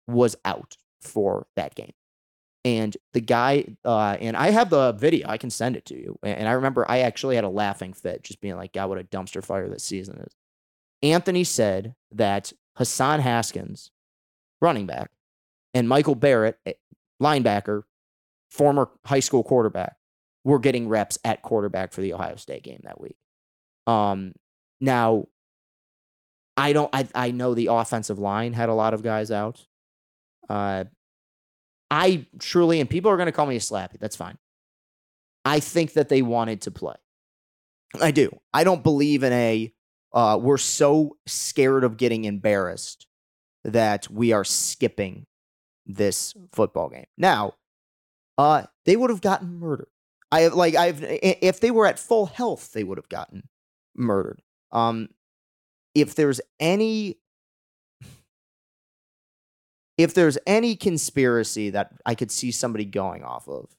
was 0.07 0.35
out 0.45 0.77
for 1.01 1.47
that 1.55 1.75
game. 1.75 1.93
And 2.63 2.95
the 3.13 3.21
guy, 3.21 3.65
uh, 3.83 4.17
and 4.19 4.37
I 4.37 4.51
have 4.51 4.69
the 4.69 4.91
video, 4.91 5.27
I 5.27 5.37
can 5.37 5.49
send 5.49 5.75
it 5.75 5.85
to 5.85 5.95
you. 5.95 6.19
And 6.21 6.47
I 6.47 6.51
remember 6.51 6.85
I 6.87 6.99
actually 6.99 7.35
had 7.35 7.43
a 7.43 7.49
laughing 7.49 7.93
fit, 7.93 8.23
just 8.23 8.39
being 8.39 8.55
like, 8.55 8.73
God, 8.73 8.89
what 8.89 8.99
a 8.99 9.03
dumpster 9.03 9.43
fire 9.43 9.67
this 9.67 9.83
season 9.83 10.19
is. 10.19 10.35
Anthony 11.01 11.43
said 11.43 11.95
that 12.11 12.53
Hassan 12.77 13.19
Haskins, 13.19 13.89
running 14.61 14.85
back, 14.85 15.09
and 15.73 15.89
Michael 15.89 16.13
Barrett, 16.13 16.59
linebacker, 17.21 17.83
former 18.51 18.89
high 19.05 19.21
school 19.21 19.43
quarterback, 19.43 19.95
were 20.43 20.59
getting 20.59 20.87
reps 20.87 21.17
at 21.23 21.41
quarterback 21.41 21.93
for 21.93 22.01
the 22.01 22.13
Ohio 22.13 22.35
State 22.35 22.63
game 22.63 22.81
that 22.83 22.99
week. 22.99 23.17
Um, 23.87 24.33
now, 24.79 25.27
I 26.57 26.73
don't. 26.73 26.89
I 26.93 27.07
I 27.15 27.31
know 27.31 27.53
the 27.53 27.67
offensive 27.67 28.19
line 28.19 28.53
had 28.53 28.69
a 28.69 28.73
lot 28.73 28.93
of 28.93 29.03
guys 29.03 29.31
out. 29.31 29.65
Uh, 30.49 30.85
I 31.89 32.25
truly, 32.39 32.79
and 32.79 32.89
people 32.89 33.11
are 33.11 33.17
going 33.17 33.27
to 33.27 33.31
call 33.31 33.45
me 33.45 33.55
a 33.55 33.59
slappy. 33.59 33.99
That's 33.99 34.15
fine. 34.15 34.37
I 35.45 35.59
think 35.59 35.93
that 35.93 36.09
they 36.09 36.21
wanted 36.21 36.61
to 36.61 36.71
play. 36.71 36.95
I 37.99 38.11
do. 38.11 38.31
I 38.53 38.63
don't 38.63 38.83
believe 38.83 39.23
in 39.23 39.33
a. 39.33 39.73
Uh, 40.13 40.37
we're 40.41 40.57
so 40.57 41.17
scared 41.25 41.83
of 41.83 41.97
getting 41.97 42.25
embarrassed 42.25 43.07
that 43.63 44.09
we 44.09 44.33
are 44.33 44.43
skipping 44.43 45.25
this 45.85 46.33
football 46.51 46.89
game. 46.89 47.05
Now, 47.17 47.55
uh, 48.37 48.63
they 48.85 48.95
would 48.95 49.09
have 49.09 49.21
gotten 49.21 49.59
murdered. 49.59 49.87
I 50.31 50.41
have 50.41 50.53
like 50.53 50.75
I've 50.75 51.03
if 51.03 51.59
they 51.59 51.71
were 51.71 51.85
at 51.85 51.99
full 51.99 52.27
health, 52.27 52.71
they 52.73 52.83
would 52.83 52.97
have 52.97 53.09
gotten 53.09 53.49
murdered. 53.95 54.41
Um, 54.71 55.09
if 55.93 56.15
there's 56.15 56.41
any 56.59 57.17
if 59.97 60.13
there's 60.13 60.37
any 60.47 60.75
conspiracy 60.75 61.69
that 61.71 61.91
I 62.05 62.15
could 62.15 62.31
see 62.31 62.51
somebody 62.51 62.85
going 62.85 63.23
off 63.23 63.47
of, 63.47 63.75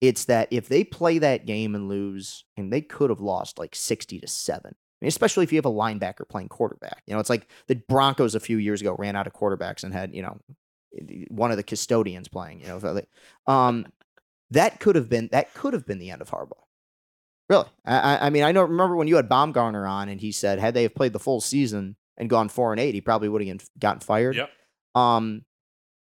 it's 0.00 0.24
that 0.24 0.48
if 0.50 0.68
they 0.68 0.82
play 0.82 1.18
that 1.18 1.46
game 1.46 1.74
and 1.74 1.88
lose, 1.88 2.44
and 2.56 2.72
they 2.72 2.80
could 2.80 3.10
have 3.10 3.20
lost 3.20 3.58
like 3.58 3.74
60 3.74 4.18
to 4.18 4.26
7. 4.26 4.62
I 4.66 4.74
mean, 5.00 5.08
especially 5.08 5.44
if 5.44 5.52
you 5.52 5.58
have 5.58 5.66
a 5.66 5.70
linebacker 5.70 6.28
playing 6.28 6.48
quarterback. 6.48 7.02
You 7.06 7.14
know, 7.14 7.20
it's 7.20 7.30
like 7.30 7.48
the 7.68 7.76
Broncos 7.88 8.34
a 8.34 8.40
few 8.40 8.56
years 8.56 8.80
ago 8.80 8.96
ran 8.98 9.14
out 9.14 9.26
of 9.26 9.32
quarterbacks 9.32 9.84
and 9.84 9.92
had, 9.92 10.14
you 10.14 10.22
know, 10.22 10.40
one 11.28 11.50
of 11.50 11.56
the 11.56 11.62
custodians 11.62 12.28
playing, 12.28 12.60
you 12.60 12.66
know. 12.66 13.00
Um, 13.46 13.86
that 14.52 14.80
could 14.80 14.96
have 14.96 15.08
been 15.08 15.28
that 15.32 15.52
could 15.54 15.72
have 15.74 15.86
been 15.86 15.98
the 15.98 16.10
end 16.10 16.22
of 16.22 16.30
Harbaugh. 16.30 16.52
Really, 17.48 17.66
I, 17.84 18.26
I- 18.26 18.30
mean, 18.30 18.44
I 18.44 18.52
know. 18.52 18.62
Remember 18.62 18.96
when 18.96 19.08
you 19.08 19.16
had 19.16 19.28
Baumgartner 19.28 19.86
on, 19.86 20.08
and 20.08 20.20
he 20.20 20.32
said, 20.32 20.58
had 20.58 20.74
they 20.74 20.84
have 20.84 20.94
played 20.94 21.12
the 21.12 21.18
full 21.18 21.40
season 21.40 21.96
and 22.16 22.30
gone 22.30 22.48
four 22.48 22.72
and 22.72 22.80
eight, 22.80 22.94
he 22.94 23.00
probably 23.00 23.28
would 23.28 23.44
have 23.46 23.64
gotten 23.78 24.00
fired. 24.00 24.36
Yep. 24.36 24.50
Um, 24.94 25.44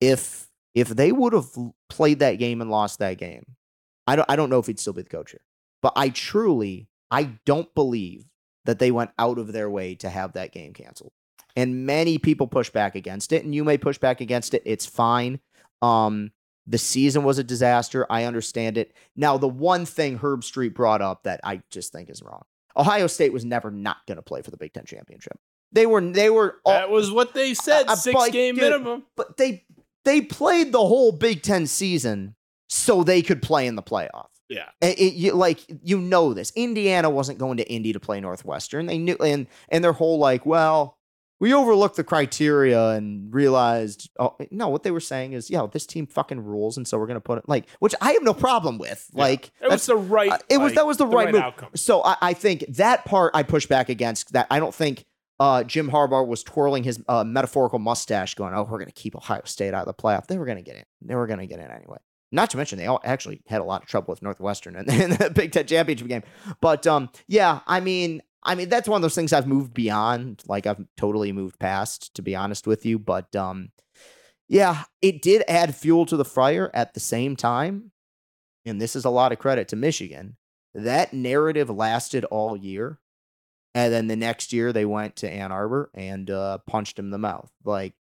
if 0.01 0.49
if 0.75 0.89
they 0.89 1.13
would 1.13 1.33
have 1.33 1.49
played 1.89 2.21
that 2.21 2.35
game 2.35 2.61
and 2.61 2.71
lost 2.71 2.99
that 2.99 3.19
game, 3.19 3.45
I 4.07 4.17
don't 4.17 4.31
I 4.31 4.37
don't 4.37 4.51
know 4.51 4.59
if 4.59 4.67
he'd 4.67 4.79
still 4.79 4.93
be 4.93 5.03
the 5.03 5.09
coach 5.09 5.33
here. 5.33 5.41
But 5.83 5.95
I 5.97 6.11
truly 6.11 6.89
I 7.11 7.31
don't 7.47 7.75
believe 7.75 8.27
that 8.67 8.79
they 8.79 8.91
went 8.91 9.11
out 9.19 9.39
of 9.39 9.53
their 9.53 9.71
way 9.71 9.95
to 9.97 10.11
have 10.11 10.35
that 10.35 10.53
game 10.53 10.73
canceled. 10.75 11.13
And 11.57 11.87
many 11.87 12.19
people 12.19 12.47
push 12.47 12.71
back 12.71 12.95
against 12.95 13.33
it, 13.33 13.45
and 13.45 13.55
you 13.55 13.65
may 13.65 13.79
push 13.79 13.99
back 13.99 14.21
against 14.21 14.55
it. 14.55 14.63
It's 14.65 14.87
fine. 14.87 15.41
Um, 15.83 16.31
the 16.71 16.79
season 16.79 17.25
was 17.25 17.39
a 17.39 17.45
disaster. 17.45 18.07
I 18.09 18.25
understand 18.25 18.79
it. 18.79 18.95
Now, 19.17 19.37
the 19.37 19.49
one 19.49 19.85
thing 19.85 20.19
Herbstreit 20.19 20.73
brought 20.73 21.03
up 21.03 21.25
that 21.25 21.41
I 21.43 21.63
just 21.71 21.93
think 21.93 22.09
is 22.09 22.23
wrong: 22.23 22.43
Ohio 22.77 23.09
State 23.09 23.33
was 23.33 23.45
never 23.45 23.71
not 23.71 23.99
going 24.07 24.17
to 24.17 24.23
play 24.23 24.41
for 24.43 24.53
the 24.53 24.57
Big 24.57 24.73
Ten 24.73 24.85
championship. 24.85 25.37
They 25.73 25.87
were. 25.87 26.01
They 26.01 26.31
were. 26.31 26.57
all- 26.65 26.73
that 26.73 26.91
was 26.91 27.11
what 27.11 27.35
they 27.35 27.55
said. 27.55 27.91
Six 27.91 28.15
but, 28.15 28.33
game 28.33 28.55
dude, 28.55 28.65
minimum. 28.65 29.05
But 29.17 29.37
they 29.37 29.65
they 30.05 30.21
played 30.21 30.73
the 30.73 30.79
whole 30.79 31.13
Big 31.13 31.43
Ten 31.43 31.67
season 31.67 32.37
so 32.69 33.03
they 33.03 33.21
could 33.21 33.43
play 33.43 33.67
in 33.67 33.75
the 33.75 33.83
playoff. 33.83 34.29
Yeah. 34.49 34.69
It, 34.81 34.99
it- 34.99 35.15
you, 35.15 35.33
like 35.33 35.61
you 35.83 36.01
know 36.01 36.35
this. 36.35 36.53
Indiana 36.55 37.11
wasn't 37.11 37.39
going 37.39 37.57
to 37.57 37.69
Indy 37.69 37.93
to 37.93 38.01
play 38.01 38.21
Northwestern. 38.21 38.87
They 38.87 38.99
knew, 38.99 39.17
and 39.17 39.49
and 39.69 39.83
their 39.83 39.93
whole 39.93 40.19
like, 40.19 40.47
well, 40.47 40.99
we 41.41 41.53
overlooked 41.55 41.97
the 41.97 42.05
criteria 42.05 42.91
and 42.91 43.35
realized, 43.35 44.11
oh 44.19 44.37
no, 44.51 44.69
what 44.69 44.83
they 44.83 44.91
were 44.91 45.01
saying 45.01 45.33
is, 45.33 45.51
yeah, 45.51 45.67
this 45.73 45.87
team 45.87 46.07
fucking 46.07 46.45
rules, 46.45 46.77
and 46.77 46.87
so 46.87 46.99
we're 46.99 47.07
gonna 47.07 47.21
put 47.21 47.39
it 47.39 47.49
like, 47.49 47.69
which 47.81 47.95
I 48.01 48.13
have 48.13 48.23
no 48.23 48.35
problem 48.35 48.79
with. 48.79 49.09
Like, 49.13 49.51
It 49.61 49.71
was 49.71 49.87
the 49.87 49.97
right. 49.97 50.31
uh, 50.31 50.39
it 50.49 50.59
was 50.59 50.71
like, 50.71 50.75
that 50.77 50.87
was 50.87 50.99
the, 50.99 51.07
right, 51.07 51.33
move. 51.33 51.43
outcome. 51.43 51.71
So 51.75 52.05
I, 52.05 52.17
I 52.21 52.33
think 52.35 52.65
that 52.69 53.05
part 53.07 53.33
I 53.35 53.43
push 53.43 53.67
back 53.67 53.89
against. 53.89 54.33
That 54.35 54.47
I 54.51 54.61
don't 54.61 54.75
think 54.75 55.07
uh, 55.41 55.65
Jim 55.65 55.91
Harbaugh 55.91 56.27
was 56.27 56.43
twirling 56.43 56.85
his 56.85 57.03
uh, 57.09 57.25
metaphorical 57.25 57.79
mustache, 57.79 58.35
going, 58.35 58.53
"Oh, 58.55 58.63
we're 58.65 58.79
going 58.79 58.87
to 58.87 58.93
keep 58.93 59.17
Ohio 59.17 59.41
State 59.47 59.73
out 59.73 59.89
of 59.89 59.97
the 59.97 60.01
playoff." 60.01 60.27
They 60.27 60.39
were 60.39 60.45
going 60.45 60.59
to 60.59 60.63
get 60.63 60.77
in. 60.77 60.85
They 61.01 61.15
were 61.15 61.27
going 61.27 61.41
to 61.41 61.47
get 61.47 61.59
in 61.59 61.71
anyway. 61.71 61.97
Not 62.33 62.51
to 62.51 62.59
mention 62.59 62.79
they 62.79 62.87
all 62.87 63.01
actually 63.03 63.41
had 63.49 63.61
a 63.61 63.65
lot 63.65 63.83
of 63.83 63.89
trouble 63.89 64.13
with 64.13 64.23
Northwestern 64.23 64.77
in, 64.77 64.89
in 64.91 65.11
the 65.19 65.31
Big 65.35 65.53
Ten 65.53 65.67
championship 65.67 66.07
game. 66.07 66.23
But 66.61 66.87
um, 66.87 67.09
yeah, 67.27 67.61
I 67.67 67.81
mean, 67.81 68.23
I 68.43 68.55
mean 68.55 68.69
that's 68.69 68.89
one 68.89 68.97
of 68.97 69.03
those 69.03 69.15
things 69.15 69.33
I've 69.33 69.47
moved 69.47 69.75
beyond. 69.75 70.43
Like 70.47 70.67
I've 70.67 70.85
totally 70.97 71.33
moved 71.33 71.59
past, 71.59 72.15
to 72.15 72.23
be 72.23 72.35
honest 72.35 72.67
with 72.67 72.87
you. 72.87 72.99
But 72.99 73.35
um, 73.37 73.71
yeah, 74.49 74.85
it 75.03 75.23
did 75.23 75.45
add 75.47 75.75
fuel 75.75 76.07
to 76.07 76.17
the 76.17 76.25
fire 76.25 76.71
at 76.75 76.95
the 76.95 77.01
same 77.01 77.37
time. 77.37 77.93
And 78.65 78.81
this 78.81 78.97
is 78.97 79.05
a 79.05 79.11
lot 79.11 79.33
of 79.33 79.39
credit 79.39 79.69
to 79.69 79.77
Michigan. 79.77 80.37
That 80.75 81.13
narrative 81.13 81.71
lasted 81.71 82.25
all 82.27 82.57
year. 82.57 82.99
And 83.75 83.93
then 83.93 84.09
the 84.09 84.17
next 84.17 84.53
year 84.53 84.73
they 84.73 84.85
went 84.85 85.17
to 85.17 85.31
Ann 85.31 85.53
Arbor 85.53 85.91
and 85.95 86.29
uh, 86.31 86.59
punched 86.67 86.99
him 86.99 87.07
in 87.07 87.11
the 87.13 87.19
mouth. 87.19 87.51
Like, 87.65 87.95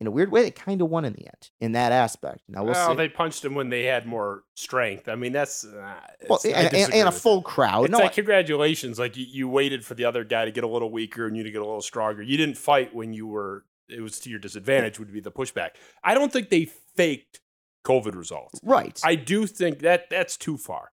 in 0.00 0.06
a 0.06 0.10
weird 0.10 0.30
way, 0.30 0.42
they 0.42 0.50
kind 0.50 0.82
of 0.82 0.90
won 0.90 1.04
in 1.04 1.14
the 1.14 1.26
end 1.26 1.50
in 1.60 1.72
that 1.72 1.90
aspect. 1.92 2.42
Now 2.48 2.64
we'll 2.64 2.74
well, 2.74 2.90
see. 2.90 2.96
they 2.96 3.08
punched 3.08 3.44
him 3.44 3.54
when 3.54 3.70
they 3.70 3.84
had 3.84 4.06
more 4.06 4.44
strength. 4.54 5.08
I 5.08 5.14
mean, 5.14 5.32
that's 5.32 5.64
uh, 5.64 5.94
well, 6.28 6.38
and, 6.44 6.74
and, 6.74 6.94
and 6.94 7.08
a 7.08 7.12
full 7.12 7.40
that. 7.40 7.46
crowd. 7.46 7.84
It's 7.84 7.92
No, 7.92 7.98
like 7.98 8.12
congratulations. 8.12 8.98
Like 8.98 9.16
you, 9.16 9.24
you 9.26 9.48
waited 9.48 9.84
for 9.84 9.94
the 9.94 10.04
other 10.04 10.24
guy 10.24 10.44
to 10.44 10.50
get 10.50 10.64
a 10.64 10.68
little 10.68 10.90
weaker 10.90 11.26
and 11.26 11.36
you 11.36 11.42
to 11.42 11.50
get 11.50 11.62
a 11.62 11.64
little 11.64 11.80
stronger. 11.80 12.22
You 12.22 12.36
didn't 12.36 12.58
fight 12.58 12.94
when 12.94 13.12
you 13.12 13.26
were. 13.26 13.64
It 13.88 14.00
was 14.00 14.18
to 14.20 14.30
your 14.30 14.38
disadvantage. 14.40 14.98
Would 14.98 15.12
be 15.12 15.20
the 15.20 15.32
pushback. 15.32 15.70
I 16.04 16.14
don't 16.14 16.32
think 16.32 16.50
they 16.50 16.66
faked 16.96 17.40
COVID 17.86 18.16
results. 18.16 18.60
Right. 18.62 19.00
I 19.04 19.14
do 19.14 19.46
think 19.46 19.78
that 19.78 20.10
that's 20.10 20.36
too 20.36 20.58
far. 20.58 20.90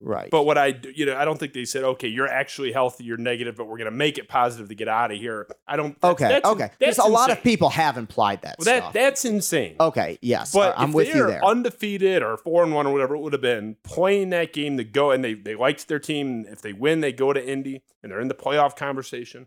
Right. 0.00 0.30
But 0.30 0.44
what 0.44 0.56
I, 0.58 0.78
you 0.94 1.06
know, 1.06 1.16
I 1.16 1.24
don't 1.24 1.38
think 1.38 1.52
they 1.52 1.64
said, 1.64 1.84
okay, 1.84 2.08
you're 2.08 2.26
actually 2.28 2.72
healthy, 2.72 3.04
you're 3.04 3.16
negative, 3.16 3.56
but 3.56 3.66
we're 3.66 3.76
going 3.78 3.90
to 3.90 3.96
make 3.96 4.18
it 4.18 4.28
positive 4.28 4.68
to 4.68 4.74
get 4.74 4.88
out 4.88 5.10
of 5.12 5.18
here. 5.18 5.46
I 5.68 5.76
don't. 5.76 6.00
that- 6.00 6.10
okay. 6.12 6.28
that's- 6.28 6.52
okay. 6.52 6.70
That's 6.80 6.98
a 6.98 7.04
lot 7.04 7.30
of 7.30 7.42
people 7.42 7.70
have 7.70 7.96
implied 7.98 8.42
that 8.42 8.56
Well, 8.58 8.64
that 8.66 8.92
that's 8.92 9.24
insane. 9.24 9.76
okay. 9.78 10.18
Yes. 10.22 10.52
But 10.52 10.74
I'm 10.76 10.92
with 10.92 11.08
you 11.14 11.26
there. 11.26 11.44
undefeated 11.44 12.22
or 12.22 12.36
four 12.36 12.62
and 12.64 12.74
one 12.74 12.86
or 12.86 12.92
whatever 12.92 13.14
it 13.14 13.20
would 13.20 13.32
have 13.32 13.42
been, 13.42 13.76
playing 13.84 14.30
that 14.30 14.52
game 14.52 14.76
to 14.78 14.84
go 14.84 15.10
and 15.10 15.22
they 15.24 15.34
they 15.34 15.54
liked 15.54 15.88
their 15.88 15.98
team. 15.98 16.44
If 16.48 16.62
they 16.62 16.72
win, 16.72 17.00
they 17.00 17.12
go 17.12 17.32
to 17.32 17.44
Indy 17.46 17.82
and 18.02 18.10
they're 18.10 18.20
in 18.20 18.28
the 18.28 18.34
playoff 18.34 18.76
conversation. 18.76 19.46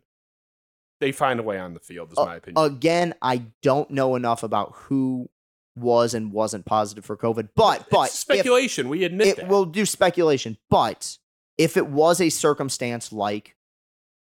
They 0.99 1.11
find 1.11 1.39
a 1.39 1.43
way 1.43 1.59
on 1.59 1.73
the 1.73 1.79
field, 1.81 2.11
is 2.13 2.17
Uh, 2.17 2.25
my 2.25 2.35
opinion. 2.37 2.63
Again, 2.63 3.13
I 3.21 3.43
don't 3.61 3.89
know 3.91 4.15
enough 4.15 4.41
about 4.43 4.71
who 4.75 5.29
was 5.75 6.13
and 6.13 6.31
wasn't 6.31 6.65
positive 6.65 7.05
for 7.05 7.17
COVID, 7.17 7.49
but 7.55 7.87
but 7.89 8.09
it's 8.09 8.19
speculation. 8.19 8.89
we 8.89 9.03
admit 9.03 9.27
if, 9.27 9.35
that. 9.37 9.45
it 9.45 9.47
will 9.47 9.65
do 9.65 9.85
speculation. 9.85 10.57
But 10.69 11.17
if 11.57 11.77
it 11.77 11.87
was 11.87 12.21
a 12.21 12.29
circumstance 12.29 13.11
like 13.11 13.55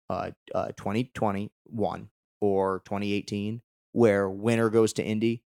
uh, 0.09 0.31
uh 0.53 0.67
2021 0.77 2.09
or 2.41 2.81
2018 2.85 3.61
where 3.91 4.29
winner 4.29 4.69
goes 4.69 4.93
to 4.93 5.03
Indy, 5.03 5.43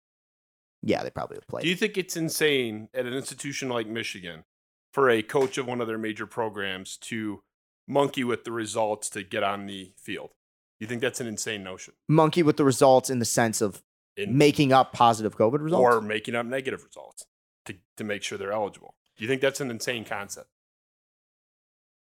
yeah, 0.82 1.03
they 1.03 1.11
probably 1.11 1.36
would 1.36 1.49
play. 1.49 1.62
Do 1.62 1.68
you 1.68 1.76
think 1.76 1.99
it's 1.99 2.16
insane 2.16 2.88
at 2.94 3.07
an 3.07 3.14
institution 3.14 3.68
like 3.68 3.86
Michigan 3.86 4.44
for 4.92 5.11
a 5.11 5.22
coach 5.22 5.59
of 5.59 5.66
one 5.66 5.80
of 5.80 5.88
their 5.88 5.99
major 5.99 6.26
programs 6.26 6.97
to 6.99 7.42
monkey 7.88 8.24
with 8.24 8.44
the 8.44 8.53
results 8.53 9.11
to 9.11 9.22
get 9.22 9.42
on 9.42 9.66
the 9.66 9.92
field? 9.97 10.30
You 10.78 10.86
think 10.86 11.01
that's 11.01 11.20
an 11.20 11.26
insane 11.26 11.64
notion? 11.64 11.94
Monkey 12.09 12.42
with 12.42 12.57
the 12.57 12.64
results 12.64 13.09
in 13.09 13.18
the 13.18 13.24
sense 13.24 13.61
of 13.61 13.82
In- 14.17 14.37
making 14.37 14.73
up 14.73 14.93
positive 14.93 15.37
COVID 15.37 15.61
results. 15.61 15.83
Or 15.83 16.01
making 16.01 16.35
up 16.35 16.47
negative 16.47 16.85
results 16.85 17.27
to, 17.67 17.75
to 17.97 18.05
make 18.05 18.23
sure 18.23 18.39
they're 18.39 18.53
eligible. 18.53 18.95
Do 19.17 19.25
you 19.25 19.29
think 19.29 19.41
that's 19.41 19.61
an 19.61 19.71
insane 19.71 20.05
concept? 20.05 20.49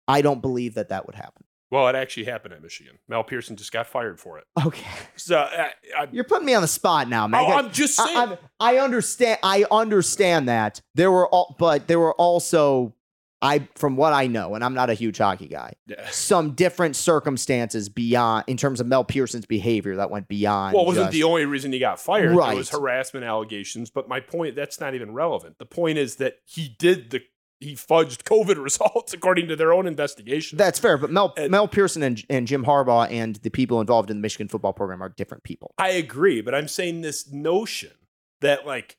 I 0.08 0.22
don't 0.22 0.40
believe 0.40 0.74
that 0.74 0.88
that 0.90 1.06
would 1.06 1.16
happen. 1.16 1.44
Well, 1.68 1.88
it 1.88 1.96
actually 1.96 2.24
happened 2.24 2.54
at 2.54 2.62
Michigan. 2.62 2.98
Mel 3.08 3.24
Pearson 3.24 3.56
just 3.56 3.72
got 3.72 3.88
fired 3.88 4.20
for 4.20 4.38
it. 4.38 4.44
Okay. 4.64 4.86
So 5.16 5.36
uh, 5.38 5.68
I, 5.98 6.02
I, 6.02 6.08
You're 6.12 6.22
putting 6.22 6.46
me 6.46 6.54
on 6.54 6.62
the 6.62 6.68
spot 6.68 7.08
now, 7.08 7.26
man. 7.26 7.44
Oh, 7.44 7.52
I'm 7.54 7.72
just 7.72 7.96
saying. 7.96 8.16
I, 8.16 8.38
I, 8.60 8.74
I 8.74 8.78
understand. 8.78 9.40
I 9.42 9.64
understand 9.68 10.48
that 10.48 10.80
there 10.94 11.10
were 11.10 11.28
all, 11.28 11.56
but 11.58 11.88
there 11.88 11.98
were 11.98 12.14
also, 12.14 12.94
I 13.42 13.68
from 13.74 13.96
what 13.96 14.12
I 14.12 14.26
know, 14.28 14.54
and 14.54 14.64
I'm 14.64 14.72
not 14.74 14.88
a 14.88 14.94
huge 14.94 15.18
hockey 15.18 15.46
guy. 15.46 15.74
Yeah. 15.86 16.08
Some 16.10 16.52
different 16.52 16.96
circumstances 16.96 17.88
beyond, 17.88 18.44
in 18.46 18.56
terms 18.56 18.80
of 18.80 18.86
Mel 18.86 19.04
Pearson's 19.04 19.44
behavior, 19.46 19.96
that 19.96 20.10
went 20.10 20.26
beyond. 20.28 20.74
well, 20.74 20.84
it 20.84 20.86
wasn't 20.86 21.04
just- 21.06 21.12
the 21.12 21.22
only 21.24 21.44
reason 21.44 21.72
he 21.72 21.78
got 21.78 22.00
fired. 22.00 22.34
Right. 22.34 22.48
There 22.48 22.56
was 22.56 22.70
harassment 22.70 23.24
allegations. 23.26 23.90
But 23.90 24.08
my 24.08 24.20
point, 24.20 24.56
that's 24.56 24.80
not 24.80 24.94
even 24.94 25.12
relevant. 25.12 25.58
The 25.58 25.66
point 25.66 25.98
is 25.98 26.16
that 26.16 26.36
he 26.46 26.74
did 26.78 27.10
the, 27.10 27.20
he 27.60 27.74
fudged 27.74 28.22
COVID 28.24 28.56
results 28.62 29.12
according 29.12 29.48
to 29.48 29.56
their 29.56 29.72
own 29.72 29.86
investigation. 29.86 30.56
That's 30.56 30.78
fair, 30.78 30.96
but 30.96 31.10
Mel 31.10 31.34
Mel 31.48 31.68
Pearson 31.68 32.02
and, 32.02 32.22
and 32.30 32.46
Jim 32.46 32.64
Harbaugh 32.64 33.10
and 33.10 33.36
the 33.36 33.50
people 33.50 33.80
involved 33.80 34.10
in 34.10 34.16
the 34.16 34.22
Michigan 34.22 34.48
football 34.48 34.72
program 34.72 35.02
are 35.02 35.08
different 35.10 35.42
people. 35.44 35.74
I 35.78 35.90
agree, 35.90 36.40
but 36.40 36.54
I'm 36.54 36.68
saying 36.68 37.02
this 37.02 37.30
notion 37.30 37.92
that 38.40 38.66
like 38.66 38.96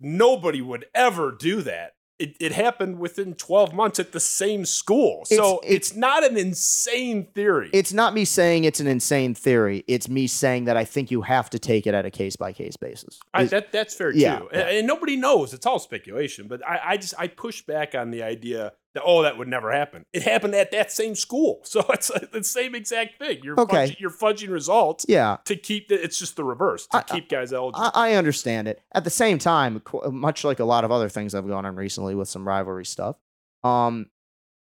nobody 0.00 0.60
would 0.60 0.86
ever 0.94 1.32
do 1.32 1.62
that. 1.62 1.92
It, 2.18 2.36
it 2.40 2.52
happened 2.52 2.98
within 2.98 3.34
12 3.34 3.74
months 3.74 3.98
at 3.98 4.12
the 4.12 4.20
same 4.20 4.64
school. 4.64 5.24
So 5.26 5.60
It's- 5.64 5.90
it's, 5.90 5.96
not 5.96 6.24
an 6.24 6.36
insane 6.36 7.26
theory. 7.34 7.70
It's 7.72 7.92
not 7.92 8.14
me 8.14 8.24
saying 8.24 8.64
it's 8.64 8.80
an 8.80 8.86
insane 8.86 9.34
theory. 9.34 9.84
It's 9.86 10.08
me 10.08 10.26
saying 10.26 10.64
that 10.64 10.76
I 10.76 10.84
think 10.84 11.10
you 11.10 11.22
have 11.22 11.50
to 11.50 11.58
take 11.58 11.86
it 11.86 11.92
at 11.94 12.06
a 12.06 12.10
case 12.10 12.36
by 12.36 12.52
case 12.52 12.76
basis. 12.76 13.20
I, 13.34 13.44
that, 13.44 13.70
that's 13.70 13.94
fair 13.94 14.12
Yeah, 14.12 14.38
too. 14.38 14.48
And, 14.50 14.68
and 14.78 14.86
nobody 14.86 15.16
knows. 15.16 15.52
It's 15.52 15.66
all 15.66 15.78
speculation. 15.78 16.48
But 16.48 16.66
I, 16.66 16.80
I 16.84 16.96
just 16.96 17.14
I 17.18 17.28
push 17.28 17.62
back 17.62 17.94
on 17.94 18.10
the 18.10 18.22
idea 18.22 18.72
that 18.96 19.02
oh 19.06 19.22
that 19.22 19.38
would 19.38 19.46
never 19.48 19.70
happen. 19.72 20.04
It 20.12 20.22
happened 20.24 20.54
at 20.54 20.70
that 20.72 20.90
same 20.90 21.14
school, 21.14 21.60
so 21.64 21.84
it's 21.90 22.10
the 22.32 22.42
same 22.42 22.74
exact 22.74 23.18
thing. 23.18 23.38
You're 23.42 23.58
Okay. 23.60 23.90
fudging, 23.90 24.00
you're 24.00 24.10
fudging 24.10 24.50
results. 24.50 25.06
Yeah. 25.08 25.36
To 25.44 25.54
keep 25.56 25.88
the, 25.88 26.02
it's 26.02 26.18
just 26.18 26.36
the 26.36 26.44
reverse 26.44 26.86
to 26.88 27.04
keep 27.06 27.28
guys 27.28 27.52
eligible. 27.52 27.90
I, 27.94 28.10
I 28.10 28.14
understand 28.14 28.66
it. 28.68 28.80
At 28.92 29.04
the 29.04 29.10
same 29.10 29.38
time, 29.38 29.80
much 30.10 30.42
like 30.44 30.58
a 30.58 30.64
lot 30.64 30.84
of 30.84 30.90
other 30.90 31.08
things 31.08 31.34
I've 31.34 31.46
gone 31.46 31.64
on 31.64 31.76
recently 31.76 32.14
with 32.14 32.28
some 32.28 32.46
rivalry 32.46 32.84
stuff, 32.84 33.16
um, 33.64 34.06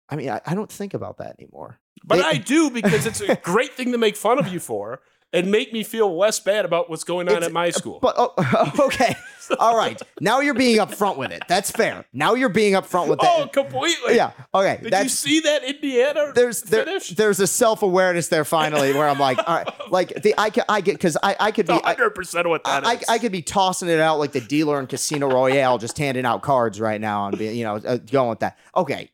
I 0.09 0.17
mean, 0.17 0.31
I, 0.31 0.41
I 0.47 0.55
don't 0.55 0.71
think 0.71 0.95
about 0.95 1.19
that 1.19 1.37
anymore. 1.39 1.81
But 2.05 2.17
They- 2.17 2.23
I 2.23 2.35
do 2.39 2.71
because 2.71 3.07
it's 3.07 3.21
a 3.21 3.37
great 3.37 3.75
thing 3.75 3.93
to 3.93 3.99
make 3.99 4.17
fun 4.17 4.39
of 4.39 4.49
you 4.49 4.61
for 4.61 5.01
and 5.33 5.51
make 5.51 5.73
me 5.73 5.83
feel 5.83 6.17
less 6.17 6.41
bad 6.41 6.65
about 6.65 6.89
what's 6.89 7.05
going 7.05 7.29
on 7.29 7.43
at 7.43 7.53
my 7.53 7.71
school. 7.71 7.99
But 8.01 8.15
oh, 8.17 8.73
okay, 8.87 9.15
all 9.59 9.77
right. 9.77 10.01
Now 10.21 10.41
you're 10.41 10.55
being 10.55 10.79
upfront 10.79 11.17
with 11.17 11.33
it. 11.33 11.43
That's 11.49 11.71
fair. 11.71 12.05
Now 12.13 12.35
you're 12.35 12.49
being 12.49 12.75
upfront 12.75 13.09
with 13.09 13.21
that. 13.21 13.41
oh, 13.41 13.47
completely. 13.47 14.17
yeah. 14.17 14.33
Okay. 14.55 14.81
Did 14.83 15.03
you 15.03 15.09
see 15.09 15.41
that 15.41 15.65
Indiana 15.65 16.33
there's 16.35 16.63
there, 16.63 16.85
there's 17.15 17.41
a 17.41 17.47
self 17.47 17.83
awareness 17.83 18.29
there 18.29 18.45
finally 18.45 18.93
where 18.95 19.09
I'm 19.09 19.19
like, 19.19 19.39
all 19.47 19.57
right, 19.57 19.91
like 19.91 20.23
the 20.23 20.35
I 20.39 20.51
can 20.51 20.65
I 20.69 20.81
get 20.81 20.95
because 20.95 21.17
I 21.23 21.37
I 21.39 21.53
could 21.53 21.67
be. 21.67 21.73
I, 21.73 21.95
100% 21.95 22.49
what 22.49 22.65
that 22.65 22.87
I, 22.87 22.95
is. 22.95 23.05
I 23.09 23.19
could 23.19 23.33
be 23.33 23.43
tossing 23.43 23.89
it 23.89 24.01
out 24.01 24.19
like 24.19 24.33
the 24.33 24.41
dealer 24.41 24.81
in 24.81 24.87
Casino 24.87 25.29
Royale, 25.29 25.79
just 25.79 25.99
handing 25.99 26.25
out 26.25 26.43
cards 26.43 26.81
right 26.81 27.01
now 27.01 27.27
and 27.29 27.39
be, 27.39 27.47
you 27.57 27.65
know, 27.65 27.77
uh, 27.77 27.99
going 27.99 28.31
with 28.31 28.41
that. 28.41 28.59
Okay. 28.77 29.11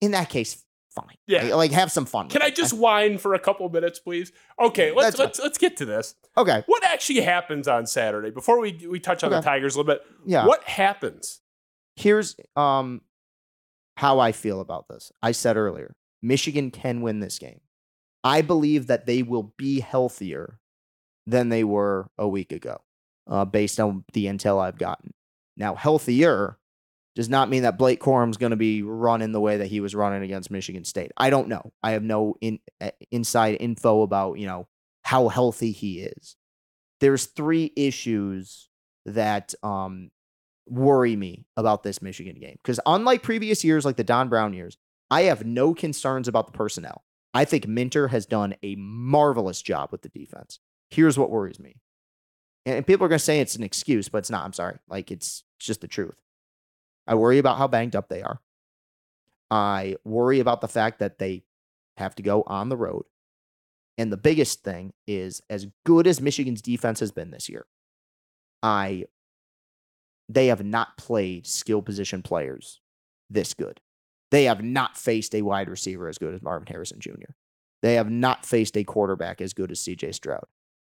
In 0.00 0.12
that 0.12 0.30
case, 0.30 0.61
fine. 0.92 1.16
Yeah. 1.26 1.42
Like, 1.42 1.54
like, 1.54 1.70
have 1.72 1.90
some 1.90 2.06
fun. 2.06 2.28
Can 2.28 2.42
I 2.42 2.46
it. 2.46 2.56
just 2.56 2.72
whine 2.72 3.18
for 3.18 3.34
a 3.34 3.38
couple 3.38 3.68
minutes, 3.68 3.98
please? 3.98 4.32
Okay, 4.60 4.92
let's 4.92 5.16
That's 5.16 5.18
let's 5.18 5.40
let's 5.40 5.58
get 5.58 5.76
to 5.78 5.84
this. 5.84 6.14
Okay. 6.36 6.62
What 6.66 6.84
actually 6.84 7.20
happens 7.20 7.68
on 7.68 7.86
Saturday? 7.86 8.30
Before 8.30 8.60
we 8.60 8.86
we 8.88 9.00
touch 9.00 9.24
on 9.24 9.30
the 9.30 9.40
Tigers 9.40 9.74
a 9.74 9.78
little 9.78 9.94
bit, 9.94 10.02
Yeah. 10.24 10.46
What 10.46 10.62
happens? 10.64 11.40
Here's 11.96 12.36
um 12.56 13.02
how 13.96 14.18
I 14.18 14.32
feel 14.32 14.60
about 14.60 14.86
this. 14.88 15.12
I 15.22 15.32
said 15.32 15.56
earlier, 15.56 15.94
Michigan 16.22 16.70
can 16.70 17.02
win 17.02 17.20
this 17.20 17.38
game. 17.38 17.60
I 18.24 18.42
believe 18.42 18.86
that 18.86 19.06
they 19.06 19.22
will 19.22 19.52
be 19.58 19.80
healthier 19.80 20.60
than 21.26 21.48
they 21.48 21.64
were 21.64 22.08
a 22.18 22.28
week 22.28 22.52
ago, 22.52 22.80
uh, 23.28 23.44
based 23.44 23.80
on 23.80 24.04
the 24.12 24.26
intel 24.26 24.60
I've 24.60 24.78
gotten. 24.78 25.12
Now, 25.56 25.74
healthier 25.74 26.58
does 27.14 27.28
not 27.28 27.50
mean 27.50 27.62
that 27.62 27.78
Blake 27.78 28.00
Corum's 28.00 28.36
going 28.36 28.50
to 28.50 28.56
be 28.56 28.82
running 28.82 29.32
the 29.32 29.40
way 29.40 29.58
that 29.58 29.66
he 29.66 29.80
was 29.80 29.94
running 29.94 30.22
against 30.22 30.50
Michigan 30.50 30.84
State. 30.84 31.12
I 31.16 31.30
don't 31.30 31.48
know. 31.48 31.72
I 31.82 31.92
have 31.92 32.02
no 32.02 32.36
in, 32.40 32.58
uh, 32.80 32.90
inside 33.10 33.56
info 33.60 34.02
about 34.02 34.38
you 34.38 34.46
know 34.46 34.68
how 35.02 35.28
healthy 35.28 35.72
he 35.72 36.00
is. 36.00 36.36
There's 37.00 37.26
three 37.26 37.72
issues 37.76 38.68
that 39.06 39.54
um, 39.62 40.10
worry 40.68 41.16
me 41.16 41.46
about 41.56 41.82
this 41.82 42.00
Michigan 42.00 42.38
game 42.38 42.56
because 42.62 42.80
unlike 42.86 43.22
previous 43.22 43.64
years, 43.64 43.84
like 43.84 43.96
the 43.96 44.04
Don 44.04 44.28
Brown 44.28 44.54
years, 44.54 44.78
I 45.10 45.22
have 45.22 45.44
no 45.44 45.74
concerns 45.74 46.28
about 46.28 46.46
the 46.46 46.56
personnel. 46.56 47.04
I 47.34 47.44
think 47.44 47.66
Minter 47.66 48.08
has 48.08 48.26
done 48.26 48.54
a 48.62 48.76
marvelous 48.76 49.62
job 49.62 49.90
with 49.90 50.02
the 50.02 50.08
defense. 50.08 50.58
Here's 50.90 51.18
what 51.18 51.30
worries 51.30 51.58
me. 51.58 51.76
And 52.64 52.86
people 52.86 53.06
are 53.06 53.08
going 53.08 53.18
to 53.18 53.24
say 53.24 53.40
it's 53.40 53.56
an 53.56 53.62
excuse, 53.62 54.08
but 54.08 54.18
it's 54.18 54.30
not. 54.30 54.44
I'm 54.44 54.52
sorry. 54.52 54.78
Like, 54.88 55.10
it's 55.10 55.42
just 55.58 55.80
the 55.80 55.88
truth. 55.88 56.14
I 57.06 57.14
worry 57.14 57.38
about 57.38 57.58
how 57.58 57.68
banged 57.68 57.96
up 57.96 58.08
they 58.08 58.22
are. 58.22 58.40
I 59.50 59.96
worry 60.04 60.40
about 60.40 60.60
the 60.60 60.68
fact 60.68 61.00
that 61.00 61.18
they 61.18 61.44
have 61.96 62.14
to 62.16 62.22
go 62.22 62.42
on 62.46 62.68
the 62.68 62.76
road. 62.76 63.04
And 63.98 64.10
the 64.10 64.16
biggest 64.16 64.64
thing 64.64 64.94
is 65.06 65.42
as 65.50 65.66
good 65.84 66.06
as 66.06 66.20
Michigan's 66.20 66.62
defense 66.62 67.00
has 67.00 67.12
been 67.12 67.30
this 67.30 67.48
year, 67.48 67.66
I 68.62 69.04
they 70.28 70.46
have 70.46 70.64
not 70.64 70.96
played 70.96 71.46
skill 71.46 71.82
position 71.82 72.22
players 72.22 72.80
this 73.28 73.52
good. 73.52 73.80
They 74.30 74.44
have 74.44 74.62
not 74.62 74.96
faced 74.96 75.34
a 75.34 75.42
wide 75.42 75.68
receiver 75.68 76.08
as 76.08 76.16
good 76.16 76.34
as 76.34 76.42
Marvin 76.42 76.68
Harrison 76.68 77.00
Jr. 77.00 77.32
They 77.82 77.94
have 77.94 78.08
not 78.08 78.46
faced 78.46 78.78
a 78.78 78.84
quarterback 78.84 79.42
as 79.42 79.52
good 79.52 79.70
as 79.70 79.80
CJ 79.80 80.14
Stroud. 80.14 80.46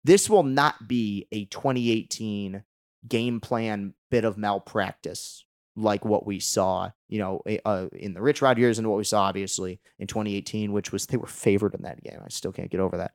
This 0.04 0.28
will 0.28 0.42
not 0.42 0.88
be 0.88 1.26
a 1.32 1.46
2018 1.46 2.64
game 3.08 3.40
plan 3.40 3.94
bit 4.10 4.24
of 4.24 4.36
malpractice 4.36 5.44
like 5.76 6.04
what 6.04 6.26
we 6.26 6.40
saw, 6.40 6.90
you 7.08 7.18
know, 7.18 7.42
uh, 7.64 7.86
in 7.92 8.14
the 8.14 8.22
Rich 8.22 8.42
Rod 8.42 8.58
years 8.58 8.78
and 8.78 8.88
what 8.88 8.98
we 8.98 9.04
saw 9.04 9.22
obviously 9.22 9.80
in 9.98 10.06
2018, 10.06 10.72
which 10.72 10.92
was 10.92 11.06
they 11.06 11.16
were 11.16 11.26
favored 11.26 11.74
in 11.74 11.82
that 11.82 12.02
game. 12.02 12.20
I 12.24 12.28
still 12.28 12.52
can't 12.52 12.70
get 12.70 12.80
over 12.80 12.96
that. 12.98 13.12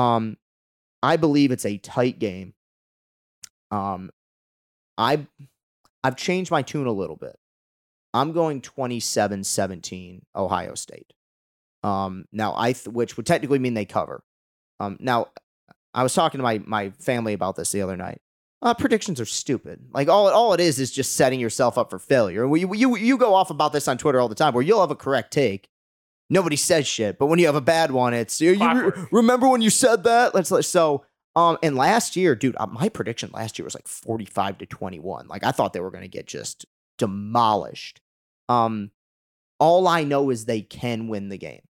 Um, 0.00 0.36
I 1.02 1.16
believe 1.16 1.50
it's 1.50 1.66
a 1.66 1.78
tight 1.78 2.18
game. 2.18 2.54
Um, 3.70 4.10
I 4.98 5.26
I've 6.02 6.16
changed 6.16 6.50
my 6.50 6.62
tune 6.62 6.86
a 6.86 6.92
little 6.92 7.16
bit. 7.16 7.38
I'm 8.12 8.32
going 8.32 8.60
27-17 8.60 10.22
Ohio 10.34 10.74
State. 10.74 11.12
Um, 11.82 12.24
now 12.32 12.54
I 12.56 12.72
th- 12.72 12.88
which 12.88 13.16
would 13.16 13.26
technically 13.26 13.58
mean 13.58 13.74
they 13.74 13.84
cover. 13.84 14.22
Um, 14.80 14.96
now 15.00 15.28
I 15.94 16.02
was 16.02 16.14
talking 16.14 16.38
to 16.38 16.42
my 16.42 16.60
my 16.64 16.90
family 16.90 17.32
about 17.32 17.56
this 17.56 17.72
the 17.72 17.82
other 17.82 17.96
night. 17.96 18.20
Uh, 18.62 18.74
predictions 18.74 19.20
are 19.20 19.26
stupid. 19.26 19.80
Like 19.92 20.08
all 20.08 20.28
all 20.28 20.52
it 20.52 20.60
is 20.60 20.78
is 20.78 20.90
just 20.90 21.14
setting 21.14 21.40
yourself 21.40 21.78
up 21.78 21.88
for 21.88 21.98
failure. 21.98 22.44
And 22.44 22.58
you 22.58 22.74
you 22.74 22.96
you 22.96 23.16
go 23.16 23.34
off 23.34 23.50
about 23.50 23.72
this 23.72 23.88
on 23.88 23.96
Twitter 23.96 24.20
all 24.20 24.28
the 24.28 24.34
time, 24.34 24.52
where 24.52 24.62
you'll 24.62 24.80
have 24.80 24.90
a 24.90 24.96
correct 24.96 25.32
take. 25.32 25.68
Nobody 26.28 26.56
says 26.56 26.86
shit, 26.86 27.18
but 27.18 27.26
when 27.26 27.38
you 27.38 27.46
have 27.46 27.56
a 27.56 27.60
bad 27.60 27.90
one, 27.90 28.14
it's 28.14 28.40
you, 28.40 28.52
you 28.52 29.08
remember 29.10 29.48
when 29.48 29.62
you 29.62 29.70
said 29.70 30.04
that. 30.04 30.34
Let's 30.34 30.50
let 30.50 30.64
so 30.64 31.04
Um, 31.34 31.58
and 31.62 31.74
last 31.74 32.16
year, 32.16 32.34
dude, 32.36 32.56
uh, 32.58 32.66
my 32.66 32.88
prediction 32.88 33.30
last 33.32 33.58
year 33.58 33.64
was 33.64 33.74
like 33.74 33.88
45 33.88 34.58
to 34.58 34.66
21. 34.66 35.26
Like 35.26 35.42
I 35.44 35.52
thought 35.52 35.72
they 35.72 35.80
were 35.80 35.90
going 35.90 36.02
to 36.02 36.08
get 36.08 36.26
just 36.26 36.66
demolished. 36.98 38.00
Um, 38.48 38.90
all 39.58 39.88
I 39.88 40.04
know 40.04 40.30
is 40.30 40.44
they 40.44 40.60
can 40.62 41.08
win 41.08 41.30
the 41.30 41.38
game. 41.38 41.62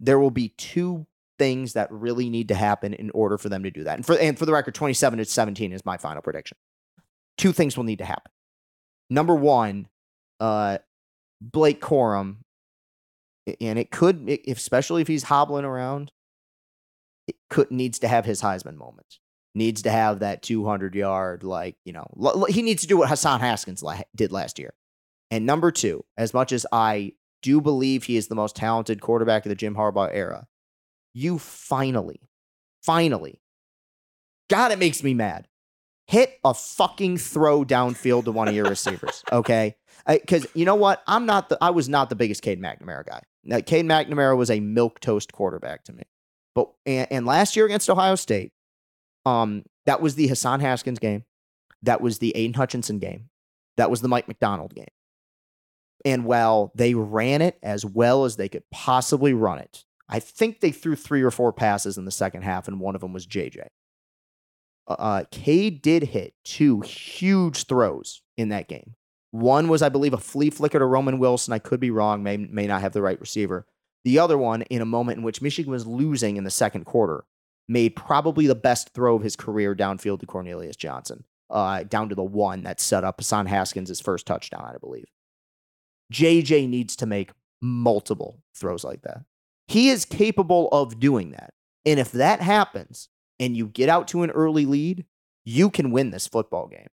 There 0.00 0.18
will 0.18 0.30
be 0.30 0.48
two 0.48 1.06
things 1.42 1.72
that 1.72 1.90
really 1.90 2.30
need 2.30 2.46
to 2.46 2.54
happen 2.54 2.94
in 2.94 3.10
order 3.10 3.36
for 3.36 3.48
them 3.48 3.64
to 3.64 3.70
do 3.72 3.82
that. 3.82 3.96
And 3.96 4.06
for 4.06 4.16
and 4.16 4.38
for 4.38 4.46
the 4.46 4.52
record, 4.52 4.76
27 4.76 5.18
to 5.18 5.24
17 5.24 5.72
is 5.72 5.84
my 5.84 5.96
final 5.96 6.22
prediction. 6.22 6.56
Two 7.36 7.50
things 7.50 7.76
will 7.76 7.82
need 7.82 7.98
to 7.98 8.04
happen. 8.04 8.30
Number 9.10 9.34
one, 9.34 9.88
uh, 10.38 10.78
Blake 11.40 11.80
Corum, 11.80 12.36
and 13.60 13.76
it 13.76 13.90
could, 13.90 14.38
especially 14.46 15.02
if 15.02 15.08
he's 15.08 15.24
hobbling 15.24 15.64
around, 15.64 16.12
it 17.26 17.34
could 17.50 17.72
needs 17.72 17.98
to 17.98 18.08
have 18.08 18.24
his 18.24 18.40
Heisman 18.40 18.76
moment. 18.76 19.18
Needs 19.52 19.82
to 19.82 19.90
have 19.90 20.20
that 20.20 20.42
200 20.42 20.94
yard, 20.94 21.42
like 21.42 21.74
you 21.84 21.92
know, 21.92 22.06
he 22.50 22.62
needs 22.62 22.82
to 22.82 22.88
do 22.88 22.98
what 22.98 23.08
Hassan 23.08 23.40
Haskins 23.40 23.82
did 24.14 24.30
last 24.30 24.60
year. 24.60 24.74
And 25.32 25.44
number 25.44 25.72
two, 25.72 26.04
as 26.16 26.32
much 26.32 26.52
as 26.52 26.66
I 26.70 27.14
do 27.42 27.60
believe 27.60 28.04
he 28.04 28.16
is 28.16 28.28
the 28.28 28.36
most 28.36 28.54
talented 28.54 29.00
quarterback 29.00 29.44
of 29.44 29.48
the 29.48 29.56
Jim 29.56 29.74
Harbaugh 29.74 30.10
era, 30.12 30.46
you 31.14 31.38
finally, 31.38 32.20
finally, 32.82 33.40
God, 34.48 34.72
it 34.72 34.78
makes 34.78 35.02
me 35.02 35.14
mad. 35.14 35.48
Hit 36.06 36.38
a 36.44 36.52
fucking 36.52 37.18
throw 37.18 37.64
downfield 37.64 38.24
to 38.24 38.32
one 38.32 38.48
of 38.48 38.54
your 38.54 38.68
receivers, 38.68 39.22
okay? 39.32 39.76
Because 40.06 40.46
you 40.54 40.64
know 40.64 40.74
what? 40.74 41.02
I'm 41.06 41.26
not 41.26 41.48
the. 41.48 41.58
I 41.60 41.70
was 41.70 41.88
not 41.88 42.10
the 42.10 42.16
biggest 42.16 42.42
Cade 42.42 42.60
McNamara 42.60 43.06
guy. 43.06 43.22
Now, 43.44 43.60
Cade 43.60 43.86
McNamara 43.86 44.36
was 44.36 44.50
a 44.50 44.60
milk 44.60 45.00
toast 45.00 45.32
quarterback 45.32 45.84
to 45.84 45.92
me. 45.92 46.02
But 46.54 46.70
and, 46.84 47.06
and 47.10 47.26
last 47.26 47.56
year 47.56 47.66
against 47.66 47.88
Ohio 47.88 48.16
State, 48.16 48.52
um, 49.24 49.64
that 49.86 50.00
was 50.00 50.16
the 50.16 50.26
Hassan 50.26 50.60
Haskins 50.60 50.98
game. 50.98 51.24
That 51.82 52.00
was 52.00 52.18
the 52.18 52.36
Aidan 52.36 52.54
Hutchinson 52.54 52.98
game. 52.98 53.28
That 53.76 53.90
was 53.90 54.00
the 54.00 54.08
Mike 54.08 54.28
Macdonald 54.28 54.74
game. 54.74 54.86
And 56.04 56.24
while 56.24 56.72
they 56.74 56.94
ran 56.94 57.42
it 57.42 57.58
as 57.62 57.86
well 57.86 58.24
as 58.24 58.36
they 58.36 58.48
could 58.48 58.64
possibly 58.70 59.32
run 59.32 59.58
it, 59.58 59.84
I 60.08 60.20
think 60.20 60.60
they 60.60 60.72
threw 60.72 60.94
three 60.94 61.22
or 61.22 61.30
four 61.30 61.52
passes 61.52 61.96
in 61.96 62.04
the 62.04 62.10
second 62.10 62.42
half, 62.42 62.68
and 62.68 62.80
one 62.80 62.94
of 62.94 63.00
them 63.00 63.12
was 63.12 63.26
JJ. 63.26 63.66
Uh, 64.86 65.24
Cade 65.30 65.80
did 65.80 66.02
hit 66.04 66.34
two 66.44 66.80
huge 66.80 67.66
throws 67.66 68.22
in 68.36 68.48
that 68.50 68.68
game. 68.68 68.94
One 69.30 69.68
was, 69.68 69.80
I 69.80 69.88
believe, 69.88 70.12
a 70.12 70.18
flea 70.18 70.50
flicker 70.50 70.78
to 70.78 70.84
Roman 70.84 71.18
Wilson. 71.18 71.54
I 71.54 71.58
could 71.58 71.80
be 71.80 71.90
wrong, 71.90 72.22
may, 72.22 72.36
may 72.36 72.66
not 72.66 72.82
have 72.82 72.92
the 72.92 73.00
right 73.00 73.20
receiver. 73.20 73.66
The 74.04 74.18
other 74.18 74.36
one, 74.36 74.62
in 74.62 74.82
a 74.82 74.86
moment 74.86 75.18
in 75.18 75.24
which 75.24 75.40
Michigan 75.40 75.72
was 75.72 75.86
losing 75.86 76.36
in 76.36 76.44
the 76.44 76.50
second 76.50 76.84
quarter, 76.84 77.24
made 77.68 77.96
probably 77.96 78.46
the 78.46 78.54
best 78.54 78.90
throw 78.92 79.16
of 79.16 79.22
his 79.22 79.36
career 79.36 79.74
downfield 79.74 80.20
to 80.20 80.26
Cornelius 80.26 80.76
Johnson, 80.76 81.24
uh, 81.48 81.84
down 81.84 82.08
to 82.08 82.14
the 82.14 82.22
one 82.22 82.64
that 82.64 82.80
set 82.80 83.04
up 83.04 83.20
Hassan 83.20 83.46
Haskins' 83.46 84.00
first 84.00 84.26
touchdown, 84.26 84.70
I 84.74 84.78
believe. 84.78 85.06
JJ 86.12 86.68
needs 86.68 86.96
to 86.96 87.06
make 87.06 87.30
multiple 87.62 88.42
throws 88.54 88.84
like 88.84 89.02
that. 89.02 89.22
He 89.68 89.88
is 89.88 90.04
capable 90.04 90.68
of 90.70 91.00
doing 91.00 91.32
that. 91.32 91.54
And 91.84 91.98
if 91.98 92.12
that 92.12 92.40
happens 92.40 93.08
and 93.40 93.56
you 93.56 93.66
get 93.66 93.88
out 93.88 94.08
to 94.08 94.22
an 94.22 94.30
early 94.30 94.66
lead, 94.66 95.04
you 95.44 95.70
can 95.70 95.90
win 95.90 96.10
this 96.10 96.26
football 96.26 96.68
game. 96.68 96.88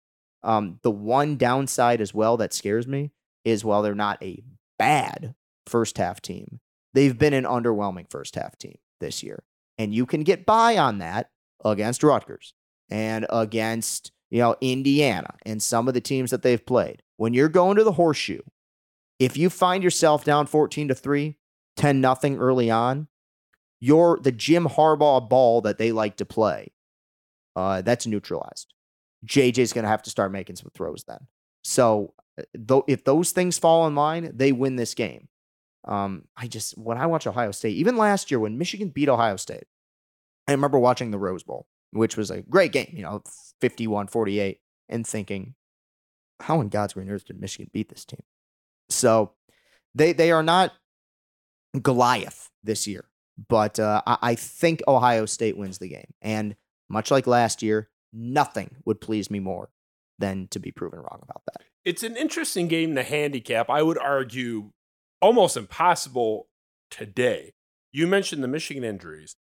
Um, 0.43 0.80
the 0.84 0.91
one 0.91 1.36
downside 1.36 1.99
as 1.99 2.13
well 2.13 2.38
that 2.38 2.53
scares 2.53 2.88
me 2.88 3.11
is 3.43 3.65
while 3.65 3.82
they're 3.82 3.95
not 3.95 4.22
a 4.22 4.43
bad 4.78 5.36
first 5.65 5.97
half 5.97 6.22
team, 6.22 6.59
they've 6.93 7.18
been 7.18 7.34
an 7.34 7.43
underwhelming 7.43 8.09
first 8.09 8.36
half 8.36 8.57
team 8.57 8.78
this 8.99 9.24
year. 9.24 9.43
And 9.78 9.93
you 9.93 10.05
can 10.05 10.24
get 10.24 10.45
by 10.45 10.78
on 10.78 10.99
that 10.99 11.30
against 11.63 12.03
Rutgers 12.03 12.53
and 12.89 13.26
against, 13.30 14.11
you 14.30 14.39
know, 14.39 14.55
Indiana 14.61 15.36
and 15.45 15.61
some 15.61 15.88
of 15.88 15.93
the 15.93 16.01
teams 16.01 16.32
that 16.32 16.41
they've 16.41 16.65
played. 16.65 17.03
When 17.18 17.34
you're 17.34 17.49
going 17.49 17.78
to 17.78 17.84
the 17.84 17.93
horseshoe, 17.93 18.41
if 19.20 19.38
you 19.38 19.49
find 19.49 19.84
yourself 19.84 20.24
down 20.24 20.45
14 20.45 20.89
to 20.89 20.95
3, 20.95 21.36
10 21.78 22.02
nothing 22.02 22.38
early 22.38 22.70
on, 22.70 23.08
you're 23.80 24.20
the 24.22 24.32
Jim 24.32 24.66
Harbaugh 24.66 25.28
ball 25.28 25.62
that 25.62 25.78
they 25.78 25.92
like 25.92 26.18
to 26.18 26.26
play. 26.26 26.72
Uh, 27.56 27.82
that's 27.82 28.06
neutralized. 28.06 28.74
JJ's 29.26 29.74
going 29.74 29.84
to 29.84 29.90
have 29.90 30.04
to 30.04 30.10
start 30.10 30.32
making 30.32 30.56
some 30.58 30.72
throws 30.74 31.04
then. 31.08 31.28
So, 31.64 32.14
uh, 32.40 32.44
though, 32.54 32.84
if 32.88 33.04
those 33.04 33.32
things 33.32 33.58
fall 33.58 33.88
in 33.88 33.96
line, 33.96 34.32
they 34.36 34.52
win 34.52 34.76
this 34.76 34.94
game. 34.94 35.28
Um, 35.86 36.26
I 36.36 36.48
just 36.48 36.78
when 36.78 36.98
I 36.98 37.06
watch 37.06 37.26
Ohio 37.26 37.52
State, 37.52 37.78
even 37.78 37.98
last 37.98 38.30
year 38.30 38.40
when 38.40 38.58
Michigan 38.58 38.90
beat 38.90 39.10
Ohio 39.10 39.38
State, 39.38 39.64
I 40.48 40.52
remember 40.52 40.78
watching 40.78 41.12
the 41.12 41.18
Rose 41.18 41.44
Bowl, 41.44 41.66
which 41.92 42.18
was 42.18 42.30
a 42.30 42.42
great 42.42 42.74
game, 42.74 42.94
you 42.94 43.04
know, 43.04 43.22
51-48, 43.62 44.58
and 44.90 45.08
thinking, 45.08 45.56
how 46.40 46.62
in 46.62 46.70
God's 46.70 46.94
green 46.94 47.10
earth 47.10 47.26
did 47.26 47.40
Michigan 47.40 47.70
beat 47.74 47.90
this 47.90 48.06
team? 48.06 48.24
So 48.90 49.32
they 49.96 50.14
they 50.14 50.32
are 50.32 50.44
not 50.44 50.74
Goliath 51.82 52.50
this 52.64 52.88
year, 52.88 53.06
but 53.50 53.80
uh, 53.80 54.02
I, 54.06 54.36
think 54.36 54.82
Ohio 54.88 55.26
State 55.26 55.58
wins 55.58 55.78
the 55.78 55.90
game. 55.90 56.14
And 56.22 56.56
much 56.90 57.12
like 57.12 57.28
last 57.28 57.62
year, 57.62 57.90
nothing 58.14 58.78
would 58.86 59.02
please 59.02 59.30
me 59.30 59.40
more 59.40 59.70
than 60.20 60.48
to 60.50 60.60
be 60.60 60.72
proven 60.72 61.00
wrong 61.00 61.20
about 61.24 61.44
that. 61.46 61.66
It's 61.86 62.04
an 62.04 62.18
interesting 62.18 62.68
game 62.68 62.96
to 62.96 63.04
handicap. 63.04 63.70
I 63.70 63.82
would 63.82 63.98
argue 63.98 64.72
almost 65.22 65.56
impossible 65.56 66.48
today. 66.90 67.54
You 67.92 68.08
mentioned 68.08 68.44
the 68.44 68.48
Michigan 68.48 68.84
injuries. 68.84 69.36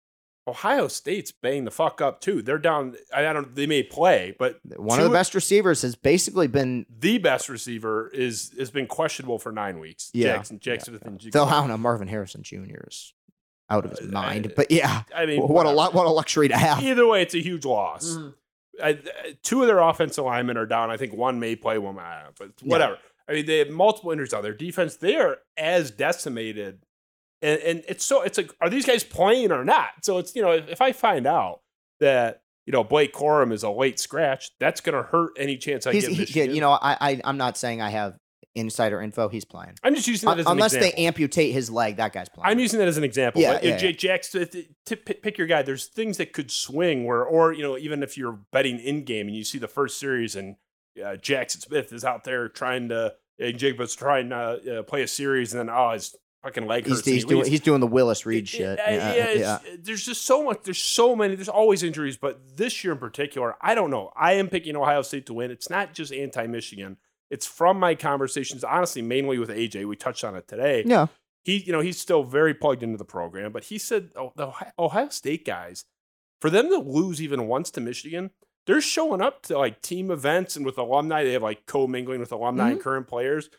Ohio 0.48 0.88
State's 0.90 1.32
banged 1.32 1.66
the 1.66 1.72
fuck 1.72 2.02
up 2.02 2.20
too. 2.20 2.42
They're 2.42 2.58
down. 2.58 2.96
I 3.14 3.22
don't. 3.22 3.56
They 3.56 3.66
may 3.66 3.82
play, 3.84 4.36
but 4.38 4.60
One 4.76 5.00
of 5.00 5.06
the 5.06 5.12
best 5.12 5.34
receivers 5.34 5.82
has 5.84 5.96
basically 5.96 6.48
been 6.48 6.86
the 6.90 7.18
best 7.18 7.48
receiver 7.48 8.10
is 8.14 8.54
has 8.60 8.70
been 8.70 8.88
questionable 8.88 9.40
for 9.40 9.52
nine 9.52 9.80
weeks. 9.80 10.12
Yeah. 10.14 10.38
Jaxon, 10.38 10.60
Jackson 10.60 10.94
Smith, 10.94 11.06
and 11.06 11.20
Jigga. 11.20 11.32
Phil, 11.32 11.46
I 11.46 11.52
don't 11.52 11.70
know. 11.70 11.78
Marvin 11.78 12.10
Harrison 12.10 12.44
Jr. 12.44 12.88
is 12.88 13.14
out 13.70 13.86
of 13.86 13.92
his 13.92 14.02
uh, 14.10 14.12
mind, 14.12 14.48
uh, 14.48 14.50
but 14.56 14.70
yeah, 14.70 15.04
I 15.16 15.26
mean, 15.26 15.42
what 15.42 15.66
a 15.66 15.70
uh, 15.70 15.74
lot, 15.74 15.94
what 15.94 16.06
a 16.06 16.10
luxury 16.10 16.50
to 16.50 16.58
have. 16.58 16.84
Either 16.84 17.08
way, 17.08 17.22
it's 17.22 17.34
a 17.36 17.42
huge 17.42 17.66
loss. 17.66 18.10
Mm-hmm. 18.10 18.30
I- 18.84 18.90
I- 18.90 19.38
two 19.44 19.62
of 19.62 19.68
their 19.68 19.80
offensive 19.80 20.26
linemen 20.26 20.58
are 20.58 20.66
down. 20.66 20.92
I 20.92 20.98
think 20.98 21.14
one 21.14 21.40
may 21.40 21.56
play, 21.56 21.78
one 21.78 21.96
may 21.96 22.22
but 22.38 22.52
whatever. 22.62 22.98
I 23.30 23.34
mean, 23.34 23.46
they 23.46 23.60
have 23.60 23.70
multiple 23.70 24.12
injuries 24.12 24.34
on 24.34 24.44
their 24.44 24.54
defense. 24.54 24.98
They 24.98 25.16
are 25.16 25.38
as 25.58 25.92
decimated, 25.92 26.86
and 27.44 27.62
and 27.62 27.84
it's 27.88 28.06
so 28.06 28.22
it's 28.22 28.38
like, 28.38 28.52
are 28.62 28.70
these 28.70 28.86
guys 28.86 29.04
playing 29.04 29.52
or 29.52 29.64
not? 29.64 29.90
So 30.02 30.18
it's 30.18 30.36
you 30.36 30.42
know, 30.42 30.52
if, 30.52 30.70
if 30.70 30.82
I 30.82 30.94
find 30.94 31.28
out 31.28 31.60
that 32.00 32.42
you 32.66 32.72
know 32.72 32.84
Blake 32.84 33.14
Corum 33.14 33.52
is 33.52 33.64
a 33.64 33.70
late 33.70 34.00
scratch, 34.00 34.50
that's 34.60 34.82
going 34.82 34.96
to 34.96 35.04
hurt 35.04 35.34
any 35.38 35.58
chance 35.58 35.86
I 35.86 35.92
He's, 35.92 36.08
get. 36.32 36.50
he, 36.50 36.56
you 36.56 36.62
know, 36.62 36.72
I, 36.72 36.98
I, 37.00 37.22
I'm 37.24 37.38
not 37.38 37.58
saying 37.58 37.82
I 37.82 37.90
have 37.90 38.18
insider 38.56 39.02
info. 39.02 39.30
He's 39.30 39.46
playing. 39.46 39.74
I'm 39.84 39.94
just 39.94 40.08
using 40.08 40.30
that 40.30 40.40
as 40.40 40.46
an 40.46 40.54
unless 40.54 40.74
example. 40.74 40.96
they 40.96 41.06
amputate 41.06 41.54
his 41.54 41.70
leg. 41.70 41.98
That 41.98 42.14
guy's 42.14 42.30
playing. 42.30 42.50
I'm 42.50 42.60
using 42.60 42.80
that 42.80 42.88
as 42.88 42.98
an 42.98 43.04
example. 43.04 43.42
Yeah, 43.42 43.60
yeah, 43.62 43.78
J- 43.78 43.94
Jack, 43.94 44.24
to, 44.24 44.96
pick 44.96 45.38
your 45.38 45.48
guy, 45.48 45.62
there's 45.64 45.88
things 45.88 46.18
that 46.18 46.34
could 46.34 46.52
swing 46.52 47.06
where, 47.06 47.24
or 47.24 47.52
you 47.52 47.64
know, 47.64 47.78
even 47.78 48.04
if 48.04 48.18
you're 48.18 48.40
betting 48.52 48.80
in 48.80 49.04
game 49.04 49.28
and 49.28 49.36
you 49.36 49.44
see 49.44 49.58
the 49.58 49.68
first 49.68 50.00
series 50.00 50.36
and 50.36 50.56
uh, 51.00 51.16
Jaxon 51.16 51.62
Smith 51.62 51.92
is 51.92 52.06
out 52.06 52.24
there 52.24 52.48
trying 52.48 52.90
to, 52.90 53.14
and 53.40 53.58
Jacobs 53.58 53.96
trying 53.96 54.30
to 54.30 54.80
uh, 54.80 54.84
play 54.84 55.02
a 55.02 55.08
series, 55.08 55.54
and 55.54 55.60
then 55.60 55.76
oh, 55.76 55.92
his 55.92 56.16
fucking 56.44 56.68
leg 56.68 56.86
He's, 56.86 56.98
and 57.00 57.06
he's 57.08 57.26
doing 57.26 57.46
he's 57.46 57.62
doing 57.62 57.80
the 57.80 57.88
Willis 57.88 58.26
Reed 58.26 58.48
shit. 58.48 58.78
Yeah, 58.80 59.14
yeah, 59.16 59.32
yeah. 59.32 59.60
there's 59.80 60.06
just 60.06 60.26
so 60.26 60.44
much. 60.44 60.60
There's 60.64 60.82
so 60.82 61.16
many. 61.16 61.36
There's 61.36 61.50
always 61.50 61.84
injuries, 61.84 62.18
but 62.18 62.58
this 62.58 62.84
year 62.84 62.94
in 62.94 63.00
particular, 63.00 63.56
I 63.62 63.76
don't 63.76 63.90
know. 63.90 64.12
I 64.16 64.34
am 64.34 64.50
picking 64.50 64.76
Ohio 64.76 65.02
State 65.02 65.26
to 65.28 65.34
win. 65.34 65.52
It's 65.52 65.70
not 65.70 65.94
just 65.94 66.14
anti-Michigan. 66.14 66.98
It's 67.30 67.48
from 67.48 67.80
my 67.80 67.96
conversations, 67.96 68.64
honestly, 68.64 69.02
mainly 69.02 69.40
with 69.40 69.50
AJ. 69.50 69.88
We 69.88 69.96
touched 69.96 70.24
on 70.24 70.36
it 70.36 70.48
today. 70.48 70.84
Yeah. 70.86 71.08
He, 71.44 71.58
you 71.58 71.74
know, 71.74 71.82
he's 71.82 72.00
still 72.00 72.24
very 72.24 72.54
plugged 72.54 72.84
into 72.84 72.98
the 72.98 73.04
program, 73.06 73.52
but 73.52 73.66
he 73.66 73.78
said 73.78 74.12
oh, 74.16 74.32
the 74.36 74.52
Ohio- 74.80 75.10
State 75.10 75.44
guys, 75.46 75.86
for 76.40 76.50
them 76.50 76.70
to 76.70 76.78
lose 76.78 77.22
even 77.22 77.48
once 77.48 77.70
to 77.72 77.82
Michigan, 77.82 78.32
they're 78.66 78.80
showing 78.82 79.22
up 79.22 79.42
to 79.44 79.58
like 79.58 79.82
team 79.82 80.10
events 80.12 80.56
and 80.56 80.66
with 80.66 80.78
alumni. 80.78 81.24
They 81.24 81.34
have 81.34 81.42
like 81.44 81.66
co-mingling 81.66 82.20
with 82.22 82.32
alumni 82.32 82.70
and 82.72 82.80
Mhm. 82.80 82.84
current 82.84 83.08
players. 83.08 83.50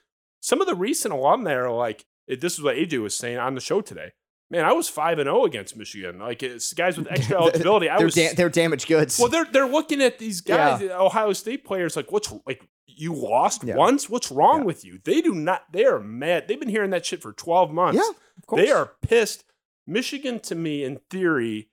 Some 0.41 0.61
of 0.62 0.66
the 0.66 0.74
recent 0.74 1.12
alumni 1.12 1.53
are 1.55 1.70
like, 1.70 2.07
this 2.29 2.55
is 2.55 2.62
what 2.62 2.77
AJ 2.77 3.03
was 3.03 3.16
saying 3.16 3.39
on 3.39 3.55
the 3.55 3.61
show 3.61 3.81
today. 3.81 4.12
Man, 4.51 4.64
I 4.64 4.72
was 4.72 4.89
five 4.89 5.18
and 5.18 5.27
zero 5.27 5.45
against 5.45 5.77
Michigan. 5.77 6.18
Like 6.18 6.43
it's 6.43 6.72
guys 6.75 6.97
with 6.99 7.11
extra 7.11 7.37
eligibility. 7.41 7.89
I 7.89 7.97
they're, 7.97 8.07
was. 8.07 8.14
da- 8.14 8.35
they're 8.35 8.49
damaged 8.51 8.87
goods. 8.89 9.18
well, 9.18 9.29
they're 9.29 9.47
they're 9.47 9.66
looking 9.68 10.03
at 10.03 10.18
these 10.18 10.41
guys, 10.41 10.83
Ohio 10.83 11.33
State 11.33 11.64
players, 11.64 11.97
like 11.97 12.12
what's 12.12 12.33
like 12.47 12.68
you 12.87 13.14
lost 13.14 13.64
Yeah. 13.64 13.77
once. 13.77 14.09
What's 14.09 14.31
wrong 14.31 14.64
with 14.64 14.85
you? 14.85 15.01
They 15.03 15.20
do 15.20 15.35
not. 15.35 15.64
They 15.72 15.85
are 15.87 15.99
mad. 15.99 16.47
They've 16.47 16.61
been 16.61 16.68
hearing 16.68 16.91
that 16.91 17.05
shit 17.07 17.22
for 17.22 17.33
twelve 17.33 17.72
months. 17.72 17.97
Yeah, 17.97 18.11
of 18.39 18.47
course. 18.47 18.62
They 18.62 18.70
are 18.70 18.93
pissed. 19.03 19.45
Michigan, 19.87 20.41
to 20.41 20.55
me, 20.55 20.85
in 20.85 21.01
theory, 21.11 21.70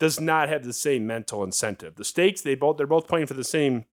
does 0.00 0.18
not 0.20 0.48
have 0.48 0.64
the 0.64 0.72
same 0.72 1.06
mental 1.06 1.44
incentive. 1.44 1.96
The 1.96 2.04
stakes, 2.04 2.40
they 2.40 2.54
both 2.54 2.76
they're 2.76 2.86
both 2.86 3.06
playing 3.08 3.26
for 3.26 3.34
the 3.34 3.44
same, 3.44 3.84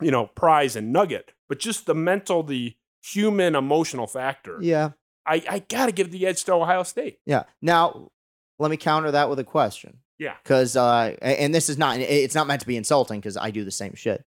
you 0.00 0.10
know, 0.10 0.26
prize 0.26 0.76
and 0.76 0.92
nugget. 0.92 1.32
But 1.48 1.60
just 1.60 1.86
the 1.86 1.94
mental, 1.94 2.42
the 2.42 2.74
human 3.02 3.54
emotional 3.54 4.06
factor. 4.08 4.58
yeah, 4.60 4.90
I, 5.26 5.42
I 5.48 5.58
gotta 5.60 5.92
give 5.92 6.10
the 6.10 6.26
edge 6.26 6.44
to 6.44 6.52
Ohio 6.54 6.82
State. 6.82 7.18
yeah. 7.26 7.44
Now, 7.60 8.10
let 8.58 8.70
me 8.70 8.76
counter 8.76 9.10
that 9.10 9.28
with 9.28 9.38
a 9.38 9.44
question. 9.44 9.98
Yeah. 10.18 10.34
Because 10.42 10.76
uh, 10.76 11.14
and 11.20 11.54
this 11.54 11.68
is 11.68 11.76
not 11.76 11.98
it's 11.98 12.34
not 12.34 12.46
meant 12.46 12.60
to 12.62 12.66
be 12.66 12.76
insulting 12.76 13.20
because 13.20 13.36
I 13.36 13.50
do 13.50 13.64
the 13.64 13.70
same 13.70 13.94
shit. 13.94 14.24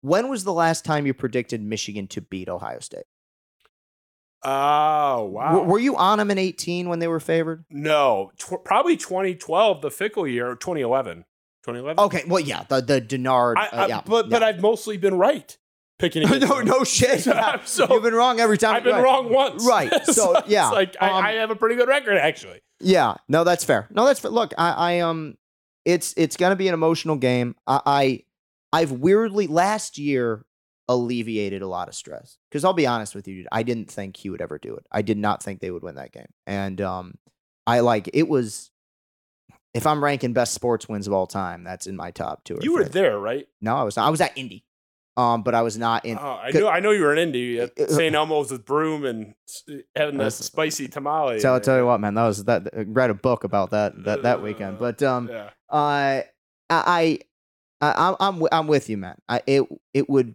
When 0.00 0.28
was 0.28 0.44
the 0.44 0.52
last 0.52 0.84
time 0.84 1.04
you 1.04 1.12
predicted 1.14 1.60
Michigan 1.62 2.06
to 2.08 2.20
beat 2.22 2.48
Ohio 2.48 2.78
State? 2.80 3.04
Oh 4.44 5.24
wow. 5.24 5.52
W- 5.52 5.68
were 5.68 5.78
you 5.78 5.96
on 5.96 6.18
them 6.18 6.30
in 6.30 6.38
18 6.38 6.88
when 6.88 6.98
they 7.00 7.08
were 7.08 7.20
favored? 7.20 7.64
no, 7.70 8.30
tw- 8.38 8.62
probably 8.64 8.96
2012, 8.96 9.82
the 9.82 9.90
fickle 9.90 10.26
year, 10.26 10.54
2011. 10.54 11.24
2011. 11.64 11.98
Okay, 12.04 12.22
well, 12.28 12.40
yeah, 12.40 12.62
the 12.68 12.80
the 12.80 13.00
Denard. 13.00 13.54
I, 13.56 13.66
uh, 13.68 13.86
yeah, 13.88 14.02
but 14.06 14.30
but 14.30 14.42
I've 14.42 14.60
mostly 14.60 14.96
been 14.96 15.18
right 15.18 15.56
picking. 15.98 16.22
against 16.24 16.48
no, 16.48 16.56
them. 16.58 16.66
no 16.66 16.84
shit. 16.84 17.26
Yeah. 17.36 17.62
So- 17.64 17.86
You've 17.90 18.02
been 18.02 18.14
wrong 18.14 18.40
every 18.40 18.58
time. 18.58 18.76
I've 18.76 18.84
been 18.84 18.94
right. 18.94 19.04
wrong 19.04 19.32
once. 19.32 19.66
Right. 19.66 19.92
So, 20.06 20.40
yeah, 20.46 20.68
it's 20.68 20.74
like 20.74 20.96
um, 21.00 21.10
I, 21.10 21.30
I 21.30 21.32
have 21.34 21.50
a 21.50 21.56
pretty 21.56 21.76
good 21.76 21.88
record 21.88 22.16
actually. 22.16 22.60
Yeah, 22.80 23.14
no, 23.28 23.44
that's 23.44 23.64
fair. 23.64 23.88
No, 23.90 24.04
that's 24.04 24.20
fair. 24.20 24.30
Look, 24.30 24.52
I, 24.58 24.70
I 24.70 25.00
um, 25.00 25.36
it's 25.84 26.12
it's 26.16 26.36
gonna 26.36 26.56
be 26.56 26.68
an 26.68 26.74
emotional 26.74 27.16
game. 27.16 27.54
I, 27.66 27.80
I 27.86 28.22
I've 28.72 28.92
weirdly 28.92 29.46
last 29.46 29.98
year 29.98 30.44
alleviated 30.88 31.62
a 31.62 31.66
lot 31.66 31.88
of 31.88 31.94
stress 31.94 32.38
because 32.50 32.64
I'll 32.64 32.72
be 32.72 32.86
honest 32.86 33.14
with 33.14 33.26
you, 33.26 33.36
dude, 33.36 33.48
I 33.50 33.62
didn't 33.62 33.90
think 33.90 34.16
he 34.16 34.30
would 34.30 34.42
ever 34.42 34.58
do 34.58 34.76
it. 34.76 34.86
I 34.92 35.02
did 35.02 35.18
not 35.18 35.42
think 35.42 35.60
they 35.60 35.70
would 35.70 35.82
win 35.82 35.94
that 35.94 36.12
game, 36.12 36.28
and 36.46 36.80
um, 36.80 37.14
I 37.66 37.80
like 37.80 38.10
it 38.12 38.28
was. 38.28 38.70
If 39.72 39.86
I'm 39.86 40.02
ranking 40.02 40.32
best 40.32 40.54
sports 40.54 40.88
wins 40.88 41.06
of 41.06 41.12
all 41.12 41.26
time, 41.26 41.62
that's 41.62 41.86
in 41.86 41.96
my 41.96 42.10
top 42.10 42.44
two. 42.44 42.54
Or 42.54 42.62
You 42.62 42.72
were 42.72 42.84
there, 42.84 43.18
right? 43.18 43.46
No, 43.60 43.76
I 43.76 43.82
was 43.82 43.96
not. 43.96 44.06
I 44.06 44.10
was 44.10 44.22
at 44.22 44.32
Indy, 44.36 44.64
um, 45.16 45.42
but 45.42 45.54
I 45.54 45.62
was 45.62 45.78
not 45.78 46.04
in. 46.04 46.18
Oh, 46.20 46.38
I 46.42 46.50
c- 46.52 46.58
know. 46.60 46.68
I 46.68 46.80
know 46.80 46.90
you 46.90 47.02
were 47.02 47.12
in 47.12 47.18
Indy 47.18 47.60
Uh, 47.60 47.68
St. 47.88 48.14
Elmo's 48.14 48.50
with 48.50 48.64
Broome 48.64 49.04
and 49.04 49.34
having 49.94 50.18
the 50.18 50.30
spicy 50.30 50.88
tamale. 50.88 51.40
So 51.40 51.52
I'll 51.54 51.60
tell 51.60 51.78
you 51.78 51.86
what, 51.86 52.00
man, 52.00 52.14
that 52.14 52.26
was 52.26 52.44
that. 52.44 52.68
I 52.76 52.82
read 52.82 53.10
a 53.10 53.14
book 53.14 53.44
about 53.44 53.70
that 53.70 54.04
that 54.04 54.22
that 54.22 54.42
weekend, 54.42 54.78
but 54.78 55.02
um, 55.02 55.28
Yeah. 55.28 55.50
uh, 55.70 56.22
I, 56.68 57.18
I, 57.80 57.94
I'm 57.96 58.16
I'm 58.20 58.48
I'm 58.52 58.66
with 58.66 58.88
you, 58.90 58.96
man. 58.98 59.16
I 59.28 59.40
it 59.46 59.62
it 59.94 60.08
would 60.10 60.34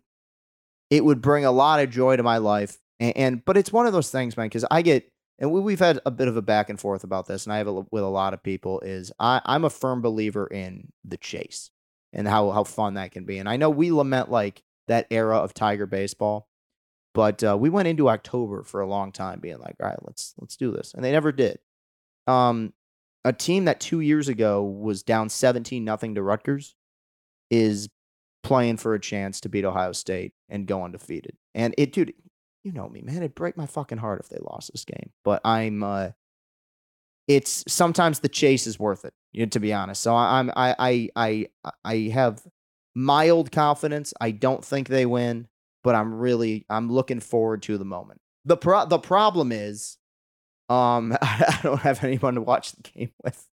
it 0.90 1.06
would 1.06 1.22
bring 1.22 1.46
a 1.46 1.52
lot 1.52 1.80
of 1.80 1.90
joy 1.90 2.16
to 2.18 2.24
my 2.24 2.38
life, 2.38 2.78
and, 3.00 3.16
and 3.18 3.46
but 3.46 3.58
it's 3.58 3.72
one 3.72 3.86
of 3.86 3.94
those 3.94 4.12
things, 4.12 4.36
man, 4.38 4.48
because 4.48 4.66
I 4.72 4.82
get 4.82 5.08
and 5.40 5.52
we, 5.52 5.60
we've 5.60 5.80
had 5.80 6.00
a 6.06 6.12
bit 6.12 6.28
of 6.28 6.38
a 6.38 6.42
back 6.42 6.70
and 6.70 6.80
forth 6.80 7.04
about 7.04 7.28
this, 7.28 7.46
and 7.46 7.54
I 7.54 7.58
have 7.58 7.68
it 7.68 7.86
with 7.92 8.04
a 8.04 8.08
lot 8.08 8.34
of 8.34 8.42
people. 8.44 8.80
Is 8.82 9.12
I 9.20 9.42
I'm 9.46 9.64
a 9.66 9.70
firm 9.70 10.02
believer 10.02 10.48
in 10.48 10.92
the 11.06 11.18
chase 11.18 11.70
and 12.14 12.28
how 12.28 12.52
how 12.52 12.64
fun 12.64 12.96
that 12.96 13.12
can 13.12 13.26
be, 13.26 13.38
and 13.40 13.48
I 13.50 13.58
know 13.58 13.70
we 13.70 13.92
lament 13.92 14.30
like 14.32 14.64
that 14.88 15.08
era 15.12 15.38
of 15.38 15.54
Tiger 15.54 15.86
baseball. 15.86 16.48
But 17.14 17.44
uh, 17.44 17.58
we 17.60 17.70
went 17.70 17.88
into 17.88 18.10
October 18.10 18.64
for 18.64 18.82
a 18.82 18.88
long 18.88 19.12
time, 19.12 19.40
being 19.40 19.60
like, 19.60 19.76
"All 19.82 19.90
right, 19.90 20.00
let's 20.04 20.34
let's 20.40 20.56
do 20.56 20.72
this," 20.72 20.94
and 20.94 21.04
they 21.04 21.12
never 21.12 21.32
did. 21.32 21.60
Um, 22.28 22.74
a 23.26 23.34
team 23.34 23.66
that 23.66 23.80
two 23.80 24.00
years 24.00 24.30
ago 24.30 24.64
was 24.64 25.04
down 25.04 25.30
seventeen 25.30 25.84
nothing 25.84 26.16
to 26.16 26.24
Rutgers 26.24 26.76
is 27.50 27.90
playing 28.44 28.78
for 28.78 28.94
a 28.94 29.00
chance 29.00 29.42
to 29.42 29.50
beat 29.50 29.66
Ohio 29.66 29.92
State 29.92 30.34
and 30.50 30.66
go 30.66 30.84
undefeated. 30.84 31.38
And 31.54 31.76
it, 31.78 31.94
dude, 31.94 32.14
you 32.64 32.72
know 32.72 32.90
me, 32.90 33.02
man. 33.02 33.18
It'd 33.18 33.36
break 33.36 33.58
my 33.58 33.66
fucking 33.66 33.98
heart 33.98 34.22
if 34.22 34.30
they 34.30 34.40
lost 34.42 34.72
this 34.72 34.86
game. 34.86 35.12
But 35.24 35.42
I'm, 35.46 35.84
uh, 35.84 36.10
it's 37.28 37.64
sometimes 37.68 38.20
the 38.20 38.30
chase 38.30 38.68
is 38.68 38.80
worth 38.80 39.06
it. 39.06 39.14
You 39.32 39.46
know, 39.46 39.50
to 39.50 39.60
be 39.60 39.74
honest. 39.74 40.02
So 40.02 40.16
I'm, 40.16 40.50
I, 40.56 40.76
I, 40.80 41.10
I, 41.16 41.72
I 41.86 41.96
have 42.14 42.42
mild 42.96 43.52
confidence. 43.52 44.14
I 44.20 44.32
don't 44.32 44.64
think 44.64 44.88
they 44.88 45.06
win, 45.06 45.48
but 45.84 45.96
I'm 45.96 46.14
really, 46.14 46.66
I'm 46.70 46.92
looking 46.92 47.20
forward 47.20 47.64
to 47.64 47.78
the 47.78 47.86
moment. 47.86 48.22
The 48.46 48.58
pro, 48.58 48.86
the 48.86 49.00
problem 49.00 49.52
is, 49.52 49.98
um, 50.70 51.16
I 51.22 51.60
don't 51.64 51.82
have 51.82 52.04
anyone 52.04 52.36
to 52.36 52.42
watch 52.42 52.72
the 52.74 52.82
game 52.82 53.12
with. 53.24 53.48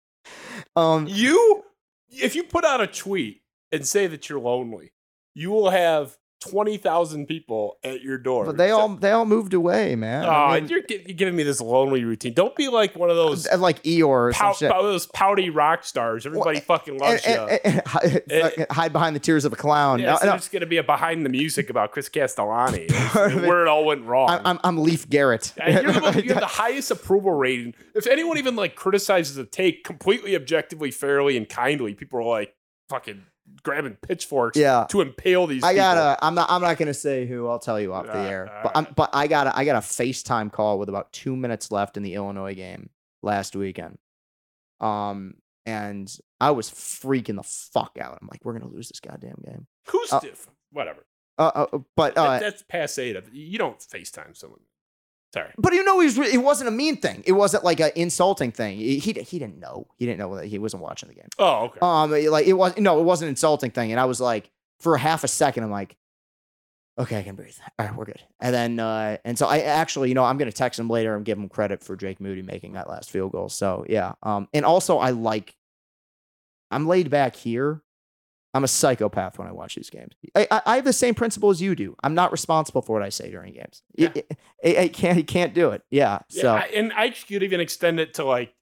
Um, 0.75 1.07
You, 1.09 1.65
if 2.11 2.35
you 2.35 2.45
put 2.45 2.65
out 2.65 2.81
a 2.81 2.87
tweet 2.87 3.43
and 3.73 3.87
say 3.87 4.07
that 4.07 4.29
you're 4.29 4.41
lonely, 4.41 4.93
you 5.35 5.51
will 5.51 5.71
have 5.71 6.17
twenty 6.41 6.77
thousand 6.77 7.27
people 7.27 7.79
at 7.83 8.03
your 8.03 8.19
door. 8.19 8.45
but 8.45 8.57
they 8.57 8.71
all, 8.71 8.89
they 8.89 9.11
all 9.11 9.25
moved 9.25 9.55
away, 9.55 9.97
man. 9.97 10.25
Oh, 10.25 10.29
I 10.29 10.33
ah, 10.33 10.55
mean, 10.55 10.69
you're, 10.69 10.83
you're 10.89 11.15
giving 11.17 11.37
me 11.37 11.43
this 11.43 11.61
lonely 11.61 12.05
routine. 12.05 12.35
Don't 12.35 12.55
be 12.55 12.69
like 12.69 12.97
one 12.97 13.11
of 13.11 13.17
those 13.17 13.47
uh, 13.47 13.57
like 13.59 13.83
Eeyore 13.83 14.07
or 14.07 14.33
some 14.33 14.55
pout, 14.55 14.83
those 14.83 15.07
pouty 15.07 15.51
rock 15.51 15.85
stars. 15.85 16.27
Everybody 16.27 16.59
eh, 16.59 16.61
fucking 16.61 17.01
eh, 17.03 17.05
loves 17.05 17.25
and, 17.25 17.51
you. 17.51 17.59
and- 17.65 17.83
and 18.31 18.67
hide, 18.71 18.93
behind 18.93 19.17
the 19.17 19.21
tears 19.21 19.45
of 19.45 19.53
a 19.53 19.57
clown. 19.57 19.99
yeah, 19.99 20.13
No, 20.13 20.19
so 20.19 20.27
no, 20.27 20.41
gonna 20.53 20.67
be 20.67 20.77
a 20.77 20.83
behind 20.83 21.25
the 21.25 21.31
music 21.31 21.71
about 21.71 21.93
Chris 21.93 22.09
Castellani, 22.09 22.87
Part 22.89 23.31
and 23.31 23.39
of 23.39 23.45
it- 23.45 23.49
where 23.49 23.63
it 23.63 23.69
all 23.69 23.85
went 23.85 24.05
wrong. 24.05 24.29
I'm, 24.29 24.41
I'm, 24.45 24.61
I'm 24.65 24.79
Leif 24.79 25.09
Garrett. 25.09 25.53
And 25.59 25.83
you're 25.83 25.93
the, 26.13 26.23
you 26.25 26.33
have 26.33 26.41
the 26.41 26.47
highest 26.47 26.91
approval 26.91 27.33
rating. 27.33 27.75
If 27.95 28.07
anyone 28.07 28.39
even 28.39 28.57
like 28.57 28.75
criticizes 28.75 29.37
a 29.37 29.45
take 29.45 29.85
completely 29.85 30.35
objectively, 30.37 30.91
fairly, 30.91 31.37
and 31.37 31.49
kindly, 31.49 31.95
people 31.95 32.21
are 32.21 32.25
like 32.25 32.55
fucking 32.89 33.25
grabbing 33.63 33.97
pitchforks 33.97 34.57
Yeah. 34.57 34.87
to 34.91 35.01
impale 35.01 35.47
these 35.47 35.63
I 35.63 35.73
people. 35.73 35.85
gotta. 35.85 36.25
I'm 36.25 36.35
not. 36.35 36.51
I'm 36.51 36.63
not 36.63 36.77
gonna 36.79 36.95
say 36.95 37.27
who. 37.27 37.49
I'll 37.49 37.59
tell 37.59 37.81
you 37.81 37.93
off 37.93 38.07
the 38.07 38.13
Alright, 38.13 38.31
air. 38.31 38.61
But 38.63 38.73
I'm, 38.77 38.87
but 38.97 39.11
I 39.13 39.27
got 39.27 39.45
to 39.45 39.57
I 39.57 39.65
got 39.65 39.77
a 39.77 39.81
FaceTime 39.87 40.53
call 40.53 40.79
with 40.79 40.89
about 40.89 41.13
two 41.13 41.37
minutes 41.37 41.71
left 41.71 41.97
in 41.97 42.03
the 42.03 42.15
Illinois 42.15 42.55
game 42.55 42.91
last 43.23 43.57
weekend. 43.57 43.99
Um, 44.81 45.35
and 45.65 46.15
I 46.41 46.51
was 46.53 46.71
freaking 46.71 47.37
the 47.37 47.43
fuck 47.43 47.99
out. 48.01 48.19
I'm 48.21 48.29
like, 48.31 48.45
we're 48.45 48.53
gonna 48.59 48.71
lose 48.73 48.89
this 48.89 49.01
goddamn 49.01 49.43
game. 49.45 49.67
Who's 49.89 50.13
uh? 50.13 50.21
Whatever. 50.73 51.07
Uh, 51.39 51.67
uh 51.73 51.79
but 51.97 52.15
That- 52.15 52.21
uh, 52.27 52.39
that's 52.39 52.63
passe. 52.63 53.13
to- 53.13 53.23
You 53.33 53.59
don't 53.59 53.79
FaceTime 53.79 54.37
someone. 54.37 54.61
Sorry. 55.37 55.53
But 55.59 55.75
you 55.75 55.85
know, 55.85 56.01
he 56.01 56.07
was, 56.07 56.17
it 56.17 56.39
wasn't 56.39 56.69
a 56.69 56.71
mean 56.71 56.97
thing. 56.97 57.23
It 57.27 57.33
wasn't 57.33 57.63
like 57.63 57.79
an 57.79 57.91
insulting 57.95 58.53
thing. 58.53 58.79
He, 58.79 58.99
he 58.99 59.13
he 59.13 59.39
didn't 59.39 59.59
know. 59.59 59.87
He 59.99 60.07
didn't 60.07 60.19
know 60.19 60.35
that 60.37 60.47
he 60.47 60.59
wasn't 60.59 60.83
watching 60.83 61.11
the 61.11 61.15
game. 61.15 61.29
Oh, 61.39 61.65
okay. 61.65 61.79
Um, 61.83 62.11
like 62.11 62.47
it 62.47 62.55
was 62.55 62.79
no, 62.79 62.99
it 62.99 63.03
wasn't 63.03 63.27
an 63.27 63.33
insulting 63.33 63.71
thing. 63.71 63.91
And 63.91 64.01
I 64.01 64.07
was 64.07 64.19
like, 64.19 64.51
for 64.81 64.95
a 64.95 64.99
half 64.99 65.25
a 65.25 65.29
second, 65.29 65.65
I'm 65.65 65.71
like, 65.71 65.95
okay, 66.99 67.19
I 67.19 67.23
can 67.23 67.35
breathe. 67.35 67.55
All 67.79 67.85
right, 67.85 67.95
we're 67.95 68.07
good. 68.07 68.23
And 68.41 68.55
then, 68.55 68.81
uh, 68.81 69.19
and 69.27 69.39
so 69.39 69.47
I 69.47 69.59
actually, 69.59 70.09
you 70.09 70.15
know, 70.15 70.25
I'm 70.25 70.39
gonna 70.39 70.53
text 70.53 70.81
him 70.81 70.89
later 70.89 71.15
and 71.15 71.23
give 71.23 71.37
him 71.37 71.51
credit 71.51 71.85
for 71.85 71.97
Jake 71.97 72.19
Moody 72.19 72.41
making 72.41 72.73
that 72.73 72.89
last 72.89 73.11
field 73.11 73.33
goal. 73.33 73.51
So 73.51 73.85
yeah. 73.91 74.15
Um, 74.23 74.49
and 74.55 74.65
also 74.65 74.97
I 74.97 75.11
like, 75.11 75.55
I'm 76.71 76.89
laid 76.89 77.11
back 77.11 77.37
here. 77.37 77.83
I'm 78.57 78.65
a 78.65 78.69
psychopath 78.69 79.39
when 79.39 79.47
I 79.47 79.53
watch 79.53 79.75
these 79.77 79.91
games. 79.91 80.15
I, 80.35 80.47
I, 80.51 80.63
I 80.67 80.77
have 80.77 80.85
the 80.85 80.93
same 80.93 81.15
principle 81.15 81.51
as 81.51 81.61
you 81.63 81.75
do. 81.75 81.95
I'm 82.03 82.15
not 82.15 82.33
responsible 82.33 82.83
for 82.83 82.95
what 82.95 83.03
I 83.03 83.11
say 83.11 83.31
during 83.31 83.53
games. 83.53 83.83
I, 84.01 84.25
I, 84.65 84.77
I 84.85 84.89
can't, 84.89 85.19
I 85.19 85.23
can't 85.23 85.55
do 85.55 85.71
it. 85.71 85.83
Yeah. 85.91 86.21
Yeah, 86.31 86.43
So 86.43 86.55
I, 86.55 86.63
and 86.75 86.93
I 86.95 87.11
could 87.11 87.43
even 87.43 87.61
extend 87.61 88.01
it 88.01 88.15
to 88.15 88.25
like 88.25 88.55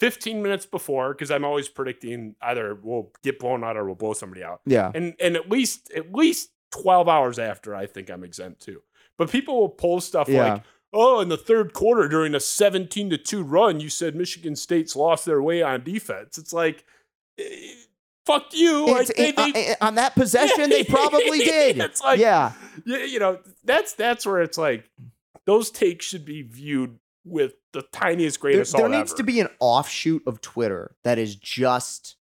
15 0.00 0.42
minutes 0.42 0.66
before 0.66 1.12
because 1.14 1.30
I'm 1.30 1.44
always 1.44 1.68
predicting 1.68 2.36
either 2.42 2.78
we'll 2.80 3.10
get 3.24 3.38
blown 3.38 3.64
out 3.64 3.76
or 3.76 3.84
we'll 3.86 3.94
blow 3.96 4.12
somebody 4.12 4.44
out. 4.44 4.60
Yeah. 4.66 4.92
And 4.94 5.14
and 5.20 5.34
at 5.34 5.50
least 5.50 5.90
at 5.96 6.12
least 6.14 6.50
12 6.72 7.08
hours 7.08 7.38
after, 7.38 7.74
I 7.74 7.86
think 7.86 8.10
I'm 8.10 8.22
exempt 8.22 8.60
too. 8.62 8.82
But 9.16 9.30
people 9.30 9.58
will 9.58 9.68
pull 9.70 10.00
stuff 10.00 10.28
Yeah. 10.28 10.52
like, 10.54 10.62
oh, 10.92 11.20
in 11.20 11.28
the 11.28 11.36
third 11.36 11.72
quarter 11.72 12.06
during 12.08 12.34
a 12.34 12.40
17 12.40 13.10
to 13.10 13.18
2 13.18 13.42
run, 13.42 13.80
you 13.80 13.88
said 13.88 14.14
Michigan 14.14 14.54
State's 14.54 14.94
lost 14.94 15.24
their 15.24 15.42
way 15.42 15.62
on 15.62 15.82
defense. 15.82 16.38
It's 16.38 16.52
like, 16.52 16.84
eh, 17.38 17.44
fuck 18.28 18.46
you. 18.52 18.86
Like, 18.86 19.06
they- 19.08 19.28
it- 19.30 19.36
they- 19.54 19.74
on 19.80 19.96
that 19.96 20.14
possession, 20.14 20.70
they 20.70 20.84
probably 20.98 21.38
did. 21.40 21.78
it's 21.78 22.02
like, 22.02 22.20
yeah. 22.20 22.52
yeah, 22.86 23.04
you 23.04 23.18
know, 23.18 23.38
that's 23.64 23.94
that's 23.94 24.24
where 24.26 24.40
it's 24.42 24.58
like 24.58 24.88
those 25.46 25.70
takes 25.70 26.04
should 26.06 26.24
be 26.24 26.42
viewed 26.42 26.98
with 27.24 27.54
the 27.72 27.82
tiniest 27.92 28.40
grain 28.40 28.54
there, 28.54 28.62
of 28.62 28.68
salt. 28.68 28.82
there 28.82 28.90
needs 28.90 29.12
ever. 29.12 29.16
to 29.18 29.22
be 29.24 29.40
an 29.40 29.48
offshoot 29.60 30.22
of 30.26 30.40
Twitter 30.40 30.94
that 31.04 31.18
is 31.18 31.36
just 31.36 32.16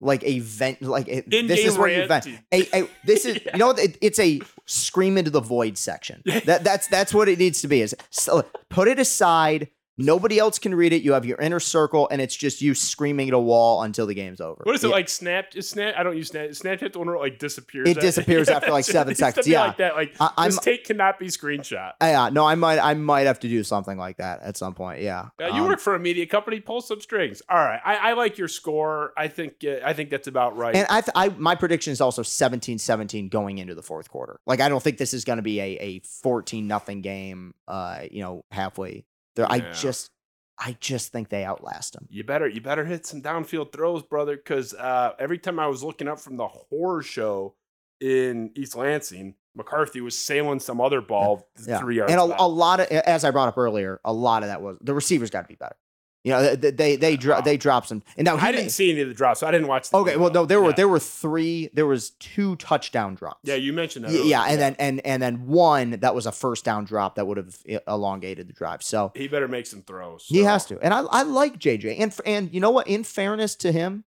like 0.00 0.22
a 0.24 0.40
vent, 0.40 0.82
like 0.82 1.08
a, 1.08 1.22
this 1.22 1.60
is 1.60 1.78
where 1.78 1.88
you 1.88 2.06
vent. 2.06 2.26
A, 2.52 2.78
a, 2.82 2.88
this 3.04 3.24
is 3.24 3.38
you 3.52 3.58
know 3.58 3.70
it, 3.70 3.96
it's 4.02 4.18
a 4.18 4.40
scream 4.66 5.16
into 5.16 5.30
the 5.30 5.40
void 5.40 5.78
section. 5.78 6.22
That 6.44 6.64
that's 6.64 6.88
that's 6.88 7.14
what 7.14 7.28
it 7.28 7.38
needs 7.38 7.62
to 7.62 7.68
be. 7.68 7.80
Is 7.80 7.94
so, 8.10 8.44
put 8.68 8.88
it 8.88 8.98
aside. 8.98 9.68
Nobody 9.96 10.38
else 10.38 10.58
can 10.58 10.74
read 10.74 10.92
it. 10.92 11.02
You 11.02 11.12
have 11.12 11.24
your 11.24 11.40
inner 11.40 11.60
circle, 11.60 12.08
and 12.10 12.20
it's 12.20 12.34
just 12.34 12.60
you 12.60 12.74
screaming 12.74 13.28
at 13.28 13.34
a 13.34 13.38
wall 13.38 13.82
until 13.82 14.06
the 14.06 14.14
game's 14.14 14.40
over. 14.40 14.60
What 14.64 14.74
is 14.74 14.82
it 14.82 14.88
Yeah. 14.88 14.92
like? 14.94 15.08
Snap? 15.08 15.54
Is 15.54 15.68
Snap? 15.68 15.94
I 15.96 16.02
don't 16.02 16.16
use 16.16 16.28
Snap. 16.28 16.50
Snapchat 16.50 16.92
the 16.92 16.98
one 16.98 17.06
where 17.06 17.16
it 17.16 17.20
like 17.20 17.38
disappears. 17.38 17.88
It 17.88 18.00
disappears 18.00 18.48
after, 18.50 18.70
like, 18.72 18.84
seven 18.84 19.14
seconds. 19.14 19.46
Yeah. 19.46 19.62
like 19.66 19.76
that. 19.76 19.94
Like 19.94 20.14
I- 20.18 20.32
I'm- 20.36 20.50
this 20.50 20.58
take 20.58 20.84
cannot 20.84 21.18
be 21.20 21.26
screenshot. 21.26 21.90
Uh, 22.00 22.06
yeah, 22.06 22.28
no, 22.30 22.44
I 22.44 22.54
might, 22.56 22.78
I 22.80 22.94
might 22.94 23.26
have 23.26 23.38
to 23.40 23.48
do 23.48 23.62
something 23.62 23.96
like 23.96 24.16
that 24.16 24.42
at 24.42 24.56
some 24.56 24.74
point. 24.74 25.00
Yeah, 25.00 25.28
Uh, 25.40 25.46
you 25.46 25.62
Um, 25.62 25.68
work 25.68 25.78
for 25.80 25.94
a 25.94 26.00
media 26.00 26.26
company. 26.26 26.60
Pull 26.60 26.80
some 26.80 27.00
strings. 27.00 27.40
All 27.48 27.56
right. 27.58 27.80
I, 27.84 27.96
I 28.10 28.12
like 28.14 28.36
your 28.36 28.48
score. 28.48 29.12
I 29.16 29.28
think. 29.28 29.54
Uh, 29.64 29.76
I 29.84 29.92
think 29.92 30.10
that's 30.10 30.26
about 30.26 30.56
right. 30.56 30.74
And 30.74 30.86
I, 30.90 31.00
th- 31.02 31.12
I, 31.14 31.28
my 31.28 31.54
prediction 31.54 31.92
is 31.92 32.00
also 32.00 32.22
17-17 32.22 33.30
going 33.30 33.58
into 33.58 33.74
the 33.74 33.82
fourth 33.82 34.08
quarter. 34.10 34.40
Like 34.46 34.60
I 34.60 34.68
don't 34.68 34.82
think 34.82 34.98
this 34.98 35.14
is 35.14 35.24
going 35.24 35.36
to 35.36 35.42
be 35.42 35.60
a 35.60 35.64
a 35.84 36.00
fourteen 36.00 36.66
nothing 36.66 37.00
game. 37.00 37.54
Uh, 37.68 38.00
you 38.10 38.22
know, 38.22 38.44
halfway 38.50 39.04
there. 39.36 39.46
I 39.50 39.56
Yeah. 39.56 39.72
just, 39.72 40.10
I 40.58 40.76
just 40.80 41.10
think 41.12 41.28
they 41.30 41.44
outlast 41.44 41.94
them. 41.94 42.06
you 42.10 42.22
better 42.24 42.46
you 42.46 42.60
better 42.60 42.84
hit 42.84 43.04
some 43.06 43.20
downfield 43.22 43.72
throws, 43.72 44.02
brother. 44.02 44.36
Because 44.36 44.72
uh, 44.74 45.12
every 45.18 45.38
time 45.38 45.58
I 45.58 45.66
was 45.66 45.82
looking 45.82 46.06
up 46.08 46.20
from 46.20 46.36
the 46.36 46.46
horror 46.46 47.02
show 47.02 47.54
in 48.00 48.50
East 48.54 48.76
Lansing, 48.76 49.34
McCarthy 49.56 50.00
was 50.00 50.16
sailing 50.18 50.60
some 50.60 50.80
other 50.80 51.00
ball 51.00 51.48
Yeah, 51.66 51.78
three 51.80 51.96
yards. 51.96 52.12
and 52.12 52.20
a, 52.20 52.42
a 52.42 52.46
lot 52.46 52.80
of, 52.80 52.86
as 52.88 53.24
I 53.24 53.30
brought 53.30 53.48
up 53.48 53.58
earlier, 53.58 54.00
a 54.04 54.12
lot 54.12 54.42
of 54.42 54.48
that 54.48 54.62
was 54.62 54.76
the 54.80 54.94
receivers 54.94 55.30
got 55.30 55.42
to 55.42 55.48
be 55.48 55.54
better. 55.56 55.76
You 56.24 56.32
know, 56.32 56.56
they 56.56 56.70
they 56.70 56.96
they, 56.96 57.16
dro- 57.18 57.42
they 57.42 57.58
dropped 57.58 57.88
some. 57.88 58.02
And 58.16 58.24
now 58.24 58.38
he 58.38 58.46
I 58.46 58.50
didn't 58.50 58.70
see 58.70 58.90
any 58.90 59.02
of 59.02 59.08
the 59.08 59.14
drops, 59.14 59.40
so 59.40 59.46
I 59.46 59.50
didn't 59.50 59.66
watch. 59.68 59.90
The 59.90 59.98
Okay, 59.98 60.12
game, 60.12 60.20
well, 60.20 60.32
no, 60.32 60.46
there 60.46 60.58
were 60.60 60.70
Yeah. 60.70 60.76
there 60.76 60.88
were 60.88 60.98
three. 60.98 61.68
There 61.74 61.86
was 61.86 62.10
two 62.18 62.56
touchdown 62.56 63.14
drops. 63.14 63.40
Yeah, 63.42 63.56
you 63.56 63.74
mentioned 63.74 64.06
that. 64.06 64.08
Y- 64.12 64.14
earlier. 64.14 64.30
yeah, 64.30 64.44
and 64.48 64.58
then 64.58 64.76
and 64.78 65.04
and 65.06 65.22
then 65.22 65.46
one 65.46 65.90
that 66.00 66.14
was 66.14 66.24
a 66.24 66.32
first 66.32 66.64
down 66.64 66.86
drop 66.86 67.16
that 67.16 67.26
would 67.26 67.36
have 67.36 67.58
e- 67.66 67.76
elongated 67.86 68.48
the 68.48 68.54
drive. 68.54 68.82
So 68.82 69.12
he 69.14 69.28
better 69.28 69.48
make 69.48 69.66
some 69.66 69.82
throws. 69.82 70.24
he 70.26 70.38
has 70.44 70.64
to. 70.66 70.78
And 70.80 70.94
I 70.94 71.00
I 71.02 71.22
like 71.24 71.58
JJ. 71.58 71.96
And 72.00 72.16
and 72.24 72.54
you 72.54 72.60
know 72.60 72.70
what? 72.70 72.86
In 72.88 73.04
fairness 73.04 73.54
to 73.56 73.70
him, 73.70 74.04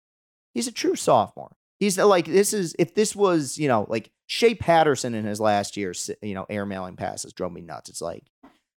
he's 0.52 0.68
a 0.68 0.72
true 0.72 0.97
sophomore. 0.97 1.56
He's 1.80 1.97
like 1.98 2.26
this 2.26 2.52
is 2.52 2.76
if 2.78 2.94
this 2.94 3.16
was 3.16 3.56
you 3.56 3.68
know 3.68 3.86
like 3.89 4.10
Shea 4.26 4.55
Patterson 4.55 5.14
in 5.14 5.24
his 5.24 5.40
last 5.40 5.78
year, 5.78 5.94
you 6.20 6.34
know, 6.34 6.44
airmailing 6.51 6.98
passes 6.98 7.32
drove 7.32 7.52
me 7.52 7.62
nuts. 7.62 7.89
It's 7.89 8.02
like, 8.02 8.24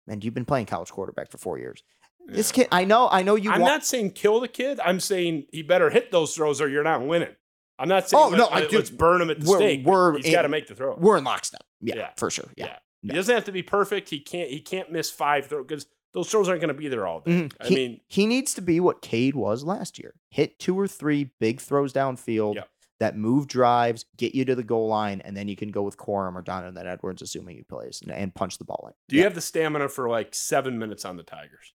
man, 0.06 0.20
you've 0.20 0.34
been 0.34 0.44
playing 0.44 0.66
college 0.66 0.90
quarterback 0.92 1.32
for 1.32 1.38
four 1.38 1.58
years. 1.58 1.82
This 2.26 2.52
kid, 2.52 2.68
I 2.72 2.84
know, 2.84 3.08
I 3.10 3.22
know 3.22 3.34
you. 3.36 3.50
I'm 3.50 3.60
want, 3.60 3.72
not 3.72 3.84
saying 3.84 4.12
kill 4.12 4.40
the 4.40 4.48
kid. 4.48 4.80
I'm 4.80 5.00
saying 5.00 5.46
he 5.52 5.62
better 5.62 5.90
hit 5.90 6.10
those 6.10 6.34
throws 6.34 6.60
or 6.60 6.68
you're 6.68 6.82
not 6.84 7.04
winning. 7.06 7.34
I'm 7.78 7.88
not 7.88 8.08
saying 8.08 8.22
Oh, 8.24 8.28
let, 8.28 8.38
no, 8.38 8.46
I 8.46 8.66
Let's 8.70 8.90
burn 8.90 9.20
him 9.20 9.30
at 9.30 9.40
the 9.40 9.46
we're- 9.50 9.58
stake. 9.60 9.86
we're 9.86 10.16
He's 10.18 10.32
got 10.34 10.42
to 10.42 10.48
make 10.48 10.66
the 10.68 10.74
throw. 10.74 10.96
We're 10.96 11.16
in 11.18 11.24
lockstep. 11.24 11.62
Yeah, 11.80 11.96
Yeah. 11.96 12.10
for 12.16 12.30
sure. 12.30 12.48
Yeah. 12.56 12.76
He 13.02 13.08
doesn't 13.08 13.34
have 13.34 13.44
to 13.44 13.52
be 13.52 13.62
perfect. 13.62 14.08
He 14.08 14.20
can't. 14.20 14.48
He 14.48 14.60
can't 14.60 14.90
miss 14.90 15.10
five 15.10 15.46
throws 15.46 15.66
because 15.66 15.86
those 16.14 16.30
throws 16.30 16.48
aren't 16.48 16.60
going 16.62 16.68
to 16.74 16.74
be 16.80 16.88
there 16.88 17.06
all 17.06 17.20
day. 17.20 17.30
Mhm. 17.32 17.52
I 17.60 17.66
he, 17.66 17.74
mean, 17.74 18.00
he 18.08 18.26
needs 18.26 18.54
to 18.54 18.62
be 18.62 18.80
what 18.80 19.02
Cade 19.02 19.34
was 19.34 19.64
last 19.64 19.98
year. 19.98 20.14
Hit 20.30 20.58
two 20.58 20.78
or 20.78 20.86
three 20.88 21.32
big 21.40 21.60
throws 21.60 21.92
downfield 21.92 22.54
Yep. 22.54 22.68
that 23.00 23.16
move 23.18 23.48
drives, 23.48 24.06
get 24.16 24.34
you 24.34 24.44
to 24.46 24.54
the 24.54 24.62
goal 24.62 24.86
line, 24.88 25.20
and 25.22 25.36
then 25.36 25.48
you 25.48 25.56
can 25.56 25.70
go 25.70 25.82
with 25.82 25.98
Corum 25.98 26.36
or 26.36 26.40
Donovan 26.42 26.86
Edwards, 26.86 27.20
assuming 27.20 27.56
he 27.56 27.62
plays, 27.64 28.00
and, 28.00 28.12
and 28.12 28.34
punch 28.34 28.56
the 28.58 28.64
ball 28.64 28.84
in. 28.88 28.94
do 29.08 29.16
you 29.16 29.24
have 29.24 29.34
the 29.34 29.40
stamina 29.42 29.88
for 29.90 30.08
like 30.08 30.34
seven 30.34 30.78
minutes 30.78 31.04
on 31.04 31.16
the 31.18 31.22
Tigers? 31.24 31.74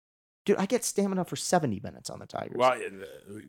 Dude, 0.47 0.57
I 0.57 0.65
get 0.67 0.85
stamina 0.85 1.25
for 1.27 1.37
70 1.37 1.81
minutes 1.85 2.09
on 2.09 2.19
the 2.21 2.27
Tigers. 2.27 2.57
Well, 2.57 2.79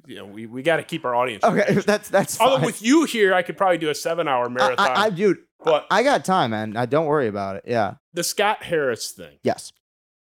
you 0.08 0.16
know, 0.16 0.26
we, 0.26 0.46
we 0.48 0.62
got 0.64 0.78
to 0.78 0.84
keep 0.84 1.06
our 1.06 1.16
audience. 1.16 1.44
okay, 1.46 1.66
engaged. 1.70 1.88
that's 1.88 2.10
that's 2.10 2.42
Although 2.42 2.58
fine. 2.58 2.66
with 2.66 2.82
you 2.82 3.06
here, 3.06 3.34
I 3.34 3.44
could 3.44 3.56
probably 3.56 3.78
do 3.78 3.90
a 3.90 3.96
seven-hour 3.96 4.50
marathon. 4.50 4.90
I, 4.90 5.04
I, 5.04 5.10
dude, 5.12 5.38
but 5.64 5.86
I 5.90 6.04
got 6.04 6.26
time, 6.26 6.52
man. 6.52 6.76
I 6.76 6.86
don't 6.88 7.06
worry 7.06 7.28
about 7.28 7.56
it. 7.56 7.64
Yeah. 7.68 7.96
the 8.14 8.24
Scott 8.24 8.64
Harris 8.64 9.12
thing. 9.12 9.38
Yes. 9.44 9.72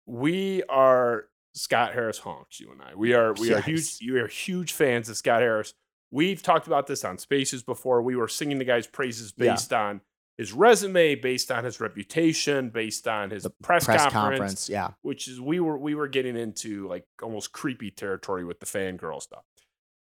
we 0.05 0.63
are 0.63 1.25
Scott 1.53 1.93
Harris 1.93 2.17
honks. 2.19 2.59
You 2.59 2.71
and 2.71 2.81
I. 2.81 2.95
We 2.95 3.13
are 3.13 3.33
we 3.33 3.53
are 3.53 3.61
huge. 3.61 3.97
You 4.01 4.23
are 4.23 4.27
huge 4.27 4.73
fans 4.73 5.07
of 5.09 5.15
Scott 5.17 5.41
Harris. 5.41 5.73
We've 6.11 6.41
talked 6.43 6.67
about 6.67 6.87
this 6.87 7.03
on 7.05 7.17
Spaces 7.17 7.63
before. 7.63 8.01
We 8.01 8.15
were 8.15 8.27
singing 8.27 8.57
the 8.59 8.65
guy's 8.65 8.87
praises 8.87 9.33
Yeah. 9.37 9.51
based 9.53 9.71
on 9.73 10.01
his 10.37 10.51
resume, 10.53 11.15
based 11.15 11.51
on 11.51 11.63
his 11.63 11.79
reputation, 11.79 12.69
based 12.69 13.07
on 13.07 13.29
his 13.29 13.47
press, 13.61 13.85
Press 13.85 14.01
conference, 14.03 14.13
conference. 14.39 14.69
Yeah. 14.69 14.91
which 15.01 15.27
is 15.27 15.39
we 15.39 15.59
were 15.59 15.77
we 15.77 15.95
were 15.95 16.07
getting 16.07 16.35
into 16.35 16.87
like 16.87 17.05
almost 17.21 17.51
creepy 17.51 17.91
territory 17.91 18.43
with 18.43 18.59
the 18.59 18.65
fangirl 18.65 19.21
stuff. 19.21 19.43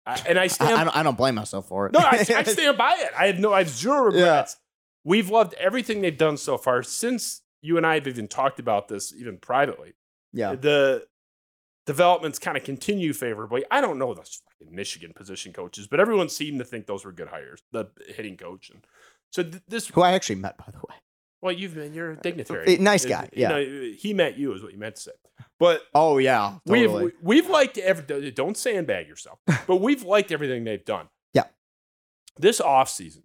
I, 0.04 0.20
and 0.28 0.38
I 0.38 0.44
I, 0.44 0.46
stand 0.48 0.74
I, 0.74 0.84
don't, 0.84 0.96
I 0.96 1.02
don't 1.02 1.16
blame 1.16 1.34
myself 1.36 1.68
for 1.68 1.86
it. 1.86 1.92
no, 1.92 2.00
I, 2.00 2.24
I 2.28 2.42
stand 2.42 2.76
by 2.76 2.96
it. 2.98 3.10
I 3.16 3.26
have 3.28 3.38
no, 3.38 3.52
I 3.52 3.58
have 3.58 3.68
zero 3.68 4.04
regrets. 4.04 4.56
We've 5.04 5.30
loved 5.30 5.54
everything 5.54 6.00
they've 6.00 6.16
done 6.16 6.36
so 6.36 6.58
far 6.58 6.82
since 6.82 7.42
you 7.62 7.76
and 7.76 7.86
I 7.86 7.94
have 7.94 8.08
even 8.08 8.26
talked 8.26 8.58
about 8.58 8.88
this, 8.88 9.14
even 9.14 9.38
privately. 9.38 9.94
yeah. 10.32 10.54
The 10.54 11.06
developments 11.86 12.40
kind 12.40 12.56
of 12.56 12.64
continue 12.64 13.12
favorably. 13.12 13.64
I 13.70 13.80
don't 13.80 13.98
know 13.98 14.12
those 14.12 14.42
fucking 14.58 14.74
Michigan 14.74 15.12
position 15.14 15.52
coaches, 15.52 15.86
but 15.86 16.00
everyone 16.00 16.28
seemed 16.28 16.58
to 16.58 16.64
think 16.64 16.86
those 16.86 17.04
were 17.04 17.12
good 17.12 17.28
hires. 17.28 17.62
The 17.70 17.86
hitting 18.08 18.36
coach, 18.36 18.70
and 18.70 18.84
so 19.36 19.42
th- 19.42 19.62
this. 19.68 19.88
Who 19.88 20.00
I 20.00 20.12
actually 20.12 20.36
met, 20.36 20.56
by 20.56 20.64
the 20.72 20.78
way. 20.78 20.96
Well, 21.42 21.52
you've 21.52 21.74
been 21.74 21.92
you're 21.92 22.12
a 22.12 22.16
dignitary, 22.16 22.78
nice 22.78 23.04
guy, 23.04 23.28
you 23.32 23.42
yeah. 23.42 23.48
know, 23.48 23.92
he 23.96 24.14
met 24.14 24.38
you 24.38 24.54
is 24.54 24.62
what 24.62 24.72
you 24.72 24.78
meant 24.78 24.96
to 24.96 25.02
say, 25.02 25.10
but 25.60 25.82
Oh, 25.94 26.16
yeah. 26.16 26.54
Totally. 26.66 27.04
We've 27.04 27.12
we've 27.22 27.50
liked 27.50 27.76
every 27.76 28.30
don't 28.30 28.56
sandbag 28.56 29.06
yourself, 29.06 29.38
but 29.66 29.76
we've 29.76 30.02
liked 30.02 30.32
everything 30.32 30.64
they've 30.64 30.84
done. 30.84 31.08
Yeah. 31.34 31.44
This 32.38 32.60
off 32.60 32.88
season, 32.88 33.24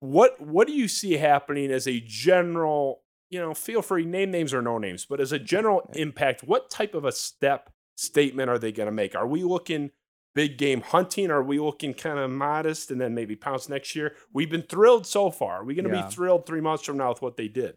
what 0.00 0.38
what 0.40 0.66
do 0.68 0.74
you 0.74 0.86
see 0.86 1.14
happening 1.14 1.72
as 1.72 1.88
a 1.88 2.00
general, 2.00 3.00
you 3.30 3.40
know, 3.40 3.54
feel 3.54 3.80
free 3.80 4.04
name 4.04 4.30
names 4.30 4.52
or 4.52 4.60
no 4.60 4.76
names, 4.76 5.06
but 5.06 5.20
as 5.20 5.32
a 5.32 5.38
general 5.38 5.90
impact, 5.94 6.42
what 6.42 6.68
type 6.70 6.94
of 6.94 7.06
a 7.06 7.12
step 7.12 7.72
statement 7.96 8.50
are 8.50 8.58
they 8.58 8.72
going 8.72 8.88
to 8.88 8.92
make? 8.92 9.16
Are 9.16 9.26
we 9.26 9.42
looking 9.42 9.90
big 10.34 10.58
game 10.58 10.80
hunting? 10.80 11.30
Are 11.30 11.42
we 11.42 11.58
looking 11.58 11.94
kind 11.94 12.18
of 12.18 12.30
modest 12.30 12.90
and 12.90 13.00
then 13.00 13.14
maybe 13.14 13.36
pounce 13.36 13.68
next 13.68 13.94
year? 13.96 14.14
We've 14.32 14.50
been 14.50 14.62
thrilled 14.62 15.06
so 15.06 15.30
far. 15.30 15.60
Are 15.60 15.64
we 15.64 15.74
going 15.74 15.88
to 15.88 15.94
Yeah. 15.96 16.06
be 16.06 16.12
thrilled 16.12 16.46
3 16.46 16.60
months 16.60 16.84
from 16.84 16.96
now 16.98 17.10
with 17.10 17.22
what 17.22 17.36
they 17.36 17.48
did? 17.48 17.76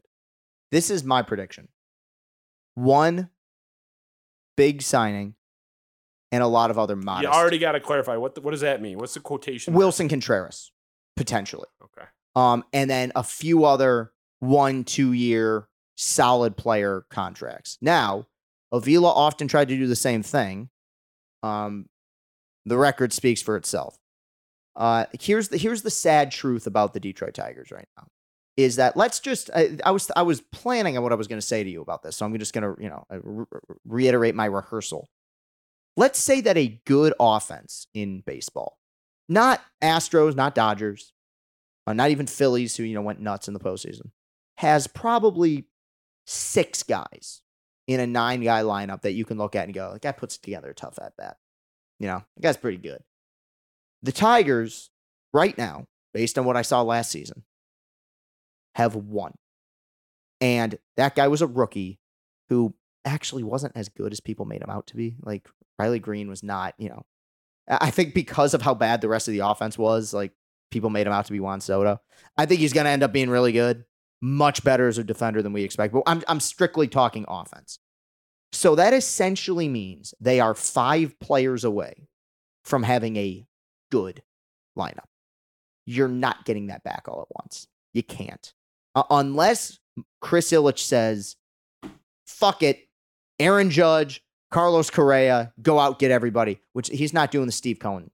This 0.72 0.90
is 0.90 1.04
my 1.04 1.22
prediction. 1.22 1.68
One 2.76 3.30
big 4.58 4.82
signing 4.82 5.36
and 6.32 6.42
a 6.44 6.48
lot 6.48 6.72
of 6.72 6.80
other 6.80 6.96
modest. 6.96 7.24
You 7.24 7.30
already 7.40 7.60
got 7.60 7.74
to 7.74 7.80
clarify 7.80 8.18
what 8.18 8.36
the, 8.36 8.42
what 8.42 8.52
does 8.52 8.62
that 8.62 8.82
mean? 8.82 8.98
What's 8.98 9.14
the 9.14 9.20
quotation? 9.20 9.74
Willson 9.76 10.10
Contreras, 10.10 10.72
potentially. 11.16 11.68
Okay. 11.84 12.08
Um, 12.36 12.64
and 12.74 12.90
then 12.90 13.12
a 13.16 13.24
few 13.24 13.66
other 13.66 14.12
one, 14.40 14.84
two 14.84 15.12
year 15.14 15.68
solid 15.96 16.58
player 16.58 17.06
contracts. 17.12 17.78
Now, 17.82 18.26
Avila 18.72 19.12
often 19.12 19.48
tried 19.48 19.68
to 19.68 19.78
do 19.78 19.86
the 19.86 19.96
same 19.96 20.24
thing. 20.24 20.70
Um, 21.44 21.88
the 22.66 22.78
record 22.78 23.14
speaks 23.14 23.42
for 23.42 23.56
itself. 23.56 23.98
Uh, 24.76 25.06
here's 25.20 25.50
the 25.50 25.58
here's 25.58 25.84
the 25.84 25.92
sad 25.92 26.32
truth 26.32 26.66
about 26.66 26.94
the 26.94 27.00
Detroit 27.00 27.36
Tigers 27.36 27.72
right 27.72 27.88
now 27.98 28.08
is 28.58 28.76
that 28.76 28.96
let's 28.96 29.20
just 29.20 29.50
I, 29.56 29.78
I 29.84 29.92
was 29.92 30.12
I 30.16 30.24
was 30.24 30.42
planning 30.42 30.98
on 30.98 31.04
what 31.04 31.12
I 31.12 31.16
was 31.16 31.28
going 31.28 31.40
to 31.40 31.46
say 31.46 31.64
to 31.64 31.70
you 31.70 31.82
about 31.82 32.04
this, 32.04 32.16
so 32.16 32.26
I'm 32.26 32.38
just 32.38 32.54
going 32.54 32.76
to 32.76 32.82
you 32.82 32.90
know 32.90 33.06
uh, 33.12 33.20
re- 33.22 33.46
reiterate 33.86 34.36
my 34.36 34.46
rehearsal. 34.46 35.10
Let's 35.96 36.20
say 36.20 36.42
that 36.42 36.58
a 36.58 36.82
good 36.86 37.14
offense 37.20 37.88
in 37.94 38.22
baseball, 38.26 38.78
not 39.30 39.62
Astros, 39.82 40.36
not 40.36 40.56
Dodgers, 40.56 41.14
uh, 41.86 41.94
not 41.94 42.10
even 42.10 42.26
Phillies, 42.26 42.76
who 42.76 42.84
you 42.84 42.96
know 42.96 43.02
went 43.02 43.22
nuts 43.22 43.48
in 43.48 43.54
the 43.54 43.60
postseason, 43.60 44.12
has 44.58 44.88
probably 44.88 45.66
six 46.26 46.84
guys 46.84 47.42
in 47.88 48.00
a 48.00 48.08
nine 48.08 48.42
guy 48.42 48.62
lineup 48.62 49.02
that 49.02 49.14
you 49.14 49.26
can 49.26 49.38
look 49.38 49.56
at 49.56 49.66
and 49.66 49.74
go, 49.74 49.94
that 49.94 50.02
guy 50.02 50.12
puts 50.12 50.38
together 50.38 50.70
a 50.70 50.76
tough 50.76 50.98
at 51.02 51.16
bat. 51.18 51.38
You 52.04 52.10
know, 52.10 52.24
the 52.36 52.42
guy's 52.42 52.58
pretty 52.58 52.80
good. 52.80 53.02
The 54.02 54.12
Tigers, 54.12 54.90
right 55.34 55.58
now, 55.58 55.88
based 56.14 56.38
on 56.38 56.44
what 56.44 56.58
I 56.58 56.62
saw 56.62 56.82
last 56.82 57.10
season, 57.10 57.44
have 58.76 58.94
won. 58.94 59.32
And 60.42 60.78
that 60.98 61.16
guy 61.16 61.30
was 61.30 61.42
a 61.42 61.48
rookie 61.48 62.02
who 62.50 62.74
actually 63.06 63.44
wasn't 63.44 63.78
as 63.78 63.88
good 63.88 64.12
as 64.12 64.20
people 64.20 64.44
made 64.44 64.62
him 64.62 64.70
out 64.70 64.88
to 64.88 64.98
be. 64.98 65.16
Like 65.22 65.48
Riley 65.80 66.00
Greene 66.00 66.28
was 66.28 66.44
not, 66.44 66.74
you 66.78 66.90
know, 66.90 67.04
I 67.70 67.90
think 67.90 68.14
because 68.14 68.54
of 68.54 68.62
how 68.62 68.74
bad 68.74 69.00
the 69.00 69.08
rest 69.08 69.30
of 69.30 69.32
the 69.32 69.48
offense 69.48 69.78
was, 69.78 70.14
like 70.14 70.34
people 70.72 70.90
made 70.90 71.08
him 71.08 71.14
out 71.14 71.28
to 71.28 71.32
be 71.32 71.40
Juan 71.40 71.62
Soto. 71.62 72.02
I 72.36 72.46
think 72.46 72.60
he's 72.60 72.74
going 72.74 72.84
to 72.84 72.92
end 72.92 73.04
up 73.04 73.14
being 73.14 73.30
really 73.30 73.54
good, 73.54 73.86
much 74.20 74.62
better 74.66 74.90
as 74.90 74.98
a 74.98 75.06
defender 75.06 75.42
than 75.42 75.54
we 75.54 75.64
expect. 75.64 75.94
But 75.94 76.04
I'm, 76.06 76.22
I'm 76.28 76.42
strictly 76.42 76.90
talking 76.90 77.24
offense. 77.30 77.80
So 78.54 78.76
that 78.76 78.94
essentially 78.94 79.68
means 79.68 80.14
they 80.22 80.40
are 80.40 80.54
five 80.54 81.20
players 81.20 81.64
away 81.64 82.08
from 82.64 82.84
having 82.84 83.18
a 83.18 83.46
good 83.92 84.22
lineup. 84.78 85.08
You're 85.86 86.08
not 86.08 86.46
getting 86.46 86.68
that 86.68 86.84
back 86.84 87.08
all 87.08 87.22
at 87.22 87.36
once. 87.44 87.68
You 87.94 88.04
can't. 88.04 88.54
Uh, 88.96 89.04
unless 89.10 89.80
Chris 90.22 90.52
Ilitch 90.52 90.80
says, 90.80 91.36
fuck 92.26 92.64
it, 92.64 92.88
Aaron 93.40 93.70
Judge, 93.70 94.24
Carlos 94.52 94.90
Correa, 94.92 95.52
go 95.62 95.80
out, 95.80 95.98
get 95.98 96.12
everybody, 96.12 96.62
which 96.74 96.88
he's 96.90 97.14
not 97.14 97.32
doing 97.32 97.48
the 97.48 97.52
Steve 97.52 97.80
Cohen 97.80 98.12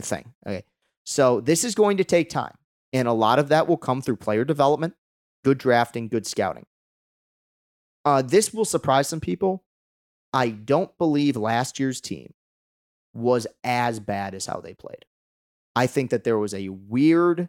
thing. 0.00 0.32
Okay. 0.46 0.64
So 1.04 1.40
this 1.40 1.64
is 1.64 1.74
going 1.74 1.96
to 1.96 2.04
take 2.04 2.28
time. 2.28 2.54
And 2.92 3.08
a 3.08 3.12
lot 3.12 3.38
of 3.38 3.48
that 3.48 3.66
will 3.66 3.78
come 3.78 4.02
through 4.02 4.16
player 4.16 4.44
development, 4.44 4.94
good 5.42 5.58
drafting, 5.58 6.08
good 6.08 6.26
scouting. 6.26 6.66
Uh, 8.04 8.22
this 8.22 8.52
will 8.52 8.64
surprise 8.64 9.08
some 9.08 9.20
people. 9.20 9.64
I 10.32 10.50
don't 10.50 10.96
believe 10.98 11.36
last 11.36 11.78
year's 11.78 12.00
team 12.00 12.34
was 13.14 13.46
as 13.62 14.00
bad 14.00 14.34
as 14.34 14.46
how 14.46 14.60
they 14.60 14.74
played. 14.74 15.04
I 15.76 15.86
think 15.86 16.10
that 16.10 16.24
there 16.24 16.38
was 16.38 16.54
a 16.54 16.68
weird 16.68 17.48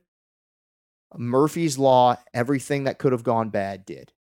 Murphy's 1.17 1.77
Law, 1.77 2.17
everything 2.33 2.83
that 2.85 2.99
could 2.99 3.11
have 3.11 3.23
gone 3.23 3.49
bad 3.49 3.85
did. 3.85 4.13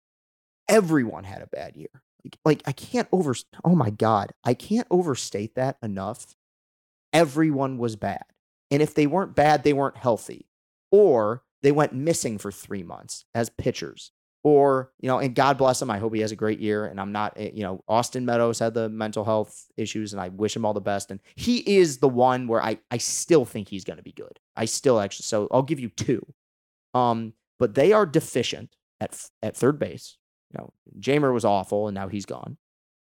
Everyone 0.69 1.25
had 1.25 1.43
a 1.43 1.47
bad 1.47 1.77
year. 1.77 2.03
Like, 2.25 2.39
like 2.45 2.63
I 2.67 2.73
can't 2.73 3.09
over 3.13 3.35
oh 3.65 3.75
my 3.75 3.91
god, 3.91 4.33
I 4.45 4.55
can't 4.55 4.87
overstate 4.91 5.55
that 5.57 5.77
enough. 5.83 6.35
Everyone 7.13 7.79
was 7.79 7.97
bad. 7.97 8.25
And 8.71 8.83
if 8.83 8.95
they 8.95 9.07
weren't 9.07 9.37
bad, 9.37 9.63
they 9.63 9.73
weren't 9.73 9.99
healthy. 9.99 10.49
Or 10.91 11.45
they 11.63 11.73
went 11.73 11.93
missing 11.93 12.39
for 12.39 12.51
3 12.51 12.83
months 12.83 13.25
as 13.35 13.51
pitchers. 13.51 14.13
Or, 14.45 14.93
you 15.01 15.09
know, 15.09 15.19
and 15.19 15.35
God 15.35 15.57
bless 15.57 15.81
him, 15.81 15.91
I 15.91 15.99
hope 15.99 16.15
he 16.15 16.21
has 16.21 16.31
a 16.31 16.37
great 16.37 16.61
year 16.61 16.85
and 16.85 17.01
I'm 17.01 17.13
not 17.13 17.33
eh, 17.37 17.51
you 17.55 17.63
know, 17.63 17.83
Austin 17.89 18.27
Meadows 18.27 18.59
had 18.59 18.75
the 18.75 18.91
mental 18.91 19.25
health 19.25 19.67
issues 19.79 20.13
and 20.13 20.21
I 20.21 20.29
wish 20.29 20.55
him 20.55 20.67
all 20.67 20.75
the 20.75 20.81
best 20.83 21.11
and 21.11 21.19
he 21.35 21.79
is 21.79 21.99
the 21.99 22.09
one 22.09 22.47
where 22.47 22.63
I 22.63 22.79
I 22.91 22.99
still 22.99 23.47
think 23.47 23.69
he's 23.69 23.85
going 23.85 23.97
to 23.97 24.03
be 24.03 24.13
good. 24.13 24.39
I 24.55 24.67
still 24.67 25.01
actually 25.01 25.25
so 25.25 25.49
I'll 25.51 25.63
give 25.63 25.81
you 25.81 25.89
two. 25.89 26.25
Um, 26.93 27.33
but 27.59 27.75
they 27.75 27.93
are 27.93 28.07
deficient 28.07 28.77
at 29.01 29.29
at 29.43 29.57
third 29.57 29.79
base. 29.79 30.19
You 30.51 30.59
know, 30.59 30.73
Jeimer 31.01 31.33
was 31.33 31.45
awful, 31.45 31.89
and 31.89 31.95
now 31.95 32.09
he's 32.09 32.27
gone. 32.27 32.57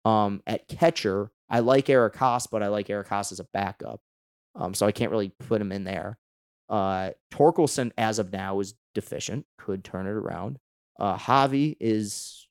Um, 0.04 0.42
at 0.46 0.68
catcher, 0.68 1.30
I 1.50 1.60
like 1.60 1.90
Eric 1.90 2.14
Haase, 2.14 2.48
but 2.50 2.62
I 2.62 2.68
like 2.68 2.88
Eric 2.88 3.08
Haase 3.08 3.32
as 3.32 3.40
a 3.40 3.46
backup. 3.52 4.00
Um, 4.54 4.72
so 4.72 4.86
I 4.86 4.92
can't 4.92 5.10
really 5.10 5.28
put 5.28 5.60
him 5.60 5.72
in 5.72 5.84
there. 5.84 6.18
Uh, 6.68 7.10
Torkelson, 7.32 7.92
as 7.98 8.18
of 8.18 8.32
now, 8.32 8.60
is 8.60 8.74
deficient. 8.94 9.46
Could 9.58 9.84
turn 9.84 10.06
it 10.06 10.10
around. 10.10 10.58
Uh, 10.98 11.16
Javi 11.16 11.76
is 11.80 12.48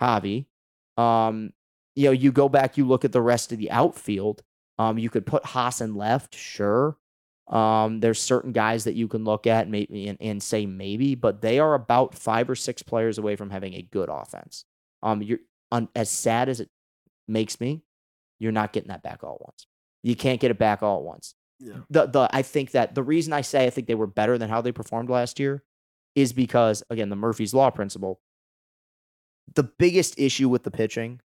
Javi. 0.00 0.46
Um, 0.96 1.52
you 1.94 2.06
know, 2.06 2.12
you 2.12 2.32
go 2.32 2.48
back, 2.48 2.76
you 2.76 2.86
look 2.86 3.04
at 3.04 3.12
the 3.12 3.22
rest 3.22 3.52
of 3.52 3.58
the 3.58 3.70
outfield. 3.70 4.42
Um, 4.78 4.98
you 4.98 5.10
could 5.10 5.26
put 5.26 5.42
Haase 5.42 5.80
in 5.80 5.96
left, 5.96 6.36
sure. 6.36 6.96
Um, 7.48 8.00
there's 8.00 8.20
certain 8.20 8.52
guys 8.52 8.84
that 8.84 8.94
you 8.94 9.08
can 9.08 9.24
look 9.24 9.46
at 9.46 9.68
maybe 9.68 10.06
and, 10.08 10.18
and 10.20 10.42
say 10.42 10.66
maybe, 10.66 11.14
but 11.14 11.40
they 11.40 11.58
are 11.58 11.74
about 11.74 12.14
five 12.14 12.48
or 12.48 12.54
six 12.54 12.82
players 12.82 13.18
away 13.18 13.36
from 13.36 13.50
having 13.50 13.74
a 13.74 13.82
good 13.82 14.08
offense. 14.10 14.64
Um, 15.02 15.22
you're 15.22 15.38
on, 15.72 15.88
as 15.96 16.10
sad 16.10 16.48
as 16.48 16.60
it 16.60 16.68
makes 17.26 17.60
me, 17.60 17.82
you're 18.38 18.52
not 18.52 18.72
getting 18.72 18.88
that 18.88 19.02
back 19.02 19.24
all 19.24 19.36
at 19.40 19.46
once. 19.46 19.66
You 20.02 20.14
can't 20.14 20.40
get 20.40 20.50
it 20.50 20.58
back 20.58 20.82
all 20.82 20.98
at 20.98 21.04
once. 21.04 21.34
Yeah. 21.58 21.78
The 21.90 22.06
the 22.06 22.28
I 22.32 22.42
think 22.42 22.70
that 22.72 22.94
the 22.94 23.02
reason 23.02 23.32
I 23.32 23.40
say 23.40 23.66
I 23.66 23.70
think 23.70 23.88
they 23.88 23.96
were 23.96 24.06
better 24.06 24.38
than 24.38 24.48
how 24.48 24.60
they 24.60 24.70
performed 24.70 25.10
last 25.10 25.40
year 25.40 25.64
is 26.18 26.32
because 26.32 26.82
again 26.90 27.08
the 27.08 27.16
Murphy's 27.16 27.54
law 27.54 27.70
principle. 27.70 28.20
The 29.54 29.62
biggest 29.62 30.18
issue 30.18 30.48
with 30.48 30.64
the 30.64 30.70
pitching 30.70 31.20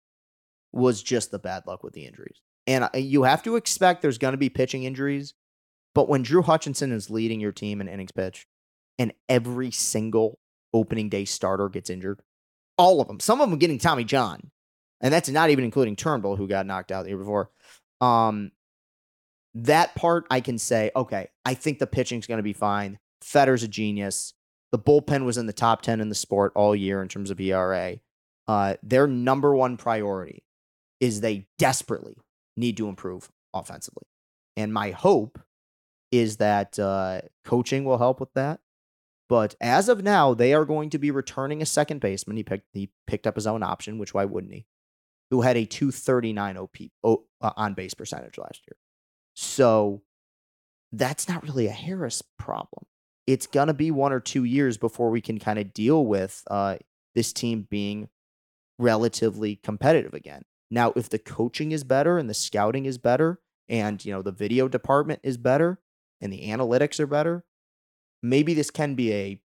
was 0.74 1.02
just 1.02 1.32
the 1.32 1.40
bad 1.40 1.64
luck 1.66 1.84
with 1.84 1.94
the 1.94 2.06
injuries. 2.06 2.42
And 2.68 2.90
you 2.94 3.24
have 3.24 3.44
to 3.44 3.56
expect 3.56 4.02
there's 4.02 4.18
going 4.18 4.34
to 4.34 4.38
be 4.38 4.50
pitching 4.50 4.84
injuries, 4.84 5.34
but 5.96 6.10
when 6.10 6.22
Drew 6.22 6.42
Hutchison 6.42 6.92
is 6.92 7.10
leading 7.10 7.40
your 7.40 7.52
team 7.52 7.82
in 7.82 7.88
innings 7.88 8.12
pitch 8.12 8.46
and 9.00 9.14
every 9.28 9.72
single 9.72 10.38
opening 10.74 11.10
day 11.10 11.26
starter 11.26 11.70
gets 11.70 11.90
injured, 11.90 12.22
all 12.78 13.02
of 13.02 13.08
them, 13.08 13.20
some 13.20 13.42
of 13.42 13.50
them 13.50 13.58
getting 13.58 13.80
Tommy 13.80 14.04
John, 14.04 14.52
and 15.02 15.14
that's 15.14 15.30
not 15.30 15.50
even 15.50 15.64
including 15.64 15.96
Turnbull 15.96 16.36
who 16.36 16.48
got 16.48 16.66
knocked 16.66 16.92
out 16.92 17.04
the 17.04 17.10
year 17.10 17.18
before. 17.18 17.50
Um, 18.02 18.52
that 19.56 19.96
part 19.96 20.26
I 20.30 20.42
can 20.42 20.58
say, 20.58 20.92
okay, 20.96 21.30
I 21.46 21.54
think 21.54 21.80
the 21.80 21.88
pitching's 21.88 22.28
going 22.28 22.38
to 22.38 22.44
be 22.44 22.54
fine. 22.54 23.00
Fetter's 23.22 23.64
a 23.64 23.68
genius. 23.68 24.34
The 24.72 24.80
bullpen 24.80 25.26
was 25.26 25.38
in 25.38 25.48
the 25.48 25.54
top 25.54 25.82
10 25.82 26.00
in 26.00 26.10
the 26.10 26.16
sport 26.16 26.52
all 26.56 26.76
year 26.76 27.02
in 27.02 27.08
terms 27.08 27.32
of 27.32 27.40
ERA. 27.40 28.00
Uh, 28.48 28.76
their 28.84 29.08
number 29.08 29.56
one 29.56 29.78
priority 29.78 30.44
is 31.00 31.22
they 31.22 31.48
desperately 31.58 32.18
need 32.58 32.78
to 32.78 32.88
improve 32.88 33.30
offensively. 33.54 34.04
And 34.58 34.74
my 34.74 34.92
hope 34.92 35.40
is 36.12 36.38
that 36.38 36.78
uh, 36.78 37.22
coaching 37.46 37.86
will 37.86 37.98
help 37.98 38.20
with 38.20 38.34
that. 38.34 38.60
But 39.28 39.56
as 39.62 39.90
of 39.90 40.04
now, 40.04 40.34
they 40.34 40.54
are 40.54 40.66
going 40.66 40.90
to 40.90 40.98
be 40.98 41.12
returning 41.12 41.62
a 41.62 41.66
second 41.66 42.02
baseman. 42.02 42.38
He 42.38 42.44
picked 42.44 42.66
he 42.74 42.90
picked 43.06 43.28
up 43.28 43.36
his 43.36 43.46
own 43.46 43.62
option, 43.62 44.00
which 44.00 44.14
why 44.14 44.26
wouldn't 44.26 44.54
he? 44.54 44.66
Who 45.30 45.42
had 45.42 45.56
a 45.56 45.66
239 45.66 46.58
OP 46.58 46.78
uh, 47.04 47.16
on 47.56 47.76
base 47.76 47.94
percentage 47.94 48.40
last 48.40 48.62
year. 48.68 48.76
So 49.36 50.02
that's 50.92 51.30
not 51.30 51.44
really 51.44 51.68
a 51.68 51.72
Harris 51.72 52.24
problem. 52.40 52.86
It's 53.30 53.46
gonna 53.46 53.76
be 53.76 53.92
one 53.92 54.12
or 54.12 54.20
two 54.20 54.44
years 54.44 54.80
before 54.80 55.12
we 55.12 55.22
can 55.22 55.38
kind 55.38 55.60
of 55.60 55.72
deal 55.72 56.04
with 56.04 56.44
uh, 56.50 56.78
this 57.14 57.32
team 57.32 57.68
being 57.70 58.10
relatively 58.80 59.58
competitive 59.58 60.16
again. 60.16 60.46
Now, 60.72 60.94
if 60.96 61.10
the 61.10 61.20
coaching 61.20 61.72
is 61.72 61.84
better 61.84 62.18
and 62.18 62.28
the 62.28 62.34
scouting 62.34 62.88
is 62.88 62.98
better, 62.98 63.40
and 63.68 64.04
you 64.04 64.12
know 64.12 64.24
the 64.24 64.32
video 64.32 64.68
department 64.68 65.20
is 65.22 65.38
better 65.38 65.80
and 66.20 66.34
the 66.34 66.48
analytics 66.48 67.00
are 67.00 67.06
better, 67.06 67.46
maybe 68.24 68.56
this 68.56 68.72
can 68.72 68.96
be 68.96 69.14
a 69.14 69.40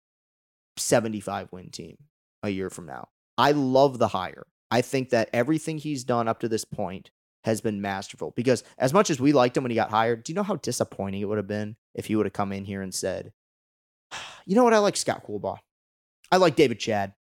75 0.77 1.51
win 1.51 1.71
team 1.71 1.97
a 2.43 2.49
year 2.49 2.69
from 2.69 2.85
now. 2.85 3.07
I 3.35 3.51
love 3.51 3.97
the 3.97 4.09
hire. 4.09 4.45
I 4.69 4.81
think 4.81 5.09
that 5.09 5.31
everything 5.33 5.79
he's 5.79 6.03
done 6.03 6.27
up 6.27 6.39
to 6.41 6.47
this 6.47 6.65
point 6.65 7.09
has 7.45 7.61
been 7.61 7.81
masterful 7.81 8.31
because 8.35 8.63
as 8.77 8.93
much 8.93 9.09
as 9.09 9.19
we 9.19 9.33
liked 9.33 9.57
him 9.57 9.63
when 9.63 9.71
he 9.71 9.75
got 9.75 9.89
hired, 9.89 10.23
do 10.23 10.31
you 10.31 10.35
know 10.35 10.43
how 10.43 10.57
disappointing 10.57 11.21
it 11.21 11.25
would 11.25 11.39
have 11.39 11.47
been 11.47 11.77
if 11.95 12.05
he 12.05 12.15
would 12.15 12.27
have 12.27 12.33
come 12.33 12.51
in 12.51 12.65
here 12.65 12.83
and 12.83 12.93
said, 12.93 13.33
you 14.45 14.55
know 14.55 14.63
what? 14.63 14.73
I 14.73 14.79
like 14.79 14.97
Scott 14.97 15.25
Coolbaugh. 15.25 15.57
I 16.31 16.37
like 16.37 16.55
David 16.55 16.79
Chad. 16.79 17.13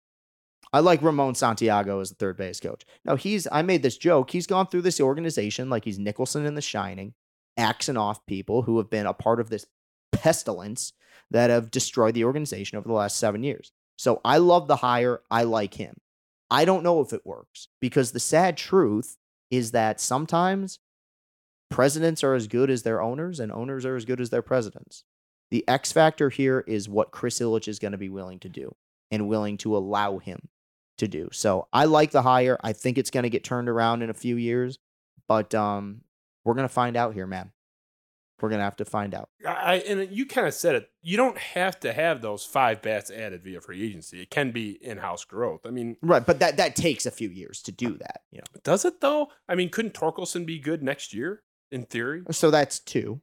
I 0.73 0.81
like 0.81 1.03
Ramon 1.03 1.35
Santiago 1.35 2.01
as 2.01 2.11
the 2.11 2.15
third 2.15 2.37
base 2.37 2.61
coach. 2.61 2.85
No, 3.05 3.17
he's, 3.17 3.49
I 3.51 3.63
made 3.63 3.83
this 3.83 3.97
joke. 3.97 4.31
He's 4.31 4.47
gone 4.47 4.69
through 4.69 4.83
this 4.83 5.01
organization 5.01 5.69
like 5.69 5.85
he's 5.85 5.99
Nicholson 5.99 6.47
in 6.47 6.55
The 6.55 6.63
Shining, 6.63 7.15
axing 7.57 7.97
off 7.97 8.25
people 8.27 8.63
who 8.63 8.79
have 8.79 8.89
been 8.89 9.07
a 9.07 9.13
part 9.13 9.41
of 9.41 9.51
this 9.51 9.67
pestilence 10.13 10.93
that 11.31 11.51
have 11.51 11.71
destroyed 11.71 12.15
the 12.15 12.25
organization 12.25 12.79
over 12.79 12.87
the 12.87 12.95
last 12.95 13.17
seven 13.17 13.43
years. 13.43 13.73
So 13.99 14.21
I 14.25 14.39
love 14.39 14.69
the 14.69 14.77
hire. 14.77 15.23
I 15.31 15.43
like 15.43 15.75
him. 15.75 15.97
I 16.51 16.65
don't 16.65 16.83
know 16.83 17.01
if 17.01 17.13
it 17.13 17.27
works 17.27 17.69
because 17.81 18.13
the 18.13 18.21
sad 18.21 18.57
truth 18.57 19.17
is 19.51 19.73
that 19.73 20.01
sometimes 20.01 20.79
presidents 21.71 22.25
are 22.25 22.35
as 22.35 22.47
good 22.47 22.71
as 22.71 22.83
their 22.83 23.01
owners 23.01 23.41
and 23.41 23.53
owners 23.53 23.85
are 23.85 23.97
as 23.97 24.05
good 24.05 24.21
as 24.21 24.31
their 24.31 24.43
presidents. 24.43 25.05
The 25.51 25.65
X 25.69 25.93
factor 25.93 26.31
here 26.31 26.65
is 26.67 26.89
what 26.89 27.11
Chris 27.11 27.41
Ilitch 27.41 27.69
is 27.69 27.79
going 27.79 27.93
to 27.93 27.99
be 27.99 28.09
willing 28.09 28.39
to 28.41 28.49
do 28.49 28.75
and 29.11 29.29
willing 29.29 29.57
to 29.59 29.77
allow 29.77 30.19
him 30.19 30.49
to 30.99 31.09
do. 31.09 31.29
So 31.33 31.67
I 31.73 31.87
like 31.87 32.13
the 32.13 32.23
hire. 32.23 32.59
I 32.63 32.73
think 32.73 32.99
it's 32.99 33.11
going 33.11 33.25
to 33.25 33.31
get 33.31 33.43
turned 33.43 33.69
around 33.69 34.03
in 34.03 34.11
a 34.11 34.15
few 34.15 34.37
years, 34.37 34.79
but 35.27 35.55
um, 35.55 36.03
we're 36.45 36.55
going 36.55 36.69
to 36.69 36.73
find 36.73 36.97
out 36.97 37.15
here, 37.15 37.27
man. 37.27 37.51
We're 38.41 38.49
going 38.49 38.61
to 38.61 38.65
have 38.65 38.77
to 38.77 38.87
find 38.87 39.15
out. 39.15 39.29
I 39.47 39.83
and 39.87 40.11
you 40.11 40.25
kind 40.25 40.47
of 40.47 40.55
said 40.55 40.75
it. 40.75 40.89
You 41.03 41.19
don't 41.19 41.37
have 41.37 41.79
to 41.81 41.93
have 41.93 42.23
those 42.23 42.43
five 42.43 42.81
bats 42.81 43.11
added 43.11 43.45
via 43.45 43.61
free 43.61 43.85
agency. 43.85 44.23
It 44.23 44.31
can 44.31 44.51
be 44.51 44.79
in-house 44.81 45.27
growth. 45.27 45.67
I 45.67 45.71
mean, 45.71 45.99
Right, 46.01 46.25
but 46.25 46.39
that 46.39 46.57
that 46.57 46.75
takes 46.75 47.05
a 47.05 47.11
few 47.11 47.29
years 47.29 47.61
to 47.63 47.73
do 47.73 47.99
that, 47.99 48.23
you 48.31 48.39
know. 48.39 48.61
does 48.63 48.87
it 48.87 49.03
though? 49.03 49.29
I 49.47 49.57
mean, 49.57 49.69
couldn't 49.69 49.93
Torkelson 49.93 50.47
be 50.47 50.59
good 50.59 50.83
next 50.83 51.13
year 51.13 51.43
in 51.71 51.85
theory? 51.85 52.23
So 52.31 52.51
that's 52.51 52.79
two. 52.79 53.21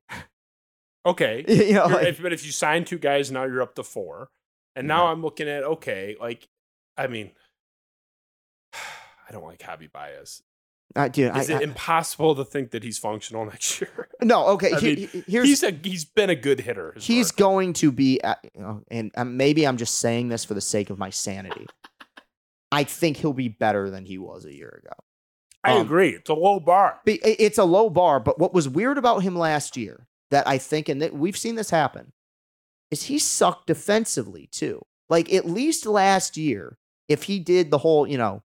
Okay, 1.08 1.46
You 1.68 1.74
know, 1.74 1.86
like- 1.88 2.08
if- 2.08 2.22
but 2.22 2.34
if 2.34 2.46
you 2.46 2.52
sign 2.52 2.86
two 2.86 2.98
guys, 3.00 3.32
now 3.32 3.44
you're 3.46 3.62
up 3.62 3.76
to 3.76 3.84
four. 3.84 4.30
And 4.76 4.88
now 4.88 5.08
I'm 5.08 5.22
looking 5.24 5.48
at 5.50 5.64
okay, 5.64 6.16
like, 6.20 6.48
I 6.96 7.08
mean, 7.08 7.32
I 8.74 9.32
don't 9.32 9.44
like 9.44 9.60
Javi 9.60 9.92
Baez. 9.92 10.42
I 10.96 11.10
dude, 11.10 11.36
Is 11.36 11.50
I, 11.50 11.56
it 11.56 11.60
I- 11.60 11.64
impossible 11.64 12.36
to 12.36 12.46
think 12.46 12.72
that 12.72 12.84
he's 12.84 12.98
functional 12.98 13.46
next 13.52 13.82
year? 13.82 14.08
no, 14.22 14.48
okay. 14.50 14.74
I 14.74 14.80
he- 14.80 14.96
mean, 14.96 15.08
he- 15.10 15.24
here's 15.28 15.48
he's 15.48 15.64
a 15.64 15.72
he's 15.72 16.06
been 16.06 16.30
a 16.30 16.36
good 16.36 16.60
hitter. 16.62 16.94
he's 16.98 17.32
going 17.32 17.74
to 17.74 17.92
be, 17.92 18.20
you 18.56 18.62
know, 18.62 18.84
and 18.90 19.12
um, 19.18 19.36
maybe 19.38 19.68
I'm 19.68 19.78
just 19.78 19.96
saying 20.00 20.30
this 20.30 20.46
for 20.46 20.54
the 20.54 20.62
sake 20.62 20.90
of 20.90 20.98
my 20.98 21.10
sanity. 21.10 21.66
I 22.72 22.84
think 22.84 23.18
he'll 23.18 23.34
be 23.34 23.48
better 23.50 23.90
than 23.90 24.06
he 24.06 24.18
was 24.18 24.46
a 24.46 24.54
year 24.54 24.82
ago. 24.84 24.94
I 25.64 25.74
um, 25.74 25.82
agree. 25.86 26.10
It's 26.10 26.30
a 26.30 26.34
low 26.34 26.60
bar. 26.60 27.00
It's 27.06 27.58
a 27.58 27.64
low 27.64 27.90
bar, 27.90 28.20
but 28.20 28.40
what 28.40 28.54
was 28.54 28.68
weird 28.70 28.98
about 28.98 29.20
him 29.24 29.36
last 29.38 29.76
year 29.78 30.06
that 30.32 30.48
I 30.48 30.58
think, 30.58 30.90
and 30.90 31.02
that 31.02 31.14
we've 31.14 31.38
seen 31.38 31.56
this 31.56 31.70
happen, 31.70 32.12
is 32.92 33.04
he 33.04 33.20
sucked 33.20 33.68
defensively 33.68 34.48
too. 34.52 34.82
Like 35.10 35.34
at 35.34 35.46
least 35.46 35.86
last 35.86 36.38
year, 36.38 36.78
if 37.08 37.24
he 37.24 37.40
did 37.40 37.72
the 37.72 37.78
whole, 37.78 38.08
you 38.08 38.18
know, 38.18 38.44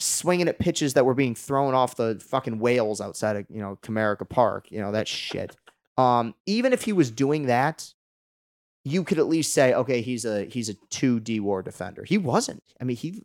swinging 0.00 0.48
at 0.48 0.58
pitches 0.58 0.94
that 0.94 1.04
were 1.04 1.14
being 1.14 1.34
thrown 1.34 1.74
off 1.74 1.96
the 1.96 2.20
fucking 2.24 2.58
whales 2.58 3.00
outside 3.00 3.36
of, 3.36 3.46
you 3.48 3.60
know, 3.60 3.78
Comerica 3.82 4.28
Park, 4.28 4.70
you 4.70 4.80
know, 4.80 4.92
that 4.92 5.08
shit. 5.08 5.56
Um, 5.96 6.34
even 6.46 6.72
if 6.72 6.82
he 6.82 6.92
was 6.92 7.10
doing 7.10 7.46
that, 7.46 7.92
you 8.84 9.04
could 9.04 9.18
at 9.18 9.26
least 9.26 9.52
say, 9.52 9.74
okay, 9.74 10.00
he's 10.00 10.24
a 10.24 10.44
he's 10.44 10.68
a 10.68 10.74
two 10.90 11.20
D 11.20 11.40
war 11.40 11.62
defender. 11.62 12.04
He 12.04 12.18
wasn't. 12.18 12.62
I 12.80 12.84
mean, 12.84 12.96
he 12.96 13.22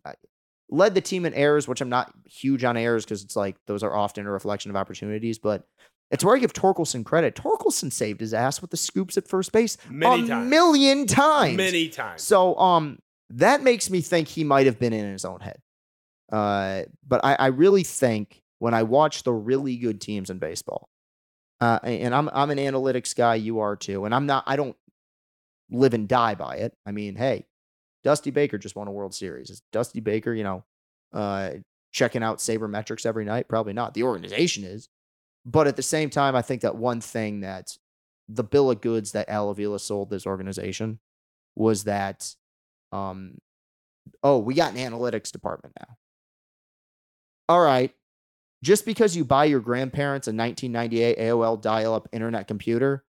led 0.70 0.96
the 0.96 1.02
team 1.02 1.26
in 1.26 1.34
errors, 1.34 1.68
which 1.68 1.82
I'm 1.82 1.90
not 1.90 2.14
huge 2.26 2.64
on 2.64 2.76
errors 2.76 3.06
because 3.06 3.24
it's 3.24 3.36
like 3.36 3.56
those 3.68 3.84
are 3.84 3.96
often 3.96 4.26
a 4.26 4.32
reflection 4.32 4.72
of 4.72 4.76
opportunities, 4.76 5.38
but 5.38 5.68
it's 6.12 6.24
where 6.24 6.36
I 6.36 6.40
give 6.40 6.54
Torkelson 6.54 7.04
credit. 7.04 7.36
Torkelson 7.36 7.92
saved 7.92 8.20
his 8.22 8.34
ass 8.34 8.62
with 8.62 8.72
the 8.72 8.78
scoops 8.78 9.18
at 9.18 9.28
first 9.28 9.52
base 9.52 9.78
Many 9.90 10.24
a 10.26 10.28
times. 10.28 10.50
million 10.50 11.08
times. 11.08 11.58
Many 11.58 11.90
times. 11.90 12.22
So 12.22 12.56
um 12.58 13.00
that 13.30 13.64
makes 13.64 13.90
me 13.90 14.02
think 14.02 14.28
he 14.28 14.44
might 14.44 14.66
have 14.68 14.78
been 14.80 14.94
in 14.94 15.12
his 15.12 15.26
own 15.26 15.40
head. 15.40 15.58
Uh, 16.32 16.84
but 17.08 17.24
I, 17.24 17.36
I 17.36 17.48
really 17.48 17.84
think 17.84 18.42
when 18.60 18.74
I 18.74 18.84
watch 18.84 19.24
the 19.24 19.34
really 19.34 19.76
good 19.78 20.00
teams 20.02 20.30
in 20.30 20.38
baseball, 20.40 20.88
uh, 21.62 21.80
and 21.84 22.14
I'm 22.14 22.30
I'm 22.30 22.50
an 22.52 22.58
analytics 22.58 23.16
guy, 23.16 23.36
you 23.36 23.60
are 23.60 23.76
too, 23.76 24.06
and 24.06 24.14
I'm 24.14 24.26
not 24.26 24.44
I 24.48 24.56
don't 24.56 24.76
live 25.72 25.94
and 25.94 26.08
die 26.08 26.36
by 26.36 26.58
it. 26.58 26.74
I 26.86 26.92
mean, 26.92 27.16
hey, 27.16 27.46
Dusty 28.04 28.32
Baker 28.32 28.58
just 28.58 28.76
won 28.76 28.88
a 28.88 28.92
World 28.92 29.14
Series. 29.16 29.50
Is 29.50 29.62
Dusty 29.72 30.00
Baker, 30.00 30.34
you 30.34 30.44
know, 30.44 30.64
uh, 31.14 31.52
checking 31.92 32.22
out 32.24 32.38
sabermetrics 32.40 33.06
every 33.06 33.26
night? 33.26 33.48
Probably 33.48 33.74
not. 33.74 33.94
The 33.94 34.04
organization 34.04 34.64
is. 34.64 34.90
But 35.46 35.68
at 35.68 35.76
the 35.76 35.84
same 35.84 36.10
time, 36.10 36.36
I 36.36 36.42
think 36.42 36.62
that 36.62 36.76
one 36.76 37.02
thing 37.02 37.42
that 37.42 37.78
the 38.30 38.44
bill 38.44 38.72
of 38.72 38.82
goods 38.82 39.12
that 39.12 39.30
Al 39.30 39.50
Avila 39.50 39.80
sold 39.80 40.10
this 40.10 40.26
organization 40.26 41.00
was 41.56 41.84
that, 41.84 42.34
um, 42.92 43.38
oh, 44.24 44.40
we 44.40 44.54
got 44.54 44.74
an 44.74 44.78
analytics 44.78 45.32
department 45.32 45.76
now. 45.80 45.98
All 47.50 47.62
right. 47.62 47.94
Just 48.64 48.86
because 48.86 49.16
you 49.16 49.26
buy 49.26 49.46
your 49.46 49.60
grandparents 49.60 50.28
a 50.28 50.32
1998 50.34 51.20
AOL 51.20 51.62
dial 51.62 51.94
up 51.94 52.08
internet 52.14 52.48
computer 52.48 53.04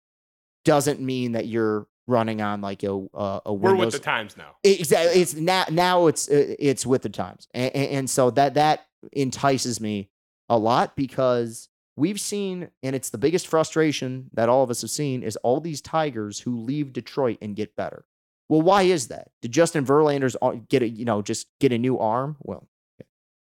doesn't 0.66 1.00
mean 1.00 1.34
that 1.34 1.46
you're 1.46 1.88
running 2.08 2.42
on 2.42 2.62
like 2.62 2.84
a, 2.84 2.92
a, 3.14 3.42
a 3.46 3.54
We're 3.54 3.72
Windows. 3.72 3.94
with 3.94 4.02
the 4.02 4.06
times 4.06 4.36
now. 4.36 4.56
Exactly. 4.64 5.22
It's 5.22 5.36
now 5.36 5.66
now 5.70 6.08
it's 6.08 6.30
uh, 6.30 6.56
it's 6.58 6.86
with 6.86 7.04
the 7.04 7.10
times, 7.10 7.48
and, 7.54 7.74
and 7.76 8.10
so 8.10 8.32
that 8.32 8.56
that 8.56 8.88
entices 9.12 9.80
me 9.80 10.10
a 10.50 10.58
lot 10.58 10.96
because 10.96 11.70
we've 11.96 12.20
seen, 12.20 12.70
and 12.82 12.96
it's 12.96 13.10
the 13.10 13.18
biggest 13.18 13.48
frustration 13.48 14.30
that 14.34 14.50
all 14.50 14.64
of 14.64 14.70
us 14.70 14.82
have 14.82 14.90
seen, 14.92 15.24
is 15.24 15.36
all 15.38 15.60
these 15.60 15.82
Tigers 15.82 16.40
who 16.40 16.58
leave 16.60 16.94
Detroit 16.94 17.38
and 17.42 17.56
get 17.56 17.76
better. 17.76 18.06
Well, 18.50 18.62
why 18.62 18.84
is 18.84 19.08
that? 19.08 19.30
Did 19.42 19.52
Justin 19.52 19.86
Verlander's 19.86 20.36
get 20.70 20.82
a 20.84 20.88
you 20.90 21.06
know 21.06 21.22
just 21.22 21.48
get 21.60 21.72
a 21.72 21.78
new 21.78 21.98
arm? 21.98 22.36
Well, 22.42 22.68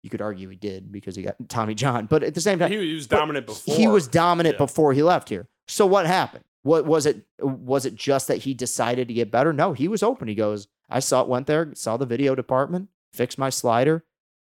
you 0.04 0.10
could 0.10 0.22
argue 0.22 0.48
he 0.50 0.56
did 0.56 0.92
because 0.92 1.16
he 1.16 1.24
got 1.24 1.36
Tommy 1.50 1.76
John, 1.76 2.06
but 2.06 2.24
at 2.24 2.34
the 2.34 2.42
same 2.42 2.60
time, 2.60 2.72
He, 2.72 2.94
was 2.94 3.08
dominant 3.08 3.46
before. 3.46 3.76
he 3.76 3.88
was 3.88 4.08
dominant 4.08 4.56
Yeah. 4.56 4.66
before 4.66 4.94
he 4.94 5.04
left 5.04 5.30
here. 5.30 5.48
So 5.68 5.86
what 5.86 6.06
happened? 6.08 6.46
What 6.64 6.86
was 6.86 7.06
it? 7.06 7.24
Was 7.40 7.86
it 7.86 7.96
just 7.96 8.28
that 8.28 8.40
he 8.40 8.54
decided 8.54 9.08
to 9.08 9.14
get 9.14 9.32
better? 9.32 9.54
No, 9.54 9.74
he 9.74 9.88
was 9.88 10.02
open. 10.04 10.28
He 10.28 10.36
goes, 10.36 10.68
I 10.90 11.00
saw 11.00 11.22
it, 11.22 11.28
went 11.28 11.48
there, 11.48 11.72
saw 11.76 11.98
the 11.98 12.06
video 12.06 12.36
department, 12.36 12.90
fixed 13.14 13.38
my 13.38 13.50
slider. 13.50 14.04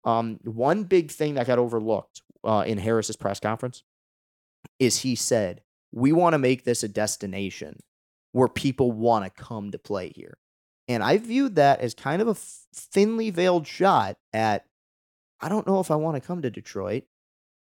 Um, 0.05 0.39
one 0.44 0.85
big 0.85 1.11
thing 1.11 1.35
that 1.35 1.47
got 1.47 1.59
overlooked 1.59 2.23
uh, 2.44 2.64
in 2.66 2.78
Harris's 2.78 3.16
press 3.16 3.40
conference 3.40 3.82
is 4.78 4.98
he 4.98 5.14
said, 5.14 5.62
"We 5.92 6.12
want 6.12 6.34
to 6.34 6.38
make 6.38 6.64
this 6.64 6.82
a 6.82 6.88
destination 6.88 7.80
where 8.32 8.48
people 8.48 8.92
want 8.92 9.24
to 9.24 9.42
come 9.42 9.70
to 9.70 9.78
play 9.78 10.12
here." 10.14 10.38
And 10.88 11.02
I 11.02 11.18
viewed 11.18 11.54
that 11.56 11.80
as 11.80 11.94
kind 11.94 12.20
of 12.20 12.28
a 12.28 12.34
thinly 12.34 13.30
veiled 13.30 13.66
shot 13.66 14.16
at 14.32 14.66
I 15.40 15.48
don't 15.48 15.66
know 15.66 15.80
if 15.80 15.90
I 15.90 15.96
want 15.96 16.16
to 16.16 16.26
come 16.26 16.42
to 16.42 16.50
Detroit 16.50 17.04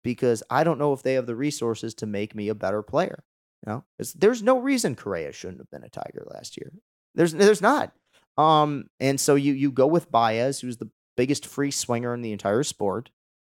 because 0.02 0.42
I 0.48 0.64
don't 0.64 0.78
know 0.78 0.92
if 0.92 1.02
they 1.02 1.14
have 1.14 1.26
the 1.26 1.36
resources 1.36 1.94
to 1.96 2.06
make 2.06 2.34
me 2.34 2.48
a 2.48 2.54
better 2.54 2.82
player. 2.82 3.24
You 3.66 3.72
know, 3.72 3.84
there's 4.14 4.42
no 4.42 4.60
reason 4.60 4.94
Correa 4.94 5.32
shouldn't 5.32 5.58
have 5.58 5.70
been 5.70 5.82
a 5.82 5.88
Tiger 5.88 6.24
last 6.32 6.56
year. 6.56 6.72
There's 7.14 7.32
there's 7.32 7.60
not. 7.60 7.92
Um, 8.38 8.90
and 9.00 9.20
so 9.20 9.34
you 9.34 9.52
you 9.54 9.72
go 9.72 9.86
with 9.86 10.10
Baez, 10.10 10.60
who's 10.60 10.76
the 10.76 10.90
biggest 11.16 11.46
free 11.46 11.70
swinger 11.70 12.14
in 12.14 12.22
the 12.22 12.32
entire 12.32 12.62
sport. 12.62 13.10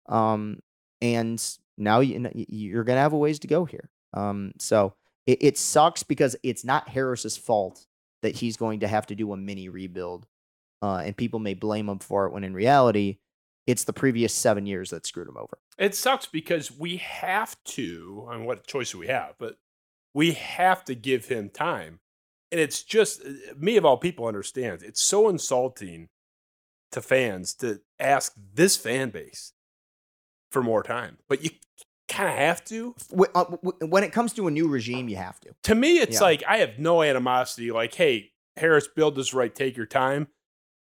Um, 0.08 0.60
and 1.02 1.44
now 1.78 2.00
you, 2.00 2.30
you're 2.34 2.84
gonna 2.84 3.00
have 3.00 3.14
a 3.14 3.18
ways 3.18 3.40
to 3.40 3.48
go 3.48 3.66
here. 3.66 3.90
Um, 4.14 4.54
so 4.60 4.94
it, 5.26 5.40
it 5.42 5.58
sucks 5.58 6.04
because 6.04 6.36
it's 6.44 6.66
not 6.66 6.90
Harris's 6.90 7.38
fault 7.38 7.86
that 8.22 8.36
he's 8.36 8.58
going 8.58 8.82
to 8.82 8.88
have 8.88 9.08
to 9.08 9.16
do 9.16 9.32
a 9.32 9.38
mini 9.38 9.70
rebuild. 9.70 10.26
Uh, 10.82 11.04
and 11.06 11.16
people 11.16 11.40
may 11.40 11.54
blame 11.54 11.90
him 11.90 12.00
for 12.00 12.26
it 12.26 12.34
when 12.34 12.44
in 12.44 12.54
reality, 12.54 13.18
it's 13.68 13.84
the 13.84 13.94
previous 13.94 14.34
seven 14.34 14.66
years 14.66 14.90
that 14.90 15.06
screwed 15.06 15.28
him 15.28 15.38
over. 15.38 15.60
It 15.78 15.94
sucks 15.94 16.26
because 16.26 16.72
we 16.72 16.98
have 16.98 17.56
to, 17.66 18.28
I 18.30 18.38
mean, 18.38 18.46
what 18.46 18.66
choice 18.66 18.92
do 18.92 18.98
we 18.98 19.08
have? 19.08 19.36
But 19.38 19.58
we 20.14 20.32
have 20.34 20.84
to 20.86 20.96
give 20.96 21.26
him 21.26 21.50
time. 21.50 22.00
And 22.52 22.60
it's 22.60 22.82
just, 22.82 23.22
uh, 23.22 23.54
me 23.58 23.78
of 23.78 23.86
all 23.86 23.98
people 23.98 24.26
understands, 24.26 24.82
it's 24.82 25.04
so 25.04 25.30
insulting 25.30 26.10
to 26.92 27.02
fans 27.02 27.54
to 27.56 27.82
ask 28.00 28.34
this 28.54 28.76
fan 28.76 29.12
base 29.12 29.54
for 30.52 30.62
more 30.64 30.84
time. 30.84 31.18
But 31.28 31.44
you 31.44 31.52
kind 32.08 32.30
of 32.30 32.36
have 32.36 32.64
to. 32.66 32.96
Uh, 33.36 33.46
wh- 33.46 33.82
When 33.90 34.04
it 34.04 34.12
comes 34.12 34.34
to 34.34 34.48
a 34.48 34.52
new 34.52 34.68
regime, 34.68 35.10
you 35.10 35.16
have 35.18 35.40
to. 35.42 35.54
To 35.64 35.76
me, 35.76 36.00
it's 36.00 36.16
Yeah. 36.16 36.22
like 36.22 36.44
I 36.48 36.58
have 36.58 36.80
no 36.80 37.02
animosity. 37.04 37.72
Like, 37.72 37.94
hey, 37.96 38.32
Harris, 38.58 38.88
build 38.88 39.16
this 39.16 39.34
right, 39.34 39.54
take 39.54 39.78
your 39.78 39.86
time. 39.86 40.28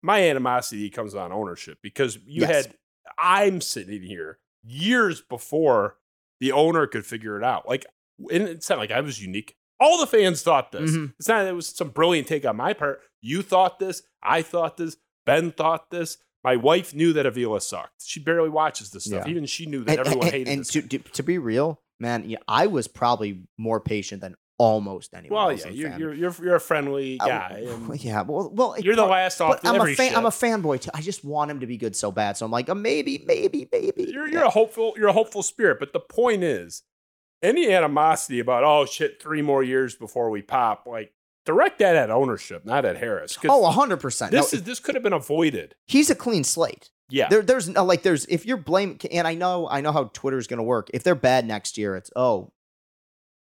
My 0.02 0.22
animosity 0.30 0.90
comes 0.90 1.16
on 1.16 1.32
ownership 1.32 1.78
because 1.82 2.18
you 2.26 2.42
Yes. 2.42 2.66
had, 2.66 2.76
I'm 3.18 3.62
sitting 3.62 4.02
here 4.04 4.40
years 4.64 5.22
before 5.22 5.98
the 6.40 6.52
owner 6.52 6.88
could 6.88 7.06
figure 7.06 7.38
it 7.38 7.44
out. 7.44 7.68
Like, 7.68 7.86
and 8.32 8.44
it's 8.44 8.70
not 8.70 8.80
like 8.80 8.92
I 8.92 9.00
was 9.02 9.22
unique. 9.24 9.56
All 9.80 9.98
the 9.98 10.08
fans 10.08 10.42
thought 10.44 10.72
this. 10.72 10.92
Mhm. 10.92 11.14
It's 11.18 11.28
not, 11.28 11.46
it 11.46 11.56
was 11.56 11.68
some 11.70 11.90
brilliant 11.90 12.28
take 12.28 12.46
on 12.46 12.58
my 12.58 12.74
part. 12.74 13.02
You 13.22 13.42
thought 13.42 13.80
this. 13.80 14.04
I 14.22 14.42
thought 14.42 14.78
this. 14.78 14.98
Ben 15.26 15.52
thought 15.52 15.90
this. 15.90 16.18
My 16.44 16.56
wife 16.58 16.94
knew 16.94 17.14
that 17.14 17.26
Avila 17.26 17.62
sucked. 17.62 18.04
She 18.06 18.20
barely 18.20 18.50
watches 18.50 18.92
this 18.92 19.06
stuff. 19.06 19.26
Yeah. 19.26 19.32
Even 19.32 19.46
she 19.46 19.66
knew 19.66 19.84
that 19.86 19.98
And, 19.98 20.08
everyone 20.08 20.28
and- 20.28 20.34
hated 20.34 20.52
and 20.52 20.60
this. 20.62 20.70
to, 20.70 20.82
to, 20.82 21.00
to 21.00 21.24
be 21.24 21.38
real, 21.38 21.80
man, 22.00 22.30
yeah, 22.30 22.38
I 22.48 22.68
was 22.68 22.88
probably 22.88 23.44
more 23.58 23.80
patient 23.80 24.22
than 24.22 24.36
almost 24.60 25.14
anyone. 25.14 25.36
well, 25.48 25.52
yeah, 25.54 25.68
you're, 25.70 25.98
you're, 25.98 26.14
you're, 26.14 26.36
you're 26.42 26.56
a 26.56 26.60
friendly 26.60 27.18
I- 27.22 27.28
guy. 27.28 27.64
and 27.68 28.04
yeah, 28.04 28.22
well, 28.22 28.52
well, 28.54 28.76
You're 28.80 28.96
the 28.96 29.06
last 29.06 29.40
off 29.42 29.60
I'm 29.64 29.80
a 29.82 29.94
fan. 29.96 30.16
I'm 30.16 30.26
a 30.26 30.30
fanboy 30.30 30.82
too. 30.82 30.92
I 30.94 31.02
just 31.02 31.24
want 31.26 31.50
him 31.50 31.62
to 31.62 31.66
be 31.68 31.78
good 31.78 31.96
so 31.96 32.12
bad. 32.12 32.38
So 32.38 32.46
I'm 32.46 32.52
like, 32.52 32.70
uh, 32.70 32.76
maybe, 32.76 33.24
maybe, 33.26 33.68
maybe. 33.72 34.04
you're 34.12 34.28
you're 34.28 34.44
a 34.44 34.50
hopeful 34.50 34.94
you're 34.98 35.08
a 35.10 35.14
hopeful 35.14 35.44
spirit. 35.44 35.80
But 35.80 35.92
the 35.94 36.00
point 36.00 36.44
is, 36.44 36.84
any 37.42 37.72
animosity 37.74 38.40
about 38.40 38.64
oh 38.64 38.86
shit, 38.86 39.22
three 39.22 39.42
more 39.42 39.64
years 39.64 39.96
before 39.96 40.30
we 40.30 40.42
pop, 40.42 40.86
like 40.86 41.12
direct 41.46 41.80
that 41.80 41.96
at 41.96 42.10
ownership, 42.10 42.66
not 42.66 42.86
at 42.86 42.98
Harris. 42.98 43.38
Oh, 43.48 43.70
hundred 43.70 43.98
percent. 43.98 44.32
This 44.32 44.54
is 44.54 44.64
this 44.64 44.80
could 44.80 44.96
have 44.96 45.04
been 45.04 45.14
avoided. 45.14 45.76
he's 45.86 46.10
a 46.10 46.16
clean 46.16 46.44
slate. 46.44 46.90
Yeah. 47.10 47.28
There, 47.30 47.42
there's 47.42 47.70
no 47.70 47.84
like 47.84 48.04
there's 48.04 48.26
if 48.26 48.46
you're 48.46 48.58
blaming, 48.58 49.00
and 49.12 49.28
I 49.28 49.36
know 49.36 49.68
I 49.70 49.82
know 49.82 49.92
how 49.92 50.06
Twitter's 50.14 50.48
gonna 50.48 50.64
work. 50.64 50.90
If 50.94 51.04
they're 51.04 51.16
bad 51.16 51.46
next 51.46 51.78
year, 51.78 51.96
it's 51.96 52.10
oh, 52.16 52.52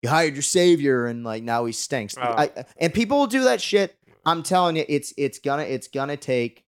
you 0.03 0.09
hired 0.09 0.35
your 0.35 0.43
savior 0.43 1.07
and 1.07 1.25
like 1.25 1.43
now 1.43 1.65
he 1.65 1.73
stinks. 1.73 2.15
Oh. 2.17 2.23
I, 2.23 2.65
and 2.79 2.95
people 2.95 3.19
will 3.19 3.27
do 3.27 3.45
that 3.45 3.61
shit. 3.61 3.95
I'm 4.25 4.43
telling 4.43 4.77
you, 4.77 4.85
it's 4.89 5.13
it's 5.17 5.39
gonna 5.39 5.63
it's 5.63 5.89
gonna 5.89 6.17
take 6.17 6.65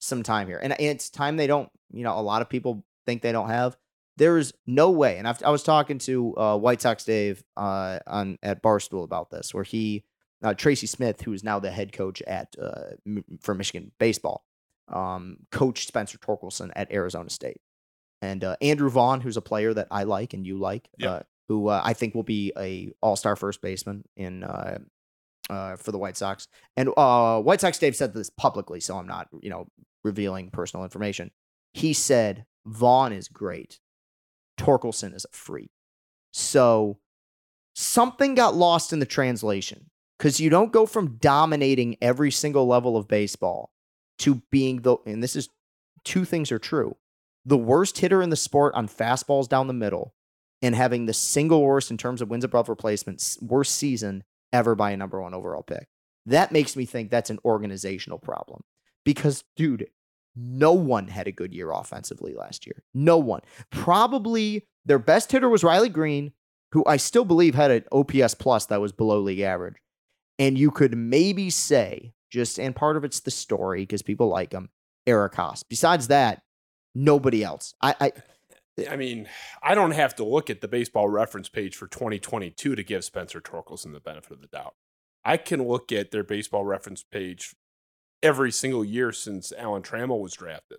some 0.00 0.22
time 0.22 0.48
here, 0.48 0.60
and 0.62 0.74
it's 0.78 1.10
time 1.10 1.36
they 1.36 1.46
don't. 1.46 1.70
You 1.92 2.02
know, 2.02 2.18
a 2.18 2.22
lot 2.22 2.42
of 2.42 2.48
people 2.48 2.84
think 3.06 3.22
they 3.22 3.32
don't 3.32 3.48
have. 3.48 3.76
There's 4.16 4.52
no 4.66 4.90
way, 4.90 5.18
and 5.18 5.26
I've, 5.26 5.42
I 5.42 5.50
was 5.50 5.62
talking 5.62 5.98
to 5.98 6.36
uh, 6.36 6.56
White 6.56 6.80
Sox 6.82 7.04
Dave 7.04 7.42
uh, 7.56 7.98
on 8.06 8.38
at 8.42 8.62
Barstool 8.62 9.04
about 9.04 9.30
this, 9.30 9.52
where 9.52 9.64
he 9.64 10.04
uh, 10.44 10.54
Tracy 10.54 10.86
Smith, 10.86 11.22
who 11.22 11.32
is 11.32 11.42
now 11.42 11.58
the 11.58 11.70
head 11.70 11.92
coach 11.92 12.22
at 12.22 12.54
uh, 12.60 12.90
for 13.40 13.54
Michigan 13.54 13.90
baseball, 13.98 14.44
um, 14.88 15.38
coached 15.50 15.88
Spencer 15.88 16.18
Torkelson 16.18 16.70
at 16.76 16.92
Arizona 16.92 17.30
State, 17.30 17.60
and 18.22 18.44
uh, 18.44 18.56
Andrew 18.60 18.90
Vaughn, 18.90 19.20
who's 19.20 19.36
a 19.36 19.42
player 19.42 19.74
that 19.74 19.88
I 19.90 20.04
like 20.04 20.34
and 20.34 20.46
you 20.46 20.58
like, 20.58 20.88
Yep. 20.98 21.10
uh, 21.10 21.22
who 21.48 21.68
uh, 21.68 21.80
I 21.84 21.92
think 21.94 22.14
will 22.14 22.22
be 22.22 22.52
a 22.58 22.92
All 23.00 23.16
Star 23.16 23.36
first 23.36 23.60
baseman 23.60 24.04
in 24.16 24.44
uh, 24.44 24.78
uh, 25.50 25.76
for 25.76 25.92
the 25.92 25.98
White 25.98 26.16
Sox. 26.16 26.46
And 26.76 26.90
uh, 26.96 27.40
White 27.40 27.60
Sox 27.60 27.78
Dave 27.78 27.96
said 27.96 28.14
this 28.14 28.30
publicly, 28.30 28.80
so 28.80 28.96
I'm 28.96 29.06
not 29.06 29.28
you 29.40 29.50
know 29.50 29.66
revealing 30.04 30.50
personal 30.50 30.84
information. 30.84 31.30
He 31.72 31.92
said 31.92 32.44
Vaughn 32.66 33.12
is 33.12 33.28
great, 33.28 33.80
Torkelson 34.58 35.14
is 35.14 35.24
a 35.24 35.34
freak. 35.36 35.70
So 36.32 36.98
something 37.74 38.34
got 38.34 38.54
lost 38.54 38.92
in 38.92 38.98
the 39.00 39.06
translation 39.06 39.90
because 40.18 40.40
you 40.40 40.50
don't 40.50 40.72
go 40.72 40.86
from 40.86 41.16
dominating 41.16 41.96
every 42.00 42.30
single 42.30 42.66
level 42.66 42.96
of 42.96 43.08
baseball 43.08 43.70
to 44.18 44.42
being 44.50 44.82
the 44.82 44.96
and 45.06 45.22
this 45.22 45.36
is 45.36 45.48
two 46.04 46.24
things 46.24 46.52
are 46.52 46.58
true 46.58 46.96
the 47.44 47.58
worst 47.58 47.98
hitter 47.98 48.22
in 48.22 48.30
the 48.30 48.36
sport 48.36 48.74
on 48.74 48.88
fastballs 48.88 49.48
down 49.48 49.66
the 49.66 49.72
middle 49.72 50.14
and 50.62 50.74
having 50.74 51.06
the 51.06 51.12
single 51.12 51.62
worst 51.62 51.90
in 51.90 51.98
terms 51.98 52.22
of 52.22 52.30
wins 52.30 52.44
above 52.44 52.68
replacement 52.68 53.36
worst 53.42 53.74
season 53.74 54.24
ever 54.52 54.74
by 54.74 54.92
a 54.92 54.96
number 54.96 55.20
one 55.20 55.34
overall 55.34 55.62
pick. 55.62 55.88
That 56.26 56.52
makes 56.52 56.74
me 56.74 56.86
think 56.86 57.10
that's 57.10 57.30
an 57.30 57.40
organizational 57.44 58.18
problem 58.18 58.62
because 59.04 59.44
dude 59.56 59.88
no 60.36 60.72
one 60.72 61.08
had 61.08 61.28
a 61.28 61.32
good 61.32 61.52
year 61.52 61.70
offensively 61.70 62.34
last 62.34 62.66
year. 62.66 62.82
No 62.92 63.18
one. 63.18 63.42
Probably 63.70 64.66
their 64.84 64.98
best 64.98 65.30
hitter 65.30 65.48
was 65.48 65.64
riley 65.64 65.88
greene 65.88 66.32
who 66.72 66.84
i 66.86 66.96
still 66.96 67.24
believe 67.24 67.54
had 67.54 67.70
an 67.70 67.84
ops 67.92 68.34
plus 68.34 68.66
that 68.66 68.80
was 68.80 68.92
below 68.92 69.20
league 69.20 69.40
average 69.40 69.76
and 70.38 70.58
you 70.58 70.70
could 70.70 70.96
maybe 70.96 71.50
say 71.50 72.12
just 72.30 72.58
and 72.58 72.74
part 72.74 72.96
of 72.96 73.04
it's 73.04 73.20
the 73.20 73.30
story 73.30 73.82
because 73.82 74.02
people 74.02 74.28
like 74.28 74.52
him 74.52 74.68
eric 75.06 75.32
haase 75.34 75.62
besides 75.68 76.08
that 76.08 76.42
nobody 76.94 77.42
else 77.44 77.74
i 77.82 77.94
i 78.00 78.12
I 78.90 78.96
mean, 78.96 79.28
I 79.62 79.76
don't 79.76 79.92
have 79.92 80.16
to 80.16 80.24
look 80.24 80.50
at 80.50 80.60
the 80.60 80.66
baseball 80.66 81.08
reference 81.08 81.48
page 81.48 81.76
for 81.76 81.86
2022 81.86 82.74
to 82.74 82.82
give 82.82 83.04
Spencer 83.04 83.40
Torkelson 83.40 83.92
the 83.92 84.00
benefit 84.00 84.32
of 84.32 84.40
the 84.40 84.48
doubt. 84.48 84.74
I 85.24 85.36
can 85.36 85.68
look 85.68 85.92
at 85.92 86.10
their 86.10 86.24
baseball 86.24 86.64
reference 86.64 87.04
page 87.04 87.54
every 88.20 88.50
single 88.50 88.84
year 88.84 89.12
since 89.12 89.52
Alan 89.52 89.82
Trammell 89.82 90.20
was 90.20 90.34
drafted. 90.34 90.78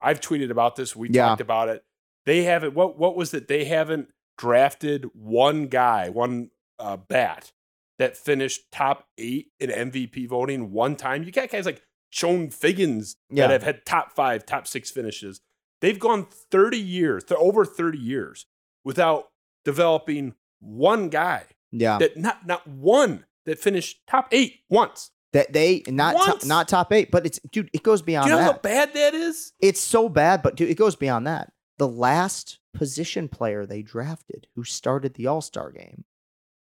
I've 0.00 0.20
tweeted 0.20 0.50
about 0.52 0.76
this. 0.76 0.94
We 0.94 1.08
Yeah. 1.10 1.30
talked 1.30 1.40
about 1.40 1.68
it. 1.68 1.84
They 2.26 2.44
haven't. 2.44 2.74
What 2.74 2.96
what 2.96 3.16
was 3.16 3.34
it? 3.34 3.48
They 3.48 3.64
haven't 3.64 4.10
drafted 4.38 5.06
one 5.12 5.66
guy, 5.66 6.10
one 6.10 6.50
uh, 6.78 6.96
bat 6.96 7.50
that 7.98 8.16
finished 8.16 8.62
top 8.72 9.06
eight 9.18 9.48
in 9.60 9.70
MVP 9.70 10.28
voting 10.28 10.72
one 10.72 10.96
time. 10.96 11.22
You 11.22 11.30
got 11.32 11.50
guys 11.50 11.66
like 11.66 11.82
Chone 12.10 12.50
Figgins 12.50 13.16
Yeah. 13.30 13.46
that 13.46 13.52
have 13.52 13.62
had 13.62 13.86
top 13.86 14.12
five, 14.12 14.44
top 14.46 14.66
six 14.66 14.90
finishes. 14.90 15.40
They've 15.80 15.98
gone 15.98 16.26
30 16.50 16.78
years, 16.78 17.24
over 17.36 17.64
30 17.64 17.98
years, 17.98 18.46
without 18.84 19.28
developing 19.64 20.34
one 20.60 21.08
guy 21.08 21.44
yeah 21.72 21.98
that 21.98 22.16
not 22.16 22.46
not 22.46 22.66
one 22.68 23.24
that 23.46 23.58
finished 23.58 24.00
top 24.06 24.28
eight 24.32 24.60
once. 24.68 25.10
that 25.32 25.52
they 25.52 25.82
not 25.88 26.44
not 26.46 26.68
top 26.68 26.92
eight 26.92 27.10
but 27.10 27.24
it's 27.26 27.40
dude 27.50 27.70
it 27.72 27.82
goes 27.82 28.02
beyond. 28.02 28.26
Do 28.26 28.32
you 28.32 28.38
know 28.38 28.44
how 28.44 28.58
bad 28.58 28.92
that 28.94 29.14
is? 29.14 29.52
it's 29.60 29.80
so 29.80 30.08
bad 30.08 30.42
but 30.42 30.54
dude 30.56 30.68
it 30.70 30.76
goes 30.76 30.94
beyond 30.94 31.26
that 31.26 31.52
the 31.78 31.88
last 31.88 32.58
position 32.74 33.28
player 33.28 33.64
they 33.66 33.82
drafted 33.82 34.46
who 34.54 34.62
started 34.64 35.14
the 35.14 35.26
all-star 35.26 35.70
game 35.72 36.04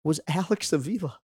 was 0.03 0.19
alex 0.28 0.72
avila 0.73 1.19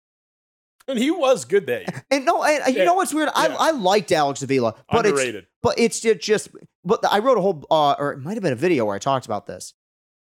And 0.87 0.99
he 0.99 1.09
was 1.09 1.45
good 1.45 1.65
that 1.67 1.87
year. 1.87 2.05
And 2.11 2.25
no, 2.25 2.43
and, 2.43 2.61
and 2.63 2.73
you 2.73 2.79
Yeah. 2.81 2.85
know 2.85 2.93
what's 2.93 3.13
weird? 3.13 3.29
I, 3.33 3.47
Yeah. 3.47 3.55
I 3.59 3.71
liked 3.71 4.11
Alex 4.11 4.43
Avila, 4.43 4.75
but 4.91 5.05
it's 5.07 5.13
Underrated. 5.19 5.47
but 5.63 5.79
it's 5.79 5.99
ju- 5.99 6.13
just. 6.13 6.49
But 6.83 7.03
I 7.11 7.17
wrote 7.19 7.39
a 7.39 7.41
whole, 7.41 7.65
uh, 7.71 7.95
or 7.97 8.11
it 8.13 8.19
might 8.19 8.35
have 8.35 8.43
been 8.43 8.53
a 8.53 8.55
video 8.67 8.85
where 8.85 8.95
I 8.95 8.99
talked 8.99 9.25
about 9.25 9.47
this. 9.47 9.73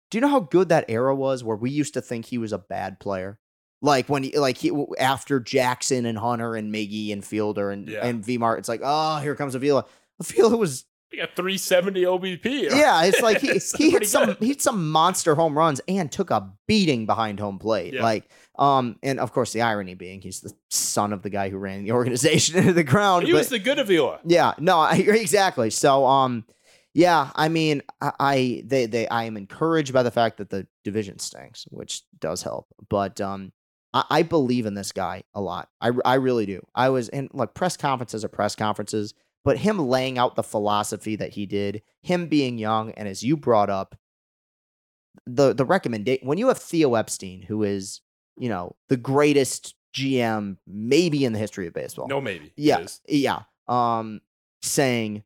Do 0.10 0.18
you 0.18 0.22
know 0.22 0.28
how 0.28 0.40
good 0.40 0.70
that 0.70 0.86
era 0.90 1.16
was 1.16 1.44
where 1.44 1.56
we 1.56 1.70
used 1.70 1.94
to 1.94 2.02
think 2.02 2.26
he 2.26 2.40
was 2.40 2.52
a 2.52 2.58
bad 2.58 3.00
player? 3.00 3.38
Like 3.84 4.10
when 4.10 4.24
he, 4.24 4.36
like 4.40 4.58
he 4.58 4.72
after 4.98 5.40
Jackson 5.40 6.08
and 6.08 6.18
Hunter 6.18 6.56
and 6.56 6.74
Miggy 6.74 7.14
and 7.14 7.24
Fielder 7.24 7.70
and 7.70 7.88
Yeah. 7.88 8.04
and 8.04 8.24
Vmart, 8.26 8.58
it's 8.58 8.68
like, 8.70 8.82
oh, 8.84 9.20
here 9.20 9.36
comes 9.36 9.54
Avila. 9.54 9.86
Avila 10.20 10.58
was 10.58 10.86
He 11.12 11.18
got 11.18 11.36
370 11.36 12.04
OBP. 12.04 12.70
yeah, 12.70 13.04
it's 13.04 13.22
like 13.24 13.40
he, 13.40 13.50
It's 13.50 13.76
he 13.76 13.90
hit 13.90 14.08
some 14.08 14.26
good. 14.28 14.38
he 14.40 14.48
hit 14.50 14.62
some 14.62 14.92
monster 14.92 15.34
home 15.36 15.58
runs 15.58 15.82
and 15.88 16.12
took 16.12 16.30
a 16.32 16.52
beating 16.68 17.06
behind 17.06 17.40
home 17.40 17.58
plate. 17.60 17.94
Yeah. 17.96 18.04
Like, 18.04 18.30
um, 18.60 18.98
and 19.02 19.20
of 19.20 19.32
course 19.32 19.52
the 19.54 19.62
irony 19.62 19.96
being 19.96 20.22
he's 20.22 20.42
the 20.42 20.54
son 20.70 21.12
of 21.14 21.22
the 21.24 21.30
guy 21.30 21.50
who 21.50 21.58
ran 21.58 21.84
the 21.84 21.92
organization 21.94 22.58
into 22.60 22.74
the 22.74 22.84
ground. 22.84 23.26
He 23.26 23.32
but- 23.32 23.40
was 23.40 23.50
the 23.50 23.60
good 23.60 23.80
Avila. 23.80 24.20
yeah, 24.26 24.54
no, 24.60 24.78
I, 24.80 24.96
exactly. 25.08 25.70
So, 25.72 26.06
um, 26.06 26.46
yeah, 26.94 27.30
I 27.36 27.50
mean, 27.50 27.82
I, 28.02 28.12
I 28.20 28.64
they 28.66 28.86
they 28.86 29.08
I 29.08 29.24
am 29.24 29.38
encouraged 29.38 29.94
by 29.94 30.04
the 30.04 30.12
fact 30.12 30.38
that 30.38 30.50
the 30.50 30.68
division 30.84 31.20
stinks, 31.20 31.66
which 31.70 32.02
does 32.20 32.42
help. 32.44 32.68
But 32.90 33.22
um, 33.22 33.52
I, 33.94 34.04
I 34.10 34.22
believe 34.24 34.66
in 34.66 34.74
this 34.74 34.92
guy 34.92 35.24
a 35.34 35.42
lot. 35.42 35.70
I 35.82 35.92
I 36.06 36.16
really 36.16 36.46
do. 36.46 36.66
I 36.76 36.90
was 36.90 37.10
in 37.10 37.30
like 37.34 37.54
press 37.54 37.78
conferences 37.78 38.26
or 38.26 38.28
press 38.28 38.56
conferences, 38.56 39.14
but 39.44 39.58
him 39.58 39.80
laying 39.80 40.18
out 40.18 40.36
the 40.36 40.44
philosophy 40.44 41.16
that 41.16 41.34
he 41.34 41.46
did, 41.46 41.82
him 42.02 42.28
being 42.28 42.58
young, 42.58 42.92
and 42.92 43.08
as 43.08 43.24
you 43.24 43.38
brought 43.38 43.70
up, 43.70 43.96
the 45.26 45.54
the 45.54 45.66
recommendation 45.66 46.28
when 46.28 46.38
you 46.38 46.48
have 46.48 46.58
Theo 46.58 46.96
Epstein, 46.96 47.42
who 47.42 47.64
is 47.64 48.02
you 48.38 48.50
know 48.50 48.76
the 48.90 48.98
greatest 48.98 49.76
GM 49.94 50.58
maybe 50.68 51.26
in 51.26 51.34
the 51.34 51.40
history 51.40 51.68
of 51.68 51.74
baseball. 51.74 52.08
No, 52.08 52.22
maybe. 52.22 52.54
Yeah, 52.56 52.86
yeah. 53.08 53.42
Um, 53.68 54.22
saying 54.62 55.24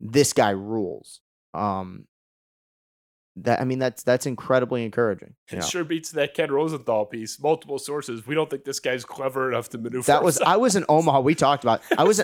this 0.00 0.32
guy 0.32 0.50
rules. 0.50 1.20
Um, 1.54 2.06
that 3.36 3.60
I 3.60 3.64
mean 3.64 3.78
that's 3.78 4.02
that's 4.02 4.26
incredibly 4.26 4.84
encouraging. 4.84 5.34
It 5.50 5.56
know. 5.56 5.64
sure 5.64 5.84
beats 5.84 6.10
that 6.12 6.34
Ken 6.34 6.50
Rosenthal 6.50 7.04
piece. 7.06 7.38
Multiple 7.40 7.78
sources. 7.78 8.26
We 8.26 8.34
don't 8.34 8.48
think 8.50 8.64
this 8.64 8.80
guy's 8.80 9.04
clever 9.04 9.50
enough 9.50 9.68
to 9.70 9.78
maneuver. 9.78 10.06
That 10.06 10.22
was. 10.24 10.40
I 10.40 10.56
was 10.56 10.74
in 10.76 10.84
Omaha. 10.88 11.20
We 11.20 11.34
talked 11.34 11.62
about. 11.64 11.82
I 11.98 12.04
was 12.04 12.22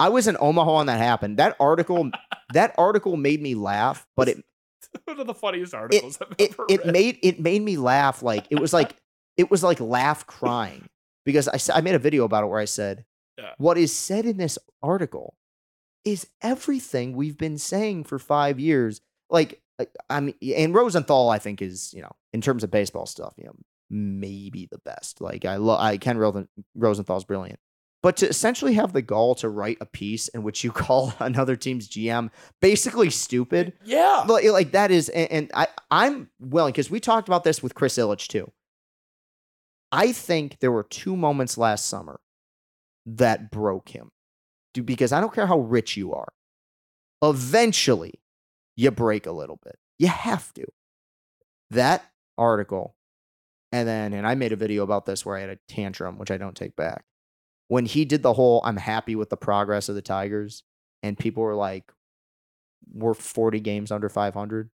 I 0.00 0.08
was 0.08 0.28
in 0.28 0.36
Omaha 0.40 0.78
when 0.78 0.86
that 0.86 0.98
happened. 0.98 1.38
That 1.38 1.56
article 1.58 2.10
that 2.52 2.74
article 2.78 3.16
made 3.16 3.42
me 3.42 3.54
laugh, 3.54 4.06
but 4.16 4.28
it 4.28 4.44
one 5.04 5.18
of 5.20 5.26
the 5.26 5.34
funniest 5.34 5.74
articles 5.74 6.18
I've 6.20 6.34
it 6.38 6.50
ever 6.52 6.66
it 6.68 6.84
read. 6.84 6.92
made 6.92 7.18
it 7.22 7.40
made 7.40 7.62
me 7.62 7.76
laugh 7.76 8.22
like 8.22 8.46
it 8.50 8.60
was 8.60 8.72
like 8.72 8.94
it 9.36 9.50
was 9.50 9.62
like 9.62 9.80
laugh 9.80 10.26
crying 10.26 10.86
because 11.24 11.48
I 11.48 11.58
I 11.78 11.80
made 11.80 11.94
a 11.94 11.98
video 11.98 12.24
about 12.24 12.44
it 12.44 12.48
where 12.48 12.60
I 12.60 12.66
said 12.66 13.04
Yeah. 13.38 13.52
what 13.56 13.78
is 13.78 13.92
said 13.96 14.26
in 14.26 14.36
this 14.36 14.58
article 14.82 15.34
is 16.04 16.26
everything 16.42 17.14
we've 17.16 17.38
been 17.38 17.56
saying 17.58 18.04
for 18.04 18.18
5 18.18 18.60
years 18.60 19.00
like 19.30 19.61
I- 19.80 19.86
I 20.10 20.20
mean 20.20 20.34
and 20.56 20.74
Rosenthal 20.74 21.30
I 21.30 21.38
think 21.38 21.62
is 21.62 21.92
you 21.94 22.02
know 22.02 22.12
in 22.32 22.40
terms 22.40 22.64
of 22.64 22.70
baseball 22.70 23.06
stuff 23.06 23.34
you 23.36 23.44
know 23.44 23.54
maybe 23.90 24.66
the 24.70 24.78
best. 24.78 25.20
Like 25.20 25.44
I 25.44 25.56
love 25.56 25.80
I 25.80 25.98
Ken 25.98 26.18
Rosen- 26.18 26.48
Rosenthal's 26.74 27.24
brilliant. 27.24 27.60
But 28.02 28.16
to 28.16 28.28
essentially 28.28 28.74
have 28.74 28.92
the 28.92 29.02
gall 29.02 29.36
to 29.36 29.48
write 29.48 29.78
a 29.80 29.86
piece 29.86 30.26
in 30.28 30.42
which 30.42 30.64
you 30.64 30.72
call 30.84 31.14
another 31.20 31.54
team's 31.56 31.88
GM 31.88 32.30
basically 32.60 33.10
stupid 33.10 33.74
yeah. 33.84 34.24
like, 34.26 34.44
like 34.44 34.72
that 34.72 34.90
is 34.90 35.08
and, 35.08 35.30
and 35.30 35.50
i 35.54 35.68
i'm 35.90 36.28
willing 36.40 36.72
because 36.72 36.90
we 36.90 37.00
talked 37.00 37.28
about 37.28 37.44
this 37.44 37.62
with 37.62 37.74
chris 37.74 37.98
ilitch 37.98 38.28
too. 38.28 38.50
I 39.94 40.12
think 40.12 40.58
there 40.60 40.72
were 40.72 40.84
two 40.84 41.16
moments 41.16 41.58
last 41.58 41.86
summer 41.86 42.18
that 43.04 43.50
broke 43.50 43.90
him 43.90 44.10
Dude, 44.74 44.86
because 44.86 45.12
i 45.12 45.20
don't 45.20 45.34
care 45.34 45.46
how 45.46 45.58
rich 45.58 45.96
you 45.96 46.14
are 46.14 46.32
eventually 47.22 48.21
you 48.76 48.90
break 48.90 49.26
a 49.26 49.32
little 49.32 49.58
bit 49.64 49.78
you 49.98 50.08
have 50.08 50.52
to 50.54 50.64
that 51.70 52.04
article 52.38 52.94
and 53.70 53.86
then 53.86 54.12
and 54.12 54.26
i 54.26 54.34
made 54.34 54.52
a 54.52 54.56
video 54.56 54.82
about 54.82 55.06
this 55.06 55.24
where 55.24 55.36
i 55.36 55.40
had 55.40 55.50
a 55.50 55.58
tantrum 55.68 56.18
which 56.18 56.30
i 56.30 56.36
don't 56.36 56.56
take 56.56 56.76
back 56.76 57.04
when 57.68 57.86
he 57.86 58.04
did 58.04 58.22
the 58.22 58.32
whole 58.32 58.60
i'm 58.64 58.76
happy 58.76 59.14
with 59.14 59.30
the 59.30 59.36
progress 59.36 59.88
of 59.88 59.94
the 59.94 60.02
tigers 60.02 60.62
and 61.02 61.18
people 61.18 61.42
were 61.42 61.54
like 61.54 61.92
we're 62.92 63.14
40 63.14 63.60
games 63.60 63.90
under 63.90 64.08
500. 64.08 64.70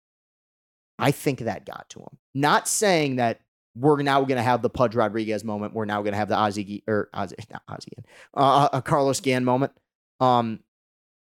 I 0.98 1.10
think 1.10 1.40
that 1.40 1.66
got 1.66 1.88
to 1.90 2.00
him. 2.00 2.18
Not 2.34 2.68
saying 2.68 3.16
that 3.16 3.40
we're 3.74 4.02
now 4.02 4.20
going 4.20 4.36
to 4.36 4.42
have 4.42 4.62
the 4.62 4.70
Pudge 4.70 4.94
Rodriguez 4.94 5.44
moment. 5.44 5.74
We're 5.74 5.84
now 5.84 6.00
going 6.00 6.12
to 6.12 6.18
have 6.18 6.28
the 6.28 6.36
Ozzy 6.36 6.82
or 6.86 7.10
Ozzy, 7.14 7.34
not 7.50 7.62
Ozzy, 7.68 7.88
uh, 8.34 8.68
a 8.72 8.82
Carlos 8.82 9.20
Gann 9.20 9.44
moment. 9.44 9.72
Um, 10.20 10.60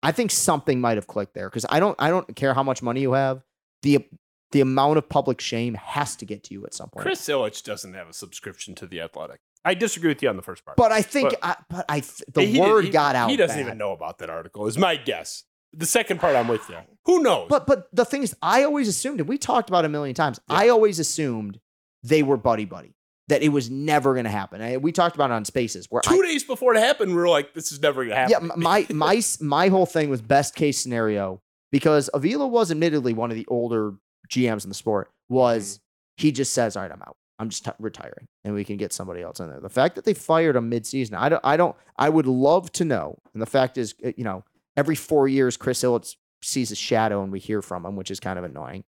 I 0.02 0.12
think 0.12 0.30
something 0.30 0.80
might 0.80 0.96
have 0.96 1.06
clicked 1.06 1.34
there 1.34 1.48
because 1.48 1.64
I 1.68 1.78
don't, 1.80 1.94
I 1.98 2.10
don't 2.10 2.34
care 2.34 2.54
how 2.54 2.62
much 2.62 2.82
money 2.82 3.00
you 3.00 3.12
have. 3.12 3.42
The 3.82 4.06
the 4.50 4.60
amount 4.60 4.98
of 4.98 5.08
public 5.08 5.40
shame 5.40 5.74
has 5.74 6.14
to 6.16 6.26
get 6.26 6.44
to 6.44 6.54
you 6.54 6.64
at 6.66 6.74
some 6.74 6.90
point. 6.90 7.06
Chris 7.06 7.26
Ilitch 7.26 7.62
doesn't 7.64 7.94
have 7.94 8.08
a 8.08 8.12
subscription 8.12 8.74
to 8.74 8.86
the 8.86 9.00
Athletic. 9.00 9.40
I 9.64 9.72
disagree 9.74 10.08
with 10.10 10.22
you 10.22 10.28
on 10.28 10.36
the 10.36 10.42
first 10.42 10.64
part. 10.64 10.76
but 10.76 10.92
I 10.92 11.00
think, 11.00 11.30
But- 11.30 11.38
I, 11.42 11.56
but 11.70 11.84
I, 11.88 12.00
th- 12.00 12.22
the 12.34 12.42
He 12.42 12.60
word 12.60 12.84
he- 12.84 12.90
got 12.90 13.14
out. 13.16 13.30
He 13.30 13.36
doesn't 13.38 13.56
bad. 13.56 13.64
even 13.66 13.78
know 13.78 13.92
about 13.92 14.18
that 14.18 14.28
article. 14.28 14.66
Is 14.66 14.76
my 14.76 14.96
guess. 14.96 15.44
The 15.72 15.86
second 15.86 16.20
part, 16.20 16.36
I'm 16.36 16.48
with 16.48 16.68
you. 16.68 16.76
Who 17.06 17.22
knows? 17.22 17.46
But 17.48 17.66
but 17.66 17.88
the 17.94 18.04
thing 18.04 18.22
is, 18.22 18.36
I 18.42 18.62
always 18.64 18.88
assumed, 18.88 19.20
and 19.20 19.28
we 19.28 19.38
talked 19.38 19.70
about 19.70 19.84
it 19.84 19.86
a 19.86 19.88
million 19.88 20.14
times. 20.14 20.38
I 20.50 20.68
always 20.68 20.98
assumed 20.98 21.58
they 22.02 22.22
were 22.22 22.36
buddy 22.36 22.66
buddy. 22.66 22.94
That 23.32 23.42
it 23.42 23.48
was 23.48 23.70
never 23.70 24.12
going 24.12 24.24
to 24.24 24.30
happen. 24.30 24.60
I- 24.60 24.76
we 24.76 24.92
talked 24.92 25.14
about 25.16 25.30
it 25.30 25.34
on 25.34 25.44
Spaces 25.44 25.86
where 25.90 26.02
I, 26.06 26.14
Two 26.14 26.22
days 26.22 26.44
before 26.44 26.74
it 26.74 26.78
happened, 26.80 27.10
we 27.12 27.16
were 27.16 27.28
like, 27.28 27.54
"This 27.54 27.72
is 27.72 27.80
never 27.80 28.02
going 28.04 28.10
to 28.10 28.16
happen." 28.16 28.48
yeah, 28.48 28.54
my 28.56 28.86
my 28.90 29.22
my 29.40 29.68
whole 29.68 29.86
thing 29.86 30.10
was 30.10 30.20
best 30.20 30.54
case 30.54 30.78
scenario 30.78 31.40
because 31.70 32.10
Avila 32.12 32.46
was 32.46 32.70
admittedly 32.70 33.14
one 33.14 33.30
of 33.30 33.36
the 33.36 33.46
older 33.48 33.94
GMs 34.28 34.64
in 34.64 34.68
the 34.68 34.74
sport. 34.74 35.10
Was 35.28 35.80
he 36.16 36.30
just 36.30 36.52
says, 36.52 36.76
"All 36.76 36.82
right, 36.82 36.92
I'm 36.92 37.00
out. 37.02 37.16
I'm 37.38 37.48
just 37.48 37.64
t- 37.64 37.70
retiring, 37.78 38.28
and 38.44 38.54
we 38.54 38.64
can 38.64 38.76
get 38.76 38.92
somebody 38.92 39.22
else 39.22 39.40
in 39.40 39.48
there." 39.48 39.60
The 39.60 39.70
fact 39.70 39.94
that 39.96 40.04
they 40.04 40.14
fired 40.14 40.54
him 40.56 40.68
mid-season, 40.68 41.14
I 41.14 41.28
don't, 41.30 41.40
I 41.44 41.56
don't, 41.56 41.74
I 41.96 42.08
would 42.10 42.26
love 42.26 42.70
to 42.72 42.84
know. 42.84 43.18
And 43.32 43.40
the 43.40 43.46
fact 43.46 43.78
is, 43.78 43.94
uh, 44.04 44.12
you 44.16 44.24
know, 44.24 44.44
every 44.76 44.94
four 44.94 45.26
years, 45.26 45.56
Chris 45.56 45.82
Ilitch 45.82 46.16
sees 46.42 46.70
a 46.70 46.76
shadow, 46.76 47.22
and 47.22 47.32
we 47.32 47.38
hear 47.40 47.62
from 47.62 47.86
him, 47.86 47.96
which 47.96 48.10
is 48.10 48.20
kind 48.20 48.38
of 48.38 48.44
annoying. 48.44 48.84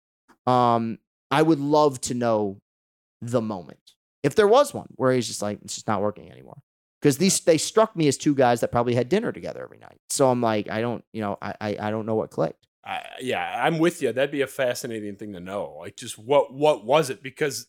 Um, 0.47 0.98
I 1.31 1.43
would 1.43 1.60
love 1.60 2.01
to 2.02 2.14
know 2.14 2.59
the 3.20 3.40
moment 3.40 3.78
if 4.22 4.34
there 4.34 4.48
was 4.48 4.72
one 4.72 4.88
where 4.96 5.12
he's 5.12 5.26
just 5.26 5.42
like, 5.42 5.58
it's 5.62 5.74
just 5.74 5.88
not 5.88 6.02
working 6.02 6.30
anymore 6.30 6.62
because 7.00 7.18
these 7.18 7.40
they 7.40 7.58
struck 7.58 7.96
me 7.96 8.08
as 8.08 8.16
two 8.16 8.34
guys 8.34 8.60
that 8.60 8.70
probably 8.70 8.94
had 8.94 9.08
dinner 9.08 9.32
together 9.32 9.62
every 9.62 9.78
night. 9.78 9.98
So 10.08 10.30
I'm 10.30 10.40
like, 10.40 10.70
I 10.70 10.80
don't, 10.80 11.04
you 11.12 11.20
know, 11.20 11.36
I 11.42 11.54
I, 11.60 11.76
I 11.80 11.90
don't 11.90 12.06
know 12.06 12.14
what 12.14 12.30
clicked. 12.30 12.66
I, 12.84 13.02
yeah, 13.20 13.62
I'm 13.64 13.78
with 13.78 14.02
you. 14.02 14.12
That'd 14.12 14.30
be 14.30 14.42
a 14.42 14.46
fascinating 14.46 15.16
thing 15.16 15.32
to 15.34 15.40
know. 15.40 15.76
Like, 15.80 15.96
just 15.96 16.18
what 16.18 16.52
what 16.52 16.84
was 16.84 17.10
it? 17.10 17.22
Because 17.22 17.66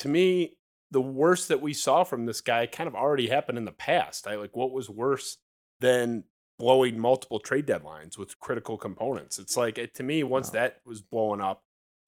to 0.00 0.08
me, 0.08 0.56
the 0.90 1.00
worst 1.00 1.48
that 1.48 1.62
we 1.62 1.72
saw 1.72 2.04
from 2.04 2.26
this 2.26 2.40
guy 2.40 2.66
kind 2.66 2.88
of 2.88 2.94
already 2.94 3.28
happened 3.28 3.58
in 3.58 3.64
the 3.64 3.72
past. 3.72 4.26
I 4.26 4.36
like 4.36 4.56
what 4.56 4.72
was 4.72 4.90
worse 4.90 5.38
than 5.80 6.24
blowing 6.58 6.98
multiple 6.98 7.40
trade 7.40 7.66
deadlines 7.66 8.18
with 8.18 8.38
critical 8.38 8.76
components. 8.76 9.38
It's 9.38 9.56
like 9.56 9.78
it, 9.78 9.94
to 9.94 10.02
me, 10.02 10.22
once 10.22 10.50
that 10.50 10.80
was 10.84 11.00
blowing 11.00 11.40
up, 11.40 11.62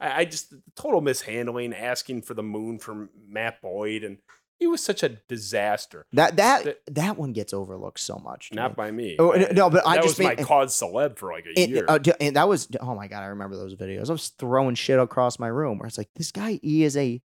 I, 0.04 0.18
I 0.20 0.24
just 0.24 0.52
total 0.76 1.00
mishandling, 1.00 1.72
asking 1.74 2.22
for 2.22 2.34
the 2.34 2.42
moon 2.42 2.78
from 2.78 3.08
Matt 3.28 3.60
Boyd, 3.62 4.04
and 4.04 4.18
he 4.60 4.66
was 4.68 4.82
such 4.84 5.02
a 5.02 5.08
disaster. 5.28 6.06
That 6.12 6.36
that 6.36 6.78
that 6.86 7.16
one 7.18 7.32
gets 7.32 7.52
overlooked 7.52 7.98
so 8.00 8.18
much. 8.18 8.50
Not 8.52 8.72
me. 8.72 8.74
by 8.76 8.90
me. 8.90 9.16
Oh, 9.18 9.32
no, 9.32 9.46
no, 9.52 9.70
but 9.70 9.86
I 9.86 9.96
just 9.96 10.06
was 10.06 10.18
mean- 10.20 10.28
my 10.28 10.34
cause 10.36 10.74
celeb 10.78 11.18
for 11.18 11.32
like 11.32 11.44
a 11.46 11.58
And, 11.60 11.70
year. 11.72 11.84
uh, 11.88 11.98
and 12.20 12.36
that 12.36 12.48
was 12.48 12.68
oh 12.80 12.94
my 12.94 13.08
god, 13.08 13.22
I 13.22 13.26
remember 13.26 13.56
those 13.56 13.74
videos. 13.74 14.08
I 14.08 14.12
was 14.12 14.28
throwing 14.38 14.74
shit 14.76 14.98
across 15.00 15.38
my 15.38 15.48
room 15.48 15.78
where 15.78 15.86
it's 15.88 15.98
like 15.98 16.10
this 16.16 16.30
guy 16.30 16.60
he 16.62 16.84
is 16.84 16.96
a 16.96 17.20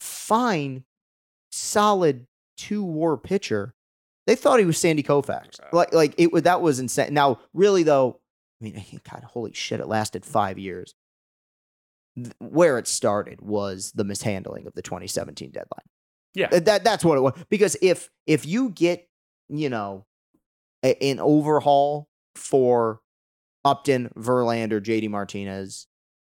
fine, 0.00 0.84
solid 1.50 2.26
two 2.56 2.82
war 2.84 3.16
pitcher. 3.16 3.74
They 4.26 4.36
thought 4.36 4.58
he 4.60 4.66
was 4.66 4.78
Sandy 4.78 5.02
Koufax. 5.02 5.58
Like 5.72 5.92
like 5.94 6.14
it 6.18 6.32
was 6.32 6.42
that 6.42 6.60
was 6.60 6.80
insane. 6.80 7.14
Now 7.14 7.40
really 7.54 7.82
though, 7.82 8.20
I 8.60 8.64
mean, 8.64 8.84
God, 9.10 9.24
holy 9.24 9.52
shit, 9.54 9.80
it 9.80 9.86
lasted 9.88 10.24
five 10.24 10.58
years. 10.58 10.94
Th- 12.24 12.34
Where 12.38 12.78
it 12.78 12.86
started 12.86 13.40
was 13.40 13.92
the 13.94 14.04
mishandling 14.04 14.66
of 14.66 14.74
the 14.74 14.82
2017 14.82 15.50
deadline. 15.50 15.68
Yeah. 16.34 16.48
That 16.48 16.84
that's 16.84 17.04
what 17.04 17.18
it 17.18 17.20
was. 17.22 17.34
Because 17.48 17.76
if 17.82 18.10
if 18.26 18.46
you 18.46 18.70
get 18.70 19.08
you 19.48 19.68
know 19.68 20.06
a- 20.84 21.02
an 21.10 21.18
overhaul 21.20 22.08
for 22.36 23.00
Upton, 23.64 24.10
Verlander, 24.16 24.80
JD 24.80 25.08
Martinez, 25.10 25.86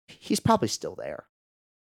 he's 0.08 0.40
probably 0.40 0.68
still 0.68 0.94
there. 0.96 1.24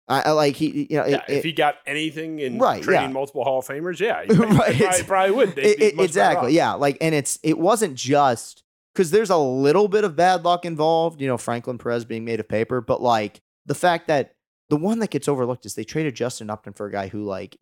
I, 0.07 0.22
I 0.22 0.31
like 0.31 0.55
he, 0.55 0.88
you 0.89 0.97
know, 0.97 1.05
Yeah, 1.05 1.23
it- 1.27 1.34
if 1.38 1.43
he 1.43 1.51
got 1.51 1.76
anything 1.85 2.39
in 2.39 2.59
Right, 2.59 2.81
training 2.81 3.09
yeah. 3.09 3.13
multiple 3.13 3.43
Hall 3.43 3.59
of 3.59 3.67
Famers, 3.67 3.99
yeah, 3.99 4.23
he 4.27 4.34
Right, 4.34 4.77
probably, 4.77 5.03
probably 5.03 5.35
would. 5.35 5.55
They'd 5.55 5.81
it- 5.81 5.99
exactly, 5.99 6.53
yeah. 6.53 6.73
Like, 6.73 6.97
and 7.01 7.13
it's 7.15 7.39
it 7.43 7.57
wasn't 7.57 7.95
just 7.95 8.63
because 8.93 9.11
there's 9.11 9.30
a 9.31 9.38
little 9.38 9.88
bit 9.88 10.03
of 10.03 10.15
bad 10.15 10.45
luck 10.45 10.63
involved. 10.63 11.19
You 11.22 11.27
know, 11.27 11.38
Franklin 11.38 11.77
Perez 11.77 12.05
being 12.05 12.23
made 12.23 12.39
of 12.39 12.47
paper, 12.47 12.81
but 12.81 13.01
like 13.01 13.41
the 13.65 13.75
fact 13.75 14.07
that 14.07 14.35
the 14.69 14.77
one 14.77 14.99
that 14.99 15.09
gets 15.11 15.27
overlooked 15.27 15.65
is 15.65 15.75
they 15.75 15.83
traded 15.83 16.15
Justin 16.15 16.49
Upton 16.49 16.73
for 16.73 16.85
a 16.87 16.91
guy 16.91 17.07
who 17.07 17.23
like 17.23 17.57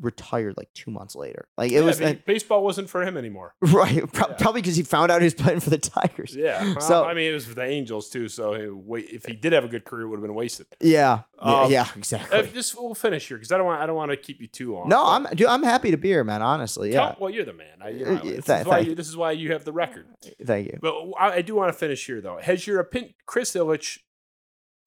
retired 0.00 0.54
like 0.56 0.68
two 0.74 0.90
months 0.90 1.14
later. 1.14 1.46
Like 1.56 1.70
it 1.70 1.76
Yeah, 1.76 1.80
was 1.82 2.00
I 2.00 2.04
mean, 2.06 2.22
baseball 2.26 2.64
wasn't 2.64 2.90
for 2.90 3.02
him 3.04 3.16
anymore. 3.16 3.54
right, 3.60 4.10
pro- 4.12 4.34
probably 4.34 4.60
because 4.60 4.74
he 4.74 4.82
found 4.82 5.12
out 5.12 5.20
he 5.20 5.26
was 5.26 5.34
playing 5.34 5.60
for 5.60 5.70
the 5.70 5.78
Tigers. 5.78 6.34
Yeah. 6.34 6.62
Well, 6.64 6.80
So- 6.80 7.04
I 7.04 7.14
mean, 7.14 7.30
it 7.30 7.34
was 7.34 7.46
for 7.46 7.54
the 7.54 7.62
Angels 7.64 8.10
too. 8.10 8.26
So 8.28 8.54
if 8.54 9.26
he 9.26 9.34
did 9.34 9.52
have 9.52 9.62
a 9.64 9.68
good 9.68 9.84
career, 9.84 10.06
it 10.06 10.08
would 10.08 10.16
have 10.16 10.22
been 10.26 10.34
wasted. 10.34 10.66
Yeah, 10.80 11.20
yeah, 11.44 11.60
Um, 11.62 11.70
yeah, 11.70 11.82
Uh, 11.82 11.86
exactly. 11.96 12.50
just 12.52 12.74
we'll 12.74 12.94
finish 12.94 13.28
here 13.28 13.36
because 13.36 13.52
I 13.52 13.56
don't 13.56 13.66
want 13.66 13.80
I 13.80 13.86
don't 13.86 13.94
want 13.96 14.10
to 14.10 14.16
keep 14.16 14.40
you 14.40 14.48
too 14.48 14.74
long. 14.74 14.88
No, 14.88 15.04
I'm 15.06 15.24
dude, 15.34 15.46
I'm 15.46 15.62
happy 15.62 15.92
to 15.92 15.96
be 15.96 16.08
here, 16.08 16.24
man. 16.24 16.42
Honestly, 16.42 16.92
yeah. 16.92 17.10
tell- 17.10 17.16
well, 17.20 17.30
you're 17.30 17.44
the 17.44 17.52
man. 17.52 17.78
I, 17.80 17.88
you 17.90 18.04
Uh, 18.06 18.10
know, 18.14 18.20
yeah, 18.24 18.32
this, 18.36 18.44
tha- 18.46 18.60
is 18.60 18.66
why 18.66 18.78
you, 18.80 18.94
this 18.96 19.08
is 19.08 19.16
why 19.16 19.30
you 19.32 19.52
have 19.52 19.64
the 19.64 19.72
record. 19.72 20.06
Thank 20.44 20.66
you. 20.66 20.78
But 20.82 20.94
I, 21.20 21.34
I 21.34 21.42
do 21.42 21.54
want 21.54 21.72
to 21.72 21.78
finish 21.78 22.04
here 22.04 22.20
though. 22.20 22.38
Has 22.42 22.66
your 22.66 22.80
opinion? 22.80 23.14
Chris 23.26 23.52
Ilitch 23.52 23.98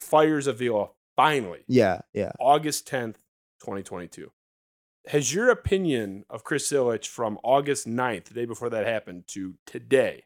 fires 0.02 0.48
Avila 0.48 0.90
finally. 1.15 1.64
Yeah, 1.68 2.02
yeah. 2.14 2.32
August 2.40 2.88
10th, 2.88 3.15
2022. 3.61 4.32
Has 5.07 5.34
your 5.34 5.49
opinion 5.49 6.26
of 6.30 6.44
Chris 6.44 6.72
Ilitch 6.72 7.07
from 7.07 7.40
August 7.44 7.88
9th, 7.88 8.26
the 8.26 8.34
day 8.34 8.45
before 8.45 8.69
that 8.69 8.86
happened, 8.86 9.23
to 9.28 9.56
today 9.65 10.26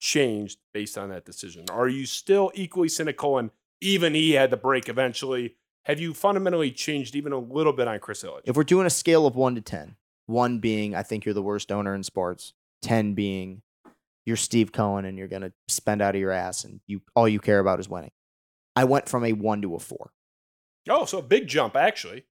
changed 0.00 0.58
based 0.72 0.96
on 0.96 1.08
that 1.08 1.24
decision? 1.24 1.64
Are 1.70 1.88
you 1.88 2.06
still 2.06 2.52
equally 2.54 2.88
cynical 2.88 3.38
and 3.38 3.50
even 3.80 4.14
he 4.14 4.32
had 4.32 4.50
to 4.50 4.56
break 4.56 4.88
eventually? 4.88 5.56
Have 5.86 5.98
you 5.98 6.14
fundamentally 6.14 6.70
changed 6.70 7.16
even 7.16 7.32
a 7.32 7.38
little 7.38 7.72
bit 7.72 7.88
on 7.88 7.98
Chris 7.98 8.22
Ilitch? 8.22 8.42
If 8.44 8.56
we're 8.56 8.62
doing 8.62 8.86
a 8.86 8.90
scale 8.90 9.26
of 9.26 9.34
one 9.34 9.56
to 9.56 9.60
ten, 9.60 9.96
one 10.26 10.60
being 10.60 10.94
I 10.94 11.02
think 11.02 11.24
you're 11.24 11.34
the 11.34 11.42
worst 11.42 11.72
owner 11.72 11.94
in 11.94 12.04
sports, 12.04 12.52
ten 12.80 13.14
being 13.14 13.62
you're 14.24 14.36
Steve 14.36 14.70
Cohen 14.70 15.04
and 15.04 15.18
you're 15.18 15.26
gonna 15.26 15.52
spend 15.66 16.00
out 16.00 16.14
of 16.14 16.20
your 16.20 16.30
ass 16.30 16.62
and 16.62 16.80
you 16.86 17.02
all 17.16 17.28
you 17.28 17.40
care 17.40 17.58
about 17.58 17.80
is 17.80 17.88
winning. 17.88 18.12
I 18.76 18.84
went 18.84 19.08
from 19.08 19.24
a 19.24 19.32
one 19.32 19.62
to 19.62 19.74
a 19.74 19.78
four. 19.78 20.12
Oh, 20.88 21.04
so 21.04 21.18
a 21.18 21.22
big 21.22 21.46
jump 21.48 21.76
actually. 21.76 22.24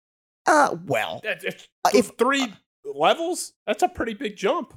Uh, 0.46 0.76
well, 0.86 1.20
If, 1.24 1.68
Uh, 1.84 1.90
if- 1.94 2.12
three 2.18 2.52
levels, 2.84 3.52
that's 3.66 3.82
a 3.82 3.88
pretty 3.88 4.14
big 4.14 4.36
jump. 4.36 4.74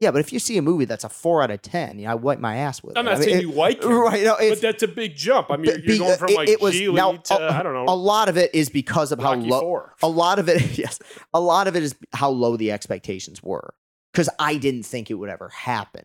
yeah, 0.00 0.10
but 0.12 0.20
if 0.20 0.32
you 0.32 0.38
see 0.38 0.56
a 0.58 0.62
movie 0.62 0.84
that's 0.84 1.02
a 1.02 1.08
four 1.08 1.42
out 1.42 1.50
of 1.50 1.60
ten, 1.62 1.98
you 1.98 2.04
know, 2.04 2.12
I 2.12 2.14
wipe 2.14 2.38
my 2.38 2.56
ass 2.56 2.82
with 2.82 2.96
I'm 2.96 3.06
it. 3.06 3.10
not 3.10 3.16
I 3.16 3.18
mean, 3.20 3.24
saying 3.28 3.38
it- 3.38 3.42
you 3.42 3.52
like 3.52 3.82
it, 3.82 3.86
right? 3.88 4.22
No, 4.22 4.36
but 4.38 4.60
that's 4.60 4.82
a 4.82 4.88
big 4.88 5.16
jump. 5.16 5.50
I 5.50 5.56
mean, 5.56 5.64
you're, 5.66 5.78
be- 5.80 5.98
going 5.98 6.18
from 6.18 6.34
like 6.34 6.48
it 6.48 6.60
was 6.60 6.74
G 6.74 6.92
now, 6.92 7.12
to 7.16 7.34
a, 7.34 7.52
I 7.58 7.62
don't 7.62 7.72
know. 7.74 7.86
A 7.92 7.96
lot 7.96 8.28
of 8.28 8.36
it 8.36 8.54
is 8.54 8.68
because 8.68 9.10
of 9.10 9.18
how 9.18 9.34
low. 9.34 9.60
Four. 9.60 9.94
A 10.02 10.08
lot 10.08 10.38
of 10.38 10.48
it, 10.48 10.78
yes, 10.78 10.98
a 11.34 11.40
lot 11.40 11.66
of 11.66 11.74
it 11.74 11.82
is 11.82 11.96
how 12.12 12.28
low 12.30 12.56
the 12.56 12.70
expectations 12.70 13.42
were 13.42 13.74
because 14.12 14.28
I 14.38 14.56
didn't 14.58 14.84
think 14.84 15.10
it 15.10 15.14
would 15.14 15.30
ever 15.30 15.48
happen. 15.48 16.04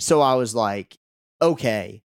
So 0.00 0.20
I 0.22 0.34
was 0.34 0.54
like, 0.54 0.96
okay, 1.42 2.02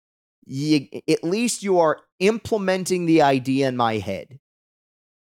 you, 0.46 0.88
at 1.08 1.22
least 1.22 1.62
you 1.62 1.78
are 1.78 2.00
implementing 2.22 3.04
the 3.04 3.20
idea 3.20 3.68
in 3.68 3.76
my 3.76 3.98
head 3.98 4.38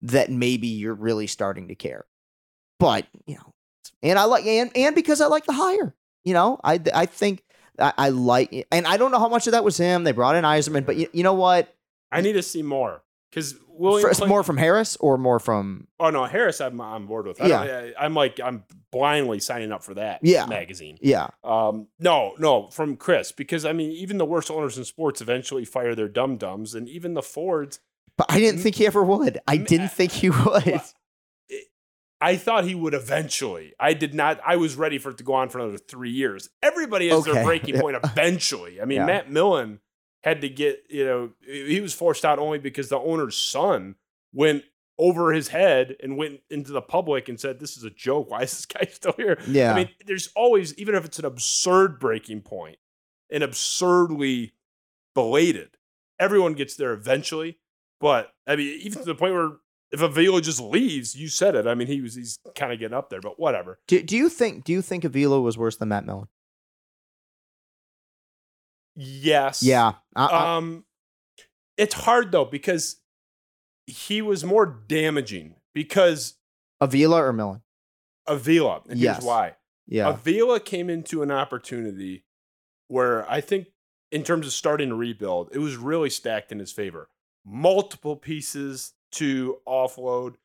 that 0.03 0.31
maybe 0.31 0.69
you're 0.69 0.95
really 0.95 1.27
starting 1.27 1.69
to 1.69 1.75
care. 1.75 2.05
But 2.79 3.07
you 3.27 3.37
know, 3.37 3.55
and 4.03 4.19
I 4.19 4.25
like 4.25 4.45
and 4.45 4.71
and 4.77 4.95
because 4.95 5.21
I 5.21 5.27
like 5.27 5.47
the 5.47 5.53
hire. 5.53 5.95
You 6.25 6.35
know, 6.35 6.61
I 6.63 6.81
I 6.95 7.07
think 7.07 7.43
I, 7.79 7.93
I 7.97 8.09
like 8.11 8.67
and 8.71 8.87
I 8.87 8.97
don't 8.97 9.11
know 9.11 9.19
how 9.19 9.29
much 9.29 9.47
of 9.47 9.53
that 9.53 9.65
was 9.65 9.77
him. 9.77 10.05
They 10.05 10.13
brought 10.13 10.37
in 10.37 10.45
Eiserman, 10.45 10.85
but 10.85 10.97
you, 10.97 11.09
you 11.13 11.23
know 11.23 11.35
what? 11.35 11.75
I 12.11 12.21
need 12.21 12.35
to 12.35 12.43
see 12.43 12.63
more 12.63 13.03
because 13.33 13.55
William 13.69 14.09
Clayton- 14.11 14.29
more 14.29 14.43
from 14.45 14.59
Harris 14.59 14.97
or 14.97 15.17
more 15.19 15.39
from 15.41 15.89
Oh 15.99 16.11
no, 16.11 16.25
Harris, 16.27 16.61
I'm 16.61 16.81
on 16.81 17.07
board 17.07 17.27
with. 17.27 17.41
I 17.41 17.47
Yeah. 17.47 17.65
don't- 17.65 17.95
I, 17.99 18.05
am 18.05 18.15
like 18.15 18.39
I'm 18.39 18.65
blindly 18.91 19.41
signing 19.41 19.73
up 19.73 19.83
for 19.83 19.95
that. 19.95 20.21
Yeah. 20.23 20.45
magazine. 20.47 20.99
yeah. 21.01 21.29
Um, 21.43 21.89
no, 21.99 22.35
no, 22.39 22.69
from 22.69 22.97
Chris 22.97 23.33
because 23.33 23.65
I 23.65 23.73
mean, 23.73 23.91
even 23.93 24.19
the 24.19 24.27
worst 24.27 24.51
owners 24.51 24.77
in 24.77 24.85
sports 24.85 25.21
eventually 25.23 25.65
fire 25.65 25.95
their 25.95 26.09
dum 26.09 26.37
dums, 26.37 26.75
and 26.75 26.89
even 26.89 27.15
the 27.15 27.23
Fords. 27.23 27.81
But 28.19 28.27
I 28.31 28.39
didn't 28.39 28.61
think 28.61 28.77
he 28.77 28.87
ever 28.87 29.03
would. 29.03 29.39
I 29.49 29.57
didn't 29.57 29.89
think 29.89 30.13
he 30.13 30.29
would. 30.31 30.81
I 32.21 32.37
thought 32.37 32.65
he 32.65 32.75
would 32.77 32.95
eventually. 32.95 33.73
I 33.81 33.95
did 33.95 34.15
not. 34.15 34.39
I 34.47 34.55
was 34.57 34.77
ready 34.77 34.99
for 34.99 35.11
it 35.11 35.19
to 35.19 35.25
go 35.25 35.33
on 35.35 35.49
for 35.49 35.59
another 35.59 35.79
three 35.79 36.11
years. 36.11 36.49
Everybody 36.63 37.09
has 37.09 37.21
Okay. 37.21 37.33
their 37.33 37.45
breaking 37.45 37.81
point 37.81 37.97
eventually. 38.05 38.81
I 38.81 38.85
mean, 38.85 38.99
Yeah. 38.99 39.07
Matt 39.07 39.31
Millen 39.31 39.81
had 40.23 40.41
to 40.41 40.49
get, 40.49 40.85
you 40.89 41.05
know, 41.05 41.31
he 41.45 41.81
was 41.81 41.95
forced 41.95 42.25
out 42.25 42.39
only 42.39 42.59
because 42.59 42.89
the 42.89 42.99
owner's 42.99 43.37
son 43.37 43.97
went 44.33 44.65
over 44.99 45.33
his 45.33 45.49
head 45.49 45.97
and 46.03 46.17
went 46.17 46.41
into 46.51 46.73
the 46.73 46.83
public 46.83 47.29
and 47.29 47.41
said, 47.41 47.59
This 47.59 47.77
is 47.77 47.85
a 47.85 47.91
joke. 47.91 48.31
Why 48.31 48.43
is 48.43 48.53
this 48.53 48.67
guy 48.67 48.87
still 48.93 49.15
here? 49.17 49.39
Yeah. 49.47 49.73
I 49.73 49.77
mean, 49.77 49.89
there's 50.07 50.31
always, 50.37 50.75
even 50.79 50.95
if 50.95 51.05
it's 51.05 51.19
an 51.19 51.25
absurd 51.25 51.99
breaking 51.99 52.43
point, 52.43 52.79
an 53.31 53.43
absurdly 53.43 54.53
belated, 55.15 55.77
everyone 56.19 56.55
gets 56.55 56.77
there 56.77 56.93
eventually. 56.93 57.59
But 58.01 58.33
I 58.47 58.57
mean, 58.57 58.81
even 58.83 58.99
to 59.01 59.05
the 59.05 59.15
point 59.15 59.35
where 59.35 59.53
if 59.93 60.01
Avila 60.01 60.41
just 60.41 60.61
leaves, 60.61 61.15
you 61.15 61.29
said 61.29 61.55
it. 61.55 61.67
I 61.67 61.75
mean, 61.75 61.87
he 61.87 62.01
was 62.01 62.15
he's 62.15 62.39
kind 62.57 62.73
of 62.73 62.79
getting 62.79 62.97
up 62.97 63.11
there, 63.11 63.21
but 63.21 63.39
whatever. 63.39 63.79
Do, 63.87 64.03
do 64.03 64.17
you 64.17 64.29
think 64.29 64.65
do 64.65 64.73
you 64.73 64.83
think 64.83 65.05
Avila 65.05 65.41
was 65.41 65.59
worse 65.59 65.77
than 65.77 65.89
Matt 65.89 66.07
Millen? 66.07 66.29
Yes. 68.95 69.63
Yeah. 69.63 69.95
I- 70.15 70.27
I- 70.27 70.57
Um, 70.57 70.85
it's 71.77 71.95
hard 71.95 72.33
though 72.33 72.45
because 72.45 73.01
he 73.87 74.23
was 74.23 74.45
more 74.45 74.67
damaging 74.67 75.57
because 75.75 76.35
Avila 76.81 77.23
or 77.25 77.33
Millen? 77.33 77.63
Avila. 78.27 78.83
And 78.89 78.99
Yes. 78.99 79.17
here's 79.17 79.27
why. 79.27 79.57
Yeah. 79.87 80.11
Avila 80.11 80.61
came 80.61 80.89
into 80.91 81.23
an 81.23 81.31
opportunity 81.31 82.25
where 82.89 83.29
I 83.31 83.41
think, 83.41 83.69
in 84.11 84.23
terms 84.25 84.47
of 84.47 84.53
starting 84.53 84.91
to 84.91 84.95
rebuild, 84.95 85.51
it 85.53 85.59
was 85.59 85.77
really 85.77 86.11
stacked 86.11 86.53
in 86.53 86.59
his 86.59 86.73
favor. 86.73 87.09
Multiple 87.45 88.17
pieces 88.17 88.93
to 89.13 89.61
offload, 89.67 90.37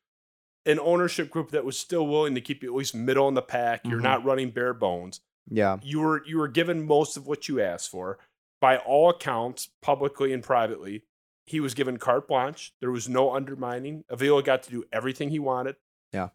an 0.66 0.78
ownership 0.80 1.30
group 1.30 1.50
that 1.50 1.64
was 1.64 1.78
still 1.78 2.06
willing 2.06 2.34
to 2.34 2.40
keep 2.40 2.62
you 2.62 2.70
at 2.70 2.76
least 2.76 2.94
middle 2.94 3.28
in 3.28 3.34
the 3.34 3.42
pack. 3.42 3.82
You're 3.86 4.00
Mhm. 4.00 4.04
not 4.04 4.24
running 4.24 4.50
bare 4.50 4.74
bones. 4.74 5.20
yeah. 5.50 5.78
You 5.82 6.00
were 6.00 6.22
you 6.26 6.36
were 6.36 6.48
given 6.48 6.84
most 6.86 7.16
of 7.16 7.26
what 7.26 7.48
you 7.48 7.58
asked 7.60 7.90
for. 7.90 8.18
By 8.60 8.78
all 8.78 9.10
accounts, 9.10 9.68
publicly 9.82 10.32
and 10.32 10.42
privately, 10.42 11.02
he 11.46 11.60
was 11.60 11.74
given 11.74 11.96
carte 11.96 12.26
blanche. 12.28 12.72
There 12.80 12.90
was 12.90 13.08
no 13.08 13.34
undermining. 13.34 14.04
Avila 14.08 14.42
got 14.42 14.62
to 14.64 14.70
do 14.70 14.84
everything 14.92 15.30
he 15.30 15.38
wanted. 15.38 15.76
Yeah. 16.12 16.28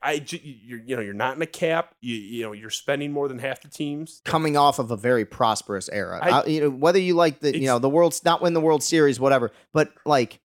I 0.00 0.24
you're 0.30 0.78
you 0.78 0.94
know 0.94 1.02
you're 1.02 1.12
not 1.14 1.34
in 1.34 1.42
a 1.42 1.46
cap. 1.46 1.96
You 2.00 2.14
you 2.14 2.42
know 2.44 2.52
you're 2.52 2.70
spending 2.70 3.10
more 3.12 3.26
than 3.26 3.40
half 3.40 3.60
the 3.62 3.68
teams. 3.68 4.22
Coming 4.24 4.56
off 4.56 4.78
of 4.78 4.92
a 4.92 4.96
very 4.96 5.24
prosperous 5.24 5.88
era. 5.88 6.20
I- 6.22 6.30
I- 6.42 6.44
you 6.46 6.60
know, 6.60 6.70
whether 6.70 7.00
you 7.00 7.14
like 7.14 7.40
the 7.40 7.58
you 7.58 7.66
know 7.66 7.80
the 7.80 7.88
world's 7.90 8.24
not 8.24 8.40
win 8.40 8.54
the 8.54 8.60
World 8.60 8.84
Series, 8.84 9.18
whatever. 9.18 9.50
But 9.72 9.92
like 10.06 10.38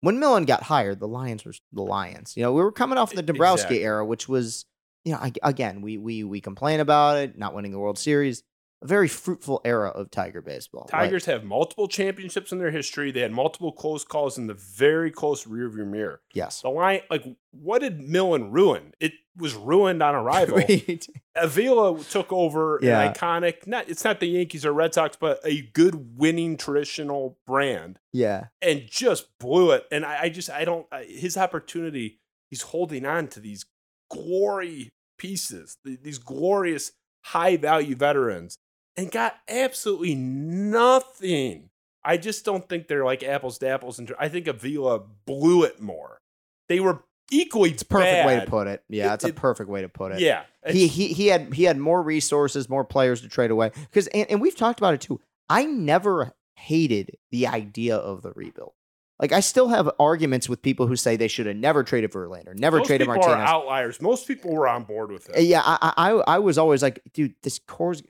when 0.00 0.20
Millen 0.20 0.44
got 0.44 0.62
hired, 0.62 1.00
the 1.00 1.08
Lions 1.08 1.44
were 1.44 1.54
the 1.72 1.82
Lions. 1.82 2.36
You 2.36 2.44
know, 2.44 2.52
we 2.52 2.62
were 2.62 2.70
coming 2.70 2.98
off 2.98 3.12
the 3.12 3.22
Dombrowski 3.22 3.62
Exactly. 3.64 3.84
era, 3.84 4.06
which 4.06 4.28
was 4.28 4.64
you 5.04 5.12
know 5.12 5.18
ag- 5.22 5.40
again 5.42 5.80
we 5.82 5.98
we 5.98 6.22
we 6.22 6.40
complain 6.40 6.78
about 6.78 7.16
it, 7.18 7.36
not 7.36 7.54
winning 7.54 7.72
the 7.72 7.80
World 7.80 7.98
Series. 7.98 8.44
A 8.80 8.86
very 8.86 9.08
fruitful 9.08 9.60
era 9.64 9.88
of 9.88 10.10
Tiger 10.10 10.40
baseball. 10.40 10.88
Like, 10.92 11.02
Tigers 11.02 11.24
have 11.24 11.42
multiple 11.42 11.88
championships 11.88 12.52
in 12.52 12.58
their 12.58 12.70
history. 12.70 13.10
They 13.10 13.20
had 13.22 13.32
multiple 13.32 13.72
close 13.72 14.04
calls 14.04 14.38
in 14.38 14.46
the 14.46 14.54
very 14.54 15.10
close 15.10 15.44
rearview 15.46 15.84
mirror. 15.86 16.20
yes. 16.32 16.62
The 16.62 16.68
line, 16.68 17.00
like, 17.10 17.24
what 17.50 17.80
did 17.80 18.00
Millen 18.00 18.52
ruin? 18.52 18.92
It 19.00 19.14
was 19.36 19.54
ruined 19.54 20.00
on 20.02 20.14
arrival. 20.14 20.60
Avila 21.34 22.02
took 22.04 22.32
over 22.32 22.78
Yeah. 22.82 23.00
an 23.00 23.12
iconic, 23.14 23.66
not 23.66 23.88
it's 23.88 24.04
not 24.04 24.20
the 24.20 24.26
Yankees 24.28 24.64
or 24.64 24.72
Red 24.72 24.94
Sox, 24.94 25.16
but 25.16 25.40
a 25.44 25.62
good 25.72 26.16
winning 26.18 26.56
traditional 26.56 27.38
brand 27.46 27.98
yeah. 28.12 28.46
and 28.62 28.82
just 28.88 29.38
blew 29.38 29.70
it. 29.72 29.86
And 29.90 30.04
I, 30.04 30.22
I 30.22 30.28
just 30.28 30.50
I 30.50 30.64
don't 30.64 30.86
I, 30.92 31.04
his 31.04 31.36
opportunity. 31.36 32.18
He's 32.50 32.62
holding 32.62 33.04
on 33.06 33.28
to 33.28 33.40
these 33.40 33.64
glory 34.10 34.90
pieces, 35.18 35.78
th- 35.84 36.00
these 36.02 36.18
glorious 36.18 36.92
high 37.26 37.56
value 37.56 37.94
veterans, 37.94 38.58
and 38.98 39.10
got 39.10 39.36
absolutely 39.48 40.14
nothing. 40.14 41.70
I 42.04 42.16
just 42.16 42.44
don't 42.44 42.68
think 42.68 42.88
they're 42.88 43.04
like 43.04 43.22
apples 43.22 43.58
to 43.58 43.68
apples. 43.68 43.98
And 43.98 44.12
I 44.18 44.28
think 44.28 44.46
Avila 44.46 45.00
blew 45.26 45.62
it 45.64 45.80
more. 45.80 46.20
They 46.68 46.80
were 46.80 47.02
equally 47.30 47.70
It's 47.70 47.82
perfect 47.82 48.26
way 48.26 48.40
to 48.40 48.46
put 48.46 48.66
it. 48.66 48.82
Yeah, 48.88 49.10
It- 49.10 49.14
it's 49.14 49.24
a 49.24 49.32
perfect 49.32 49.68
way 49.68 49.82
to 49.82 49.88
put 49.88 50.12
it. 50.12 50.20
Yeah, 50.20 50.44
he 50.66 50.86
he 50.86 51.08
he 51.08 51.26
had 51.28 51.52
he 51.54 51.64
had 51.64 51.78
more 51.78 52.02
resources, 52.02 52.68
more 52.68 52.84
players 52.84 53.20
to 53.22 53.28
trade 53.28 53.50
away. 53.50 53.70
Because 53.74 54.06
and, 54.08 54.30
and 54.30 54.40
we've 54.40 54.56
talked 54.56 54.80
about 54.80 54.94
it 54.94 55.00
too. 55.00 55.20
I 55.48 55.64
never 55.64 56.32
hated 56.56 57.16
the 57.30 57.46
idea 57.46 57.96
of 57.96 58.22
the 58.22 58.32
rebuild. 58.32 58.72
Like 59.20 59.32
I 59.32 59.40
still 59.40 59.68
have 59.68 59.90
arguments 59.98 60.48
with 60.48 60.62
people 60.62 60.86
who 60.86 60.94
say 60.96 61.16
they 61.16 61.26
should 61.28 61.46
have 61.46 61.56
never 61.56 61.82
traded 61.82 62.12
Verlander, 62.12 62.54
never 62.54 62.78
Those 62.78 62.86
traded 62.86 63.06
people 63.08 63.20
Martinez. 63.20 63.36
are 63.48 63.54
outliers. 63.54 64.00
Most 64.00 64.28
people 64.28 64.52
were 64.54 64.68
on 64.68 64.84
board 64.84 65.10
with 65.10 65.28
it. 65.30 65.42
Yeah, 65.42 65.60
I, 65.64 65.92
I 65.96 66.10
I 66.10 66.22
I 66.36 66.38
was 66.38 66.56
always 66.56 66.82
like, 66.82 67.00
dude, 67.12 67.34
this 67.42 67.58
core's 67.58 68.02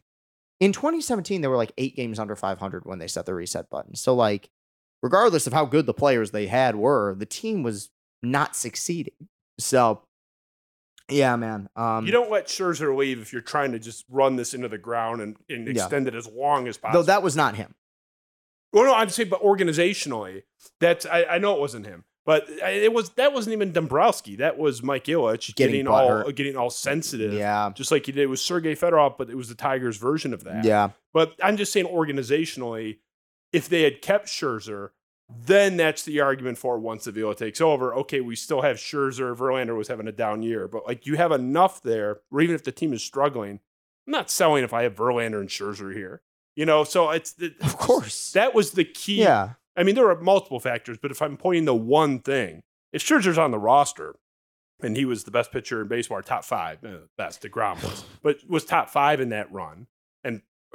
in 0.60 0.72
2017 0.72 1.40
they 1.40 1.48
were 1.48 1.56
like 1.56 1.72
eight 1.78 1.94
games 1.96 2.18
under 2.18 2.34
500 2.36 2.84
when 2.84 2.98
they 2.98 3.06
set 3.08 3.26
the 3.26 3.34
reset 3.34 3.70
button. 3.70 3.94
So 3.94 4.14
like, 4.14 4.50
regardless 5.02 5.46
of 5.46 5.52
how 5.52 5.64
good 5.64 5.86
the 5.86 5.94
players 5.94 6.30
they 6.32 6.46
had 6.48 6.74
were, 6.76 7.14
the 7.16 7.26
team 7.26 7.62
was 7.62 7.90
not 8.22 8.56
succeeding. 8.56 9.28
So, 9.58 10.02
yeah, 11.08 11.36
man. 11.36 11.68
Um, 11.76 12.04
you 12.04 12.12
don't 12.12 12.30
let 12.30 12.46
Scherzer 12.48 12.94
leave 12.96 13.20
if 13.20 13.32
you're 13.32 13.40
trying 13.42 13.72
to 13.72 13.78
just 13.78 14.04
run 14.10 14.36
this 14.36 14.54
into 14.54 14.68
the 14.68 14.78
ground 14.78 15.20
and, 15.22 15.36
and 15.48 15.66
Yeah. 15.66 15.84
extend 15.84 16.08
it 16.08 16.14
as 16.14 16.26
long 16.26 16.68
as 16.68 16.76
possible. 16.76 17.00
though 17.02 17.06
that 17.06 17.22
was 17.22 17.36
not 17.36 17.54
him. 17.54 17.74
Well, 18.72 18.84
no, 18.84 18.94
I'm 18.94 19.08
saying, 19.08 19.30
but 19.30 19.42
organizationally, 19.42 20.42
that's 20.80 21.06
I, 21.06 21.24
I 21.24 21.38
know 21.38 21.54
it 21.54 21.60
wasn't 21.60 21.86
him, 21.86 22.04
But 22.28 22.44
it 22.50 22.92
was 22.92 23.08
that 23.12 23.32
wasn't 23.32 23.54
even 23.54 23.72
Dombrowski. 23.72 24.36
That 24.36 24.58
was 24.58 24.82
Mike 24.82 25.04
Ilitch 25.06 25.54
Getting 25.54 25.76
getting, 25.76 25.88
all 25.88 26.10
butthurt. 26.10 26.34
getting 26.34 26.56
all 26.58 26.68
sensitive. 26.68 27.32
Yeah. 27.32 27.72
Just 27.74 27.90
like 27.90 28.04
he 28.04 28.12
did 28.12 28.28
with 28.28 28.38
Sergei 28.38 28.74
Fedorov, 28.74 29.16
but 29.16 29.30
it 29.30 29.34
was 29.34 29.48
the 29.48 29.54
Tigers' 29.54 29.96
version 29.96 30.34
of 30.34 30.44
that. 30.44 30.62
Yeah. 30.62 30.90
But 31.14 31.32
I'm 31.42 31.56
just 31.56 31.72
saying 31.72 31.86
organizationally, 31.86 32.98
if 33.50 33.70
they 33.70 33.80
had 33.80 34.02
kept 34.02 34.26
Scherzer, 34.26 34.90
then 35.30 35.78
that's 35.78 36.02
the 36.02 36.20
argument 36.20 36.58
for 36.58 36.78
once 36.78 37.06
Avila 37.06 37.34
takes 37.34 37.62
over. 37.62 37.94
Okay, 37.94 38.20
we 38.20 38.36
still 38.36 38.60
have 38.60 38.76
Scherzer. 38.76 39.34
Verlander 39.34 39.74
was 39.74 39.88
having 39.88 40.06
a 40.06 40.12
down 40.12 40.42
year, 40.42 40.68
but 40.68 40.86
like 40.86 41.06
you 41.06 41.16
have 41.16 41.32
enough 41.32 41.82
there, 41.82 42.18
or 42.30 42.42
even 42.42 42.54
if 42.54 42.62
the 42.62 42.72
team 42.72 42.92
is 42.92 43.02
struggling, 43.02 43.60
I'm 44.06 44.12
not 44.12 44.30
selling 44.30 44.64
if 44.64 44.74
I 44.74 44.82
have 44.82 44.94
Verlander 44.94 45.40
and 45.40 45.48
Scherzer 45.48 45.94
here. 45.94 46.20
You 46.56 46.66
know, 46.66 46.84
so 46.84 47.08
it's 47.08 47.34
Of 47.62 47.78
course. 47.78 48.32
that 48.32 48.54
was 48.54 48.72
the 48.72 48.84
key. 48.84 49.22
Yeah. 49.22 49.52
I 49.78 49.84
mean, 49.84 49.94
there 49.94 50.10
are 50.10 50.20
multiple 50.20 50.58
factors, 50.58 50.98
but 51.00 51.12
if 51.12 51.22
I'm 51.22 51.36
pointing 51.36 51.66
to 51.66 51.74
one 51.74 52.18
thing, 52.18 52.62
if 52.92 53.00
Scherzer's 53.02 53.38
on 53.38 53.52
the 53.52 53.58
roster 53.58 54.16
and 54.82 54.96
he 54.96 55.04
was 55.04 55.22
the 55.22 55.30
best 55.30 55.52
pitcher 55.52 55.80
in 55.80 55.88
baseball, 55.88 56.20
top 56.20 56.44
five, 56.44 56.84
eh, 56.84 56.96
best 57.16 57.42
DeGrom 57.42 57.80
was, 57.84 58.04
but 58.22 58.38
was 58.48 58.64
top 58.64 58.90
five 58.90 59.20
in 59.20 59.28
that 59.28 59.50
run, 59.52 59.86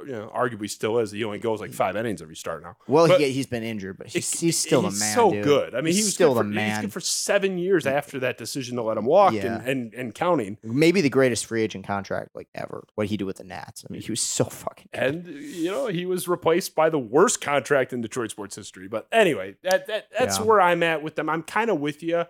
you 0.00 0.12
know, 0.12 0.30
arguably 0.34 0.68
still 0.68 0.98
is. 0.98 1.12
He 1.12 1.22
only 1.24 1.38
goes 1.38 1.60
like 1.60 1.72
five 1.72 1.94
innings 1.96 2.20
every 2.20 2.34
start 2.36 2.62
now. 2.62 2.76
Well, 2.88 3.06
But 3.06 3.20
he, 3.20 3.30
he's 3.30 3.46
been 3.46 3.62
injured, 3.62 3.96
but 3.98 4.08
he's, 4.08 4.40
he's 4.40 4.58
still 4.58 4.82
he's 4.82 4.98
the 4.98 5.04
man. 5.04 5.08
He's 5.08 5.14
so 5.14 5.30
dude. 5.30 5.44
good. 5.44 5.74
I 5.74 5.78
mean, 5.78 5.86
he's 5.86 5.98
he 5.98 6.02
was 6.04 6.14
still 6.14 6.34
the 6.34 6.40
for, 6.40 6.46
He's 6.46 6.54
man. 6.54 6.80
good 6.82 6.92
for 6.92 7.00
seven 7.00 7.58
years 7.58 7.84
mm. 7.84 7.92
after 7.92 8.18
that 8.20 8.36
decision 8.36 8.76
to 8.76 8.82
let 8.82 8.96
him 8.96 9.04
walk 9.04 9.34
Yeah. 9.34 9.54
and, 9.56 9.68
and 9.68 9.94
and 9.94 10.14
counting. 10.14 10.58
Maybe 10.62 11.00
the 11.00 11.08
greatest 11.10 11.46
free 11.46 11.62
agent 11.62 11.86
contract 11.86 12.30
like 12.34 12.48
ever. 12.54 12.84
What 12.96 13.06
he 13.06 13.16
did 13.16 13.24
with 13.24 13.36
the 13.36 13.44
Nats. 13.44 13.84
I 13.88 13.92
mean, 13.92 14.02
he 14.02 14.10
was 14.10 14.20
so 14.20 14.44
fucking. 14.44 14.88
Good. 14.92 15.02
And 15.02 15.26
you 15.26 15.70
know, 15.70 15.86
he 15.86 16.06
was 16.06 16.26
replaced 16.26 16.74
by 16.74 16.90
the 16.90 16.98
worst 16.98 17.40
contract 17.40 17.92
in 17.92 18.00
Detroit 18.00 18.30
sports 18.30 18.56
history. 18.56 18.88
But 18.88 19.06
anyway, 19.12 19.54
that, 19.62 19.86
that 19.86 20.08
that's 20.18 20.38
Yeah. 20.38 20.44
where 20.44 20.60
I'm 20.60 20.82
at 20.82 21.02
with 21.02 21.14
them. 21.14 21.28
I'm 21.28 21.42
kind 21.42 21.70
of 21.70 21.78
with 21.80 22.02
you. 22.02 22.24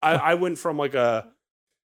I, 0.00 0.14
I 0.14 0.34
went 0.34 0.58
from 0.58 0.78
like 0.78 0.94
a 0.94 1.28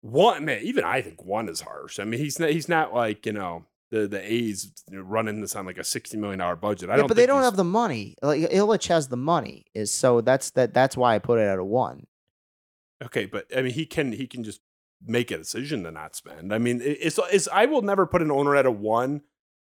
one 0.01 0.45
man. 0.45 0.61
Even 0.63 0.83
I 0.83 1.01
think 1.01 1.23
one 1.23 1.49
is 1.49 1.61
harsh. 1.61 1.99
I 1.99 2.03
mean, 2.03 2.19
he's 2.19 2.39
not, 2.39 2.49
he's 2.51 2.69
not 2.69 2.93
like 2.93 3.25
you 3.25 3.31
know 3.33 3.65
the 3.93 4.07
the 4.07 4.33
A's 4.33 4.71
running 4.91 5.39
this 5.41 5.55
on 5.55 5.65
like 5.65 5.77
a 5.77 5.83
sixty 5.83 6.17
million 6.17 6.39
dollar 6.39 6.55
budget. 6.55 6.89
I 6.89 6.93
yeah, 6.93 6.97
don't. 6.97 7.07
but 7.07 7.15
they 7.17 7.25
don't 7.27 7.43
have 7.43 7.55
the 7.55 7.63
money. 7.63 8.15
Like 8.21 8.41
Ilitch 8.41 8.87
has 8.87 9.07
the 9.07 9.17
money, 9.17 9.65
is 9.75 9.93
so 9.93 10.19
that's 10.21 10.49
that. 10.51 10.73
That's 10.73 10.97
why 10.97 11.13
I 11.15 11.19
put 11.19 11.39
it 11.39 11.43
at 11.43 11.59
a 11.59 11.63
one. 11.63 12.07
Okay, 13.03 13.25
but 13.25 13.45
I 13.55 13.61
mean, 13.61 13.73
he 13.73 13.85
can 13.85 14.11
he 14.11 14.25
can 14.27 14.43
just 14.43 14.61
make 15.05 15.29
a 15.31 15.37
decision 15.37 15.83
to 15.83 15.91
not 15.91 16.15
spend. 16.15 16.53
I 16.53 16.57
mean, 16.57 16.81
it- 16.81 16.97
it's 17.01 17.19
it's 17.31 17.47
I 17.53 17.65
will 17.65 17.81
never 17.83 18.05
put 18.05 18.21
an 18.21 18.31
owner 18.31 18.55
at 18.55 18.65
a 18.65 18.71
one 18.71 19.21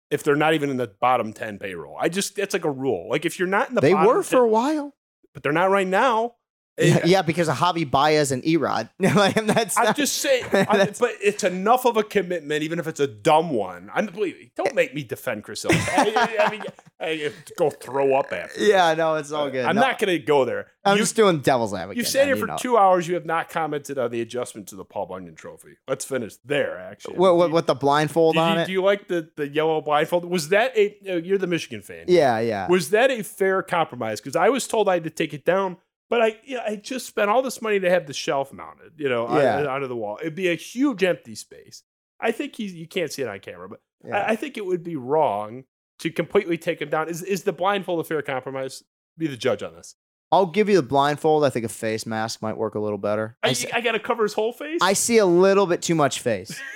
if 0.10 0.24
they're 0.24 0.36
not 0.36 0.54
even 0.54 0.70
in 0.70 0.78
the 0.78 0.88
bottom 0.88 1.32
ten 1.34 1.60
payroll. 1.60 1.96
I 2.00 2.10
just 2.10 2.40
it's 2.40 2.54
like 2.54 2.66
a 2.66 2.72
rule. 2.72 3.08
Like 3.10 3.26
if 3.26 3.38
you're 3.38 3.48
not 3.48 3.70
in 3.70 3.76
the 3.76 3.82
They 3.82 3.94
were 3.94 4.24
for 4.24 4.32
10 4.32 4.40
a 4.40 4.48
while. 4.48 4.96
but 5.34 5.44
they're 5.44 5.52
not 5.52 5.70
right 5.70 5.88
now. 5.88 6.36
Yeah, 6.78 7.00
yeah, 7.06 7.22
because 7.22 7.48
of 7.48 7.56
Javi 7.56 7.90
Baez 7.90 8.32
and 8.34 8.44
Erod. 8.44 8.90
like, 9.00 9.36
that's 9.46 9.78
I'm 9.78 9.86
not- 9.86 9.96
just 9.96 10.18
saying, 10.18 10.44
I, 10.54 10.92
but 11.00 11.12
it's 11.22 11.44
enough 11.46 11.86
of 11.86 11.96
a 11.96 12.04
commitment, 12.04 12.64
even 12.64 12.80
if 12.80 12.88
it's 12.88 13.00
a 13.00 13.08
dumb 13.08 13.50
one. 13.52 13.90
I'm 13.94 14.08
believe 14.08 14.50
don't 14.56 14.76
make 14.76 14.94
me 14.94 15.04
defend 15.04 15.44
Chris. 15.46 15.66
I, 15.66 16.38
I 16.42 16.52
mean, 16.52 16.64
I, 17.00 17.32
go 17.58 17.70
throw 17.70 18.16
up 18.16 18.34
after. 18.34 18.60
this. 18.60 18.68
Yeah, 18.70 18.94
no, 18.94 19.16
it's 19.16 19.32
all 19.32 19.50
good. 19.50 19.66
I'm 19.66 19.76
No, 19.76 19.82
not 19.82 20.00
going 20.00 20.10
to 20.18 20.20
go 20.20 20.44
there. 20.44 20.68
I'm 20.84 20.98
You- 20.98 21.04
just 21.04 21.16
doing 21.16 21.40
devil's 21.40 21.74
advocate. 21.74 21.98
You've 21.98 22.08
sat 22.08 22.28
here 22.28 22.36
for 22.36 22.46
know. 22.48 22.58
two 22.58 22.78
hours. 22.78 23.08
You 23.08 23.16
have 23.16 23.26
not 23.26 23.50
commented 23.50 23.98
on 23.98 24.12
the 24.12 24.20
adjustment 24.22 24.68
to 24.68 24.76
the 24.76 24.84
Paul 24.86 25.06
Bunyan 25.06 25.36
Trophy. 25.36 25.78
Let's 25.88 26.04
finish 26.06 26.36
there. 26.44 26.78
Actually, 26.78 27.18
What, 27.18 27.38
what, 27.38 27.52
what 27.52 27.68
the 27.68 27.76
blindfold 27.76 28.38
on 28.38 28.58
it? 28.60 28.66
do 28.68 28.74
you 28.74 28.84
like 28.84 29.08
the, 29.08 29.30
the 29.38 29.48
yellow 29.48 29.80
blindfold? 29.82 30.26
Was 30.26 30.50
that 30.50 30.78
a? 30.78 30.98
You're 31.24 31.38
the 31.38 31.48
Michigan 31.48 31.82
fan. 31.82 32.06
yeah, 32.10 32.40
yeah. 32.40 32.68
Was 32.68 32.90
that 32.90 33.12
a 33.12 33.24
fair 33.24 33.62
compromise? 33.64 34.20
Because 34.20 34.36
I 34.36 34.50
was 34.50 34.68
told 34.68 34.90
I 34.90 34.96
had 34.96 35.04
to 35.06 35.10
take 35.10 35.34
it 35.34 35.46
down, 35.46 35.78
but 36.10 36.22
I 36.22 36.38
yeah, 36.46 36.64
I 36.68 36.76
just 36.76 37.06
spent 37.08 37.30
all 37.30 37.42
this 37.42 37.62
money 37.62 37.80
to 37.80 37.90
have 37.90 38.08
the 38.08 38.14
shelf 38.14 38.52
mounted, 38.54 38.94
you 38.98 39.10
know, 39.10 39.26
on- 39.28 39.68
onto 39.68 39.88
the 39.88 39.96
wall. 39.96 40.18
It'd 40.22 40.36
be 40.36 40.50
a 40.50 40.56
huge 40.56 41.04
empty 41.04 41.36
space. 41.36 41.84
I 42.20 42.32
think 42.32 42.56
he's 42.56 42.74
you 42.74 42.88
can't 42.88 43.12
see 43.12 43.22
it 43.22 43.28
on 43.28 43.40
camera, 43.40 43.68
but 43.70 43.82
Yeah. 44.06 44.18
I, 44.18 44.30
I 44.32 44.36
think 44.36 44.58
it 44.58 44.66
would 44.66 44.84
be 44.84 44.96
wrong 44.96 45.64
to 46.00 46.10
completely 46.12 46.58
take 46.58 46.82
him 46.82 46.90
down. 46.90 47.10
Is 47.10 47.22
is 47.24 47.44
the 47.44 47.54
blindfold 47.54 48.00
a 48.00 48.04
fair 48.04 48.22
compromise? 48.22 48.84
Be 49.18 49.28
the 49.28 49.38
judge 49.38 49.64
on 49.64 49.74
this. 49.76 49.96
I'll 50.32 50.46
give 50.48 50.68
you 50.68 50.76
the 50.76 50.84
blindfold. 50.88 51.46
I 51.46 51.50
think 51.50 51.66
a 51.66 51.70
face 51.70 52.06
mask 52.06 52.42
might 52.42 52.58
work 52.58 52.76
a 52.76 52.80
little 52.80 52.98
better. 52.98 53.38
I—I 53.44 53.80
got 53.82 53.94
to 53.94 54.00
cover 54.00 54.24
his 54.24 54.34
whole 54.34 54.52
face. 54.52 54.80
I 54.82 54.94
see 54.94 55.18
a 55.20 55.26
little 55.26 55.66
bit 55.68 55.82
too 55.82 55.96
much 55.96 56.20
face. 56.20 56.60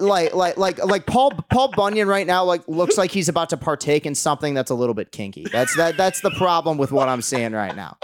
Like 0.00 0.34
like 0.34 0.56
like 0.56 0.84
like 0.84 1.06
Paul 1.06 1.30
Paul 1.50 1.72
Bunyan 1.72 2.08
right 2.08 2.26
now 2.26 2.44
like 2.44 2.66
looks 2.68 2.98
like 2.98 3.10
he's 3.10 3.28
about 3.28 3.50
to 3.50 3.56
partake 3.56 4.06
in 4.06 4.14
something 4.14 4.54
that's 4.54 4.70
a 4.70 4.74
little 4.74 4.94
bit 4.94 5.12
kinky. 5.12 5.46
That's 5.50 5.76
that 5.76 5.96
that's 5.96 6.20
the 6.20 6.30
problem 6.32 6.78
with 6.78 6.92
what 6.92 7.08
I'm 7.08 7.22
seeing 7.22 7.52
right 7.52 7.74
now. 7.74 7.96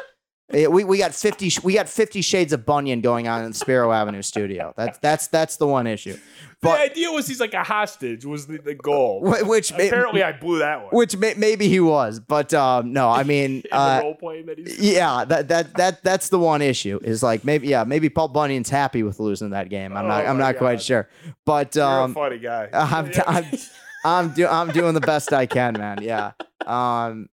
We, 0.52 0.84
we 0.84 0.98
got 0.98 1.14
fifty 1.14 1.50
we 1.62 1.72
got 1.74 1.88
fifty 1.88 2.20
shades 2.20 2.52
of 2.52 2.66
Bunyan 2.66 3.00
going 3.00 3.28
on 3.28 3.42
in 3.44 3.50
the 3.52 3.56
Spiro 3.56 3.90
Avenue 3.92 4.20
studio. 4.22 4.74
That's 4.76 4.98
that's 4.98 5.26
that's 5.28 5.56
the 5.56 5.66
one 5.66 5.86
issue. 5.86 6.18
But 6.60 6.76
the 6.76 6.82
idea 6.82 7.10
was 7.10 7.26
he's 7.26 7.40
like 7.40 7.52
a 7.54 7.62
hostage 7.64 8.24
was 8.24 8.46
the, 8.46 8.58
the 8.58 8.74
goal. 8.74 9.20
Wh- 9.26 9.46
which 9.48 9.72
may- 9.74 9.88
apparently 9.88 10.22
I 10.22 10.32
blew 10.32 10.58
that 10.60 10.82
one. 10.82 10.90
which 10.90 11.16
may, 11.16 11.34
maybe 11.34 11.68
he 11.68 11.80
was, 11.80 12.20
but 12.20 12.52
um, 12.54 12.92
no, 12.92 13.10
I 13.10 13.22
mean, 13.22 13.62
uh, 13.72 14.00
role 14.02 14.14
playing 14.14 14.46
that 14.46 14.58
he's 14.58 14.78
yeah, 14.78 15.24
that 15.24 15.48
that 15.48 15.74
that 15.76 16.02
that's 16.04 16.28
the 16.28 16.38
one 16.38 16.60
issue 16.62 17.00
is 17.02 17.22
like 17.22 17.44
maybe 17.44 17.68
yeah 17.68 17.84
maybe 17.84 18.08
Paul 18.10 18.28
Bunyan's 18.28 18.70
happy 18.70 19.02
with 19.02 19.20
losing 19.20 19.50
that 19.50 19.70
game. 19.70 19.96
I'm 19.96 20.06
not 20.06 20.24
Oh 20.24 20.28
I'm 20.28 20.38
my 20.38 20.44
not 20.44 20.56
quite 20.58 20.80
sure, 20.82 21.08
but 21.46 21.74
You're 21.74 21.84
um, 21.84 22.10
a 22.10 22.14
funny 22.14 22.38
guy. 22.38 22.68
I'm, 22.74 23.10
I'm, 23.26 23.44
I'm, 24.04 24.30
do, 24.34 24.46
I'm 24.46 24.70
doing 24.70 24.92
the 24.92 25.00
best 25.00 25.32
I 25.32 25.46
can, 25.46 25.72
man. 25.74 26.02
Yeah. 26.02 26.32
Um, 26.66 27.28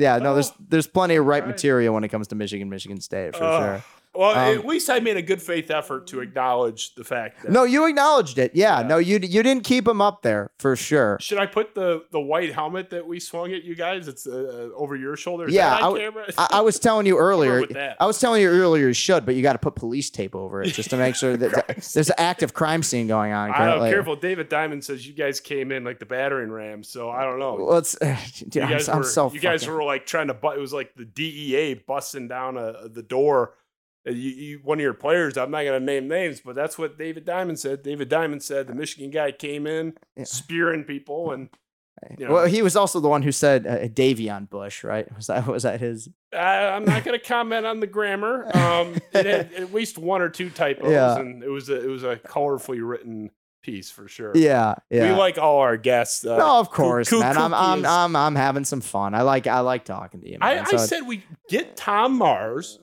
yeah, 0.00 0.18
no, 0.18 0.34
there's 0.34 0.52
there's 0.68 0.86
plenty 0.86 1.16
of 1.16 1.26
right. 1.26 1.46
material 1.46 1.94
when 1.94 2.04
it 2.04 2.08
comes 2.08 2.28
to 2.28 2.34
Michigan, 2.34 2.68
Michigan 2.68 3.00
State 3.00 3.36
for 3.36 3.44
Uh, 3.44 3.58
sure. 3.78 3.84
Well, 4.14 4.30
Um, 4.30 4.58
at 4.58 4.66
least 4.66 4.88
I 4.90 5.00
made 5.00 5.16
a 5.16 5.22
good 5.22 5.42
faith 5.42 5.70
effort 5.70 6.06
to 6.08 6.20
acknowledge 6.20 6.94
the 6.94 7.04
fact 7.04 7.42
that. 7.42 7.50
No, 7.50 7.64
you 7.64 7.86
acknowledged 7.86 8.38
it. 8.38 8.52
Yeah, 8.54 8.82
no, 8.82 8.98
you 8.98 9.18
you 9.22 9.42
didn't 9.42 9.64
keep 9.64 9.86
him 9.88 10.00
up 10.00 10.22
there 10.22 10.50
for 10.58 10.76
sure. 10.76 11.18
Should 11.20 11.38
I 11.38 11.46
put 11.46 11.74
the 11.74 12.04
the 12.12 12.20
white 12.20 12.52
helmet 12.52 12.90
that 12.90 13.06
we 13.06 13.18
swung 13.20 13.52
at 13.52 13.64
you 13.64 13.74
guys? 13.74 14.06
It's 14.08 14.26
uh, 14.26 14.70
over 14.76 14.96
your 14.96 15.16
shoulder. 15.16 15.46
Is 15.46 15.54
Yeah, 15.54 15.72
I, 15.74 15.76
on 15.76 15.80
w- 15.82 16.04
camera? 16.04 16.26
I, 16.38 16.48
I 16.52 16.60
was 16.60 16.78
telling 16.78 17.06
you 17.06 17.18
earlier. 17.30 17.64
I 17.98 18.06
was 18.06 18.20
telling 18.20 18.42
you 18.42 18.48
earlier 18.48 18.86
you 18.88 18.92
should, 18.92 19.26
but 19.26 19.34
you 19.34 19.42
got 19.42 19.54
to 19.54 19.58
put 19.58 19.74
police 19.74 20.10
tape 20.10 20.34
over 20.34 20.62
it 20.62 20.68
just 20.72 20.90
to 20.90 20.96
make 20.96 21.14
sure 21.16 21.36
that, 21.36 21.66
there's 21.94 22.08
an 22.10 22.14
active 22.18 22.54
crime 22.54 22.82
scene 22.82 23.06
going 23.06 23.32
on. 23.32 23.50
I 23.50 23.66
don't 23.66 23.90
careful. 23.90 24.16
David 24.16 24.48
Diamond 24.48 24.84
says 24.84 25.06
you 25.06 25.14
guys 25.14 25.40
came 25.40 25.72
in 25.72 25.84
like 25.84 25.98
the 25.98 26.06
battering 26.06 26.50
ram, 26.50 26.82
so 26.82 27.10
I 27.10 27.24
don't 27.24 27.38
know. 27.38 27.56
Well, 27.56 27.78
it's, 27.78 27.96
dude, 28.48 28.54
you 28.54 28.62
I'm, 28.62 28.68
guys 28.68 28.88
I'm 28.88 28.98
were, 28.98 29.04
so 29.04 29.32
you 29.32 29.40
guys 29.40 29.66
were 29.66 29.82
like 29.82 30.06
trying 30.06 30.28
to 30.28 30.34
but 30.34 30.56
it 30.56 30.60
was 30.60 30.72
like 30.72 30.94
the 30.94 31.04
DEA 31.04 31.74
busting 31.86 32.28
down 32.28 32.56
a, 32.56 32.88
the 32.88 33.02
door. 33.02 33.54
Uh, 34.06 34.12
You, 34.12 34.30
you, 34.30 34.60
one 34.62 34.78
of 34.78 34.82
your 34.82 34.94
players, 34.94 35.36
I'm 35.36 35.50
not 35.50 35.64
going 35.64 35.78
to 35.80 35.84
name 35.84 36.08
names, 36.08 36.40
but 36.40 36.54
that's 36.54 36.76
what 36.78 36.98
David 36.98 37.24
Diamond 37.24 37.58
said. 37.58 37.82
David 37.82 38.08
Diamond 38.08 38.42
said 38.42 38.66
the 38.66 38.74
Michigan 38.74 39.10
guy 39.10 39.32
came 39.32 39.66
in 39.66 39.94
spearing 40.24 40.84
people, 40.84 41.32
and 41.32 41.48
you 42.18 42.26
know, 42.26 42.34
Well, 42.34 42.46
he 42.46 42.60
was 42.60 42.76
also 42.76 43.00
the 43.00 43.08
one 43.08 43.22
who 43.22 43.32
said 43.32 43.66
uh, 43.66 43.88
Davion 43.88 44.50
Bush, 44.50 44.84
right? 44.84 45.06
Was 45.16 45.28
that 45.28 45.46
was 45.46 45.62
that 45.62 45.80
his? 45.80 46.08
Uh, 46.34 46.38
I'm 46.38 46.84
not 46.84 47.04
going 47.04 47.18
to 47.18 47.24
comment 47.24 47.64
on 47.64 47.80
the 47.80 47.86
grammar. 47.86 48.50
Um, 48.54 48.96
it 49.12 49.24
had 49.26 49.52
at 49.54 49.72
least 49.72 49.96
one 49.98 50.20
or 50.20 50.28
two 50.28 50.50
typos, 50.50 50.90
Yeah. 50.90 51.16
and 51.18 51.42
it 51.42 51.48
was 51.48 51.68
a, 51.70 51.82
it 51.82 51.88
was 51.88 52.02
a 52.02 52.16
colorfully 52.16 52.86
written 52.86 53.30
piece 53.62 53.90
for 53.90 54.08
sure. 54.08 54.32
Yeah, 54.34 54.74
yeah. 54.90 55.10
We 55.12 55.16
like 55.18 55.38
all 55.38 55.58
our 55.60 55.76
guests. 55.78 56.26
Uh, 56.26 56.36
no, 56.36 56.58
of 56.60 56.70
course, 56.70 57.10
man. 57.10 57.38
I'm, 57.38 57.54
I'm, 57.54 57.86
I'm, 57.86 58.16
I'm 58.16 58.34
having 58.34 58.64
some 58.64 58.80
fun. 58.82 59.14
I 59.14 59.22
like, 59.22 59.46
I 59.46 59.60
like 59.60 59.84
talking 59.84 60.20
to 60.20 60.28
you, 60.28 60.38
man. 60.40 60.58
I, 60.58 60.64
So 60.64 60.76
I 60.76 60.80
said 60.84 61.06
we 61.06 61.24
get 61.48 61.76
Tom 61.76 62.18
Mars 62.18 62.78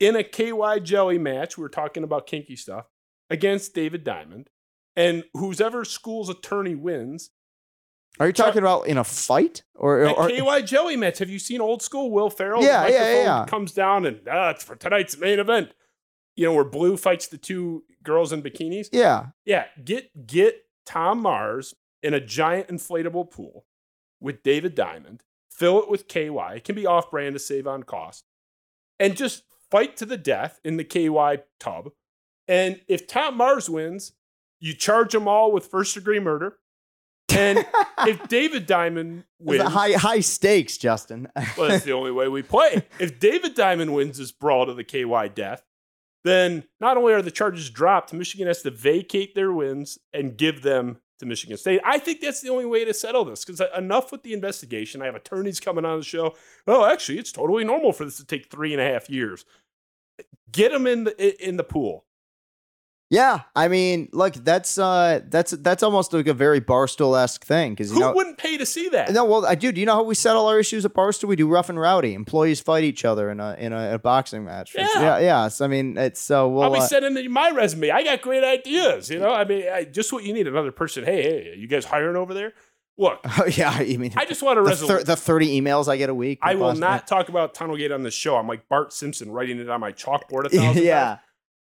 in 0.00 0.16
a 0.16 0.24
KY 0.24 0.80
Jelly 0.82 1.18
match. 1.18 1.56
We 1.56 1.62
were 1.62 1.68
talking 1.68 2.02
about 2.02 2.26
kinky 2.26 2.56
stuff 2.56 2.86
against 3.28 3.74
David 3.74 4.02
Diamond, 4.02 4.48
and 4.96 5.24
whoever 5.34 5.84
school's 5.84 6.28
attorney 6.28 6.74
wins. 6.74 7.30
Are 8.18 8.26
you 8.26 8.32
talking 8.32 8.58
about 8.58 8.88
in 8.88 8.98
a 8.98 9.04
fight 9.04 9.62
or? 9.76 10.02
A 10.02 10.10
or 10.10 10.28
KY 10.28 10.62
Jelly 10.62 10.96
match. 10.96 11.18
Have 11.18 11.30
you 11.30 11.38
seen 11.38 11.60
old 11.60 11.82
school 11.82 12.10
Will 12.10 12.30
Ferrell? 12.30 12.62
Yeah, 12.64 12.88
yeah, 12.88 13.22
yeah. 13.22 13.46
Comes 13.46 13.72
down 13.72 14.04
and 14.04 14.26
ah, 14.28 14.54
for 14.54 14.74
tonight's 14.74 15.16
main 15.16 15.38
event. 15.38 15.74
You 16.34 16.46
know 16.46 16.54
where 16.54 16.64
Blue 16.64 16.96
fights 16.96 17.28
the 17.28 17.38
two 17.38 17.84
girls 18.02 18.32
in 18.32 18.42
bikinis. 18.42 18.88
yeah, 18.92 19.26
Yeah, 19.44 19.66
get 19.84 20.26
get 20.26 20.56
Tom 20.86 21.20
Mars 21.20 21.74
in 22.02 22.14
a 22.14 22.20
giant 22.20 22.68
inflatable 22.68 23.30
pool 23.30 23.66
with 24.20 24.42
David 24.42 24.74
Diamond. 24.74 25.22
Fill 25.50 25.82
it 25.82 25.90
with 25.90 26.08
KY. 26.08 26.56
It 26.56 26.64
can 26.64 26.74
be 26.74 26.86
off 26.86 27.10
brand 27.10 27.34
to 27.34 27.38
save 27.38 27.66
on 27.66 27.82
cost. 27.82 28.24
And 28.98 29.16
just 29.16 29.44
fight 29.70 29.96
to 29.98 30.06
the 30.06 30.16
death 30.16 30.60
in 30.64 30.76
the 30.76 30.84
KY 30.84 31.42
tub. 31.58 31.90
And 32.48 32.80
if 32.88 33.06
Tom 33.06 33.36
Mars 33.36 33.70
wins, 33.70 34.12
you 34.58 34.74
charge 34.74 35.12
them 35.12 35.28
all 35.28 35.52
with 35.52 35.66
first 35.66 35.94
degree 35.94 36.20
murder. 36.20 36.56
And 37.30 37.64
if 38.00 38.28
David 38.28 38.66
Diamond 38.66 39.24
wins, 39.38 39.62
high, 39.62 39.92
high 39.92 40.20
stakes, 40.20 40.76
Justin. 40.76 41.28
well, 41.56 41.68
that's 41.68 41.84
the 41.84 41.92
only 41.92 42.10
way 42.10 42.28
we 42.28 42.42
play. 42.42 42.84
If 42.98 43.20
David 43.20 43.54
Diamond 43.54 43.94
wins 43.94 44.18
this 44.18 44.32
brawl 44.32 44.66
to 44.66 44.74
the 44.74 44.84
KY 44.84 45.30
death, 45.34 45.62
then 46.24 46.64
not 46.80 46.96
only 46.96 47.12
are 47.12 47.22
the 47.22 47.30
charges 47.30 47.70
dropped, 47.70 48.12
Michigan 48.12 48.46
has 48.46 48.62
to 48.62 48.70
vacate 48.70 49.34
their 49.34 49.52
wins 49.52 49.98
and 50.12 50.36
give 50.36 50.62
them 50.62 50.98
to 51.20 51.26
Michigan 51.26 51.56
State. 51.56 51.80
I 51.84 51.98
think 51.98 52.20
that's 52.20 52.40
the 52.40 52.48
only 52.48 52.66
way 52.66 52.84
to 52.84 52.92
settle 52.92 53.24
this 53.24 53.44
because 53.44 53.60
uh, 53.60 53.68
enough 53.76 54.10
with 54.10 54.22
the 54.22 54.32
investigation. 54.32 55.00
I 55.00 55.06
have 55.06 55.14
attorneys 55.14 55.60
coming 55.60 55.84
on 55.84 55.98
the 55.98 56.04
show. 56.04 56.34
Oh, 56.66 56.84
actually, 56.84 57.18
it's 57.18 57.32
totally 57.32 57.64
normal 57.64 57.92
for 57.92 58.04
this 58.04 58.16
to 58.16 58.24
take 58.24 58.50
three 58.50 58.72
and 58.72 58.80
a 58.80 58.84
half 58.84 59.08
years. 59.08 59.44
Get 60.52 60.72
them 60.72 60.86
in 60.86 61.04
the 61.04 61.48
in 61.48 61.56
the 61.56 61.64
pool. 61.64 62.04
Yeah, 63.12 63.40
I 63.56 63.66
mean, 63.66 64.08
look, 64.12 64.34
that's 64.34 64.78
uh, 64.78 65.18
that's 65.28 65.50
that's 65.50 65.82
almost 65.82 66.12
like 66.12 66.28
a 66.28 66.32
very 66.32 66.60
barstool 66.60 67.20
esque 67.20 67.44
thing 67.44 67.72
because 67.72 67.88
you 67.90 67.94
Who 67.94 68.00
know. 68.02 68.12
wouldn't 68.12 68.38
pay 68.38 68.56
to 68.56 68.64
see 68.64 68.88
that? 68.90 69.10
No, 69.10 69.24
well, 69.24 69.44
I 69.44 69.56
do. 69.56 69.72
Do 69.72 69.80
you 69.80 69.86
know 69.86 69.96
how 69.96 70.04
we 70.04 70.14
settle 70.14 70.46
our 70.46 70.60
issues 70.60 70.84
at 70.84 70.94
Barstool? 70.94 71.26
We 71.26 71.34
do 71.34 71.48
rough 71.48 71.68
and 71.68 71.78
rowdy. 71.80 72.14
Employees 72.14 72.60
fight 72.60 72.84
each 72.84 73.04
other 73.04 73.28
in 73.28 73.40
a 73.40 73.56
in 73.58 73.72
a, 73.72 73.94
a 73.94 73.98
boxing 73.98 74.44
match. 74.44 74.76
It's- 74.76 74.88
Yeah. 74.94 75.02
yeah, 75.02 75.18
yeah. 75.18 75.48
So, 75.48 75.64
I 75.64 75.68
mean, 75.68 75.98
it's 75.98 76.20
so 76.20 76.46
well. 76.50 76.62
I'll 76.66 76.72
be 76.72 76.78
uh, 76.78 76.82
sending 76.86 77.32
my 77.32 77.50
resume. 77.50 77.90
I 77.90 78.04
got 78.04 78.22
great 78.22 78.44
ideas. 78.44 79.10
You 79.10 79.18
know, 79.18 79.32
I 79.32 79.44
mean, 79.44 79.64
I, 79.68 79.82
just 79.86 80.12
what 80.12 80.22
you 80.22 80.32
need. 80.32 80.46
Another 80.46 80.70
person. 80.70 81.02
Hey, 81.02 81.22
hey, 81.24 81.54
you 81.58 81.66
guys 81.66 81.84
hiring 81.86 82.14
over 82.14 82.32
there? 82.32 82.52
Look, 82.98 83.20
Oh 83.38 83.46
yeah, 83.46 83.70
I 83.70 83.96
mean, 83.96 84.12
I 84.16 84.24
just 84.24 84.42
want 84.42 84.58
to 84.58 84.64
the, 84.64 84.76
thir- 84.76 85.04
the 85.04 85.16
thirty 85.16 85.60
emails 85.60 85.88
I 85.88 85.96
get 85.96 86.10
a 86.10 86.14
week. 86.14 86.38
I 86.42 86.54
will 86.54 86.74
not 86.74 87.06
talk 87.06 87.28
about 87.28 87.54
Tunnelgate 87.54 87.94
on 87.94 88.02
the 88.02 88.10
show. 88.10 88.36
I'm 88.36 88.46
like 88.46 88.68
Bart 88.68 88.92
Simpson 88.92 89.30
writing 89.30 89.58
it 89.58 89.70
on 89.70 89.80
my 89.80 89.92
chalkboard 89.92 90.46
a 90.46 90.48
thousand 90.50 90.82
yeah. 90.82 91.04
times. 91.04 91.20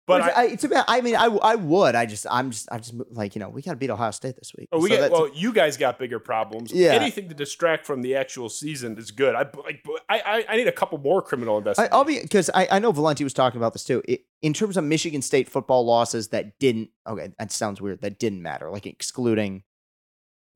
But 0.09 0.22
I, 0.22 0.42
I, 0.42 0.55
to 0.55 0.68
be, 0.68 0.76
I 0.88 1.02
mean, 1.02 1.14
I, 1.16 1.26
I 1.26 1.55
would. 1.55 1.94
I 1.94 2.06
just, 2.06 2.26
I'm 2.30 2.50
just, 2.50 2.66
I'm 2.72 2.78
just 2.78 2.94
like, 3.10 3.34
you 3.36 3.40
know, 3.40 3.50
we 3.50 3.60
got 3.60 3.72
to 3.72 3.76
beat 3.76 3.90
Ohio 3.90 4.10
State 4.10 4.36
this 4.36 4.52
week. 4.56 4.70
oh, 4.72 4.80
we 4.80 4.88
So 4.88 4.96
get, 4.96 5.12
well, 5.12 5.28
you 5.34 5.52
guys 5.52 5.76
got 5.76 5.98
bigger 5.98 6.18
problems. 6.18 6.72
Yeah. 6.72 6.94
Anything 6.94 7.28
to 7.28 7.34
distract 7.34 7.84
from 7.84 8.00
the 8.00 8.16
actual 8.16 8.48
season 8.48 8.96
is 8.96 9.10
good. 9.10 9.34
I 9.34 9.40
like. 9.62 9.84
I 10.09 10.20
I, 10.20 10.44
I 10.48 10.56
need 10.56 10.66
a 10.66 10.72
couple 10.72 10.96
more 10.96 11.20
criminal 11.20 11.56
I, 11.56 11.59
investigations. 11.59 11.94
I'll 11.94 12.05
be 12.05 12.22
because 12.22 12.48
I, 12.55 12.68
I 12.70 12.78
know 12.78 12.90
Valenti 12.90 13.22
was 13.22 13.34
talking 13.34 13.60
about 13.60 13.74
this 13.74 13.84
too. 13.84 14.02
It, 14.09 14.22
in 14.40 14.55
terms 14.55 14.78
of 14.78 14.84
Michigan 14.84 15.20
State 15.20 15.46
football 15.46 15.84
losses 15.84 16.28
that 16.28 16.59
didn't, 16.59 16.88
okay, 17.06 17.28
that 17.38 17.52
sounds 17.52 17.82
weird. 17.82 18.00
That 18.00 18.18
didn't 18.18 18.40
matter, 18.40 18.70
like 18.70 18.86
excluding 18.86 19.62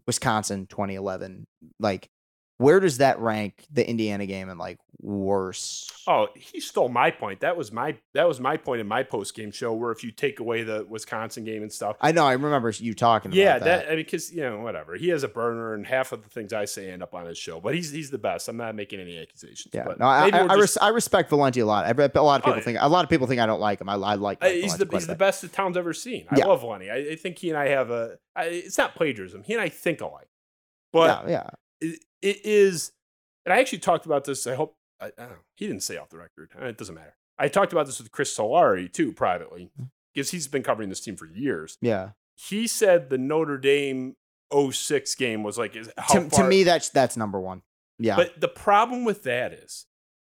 Wisconsin 0.06 0.66
2011. 0.66 1.46
Like, 1.78 2.08
where 2.62 2.80
does 2.80 2.98
that 2.98 3.18
rank 3.18 3.66
the 3.72 3.88
Indiana 3.88 4.26
game 4.26 4.48
and 4.48 4.58
like 4.58 4.78
worse? 5.00 5.90
Oh, 6.06 6.28
he 6.34 6.60
stole 6.60 6.88
my 6.88 7.10
point. 7.10 7.40
That 7.40 7.56
was 7.56 7.70
my 7.72 7.96
that 8.14 8.26
was 8.26 8.40
my 8.40 8.56
point 8.56 8.80
in 8.80 8.88
my 8.88 9.02
post 9.02 9.34
game 9.34 9.50
show. 9.50 9.72
Where 9.72 9.92
if 9.92 10.02
you 10.02 10.10
take 10.10 10.40
away 10.40 10.62
the 10.62 10.86
Wisconsin 10.88 11.44
game 11.44 11.62
and 11.62 11.72
stuff, 11.72 11.96
I 12.00 12.12
know. 12.12 12.24
I 12.24 12.32
remember 12.32 12.70
you 12.70 12.94
talking. 12.94 13.32
yeah, 13.32 13.56
about 13.56 13.64
that. 13.66 13.82
that 13.84 13.86
I 13.86 13.90
mean, 13.90 14.04
because 14.04 14.32
you 14.32 14.42
know, 14.42 14.60
whatever. 14.60 14.94
He 14.94 15.08
has 15.08 15.22
a 15.22 15.28
burner, 15.28 15.74
and 15.74 15.86
half 15.86 16.12
of 16.12 16.22
the 16.22 16.28
things 16.28 16.52
I 16.52 16.64
say 16.64 16.90
end 16.90 17.02
up 17.02 17.14
on 17.14 17.26
his 17.26 17.38
show. 17.38 17.60
But 17.60 17.74
he's 17.74 17.90
he's 17.90 18.10
the 18.10 18.18
best. 18.18 18.48
I'm 18.48 18.56
not 18.56 18.74
making 18.74 19.00
any 19.00 19.18
accusations. 19.18 19.68
Yeah, 19.74 19.84
but 19.84 19.98
no, 19.98 20.06
I, 20.06 20.28
I, 20.32 20.46
I, 20.54 20.56
just- 20.56 20.78
I 20.80 20.88
respect 20.88 21.28
Valenti 21.30 21.60
a 21.60 21.66
lot. 21.66 21.84
I, 21.84 21.90
a 21.90 22.22
lot 22.22 22.40
of 22.40 22.46
Oh, 22.48 22.52
people 22.52 22.62
think 22.62 22.78
a 22.80 22.88
lot 22.88 23.04
of 23.04 23.10
people 23.10 23.26
think 23.26 23.40
I 23.40 23.46
don't 23.46 23.60
like 23.60 23.80
him. 23.80 23.88
I, 23.88 23.94
I 23.94 24.14
like. 24.14 24.38
Uh, 24.42 24.46
Mike 24.46 24.54
he's 24.54 24.62
Valenti 24.74 24.84
the 24.84 24.96
he's 24.96 25.06
the 25.06 25.14
best 25.14 25.42
the 25.42 25.48
town's 25.48 25.76
ever 25.76 25.92
seen. 25.92 26.26
I 26.30 26.38
Yeah. 26.38 26.46
love 26.46 26.62
Lenny. 26.64 26.90
I, 26.90 26.96
I 26.96 27.16
think 27.16 27.38
he 27.38 27.48
and 27.50 27.58
I 27.58 27.68
have 27.68 27.90
a. 27.90 28.18
I, 28.34 28.44
it's 28.44 28.78
not 28.78 28.94
plagiarism. 28.94 29.42
He 29.42 29.52
and 29.52 29.62
I 29.62 29.68
think 29.68 30.00
alike, 30.00 30.28
but 30.92 31.28
yeah, 31.28 31.50
yeah. 31.82 31.90
It, 32.22 32.44
is. 32.44 32.92
And 33.44 33.52
I 33.52 33.60
actually 33.60 33.80
talked 33.80 34.06
about 34.06 34.24
this. 34.24 34.46
I 34.46 34.54
hope 34.54 34.76
I, 35.00 35.06
I 35.18 35.28
he 35.56 35.66
didn't 35.66 35.82
say 35.82 35.96
off 35.96 36.08
the 36.10 36.18
record. 36.18 36.50
Uh, 36.60 36.66
It 36.66 36.78
doesn't 36.78 36.94
matter. 36.94 37.16
I 37.38 37.48
talked 37.48 37.72
about 37.72 37.86
this 37.86 37.98
with 37.98 38.12
Chris 38.12 38.36
Solari 38.36 38.92
too 38.92 39.12
privately 39.12 39.70
because 40.14 40.30
he's 40.30 40.46
been 40.48 40.62
covering 40.62 40.88
this 40.88 41.00
team 41.00 41.16
for 41.16 41.26
years. 41.26 41.78
Yeah. 41.80 42.10
He 42.36 42.66
said 42.66 43.10
the 43.10 43.18
Notre 43.18 43.58
Dame 43.58 44.16
06 44.52 45.14
game 45.16 45.42
was 45.42 45.58
like 45.58 45.74
is- 45.74 45.90
how 45.98 46.20
To, 46.20 46.28
to 46.30 46.44
me, 46.44 46.62
that's 46.62 46.88
that's 46.90 47.16
number 47.16 47.40
one. 47.40 47.62
Yeah. 47.98 48.16
But 48.16 48.40
the 48.40 48.48
problem 48.48 49.04
with 49.04 49.22
that 49.24 49.52
is, 49.52 49.86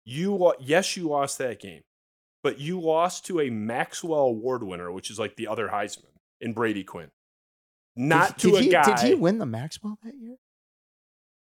you 0.05 0.53
yes, 0.61 0.97
you 0.97 1.09
lost 1.09 1.39
that 1.39 1.61
game, 1.61 1.83
but 2.43 2.59
you 2.59 2.81
lost 2.81 3.27
to 3.27 3.41
a 3.41 3.51
Maxwell 3.51 4.21
Award 4.21 4.63
winner, 4.63 4.91
which 4.91 5.11
is 5.11 5.19
like 5.19 5.37
the 5.37 5.49
other 5.49 5.69
Heisman 5.69 6.15
in 6.41 6.53
Brady 6.53 6.85
Quinn, 6.85 7.11
not 7.95 8.39
did, 8.39 8.51
to 8.51 8.57
a 8.57 8.63
he, 8.63 8.69
guy. 8.71 8.85
Did 8.85 8.99
he 9.07 9.15
win 9.15 9.39
the 9.39 9.47
Maxwell 9.47 9.99
that 10.05 10.15
year? 10.17 10.37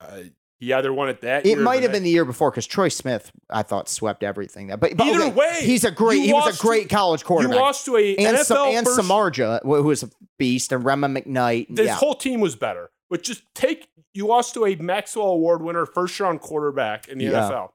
Uh, 0.00 0.22
he 0.58 0.74
either 0.74 0.92
won 0.92 1.08
it 1.08 1.22
that 1.22 1.46
It 1.46 1.58
might 1.58 1.82
have 1.82 1.90
been 1.90 2.02
the 2.02 2.10
year 2.10 2.26
before 2.26 2.50
because 2.50 2.66
Troy 2.66 2.88
Smith, 2.90 3.32
I 3.48 3.62
thought, 3.62 3.88
swept 3.88 4.22
everything. 4.22 4.66
That, 4.66 4.78
but, 4.78 4.94
but 4.94 5.06
Either 5.06 5.24
okay, 5.24 5.32
way, 5.32 5.56
he's 5.62 5.84
a 5.84 5.90
great. 5.90 6.22
He 6.22 6.34
was 6.34 6.58
a 6.58 6.60
great 6.62 6.90
to- 6.90 6.94
college 6.94 7.24
quarterback. 7.24 7.54
You 7.56 7.62
lost 7.62 7.84
to 7.86 7.96
a 7.96 8.14
and 8.16 8.36
NFL 8.36 8.44
Sa- 8.44 8.70
and 8.70 8.86
first- 8.86 9.00
Samardzija, 9.00 9.62
who 9.62 9.82
was 9.84 10.02
a 10.02 10.10
beast, 10.38 10.70
and 10.72 10.84
Rhema 10.84 11.18
McKnight. 11.18 11.68
This 11.70 11.86
yeah. 11.86 11.94
whole 11.94 12.14
team 12.14 12.40
was 12.40 12.56
better, 12.56 12.90
but 13.08 13.22
just 13.22 13.42
take 13.54 13.88
you 14.12 14.26
lost 14.26 14.52
to 14.54 14.66
a 14.66 14.74
Maxwell 14.76 15.28
Award 15.28 15.62
winner, 15.62 15.86
first 15.86 16.20
round 16.20 16.40
quarterback 16.42 17.08
in 17.08 17.16
the 17.16 17.24
Yeah. 17.26 17.48
NFL, 17.48 17.70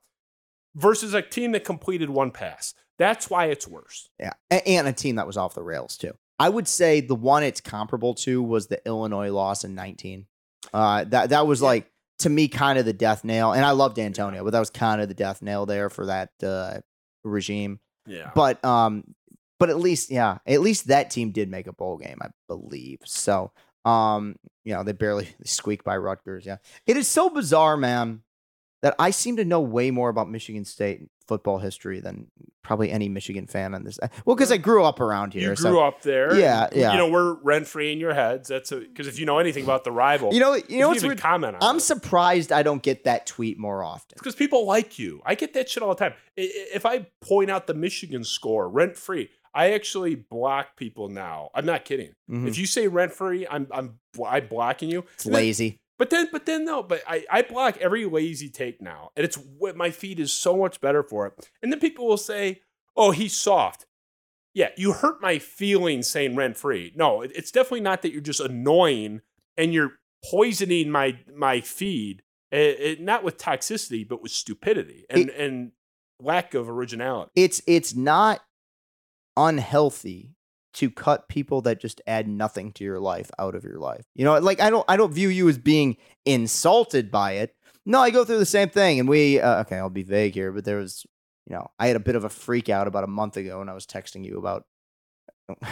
versus 0.76 1.14
a 1.16 1.24
team 1.24 1.54
that 1.54 1.64
completed 1.64 2.10
one 2.12 2.30
pass. 2.30 2.76
That's 3.00 3.30
why 3.30 3.46
it's 3.46 3.68
worse. 3.68 4.10
Yeah, 4.20 4.34
and 4.52 4.88
a 4.88 4.94
team 4.94 5.16
that 5.16 5.26
was 5.28 5.38
off 5.38 5.56
the 5.56 5.64
rails 5.64 5.98
too. 5.98 6.14
I 6.38 6.50
would 6.50 6.68
say 6.68 7.00
the 7.02 7.16
one 7.16 7.44
it's 7.44 7.62
comparable 7.62 8.14
to 8.16 8.44
was 8.44 8.68
the 8.68 8.86
Illinois 8.86 9.32
loss 9.32 9.64
in 9.64 9.74
19. 9.74 10.28
Uh, 10.74 11.04
that 11.06 11.30
that 11.30 11.48
was 11.48 11.62
like 11.62 11.90
to 12.20 12.30
me 12.30 12.48
kind 12.48 12.80
of 12.80 12.86
the 12.86 12.94
death 12.94 13.24
nail, 13.24 13.54
and 13.54 13.66
I 13.66 13.72
loved 13.72 13.98
Dantonio, 13.98 14.44
but 14.44 14.52
that 14.52 14.60
was 14.60 14.70
kind 14.70 15.02
of 15.02 15.08
the 15.08 15.14
death 15.14 15.42
nail 15.42 15.66
there 15.66 15.90
for 15.90 16.06
that 16.06 16.32
uh, 16.44 16.80
regime. 17.24 17.80
Yeah. 18.06 18.32
But 18.34 18.64
um, 18.64 19.16
but 19.60 19.70
at 19.70 19.80
least 19.80 20.12
yeah, 20.12 20.38
at 20.46 20.62
least 20.62 20.88
that 20.88 21.10
team 21.10 21.32
did 21.32 21.50
make 21.50 21.68
a 21.68 21.74
bowl 21.74 21.98
game, 21.98 22.18
I 22.22 22.30
believe. 22.48 23.00
So 23.06 23.52
um, 23.84 24.36
you 24.64 24.74
know 24.74 24.84
they 24.84 24.94
barely 24.94 25.30
squeaked 25.46 25.86
by 25.86 25.98
Rutgers. 25.98 26.46
Yeah, 26.46 26.58
it 26.86 26.98
is 26.98 27.08
so 27.08 27.30
bizarre, 27.30 27.78
man, 27.78 28.22
that 28.82 28.96
I 29.00 29.12
seem 29.12 29.38
to 29.38 29.46
know 29.46 29.62
way 29.62 29.92
more 29.92 30.10
about 30.10 30.30
Michigan 30.30 30.66
State 30.66 31.02
football 31.28 31.58
history 31.60 32.00
than 32.00 32.28
probably 32.62 32.92
any 32.92 33.10
Michigan 33.10 33.48
fan 33.48 33.74
on 33.74 33.84
this. 33.84 34.00
Well, 34.26 34.36
because 34.36 34.52
I 34.52 34.58
grew 34.58 34.84
up 34.84 35.00
around 35.00 35.34
here. 35.34 35.50
You 35.52 35.56
so- 35.56 35.70
grew 35.72 35.80
up 35.82 36.02
there. 36.02 36.36
Yeah, 36.38 36.68
yeah. 36.74 36.92
You 36.94 36.98
know, 36.98 37.10
we're 37.10 37.34
rent 37.42 37.68
free 37.68 37.92
in 37.92 38.00
your 38.00 38.14
heads. 38.14 38.50
That's 38.50 38.70
because 38.72 39.08
if 39.08 39.20
you 39.20 39.26
know 39.26 39.40
anything 39.40 39.64
about 39.64 39.84
the 39.84 39.92
rival, 39.92 40.34
You 40.34 40.40
know, 40.40 40.56
you 40.56 40.80
know 40.80 40.90
what's 40.90 41.00
even 41.00 41.10
weird? 41.10 41.20
comment 41.20 41.56
on 41.56 41.64
I'm 41.64 41.78
it. 41.78 41.82
surprised 41.82 42.52
I 42.52 42.64
don't 42.64 42.82
get 42.84 43.04
that 43.06 43.26
tweet 43.26 43.58
more 43.58 43.84
often. 43.84 44.16
because 44.20 44.36
people 44.36 44.66
like 44.66 45.00
you. 45.00 45.22
I 45.26 45.36
get 45.36 45.54
that 45.54 45.70
shit 45.70 45.84
all 45.84 45.90
the 45.90 45.96
time. 45.96 46.14
If 46.38 46.86
I 46.86 47.08
point 47.22 47.50
out 47.52 47.68
the 47.68 47.74
Michigan 47.74 48.24
score 48.24 48.68
rent 48.70 48.98
free, 48.98 49.30
I 49.54 49.72
actually 49.72 50.16
block 50.16 50.76
people 50.76 51.08
now. 51.10 51.50
I'm 51.56 51.66
not 51.66 51.86
kidding. 51.86 52.12
Mhm. 52.30 52.48
If 52.48 52.58
you 52.58 52.66
say 52.66 52.88
rent 52.88 53.14
free, 53.14 53.48
I'm 53.50 53.68
I'm 53.72 54.00
I'm 54.26 54.48
blocking 54.48 54.90
you. 54.90 55.06
It's 55.16 55.26
lazy. 55.26 55.80
But 55.98 56.10
then, 56.10 56.28
but 56.32 56.46
then 56.46 56.66
no, 56.66 56.84
but 56.84 57.02
I, 57.08 57.26
I 57.32 57.42
block 57.42 57.78
every 57.78 58.06
lazy 58.06 58.50
take 58.50 58.82
now, 58.82 59.12
and 59.16 59.24
it's 59.24 59.38
what 59.38 59.78
my 59.78 59.92
feed 59.92 60.20
is 60.20 60.34
so 60.34 60.58
much 60.58 60.82
better 60.82 61.04
for 61.04 61.26
it. 61.28 61.50
And 61.62 61.72
then 61.72 61.80
people 61.80 62.06
will 62.08 62.18
say, 62.18 62.62
"Oh, 62.98 63.12
he's 63.12 63.36
soft." 63.36 63.86
Yeah, 64.54 64.70
you 64.78 64.94
hurt 64.94 65.22
my 65.22 65.40
feelings 65.40 66.08
saying 66.08 66.36
rent 66.36 66.58
free. 66.58 66.94
No, 66.96 67.22
it's 67.22 67.52
definitely 67.52 67.82
not 67.82 68.02
that 68.02 68.12
you're 68.14 68.22
just 68.22 68.40
annoying 68.40 69.22
and 69.58 69.74
you're 69.74 69.94
poisoning 70.30 70.90
my 70.92 71.20
my 71.34 71.62
feed. 71.62 72.24
It, 72.52 72.80
it- 72.80 73.02
not 73.02 73.24
with 73.24 73.38
toxicity, 73.38 74.08
but 74.08 74.22
with 74.22 74.32
stupidity 74.32 75.06
and 75.10 75.30
and 75.30 75.72
lack 76.20 76.54
of 76.54 76.70
originality. 76.70 77.32
It's 77.36 77.62
it's 77.68 77.96
not 77.96 78.42
unhealthy 79.38 80.32
to 80.76 80.90
cut 80.90 81.28
people 81.30 81.62
that 81.62 81.80
just 81.80 82.02
add 82.06 82.28
nothing 82.28 82.72
to 82.74 82.84
your 82.84 83.00
life 83.00 83.32
out 83.40 83.56
of 83.56 83.64
your 83.64 83.80
life. 83.80 84.06
You 84.14 84.26
know, 84.26 84.38
like 84.40 84.62
I 84.62 84.70
don't 84.70 84.86
I 84.88 84.98
don't 84.98 85.14
view 85.14 85.30
you 85.30 85.48
as 85.50 85.58
being 85.58 85.98
insulted 86.26 87.12
by 87.12 87.34
it. 87.34 87.56
No, 87.86 88.00
I 88.02 88.10
go 88.10 88.26
through 88.26 88.40
the 88.40 88.46
same 88.46 88.70
thing, 88.70 89.00
and 89.00 89.08
we 89.08 89.40
uh, 89.40 89.62
okay. 89.62 89.78
I'll 89.78 89.90
be 89.90 90.04
vague 90.04 90.34
here, 90.34 90.52
but 90.52 90.66
there 90.66 90.78
was, 90.78 91.06
you 91.48 91.56
know, 91.56 91.70
I 91.80 91.88
had 91.88 91.96
a 91.96 92.02
bit 92.02 92.16
of 92.16 92.24
a 92.24 92.30
freak 92.30 92.70
out 92.70 92.88
about 92.88 93.04
a 93.04 93.08
month 93.08 93.38
ago, 93.38 93.62
and 93.62 93.70
I 93.70 93.74
was 93.74 93.86
texting 93.86 94.26
you 94.26 94.38
about. 94.38 94.66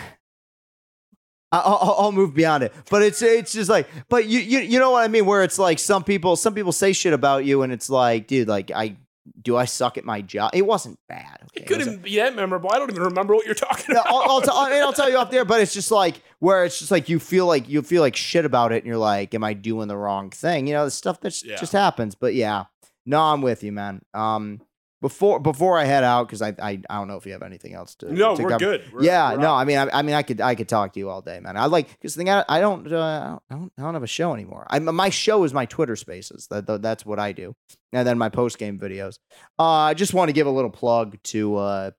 I'll, 1.52 1.96
I'll 2.00 2.12
move 2.12 2.34
beyond 2.34 2.64
it, 2.64 2.74
but 2.90 3.04
it's 3.04 3.22
it's 3.22 3.54
just 3.54 3.70
like, 3.70 3.88
but 4.10 4.26
you 4.26 4.40
you 4.40 4.60
you 4.60 4.80
know 4.80 4.90
what 4.90 5.04
I 5.04 5.08
mean? 5.08 5.28
Where 5.28 5.44
it's 5.44 5.60
like 5.60 5.78
some 5.78 6.04
people 6.04 6.36
some 6.36 6.56
people 6.56 6.72
say 6.72 6.94
shit 6.94 7.14
about 7.14 7.46
you, 7.46 7.62
and 7.62 7.72
it's 7.72 7.92
like, 7.92 8.26
dude, 8.26 8.48
like 8.48 8.72
I 8.72 8.98
do 9.42 9.56
I 9.58 9.66
suck 9.66 9.98
at 9.98 10.06
my 10.06 10.22
job? 10.22 10.52
It 10.54 10.64
wasn't 10.66 11.00
bad. 11.08 11.40
okay? 11.44 11.62
It 11.62 11.68
couldn't 11.68 12.04
be 12.04 12.18
that 12.18 12.36
memorable. 12.36 12.70
I 12.72 12.78
don't 12.78 12.92
even 12.92 13.04
remember 13.04 13.34
what 13.34 13.46
you're 13.46 13.56
talking 13.56 13.92
about. 13.96 14.08
I'll, 14.08 14.24
I'll, 14.30 14.42
t- 14.42 14.50
I'll, 14.52 14.94
tell 14.94 15.10
you 15.10 15.18
off 15.18 15.32
there, 15.32 15.46
but 15.46 15.62
it's 15.62 15.74
just 15.74 15.92
like 15.92 16.22
where 16.40 16.66
it's 16.66 16.80
just 16.80 16.92
like 16.92 17.10
you 17.10 17.20
feel 17.20 17.46
like 17.46 17.70
you 17.70 17.82
feel 17.82 18.02
like 18.02 18.16
shit 18.16 18.46
about 18.46 18.72
it, 18.72 18.78
and 18.78 18.86
you're 18.86 18.98
like, 18.98 19.34
"Am 19.34 19.44
I 19.44 19.54
doing 19.54 19.88
the 19.88 19.98
wrong 19.98 20.30
thing?" 20.30 20.68
You 20.68 20.74
know, 20.74 20.86
the 20.86 20.92
stuff 20.92 21.22
that 21.22 21.42
Yeah. 21.44 21.56
just 21.58 21.72
happens. 21.72 22.16
But 22.16 22.34
yeah, 22.36 22.66
no, 23.06 23.22
I'm 23.22 23.42
with 23.42 23.64
you, 23.64 23.72
man. 23.72 24.02
Um, 24.14 24.62
before 25.04 25.40
before 25.40 25.78
I 25.78 25.84
head 25.84 26.04
out, 26.04 26.28
because 26.28 26.42
I, 26.42 26.56
I 26.60 26.82
I 26.90 26.96
don't 26.98 27.08
know 27.10 27.18
if 27.18 27.26
you 27.26 27.34
have 27.34 27.44
anything 27.44 27.74
else 27.76 27.94
to. 27.96 28.12
No, 28.12 28.36
to 28.36 28.42
we're 28.44 28.50
cover. 28.50 28.60
good. 28.60 28.92
We're- 28.94 29.06
yeah, 29.06 29.34
we're 29.34 29.40
no, 29.42 29.50
out. 29.50 29.56
I 29.58 29.66
mean, 29.66 29.78
I, 29.78 29.90
I 30.00 30.02
mean, 30.02 30.16
I 30.16 30.24
could 30.24 30.40
I 30.42 30.56
could 30.56 30.70
talk 30.70 30.94
to 30.94 31.00
you 31.00 31.10
all 31.10 31.22
day, 31.22 31.40
man. 31.42 31.58
I 31.58 31.66
like 31.66 31.90
because 31.90 32.16
the 32.16 32.20
thing 32.20 32.30
I, 32.30 32.44
I 32.48 32.60
don't 32.62 32.92
uh, 32.92 33.38
I 33.50 33.54
don't 33.54 33.72
I 33.78 33.82
don't 33.82 33.94
have 33.94 34.02
a 34.04 34.08
show 34.08 34.34
anymore. 34.34 34.66
I 34.70 34.80
my 34.80 35.10
show 35.10 35.44
is 35.44 35.54
my 35.54 35.66
Twitter 35.66 35.96
Spaces. 35.98 36.48
That 36.48 36.66
that- 36.68 36.82
that's 36.82 37.06
what 37.06 37.20
I 37.20 37.34
do, 37.34 37.54
and 37.92 38.08
then 38.08 38.18
my 38.18 38.30
post 38.30 38.58
game 38.58 38.80
videos. 38.80 39.20
Uh, 39.60 39.64
I 39.92 39.94
just 39.94 40.14
want 40.14 40.30
to 40.30 40.34
give 40.34 40.48
a 40.48 40.52
little 40.52 40.72
plug 40.72 41.22
to 41.26 41.56
uh 41.58 41.92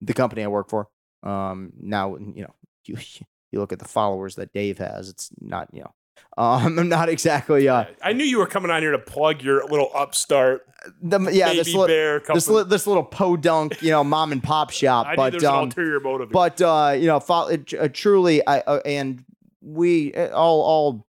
the 0.00 0.14
company 0.14 0.42
I 0.44 0.46
work 0.46 0.70
for. 0.70 0.88
Um, 1.24 1.72
now 1.80 2.16
you 2.16 2.42
know 2.42 2.54
you 2.84 2.96
you 3.52 3.58
look 3.60 3.72
at 3.72 3.80
the 3.80 3.88
followers 3.88 4.36
that 4.36 4.52
Dave 4.52 4.78
has. 4.78 5.08
It's 5.08 5.30
not 5.40 5.68
you 5.72 5.80
know, 5.80 5.92
um, 6.38 6.78
I'm 6.78 6.88
not 6.90 7.08
exactly 7.08 7.68
uh 7.68 7.84
I 8.02 8.12
knew 8.12 8.24
you 8.24 8.38
were 8.38 8.46
coming 8.46 8.70
on 8.70 8.82
here 8.82 8.92
to 8.92 8.98
plug 8.98 9.42
your 9.42 9.64
little 9.66 9.90
upstart. 9.94 10.62
the 11.02 11.18
yeah 11.32 11.52
this 11.54 11.74
li- 11.74 11.86
this 12.34 12.48
li- 12.48 12.64
this 12.64 12.86
little 12.86 13.04
podunk 13.04 13.80
you 13.82 13.90
know 13.90 14.04
mom 14.04 14.32
and 14.32 14.42
pop 14.42 14.70
shop. 14.82 15.06
I 15.06 15.16
but 15.16 15.42
um, 15.44 15.70
but 16.32 16.60
uh, 16.60 16.94
you 16.98 17.06
know, 17.06 17.20
fo- 17.20 17.48
uh, 17.78 17.88
truly, 17.92 18.46
I 18.46 18.60
uh, 18.60 18.80
and 18.84 19.24
we 19.62 20.14
all 20.14 20.62
I'll 20.64 20.70
I'll 20.70 21.06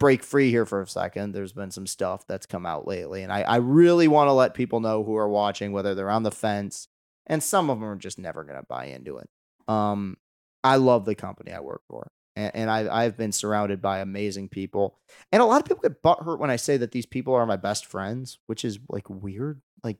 break 0.00 0.22
free 0.22 0.50
here 0.50 0.66
for 0.66 0.82
a 0.82 0.86
second. 0.88 1.32
There's 1.32 1.52
been 1.52 1.70
some 1.70 1.86
stuff 1.86 2.26
that's 2.26 2.46
come 2.46 2.66
out 2.66 2.86
lately, 2.86 3.22
and 3.22 3.32
I 3.32 3.42
I 3.42 3.56
really 3.56 4.08
want 4.08 4.28
to 4.28 4.32
let 4.32 4.54
people 4.54 4.80
know 4.80 5.04
who 5.04 5.16
are 5.16 5.28
watching 5.28 5.72
whether 5.72 5.94
they're 5.94 6.10
on 6.10 6.24
the 6.24 6.30
fence, 6.30 6.88
and 7.26 7.42
some 7.42 7.70
of 7.70 7.80
them 7.80 7.88
are 7.88 7.96
just 7.96 8.18
never 8.18 8.44
gonna 8.44 8.64
buy 8.68 8.86
into 8.86 9.18
it. 9.18 9.28
Um, 9.68 10.16
I 10.62 10.76
love 10.76 11.04
the 11.04 11.14
company 11.14 11.52
I 11.52 11.60
work 11.60 11.82
for, 11.88 12.10
and, 12.36 12.50
and 12.54 12.70
I 12.70 13.04
I've 13.04 13.16
been 13.16 13.32
surrounded 13.32 13.80
by 13.82 13.98
amazing 14.00 14.48
people, 14.48 14.98
and 15.32 15.42
a 15.42 15.44
lot 15.44 15.60
of 15.60 15.66
people 15.66 15.82
get 15.82 16.02
butthurt 16.02 16.38
when 16.38 16.50
I 16.50 16.56
say 16.56 16.76
that 16.76 16.92
these 16.92 17.06
people 17.06 17.34
are 17.34 17.46
my 17.46 17.56
best 17.56 17.86
friends, 17.86 18.38
which 18.46 18.64
is 18.64 18.78
like 18.88 19.08
weird. 19.08 19.60
Like, 19.82 19.98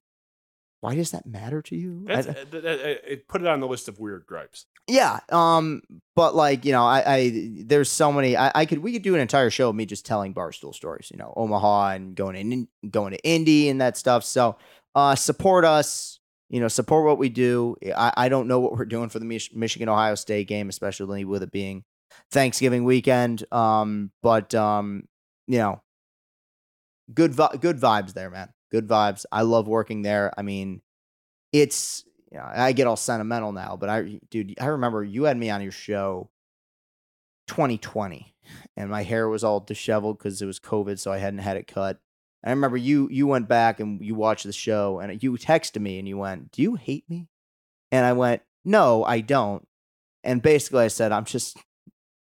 why 0.81 0.95
does 0.95 1.13
that 1.13 1.27
matter 1.27 1.63
to 1.63 1.77
you? 1.77 2.07
I- 2.09 2.13
uh, 2.15 2.19
uh, 2.19 2.35
it- 2.55 3.29
put 3.29 3.41
it 3.41 3.47
on 3.49 3.61
the 3.61 3.67
list 3.69 3.89
of 3.89 3.99
weird 3.99 4.27
gripes. 4.27 4.67
yeah. 4.87 5.21
Um, 5.31 5.83
but 6.17 6.35
like, 6.35 6.65
you 6.65 6.73
know, 6.73 6.85
I, 6.85 7.03
I 7.07 7.49
there's 7.65 7.91
so 7.91 8.13
many 8.13 8.37
I, 8.37 8.51
I 8.55 8.67
could 8.67 8.79
we 8.81 8.93
could 8.93 9.03
do 9.03 9.15
an 9.15 9.21
entire 9.21 9.51
show 9.51 9.71
of 9.71 9.75
me 9.77 9.87
just 9.87 10.05
telling 10.05 10.35
barstool 10.35 10.75
stories, 10.75 11.11
you 11.11 11.17
know, 11.19 11.33
Omaha 11.37 11.91
and 11.91 12.15
going 12.15 12.37
in 12.37 12.69
going 12.91 13.13
to 13.13 13.23
Indy 13.25 13.69
and 13.71 13.81
that 13.81 13.97
stuff. 13.97 14.25
So 14.25 14.57
uh 14.95 15.15
support 15.15 15.65
us, 15.65 16.21
you 16.51 16.61
know, 16.61 16.69
support 16.69 17.07
what 17.07 17.19
we 17.19 17.29
do. 17.31 17.77
I, 17.97 18.13
I 18.17 18.29
don't 18.29 18.47
know 18.47 18.61
what 18.61 18.73
we're 18.73 18.85
doing 18.85 19.09
for 19.09 19.19
the 19.19 19.25
Mich- 19.25 19.55
Michigan 19.55 19.89
Ohio 19.89 20.15
State 20.17 20.49
game, 20.49 20.69
especially 20.69 21.25
with 21.25 21.43
it 21.43 21.51
being 21.51 21.83
Thanksgiving 22.31 22.85
weekend. 22.85 23.45
Um, 23.53 24.11
but 24.23 24.55
um, 24.55 25.09
you 25.47 25.59
know, 25.59 25.83
good 27.13 27.35
vi- 27.35 27.57
good 27.61 27.79
vibes 27.79 28.15
there, 28.15 28.31
man. 28.31 28.51
Good 28.71 28.89
vibes. 28.89 29.25
I 29.31 29.43
love 29.43 29.69
working 29.69 30.03
there. 30.03 30.33
I 30.37 30.43
mean, 30.43 30.81
it's 31.53 32.05
you 32.31 32.39
know, 32.39 32.51
I 32.53 32.73
get 32.73 32.87
all 32.87 32.97
sentimental 32.97 33.53
now, 33.53 33.77
but 33.77 33.89
I 33.89 34.19
dude, 34.31 34.55
I 34.61 34.67
remember 34.67 35.05
you 35.05 35.25
had 35.25 35.37
me 35.37 35.51
on 35.51 35.63
your 35.63 35.73
show 35.73 36.31
2020 37.47 38.35
and 38.77 38.91
my 38.91 39.03
hair 39.03 39.29
was 39.29 39.45
all 39.45 39.61
disheveled 39.61 40.19
cuz 40.19 40.41
it 40.41 40.47
was 40.47 40.59
covid 40.59 40.99
so 40.99 41.13
I 41.13 41.19
hadn't 41.19 41.41
had 41.41 41.57
it 41.57 41.67
cut. 41.67 42.01
And 42.43 42.51
I 42.51 42.55
remember 42.55 42.77
you 42.77 43.09
you 43.11 43.27
went 43.27 43.49
back 43.49 43.81
and 43.81 44.05
you 44.05 44.15
watched 44.15 44.45
the 44.45 44.53
show 44.53 44.99
and 44.99 45.23
you 45.23 45.33
texted 45.33 45.81
me 45.81 45.99
and 45.99 46.09
you 46.09 46.19
went, 46.19 46.51
"Do 46.51 46.63
you 46.63 46.75
hate 46.75 47.09
me?" 47.09 47.29
And 47.93 48.05
I 48.05 48.13
went, 48.13 48.43
"No, 48.65 49.05
I 49.05 49.21
don't." 49.21 49.67
And 50.25 50.43
basically 50.43 50.85
I 50.85 50.89
said, 50.89 51.13
"I'm 51.13 51.25
just 51.25 51.57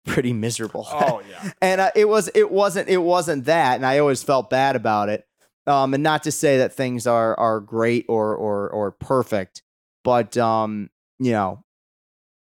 pretty 0.04 0.32
miserable." 0.32 0.86
Oh 0.90 1.22
yeah. 1.28 1.52
and 1.62 1.80
uh, 1.80 1.90
it 1.94 2.08
was 2.08 2.30
it 2.34 2.50
wasn't 2.50 2.88
it 2.88 2.98
wasn't 2.98 3.44
that 3.44 3.76
and 3.76 3.86
i 3.86 3.98
always 3.98 4.22
felt 4.22 4.50
bad 4.50 4.76
about 4.76 5.08
it. 5.08 5.26
Um 5.66 5.94
and 5.94 6.02
not 6.02 6.24
to 6.24 6.32
say 6.32 6.58
that 6.58 6.74
things 6.74 7.06
are 7.06 7.38
are 7.38 7.60
great 7.60 8.06
or 8.08 8.34
or 8.34 8.68
or 8.70 8.90
perfect 8.92 9.62
but 10.04 10.36
um 10.36 10.90
you 11.18 11.32
know 11.32 11.64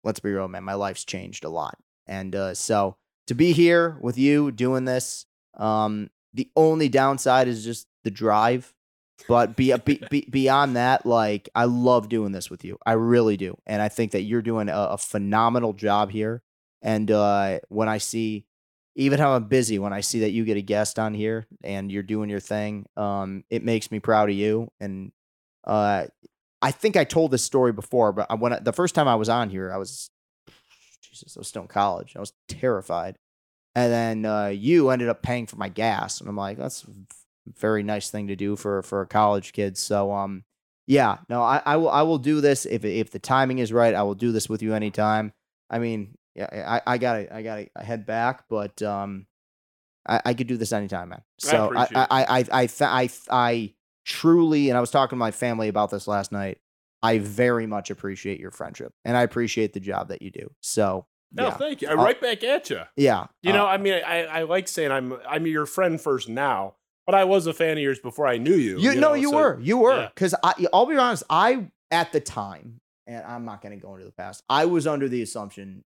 let's 0.04 0.20
be 0.20 0.30
real 0.30 0.48
man 0.48 0.64
my 0.64 0.74
life's 0.74 1.04
changed 1.04 1.44
a 1.44 1.48
lot. 1.50 1.78
And 2.06 2.34
uh 2.34 2.54
so 2.54 2.96
to 3.26 3.34
be 3.34 3.52
here 3.52 3.98
with 4.00 4.18
you 4.18 4.50
doing 4.50 4.84
this 4.84 5.26
um 5.56 6.10
the 6.34 6.50
only 6.56 6.88
downside 6.88 7.48
is 7.48 7.64
just 7.64 7.86
the 8.04 8.10
drive. 8.10 8.74
But 9.28 9.54
be, 9.54 9.72
be, 9.84 10.02
be, 10.10 10.26
beyond 10.28 10.74
that 10.74 11.06
like 11.06 11.48
i 11.54 11.64
love 11.64 12.08
doing 12.08 12.32
this 12.32 12.50
with 12.50 12.64
you. 12.64 12.78
I 12.84 12.92
really 12.92 13.36
do. 13.36 13.56
And 13.66 13.80
i 13.82 13.88
think 13.88 14.12
that 14.12 14.22
you're 14.22 14.42
doing 14.42 14.68
a, 14.68 14.76
a 14.76 14.98
phenomenal 14.98 15.74
job 15.74 16.10
here 16.10 16.42
and 16.82 17.10
uh, 17.10 17.60
when 17.68 17.88
I 17.88 17.98
see, 17.98 18.44
even 18.96 19.18
how 19.18 19.32
I'm 19.34 19.44
busy, 19.44 19.78
when 19.78 19.92
I 19.92 20.00
see 20.00 20.20
that 20.20 20.32
you 20.32 20.44
get 20.44 20.56
a 20.56 20.62
guest 20.62 20.98
on 20.98 21.14
here 21.14 21.46
and 21.62 21.90
you're 21.90 22.02
doing 22.02 22.28
your 22.28 22.40
thing, 22.40 22.86
um, 22.96 23.44
it 23.48 23.64
makes 23.64 23.90
me 23.90 24.00
proud 24.00 24.28
of 24.28 24.36
you. 24.36 24.70
And 24.80 25.12
uh, 25.64 26.06
I 26.60 26.70
think 26.72 26.96
I 26.96 27.04
told 27.04 27.30
this 27.30 27.44
story 27.44 27.72
before, 27.72 28.12
but 28.12 28.38
when 28.38 28.52
I, 28.52 28.58
the 28.58 28.72
first 28.72 28.94
time 28.94 29.08
I 29.08 29.14
was 29.14 29.28
on 29.28 29.48
here, 29.48 29.72
I 29.72 29.78
was, 29.78 30.10
Jesus, 31.02 31.36
I 31.36 31.40
was 31.40 31.48
still 31.48 31.62
in 31.62 31.68
college. 31.68 32.14
I 32.16 32.20
was 32.20 32.32
terrified. 32.48 33.16
And 33.74 33.92
then 33.92 34.24
uh, 34.26 34.48
you 34.48 34.90
ended 34.90 35.08
up 35.08 35.22
paying 35.22 35.46
for 35.46 35.56
my 35.56 35.70
gas, 35.70 36.20
and 36.20 36.28
I'm 36.28 36.36
like, 36.36 36.58
that's 36.58 36.84
a 36.84 36.90
very 37.58 37.82
nice 37.82 38.10
thing 38.10 38.28
to 38.28 38.36
do 38.36 38.54
for 38.54 38.82
for 38.82 39.00
a 39.00 39.06
college 39.06 39.54
kid. 39.54 39.78
So 39.78 40.12
um, 40.12 40.44
yeah, 40.86 41.18
no, 41.30 41.42
I, 41.42 41.62
I 41.64 41.76
will 41.76 41.88
I 41.88 42.02
will 42.02 42.18
do 42.18 42.42
this 42.42 42.66
if 42.66 42.84
if 42.84 43.10
the 43.10 43.18
timing 43.18 43.60
is 43.60 43.72
right. 43.72 43.94
I 43.94 44.02
will 44.02 44.14
do 44.14 44.30
this 44.30 44.46
with 44.46 44.62
you 44.62 44.74
anytime. 44.74 45.32
I 45.70 45.78
mean, 45.78 46.18
yeah, 46.34 46.80
I, 46.86 46.94
I 46.94 46.98
gotta 46.98 47.34
I 47.34 47.42
gotta 47.42 47.68
head 47.76 48.06
back, 48.06 48.44
but 48.48 48.80
um, 48.82 49.26
I, 50.08 50.20
I 50.26 50.34
could 50.34 50.46
do 50.46 50.56
this 50.56 50.72
anytime, 50.72 51.10
man. 51.10 51.22
So 51.38 51.72
I 51.74 51.82
I 51.94 52.06
I 52.10 52.24
I 52.40 52.44
I, 52.52 52.68
I 52.80 53.10
I 53.30 53.74
truly, 54.04 54.68
and 54.68 54.76
I 54.76 54.80
was 54.80 54.90
talking 54.90 55.16
to 55.16 55.20
my 55.20 55.30
family 55.30 55.68
about 55.68 55.90
this 55.90 56.06
last 56.08 56.32
night. 56.32 56.58
I 57.02 57.18
very 57.18 57.66
much 57.66 57.90
appreciate 57.90 58.40
your 58.40 58.50
friendship, 58.52 58.92
and 59.04 59.16
I 59.16 59.22
appreciate 59.22 59.72
the 59.72 59.80
job 59.80 60.08
that 60.08 60.22
you 60.22 60.30
do. 60.30 60.50
So 60.60 61.06
No, 61.32 61.48
yeah. 61.48 61.54
thank 61.54 61.82
you. 61.82 61.88
Uh, 61.90 61.96
right 61.96 62.20
back 62.20 62.44
at 62.44 62.70
you. 62.70 62.82
Yeah, 62.96 63.26
You 63.42 63.52
uh, 63.52 63.56
know, 63.56 63.66
I 63.66 63.76
mean, 63.76 63.94
I, 63.94 64.24
I 64.24 64.42
like 64.44 64.68
saying 64.68 64.90
I'm 64.92 65.14
I'm 65.28 65.46
your 65.46 65.66
friend 65.66 66.00
first 66.00 66.28
now, 66.28 66.76
but 67.04 67.14
I 67.14 67.24
was 67.24 67.46
a 67.46 67.52
fan 67.52 67.72
of 67.72 67.82
yours 67.82 67.98
before 67.98 68.26
I 68.26 68.38
knew 68.38 68.54
you. 68.54 68.78
You, 68.78 68.94
no, 68.94 69.00
know, 69.00 69.14
you 69.14 69.30
so- 69.30 69.36
were, 69.36 69.60
you 69.60 69.78
were, 69.78 70.10
because 70.14 70.34
I, 70.42 70.54
I'll 70.72 70.86
be 70.86 70.96
honest, 70.96 71.24
I 71.28 71.66
at 71.90 72.12
the 72.12 72.20
time, 72.20 72.80
and 73.06 73.24
I'm 73.24 73.44
not 73.44 73.62
going 73.62 73.78
to 73.78 73.84
go 73.84 73.94
into 73.94 74.06
the 74.06 74.12
past. 74.12 74.44
I 74.48 74.64
was 74.66 74.86
under 74.86 75.08
the 75.08 75.22
assumption 75.22 75.84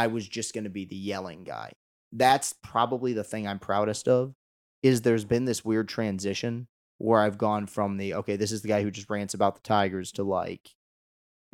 I 0.00 0.06
was 0.06 0.26
just 0.26 0.54
going 0.54 0.64
to 0.64 0.70
be 0.70 0.86
the 0.86 0.96
yelling 0.96 1.44
guy. 1.44 1.72
That's 2.10 2.54
probably 2.62 3.12
the 3.12 3.22
thing 3.22 3.46
I'm 3.46 3.58
proudest 3.58 4.08
of. 4.08 4.34
Is 4.82 5.02
there's 5.02 5.26
been 5.26 5.44
this 5.44 5.62
weird 5.62 5.90
transition 5.90 6.66
where 6.96 7.20
I've 7.20 7.36
gone 7.36 7.66
from 7.66 7.98
the 7.98 8.14
okay, 8.14 8.36
this 8.36 8.50
is 8.50 8.62
the 8.62 8.68
guy 8.68 8.82
who 8.82 8.90
just 8.90 9.10
rants 9.10 9.34
about 9.34 9.56
the 9.56 9.60
Tigers 9.60 10.10
to 10.12 10.22
like, 10.22 10.70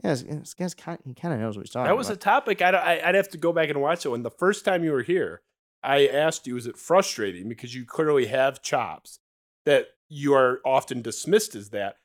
yeah, 0.04 0.14
this, 0.14 0.54
guy's 0.54 0.74
kind, 0.74 1.00
he 1.04 1.12
kind 1.12 1.34
of 1.34 1.40
knows 1.40 1.56
what 1.56 1.66
he's 1.66 1.72
talking 1.72 1.88
That 1.88 1.96
was 1.96 2.08
a 2.08 2.16
topic. 2.16 2.62
I'd, 2.62 2.76
I'd 2.76 3.16
have 3.16 3.30
to 3.30 3.38
go 3.38 3.52
back 3.52 3.68
and 3.68 3.80
watch 3.80 4.06
it. 4.06 4.10
When 4.10 4.22
the 4.22 4.30
first 4.30 4.64
time 4.64 4.84
you 4.84 4.92
were 4.92 5.02
here, 5.02 5.42
I 5.82 6.06
asked 6.06 6.46
you, 6.46 6.56
is 6.56 6.68
it 6.68 6.76
frustrating 6.76 7.48
because 7.48 7.74
you 7.74 7.84
clearly 7.84 8.26
have 8.26 8.62
chops 8.62 9.18
that 9.64 9.88
you 10.08 10.34
are 10.34 10.60
often 10.64 11.02
dismissed 11.02 11.56
as 11.56 11.70
that? 11.70 11.96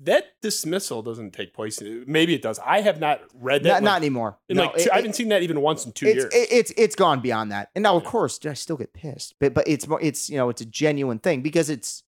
That 0.00 0.24
dismissal 0.42 1.02
doesn't 1.02 1.32
take 1.32 1.54
place. 1.54 1.80
Maybe 1.80 2.34
it 2.34 2.42
does. 2.42 2.58
I 2.58 2.82
have 2.82 3.00
not 3.00 3.22
read 3.34 3.62
that. 3.62 3.68
not, 3.68 3.74
like- 3.76 3.82
not 3.84 3.96
anymore. 3.96 4.38
No, 4.50 4.64
like 4.64 4.78
it- 4.78 4.92
I 4.92 4.96
haven't 4.96 5.14
seen 5.14 5.28
that 5.30 5.42
even 5.42 5.60
once 5.62 5.86
in 5.86 5.92
two 5.92 6.06
it's, 6.06 6.16
years. 6.16 6.34
it- 6.34 6.48
it's 6.52 6.72
it's 6.76 6.94
gone 6.94 7.20
beyond 7.20 7.50
that. 7.52 7.70
And 7.74 7.82
now, 7.82 7.96
of 7.96 8.04
course, 8.04 8.38
I 8.44 8.52
still 8.52 8.76
get 8.76 8.92
pissed, 8.92 9.34
but 9.40 9.54
but 9.54 9.66
it's 9.66 9.88
more 9.88 10.00
it's 10.02 10.28
you 10.28 10.36
know 10.36 10.50
it's 10.50 10.60
a 10.60 10.66
genuine 10.66 11.18
thing 11.18 11.40
because 11.40 11.70
it's. 11.70 12.02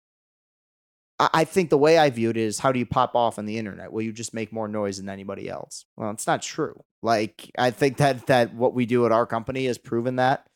I, 1.18 1.30
I 1.32 1.44
think 1.44 1.70
the 1.70 1.78
way 1.78 1.96
I 1.96 2.10
view 2.10 2.28
it 2.28 2.36
is, 2.36 2.58
how 2.58 2.72
do 2.72 2.78
you 2.78 2.86
pop 2.86 3.14
off 3.14 3.38
on 3.38 3.46
the 3.46 3.56
internet? 3.56 3.90
Well, 3.90 4.02
you 4.02 4.12
just 4.12 4.34
make 4.34 4.52
more 4.52 4.68
noise 4.68 4.98
than 4.98 5.08
anybody 5.08 5.48
else. 5.48 5.86
Well, 5.96 6.10
it's 6.10 6.26
not 6.26 6.42
true. 6.42 6.84
Like 7.02 7.50
I 7.56 7.70
think 7.70 7.96
that 7.98 8.26
that 8.26 8.54
what 8.54 8.74
we 8.74 8.84
do 8.84 9.06
at 9.06 9.12
our 9.12 9.24
company 9.24 9.64
has 9.64 9.78
proven 9.78 10.16
that, 10.16 10.46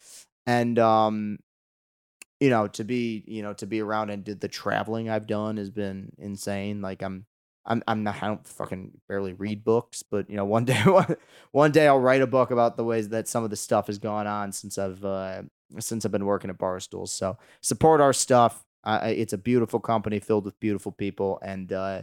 and 0.47 0.79
um, 0.79 1.39
you 2.43 2.51
know, 2.51 2.66
to 2.66 2.82
be 2.85 3.23
you 3.27 3.43
know 3.43 3.52
to 3.55 3.66
be 3.66 3.81
around 3.81 4.10
and 4.10 4.24
do 4.24 4.35
the 4.35 4.48
traveling 4.48 5.09
I've 5.09 5.27
done 5.28 5.56
has 5.59 5.70
been 5.70 6.10
insane. 6.19 6.82
Like 6.82 7.02
I'm 7.02 7.24
I'm 7.64 7.82
I'm 7.86 8.02
not 8.02 8.20
I 8.20 8.27
don't 8.27 8.47
fucking 8.47 8.90
barely 9.09 9.32
read 9.32 9.62
books, 9.62 10.02
but 10.02 10.28
you 10.28 10.36
know 10.36 10.44
one 10.44 10.64
day 10.70 10.82
one 11.52 11.70
day 11.70 11.86
I'll 11.86 12.01
write 12.01 12.20
a 12.23 12.27
book 12.27 12.51
about 12.51 12.77
the 12.77 12.85
ways 12.85 13.10
that 13.10 13.28
some 13.28 13.44
of 13.44 13.51
the 13.51 13.56
stuff 13.56 13.86
has 13.86 13.98
gone 13.98 14.27
on 14.27 14.51
since 14.51 14.77
I've 14.77 15.05
uh, 15.05 15.43
since 15.78 16.05
I've 16.05 16.10
been 16.10 16.27
working 16.27 16.51
at 16.51 16.59
Barstools. 16.59 17.10
So 17.10 17.39
support 17.60 18.01
our 18.01 18.12
stuff. 18.12 18.64
Uh, 18.85 18.98
it's 19.05 19.32
a 19.32 19.39
beautiful 19.39 19.78
company 19.78 20.19
filled 20.19 20.44
with 20.44 20.59
beautiful 20.59 20.90
people, 20.90 21.39
and 21.43 21.73
uh, 21.73 22.02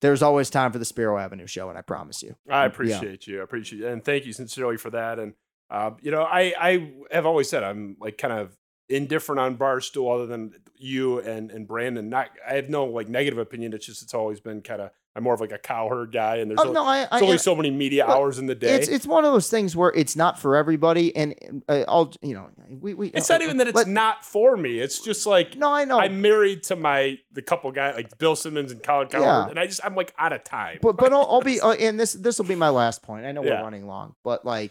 there's 0.00 0.22
always 0.22 0.48
time 0.48 0.72
for 0.72 0.78
the 0.78 0.84
Spiro 0.86 1.18
Avenue 1.18 1.46
show, 1.46 1.68
and 1.68 1.76
I 1.76 1.82
promise 1.82 2.22
you. 2.22 2.34
I 2.48 2.62
Yeah. 2.62 2.66
appreciate 2.68 3.26
you. 3.26 3.40
I 3.40 3.44
appreciate 3.44 3.80
you. 3.80 3.88
And 3.88 4.02
thank 4.02 4.24
you 4.24 4.32
sincerely 4.32 4.76
for 4.78 4.90
that. 4.90 5.18
And, 5.18 5.34
uh, 5.70 5.90
you 6.00 6.10
know, 6.10 6.22
I, 6.22 6.54
I 6.58 6.92
have 7.10 7.26
always 7.26 7.48
said 7.50 7.62
I'm 7.64 7.96
like 8.00 8.16
kind 8.16 8.32
of 8.32 8.56
indifferent 8.88 9.38
on 9.38 9.56
Barstool 9.58 10.14
other 10.14 10.26
than 10.26 10.52
you 10.76 11.18
and, 11.20 11.50
and 11.50 11.66
Brandon. 11.66 12.08
Not, 12.08 12.30
I 12.48 12.54
have 12.54 12.68
no 12.70 12.84
like 12.86 13.08
negative 13.08 13.38
opinion. 13.38 13.72
It's 13.74 13.84
just, 13.86 14.02
it's 14.02 14.14
always 14.14 14.40
been 14.40 14.62
kind 14.62 14.80
of, 14.80 14.90
I'm 15.16 15.24
more 15.24 15.34
of 15.34 15.40
like 15.40 15.50
a 15.52 15.58
cowherd 15.58 16.12
guy 16.12 16.36
and 16.36 16.48
there's 16.50 16.60
Oh, 16.60 16.68
only, 16.68 16.74
no, 16.74 16.84
I- 16.84 17.02
I- 17.10 17.20
only 17.20 17.32
and- 17.32 17.40
so 17.40 17.54
many 17.56 17.70
media 17.72 18.06
Well, 18.06 18.16
hours 18.18 18.38
in 18.38 18.46
the 18.46 18.54
day. 18.54 18.74
It's 18.76 18.86
it's 18.86 19.04
one 19.06 19.24
of 19.24 19.32
those 19.32 19.50
things 19.50 19.74
where 19.74 19.92
it's 19.96 20.14
not 20.14 20.38
for 20.38 20.54
everybody, 20.54 21.14
and 21.16 21.34
uh, 21.68 21.84
I'll 21.88 22.12
you 22.22 22.34
know 22.34 22.48
we 22.68 22.94
we. 22.94 23.08
It's 23.08 23.28
not 23.28 23.42
even 23.42 23.56
that 23.56 23.66
it's 23.66 23.86
not 23.86 24.24
for 24.24 24.56
me. 24.56 24.78
It's 24.78 25.00
just 25.00 25.26
like 25.26 25.56
no, 25.56 25.72
I 25.72 25.84
know. 25.84 25.98
I'm 25.98 26.22
married 26.22 26.62
to 26.64 26.76
my 26.76 27.18
the 27.32 27.42
couple 27.42 27.72
guys 27.72 27.96
like 27.96 28.16
Bill 28.18 28.36
Simmons 28.36 28.70
and 28.70 28.80
Colin 28.80 29.08
Cowherd, 29.08 29.24
Yeah. 29.24 29.48
and 29.48 29.58
I 29.58 29.66
just 29.66 29.80
I'm 29.84 29.96
like 29.96 30.14
out 30.18 30.32
of 30.32 30.44
time. 30.44 30.78
But 30.82 30.96
but 30.96 31.12
I'll, 31.12 31.26
I'll 31.28 31.42
be 31.42 31.60
uh, 31.60 31.72
and 31.72 31.98
this 31.98 32.12
this 32.12 32.38
will 32.38 32.46
be 32.46 32.54
my 32.54 32.68
last 32.68 33.02
point. 33.02 33.26
I 33.26 33.32
know 33.32 33.42
Yeah. 33.42 33.58
we're 33.58 33.64
running 33.64 33.88
long, 33.88 34.14
but 34.22 34.44
like 34.46 34.70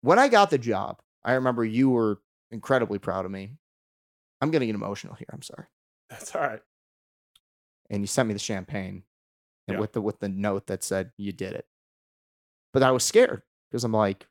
when 0.00 0.18
I 0.18 0.26
got 0.26 0.50
the 0.50 0.58
job, 0.58 1.00
I 1.24 1.34
remember 1.34 1.64
you 1.64 1.90
were 1.90 2.20
incredibly 2.50 2.98
proud 2.98 3.24
of 3.24 3.30
me. 3.30 3.52
I'm 4.40 4.50
going 4.50 4.60
to 4.60 4.66
get 4.66 4.74
emotional 4.74 5.14
here. 5.14 5.26
I'm 5.32 5.42
sorry. 5.42 5.66
That's 6.08 6.34
all 6.34 6.40
right. 6.42 6.62
And 7.90 8.02
you 8.02 8.06
sent 8.06 8.28
me 8.28 8.34
the 8.34 8.40
champagne, 8.40 9.02
and 9.68 9.74
Yeah. 9.76 9.80
with 9.80 9.92
the 9.92 10.00
with 10.00 10.20
the 10.20 10.28
note 10.28 10.66
that 10.68 10.82
said 10.84 11.12
you 11.16 11.32
did 11.32 11.52
it. 11.54 11.66
But 12.72 12.82
I 12.82 12.90
was 12.92 13.04
scared 13.04 13.42
because 13.70 13.84
I'm 13.84 13.92
like, 13.92 14.26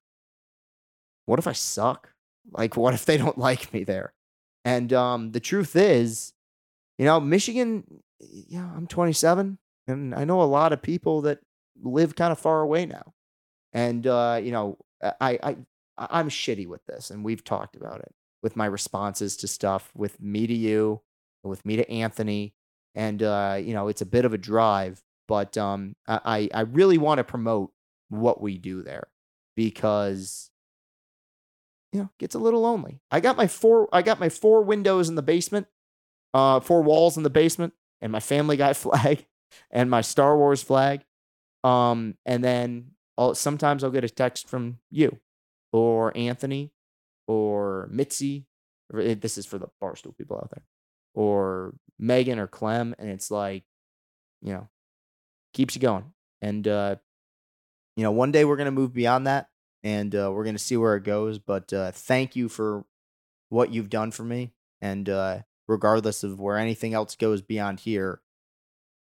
what 1.25 1.39
if 1.39 1.47
I 1.47 1.51
suck? 1.53 2.13
Like, 2.51 2.75
what 2.77 2.93
if 2.93 3.05
they 3.05 3.17
don't 3.17 3.37
like 3.49 3.73
me 3.73 3.83
there? 3.83 4.13
And 4.65 4.91
um, 4.93 5.31
the 5.31 5.39
truth 5.39 5.75
is, 5.75 6.33
you 6.97 7.05
know, 7.05 7.19
Michigan. 7.19 8.01
Yeah, 8.21 8.69
I'm 8.75 8.85
27, 8.87 9.57
and 9.87 10.13
I 10.13 10.25
know 10.25 10.41
a 10.41 10.43
lot 10.43 10.73
of 10.73 10.81
people 10.81 11.21
that 11.21 11.39
live 11.81 12.15
kind 12.17 12.33
of 12.33 12.39
far 12.39 12.59
away 12.61 12.85
now. 12.85 13.13
And 13.71 14.05
uh, 14.07 14.39
you 14.43 14.51
know, 14.51 14.77
I 15.01 15.39
I 15.41 15.55
I- 15.99 16.19
I'm 16.19 16.29
shitty 16.29 16.67
with 16.67 16.85
this, 16.85 17.11
and 17.11 17.23
we've 17.23 17.43
talked 17.43 17.75
about 17.75 17.99
it 17.99 18.13
with 18.41 18.55
my 18.55 18.65
responses 18.65 19.35
to 19.37 19.47
stuff, 19.47 19.91
with 19.93 20.19
me 20.21 20.47
to 20.47 20.53
you, 20.53 21.01
with 21.43 21.65
me 21.65 21.75
to 21.75 21.89
Anthony, 21.91 22.55
and 22.95 23.21
uh, 23.21 23.57
you 23.61 23.73
know, 23.73 23.87
it's 23.89 24.01
a 24.01 24.05
bit 24.05 24.25
of 24.25 24.33
a 24.33 24.37
drive, 24.37 25.03
but 25.27 25.57
um, 25.57 25.95
I 26.07 26.49
I 26.53 26.61
really 26.61 26.97
want 26.97 27.19
to 27.19 27.23
promote 27.23 27.71
what 28.09 28.41
we 28.41 28.57
do 28.57 28.81
there 28.81 29.07
because 29.55 30.49
you 31.91 31.99
know, 31.99 32.05
it 32.05 32.19
gets 32.19 32.35
a 32.35 32.39
little 32.39 32.61
lonely. 32.61 33.01
I 33.11 33.19
got 33.19 33.37
my 33.37 33.47
four 33.47 33.89
I 33.93 34.01
got 34.01 34.19
my 34.19 34.29
four 34.29 34.61
windows 34.63 35.09
in 35.09 35.15
the 35.15 35.21
basement, 35.21 35.67
uh, 36.33 36.59
four 36.59 36.81
walls 36.81 37.17
in 37.17 37.23
the 37.23 37.29
basement, 37.29 37.73
and 38.01 38.11
my 38.11 38.19
Family 38.19 38.57
Guy 38.57 38.73
flag 38.85 39.25
and 39.71 39.89
my 39.89 40.01
Star 40.01 40.37
Wars 40.37 40.63
flag. 40.63 41.03
Um, 41.63 42.15
and 42.25 42.43
then 42.43 42.91
I'll, 43.17 43.35
sometimes 43.35 43.83
I'll 43.83 43.91
get 43.91 44.05
a 44.05 44.09
text 44.09 44.47
from 44.47 44.79
you 44.89 45.19
or 45.71 46.15
Anthony 46.17 46.71
or 47.27 47.87
Mitzi. 47.91 48.45
This 48.91 49.37
is 49.37 49.45
for 49.45 49.59
the 49.59 49.67
barstool 49.81 50.17
people 50.17 50.37
out 50.37 50.49
there, 50.51 50.63
or 51.13 51.75
Megan 51.99 52.39
or 52.39 52.47
Clem, 52.47 52.95
and 52.97 53.09
it's 53.09 53.29
like, 53.29 53.63
you 54.41 54.51
know, 54.51 54.67
keeps 55.53 55.75
you 55.75 55.81
going. 55.81 56.11
And 56.41 56.67
uh, 56.67 56.95
you 57.95 58.03
know, 58.03 58.11
one 58.11 58.31
day 58.31 58.45
we're 58.45 58.57
gonna 58.57 58.71
move 58.71 58.93
beyond 58.93 59.27
that, 59.27 59.49
and 59.83 60.15
uh, 60.15 60.31
we're 60.33 60.45
gonna 60.45 60.57
see 60.57 60.75
where 60.75 60.95
it 60.95 61.03
goes. 61.03 61.37
But 61.37 61.71
uh, 61.71 61.91
thank 61.91 62.35
you 62.35 62.49
for 62.49 62.85
what 63.49 63.71
you've 63.71 63.89
done 63.91 64.09
for 64.09 64.23
me, 64.23 64.53
and 64.81 65.07
uh, 65.07 65.39
regardless 65.67 66.23
of 66.23 66.39
where 66.39 66.57
anything 66.57 66.95
else 66.95 67.15
goes 67.15 67.43
beyond 67.43 67.81
here, 67.81 68.21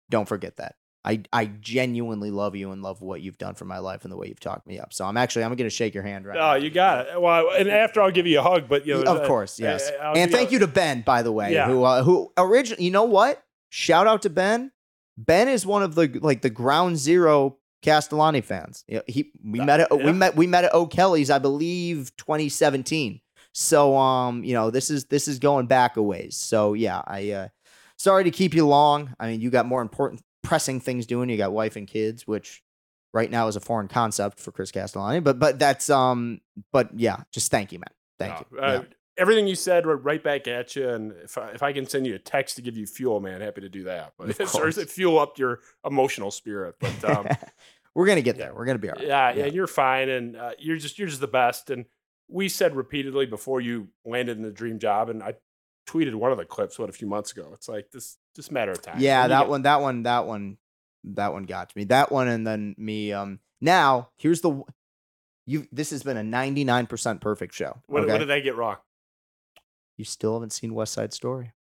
don't 0.09 0.29
forget 0.29 0.57
that. 0.57 0.75
I, 1.05 1.23
I 1.33 1.47
genuinely 1.47 2.31
love 2.31 2.55
you 2.55 2.73
and 2.73 2.83
love 2.83 3.01
what 3.01 3.23
you've 3.23 3.39
done 3.39 3.55
for 3.55 3.65
my 3.65 3.79
life 3.79 4.05
and 4.05 4.13
the 4.13 4.17
way 4.17 4.29
you've 4.29 4.41
talked 4.41 4.67
me 4.67 4.79
up. 4.79 4.93
So 4.93 5.07
I'm 5.07 5.17
actually 5.17 5.45
I'm 5.45 5.55
gonna 5.55 5.71
shake 5.71 5.95
your 5.95 6.03
hand 6.03 6.27
right 6.27 6.37
now. 6.37 6.53
Oh, 6.53 6.55
you 6.57 6.69
got 6.71 7.07
it. 7.07 7.21
Well, 7.21 7.51
and 7.57 7.69
after 7.71 8.03
I'll 8.03 8.11
give 8.11 8.27
you 8.27 8.39
a 8.39 8.43
hug, 8.43 8.69
but 8.69 8.87
you 8.87 9.03
know, 9.03 9.15
of 9.15 9.23
uh, 9.23 9.27
course, 9.27 9.59
uh, 9.59 9.65
yes. 9.65 9.91
I'll 10.03 10.17
and 10.17 10.31
thank 10.31 10.53
you 10.53 10.59
to 10.59 10.67
Ben, 10.67 11.01
by 11.01 11.23
the 11.23 11.33
way, 11.33 11.55
Yeah. 11.55 11.67
who 11.67 11.85
uh, 11.85 12.03
who 12.03 12.31
originally, 12.37 12.85
you 12.85 12.91
know 12.91 13.05
what? 13.05 13.43
Shout 13.71 14.07
out 14.07 14.23
to 14.23 14.31
Ben. 14.31 14.73
Ben 15.17 15.49
is 15.49 15.65
one 15.65 15.83
of 15.83 15.95
the 15.95 16.19
like 16.21 16.43
the 16.43 16.51
ground 16.51 16.99
zero 16.99 17.57
Castellani 17.83 18.43
fans. 18.43 18.85
He 19.07 19.33
we 19.43 19.61
met 19.61 19.81
at 19.81 19.91
Uh, 19.91 19.97
yeah. 19.97 20.05
we 20.07 20.13
met 20.13 20.37
we 20.37 20.47
met 20.47 20.65
at 20.65 20.75
O'Kelly's, 20.75 21.31
I 21.31 21.39
believe, 21.39 22.15
2017. 22.19 23.21
So 23.53 23.97
um, 23.97 24.45
you 24.45 24.53
know, 24.53 24.71
this 24.71 24.91
is 24.91 25.07
this 25.07 25.29
is 25.29 25.39
going 25.39 25.67
back 25.67 25.97
a 25.97 26.03
ways. 26.03 26.37
So 26.37 26.75
yeah, 26.75 27.01
I 27.07 27.31
uh 27.31 27.49
sorry 27.97 28.25
to 28.25 28.31
keep 28.31 28.53
you 28.53 28.67
long. 28.67 29.15
I 29.19 29.29
mean, 29.31 29.41
you 29.41 29.49
got 29.51 29.65
more 29.67 29.81
important 29.83 30.23
pressing 30.43 30.81
things 30.81 31.07
doing. 31.07 31.29
You 31.29 31.37
got 31.37 31.53
wife 31.53 31.77
and 31.77 31.87
kids, 31.87 32.27
which 32.27 32.63
right 33.13 33.31
now 33.31 33.49
is 33.49 33.57
a 33.57 33.61
foreign 33.61 33.89
concept 33.89 34.39
for 34.41 34.53
Chris 34.53 34.71
Castellani. 34.71 35.21
But 35.21 35.39
but 35.39 35.59
that's 35.59 35.91
um 35.91 36.41
but 36.73 36.91
yeah, 36.99 37.23
just 37.33 37.51
thank 37.51 37.73
you, 37.73 37.79
man. 37.79 37.91
Thank 38.19 38.47
you. 38.51 38.59
Uh, 38.59 38.73
Yeah. 38.73 38.83
Everything 39.19 39.47
you 39.47 39.55
said, 39.57 39.85
right- 39.85 40.03
right 40.03 40.23
back 40.25 40.49
at 40.49 40.75
you. 40.77 40.89
And 40.89 41.13
if 41.25 41.37
I, 41.37 41.51
if 41.51 41.63
I 41.63 41.75
can 41.75 41.87
send 41.87 42.07
you 42.07 42.15
a 42.15 42.19
text 42.19 42.57
to 42.57 42.63
give 42.63 42.75
you 42.79 42.87
fuel, 42.87 43.21
man, 43.21 43.43
happy 43.43 43.61
to 43.61 43.69
do 43.69 43.83
that. 43.85 44.15
But 44.17 44.31
Of 44.31 44.41
or 44.41 44.47
course. 44.47 44.83
fuel 44.85 45.19
up 45.19 45.37
your 45.39 45.61
emotional 45.85 46.31
spirit. 46.31 46.77
But 46.81 47.05
um, 47.05 47.27
We're 47.95 48.07
gonna 48.07 48.23
get 48.23 48.39
there. 48.39 48.55
We're 48.55 48.65
gonna 48.65 48.79
be 48.79 48.89
all 48.89 48.95
right. 48.97 49.07
yeah, 49.07 49.33
yeah, 49.35 49.45
you're 49.47 49.67
fine, 49.67 50.09
and 50.09 50.37
uh, 50.37 50.53
you're 50.59 50.77
just 50.79 50.99
you're 50.99 51.09
just 51.09 51.21
the 51.21 51.27
best. 51.27 51.69
And 51.71 51.85
we 52.29 52.49
said 52.49 52.77
repeatedly 52.77 53.27
before 53.27 53.61
you 53.61 53.89
landed 54.07 54.37
in 54.39 54.45
the 54.45 54.53
dream 54.53 54.79
job, 54.79 55.11
and 55.11 55.23
I 55.23 55.35
tweeted 55.91 56.15
one 56.15 56.33
of 56.33 56.39
the 56.39 56.45
clips 56.45 56.79
what 56.79 56.89
a 56.89 56.93
few 56.93 57.09
months 57.09 57.33
ago. 57.33 57.51
It's 57.55 57.69
like 57.69 57.91
this 57.91 58.17
just 58.37 58.53
matter 58.53 58.73
of 58.73 58.83
time. 58.83 58.97
Yeah, 58.99 59.29
that 59.29 59.49
one, 59.49 59.63
that 59.63 59.81
one, 59.81 60.05
that 60.05 60.27
one, 60.27 60.59
that 61.05 61.33
one 61.33 61.45
got 61.45 61.71
to 61.71 61.79
me. 61.79 61.85
That 61.85 62.13
one, 62.13 62.29
and 62.29 62.47
then 62.47 62.75
me. 62.79 63.13
Um, 63.13 63.41
now 63.61 64.11
here's 64.17 64.41
the. 64.41 64.63
You. 65.47 65.67
This 65.73 65.91
has 65.91 66.03
been 66.03 66.17
a 66.17 66.23
99 66.23 66.87
percent 66.87 67.21
perfect 67.21 67.55
show. 67.55 67.79
What, 67.87 68.05
okay? 68.05 68.13
what 68.13 68.19
did 68.19 68.31
I 68.31 68.41
get 68.41 68.57
wrong? 68.57 68.77
you 70.01 70.05
still 70.05 70.33
haven't 70.33 70.51
seen 70.51 70.75
West 70.75 70.95
Side 70.95 71.13
Story. 71.13 71.53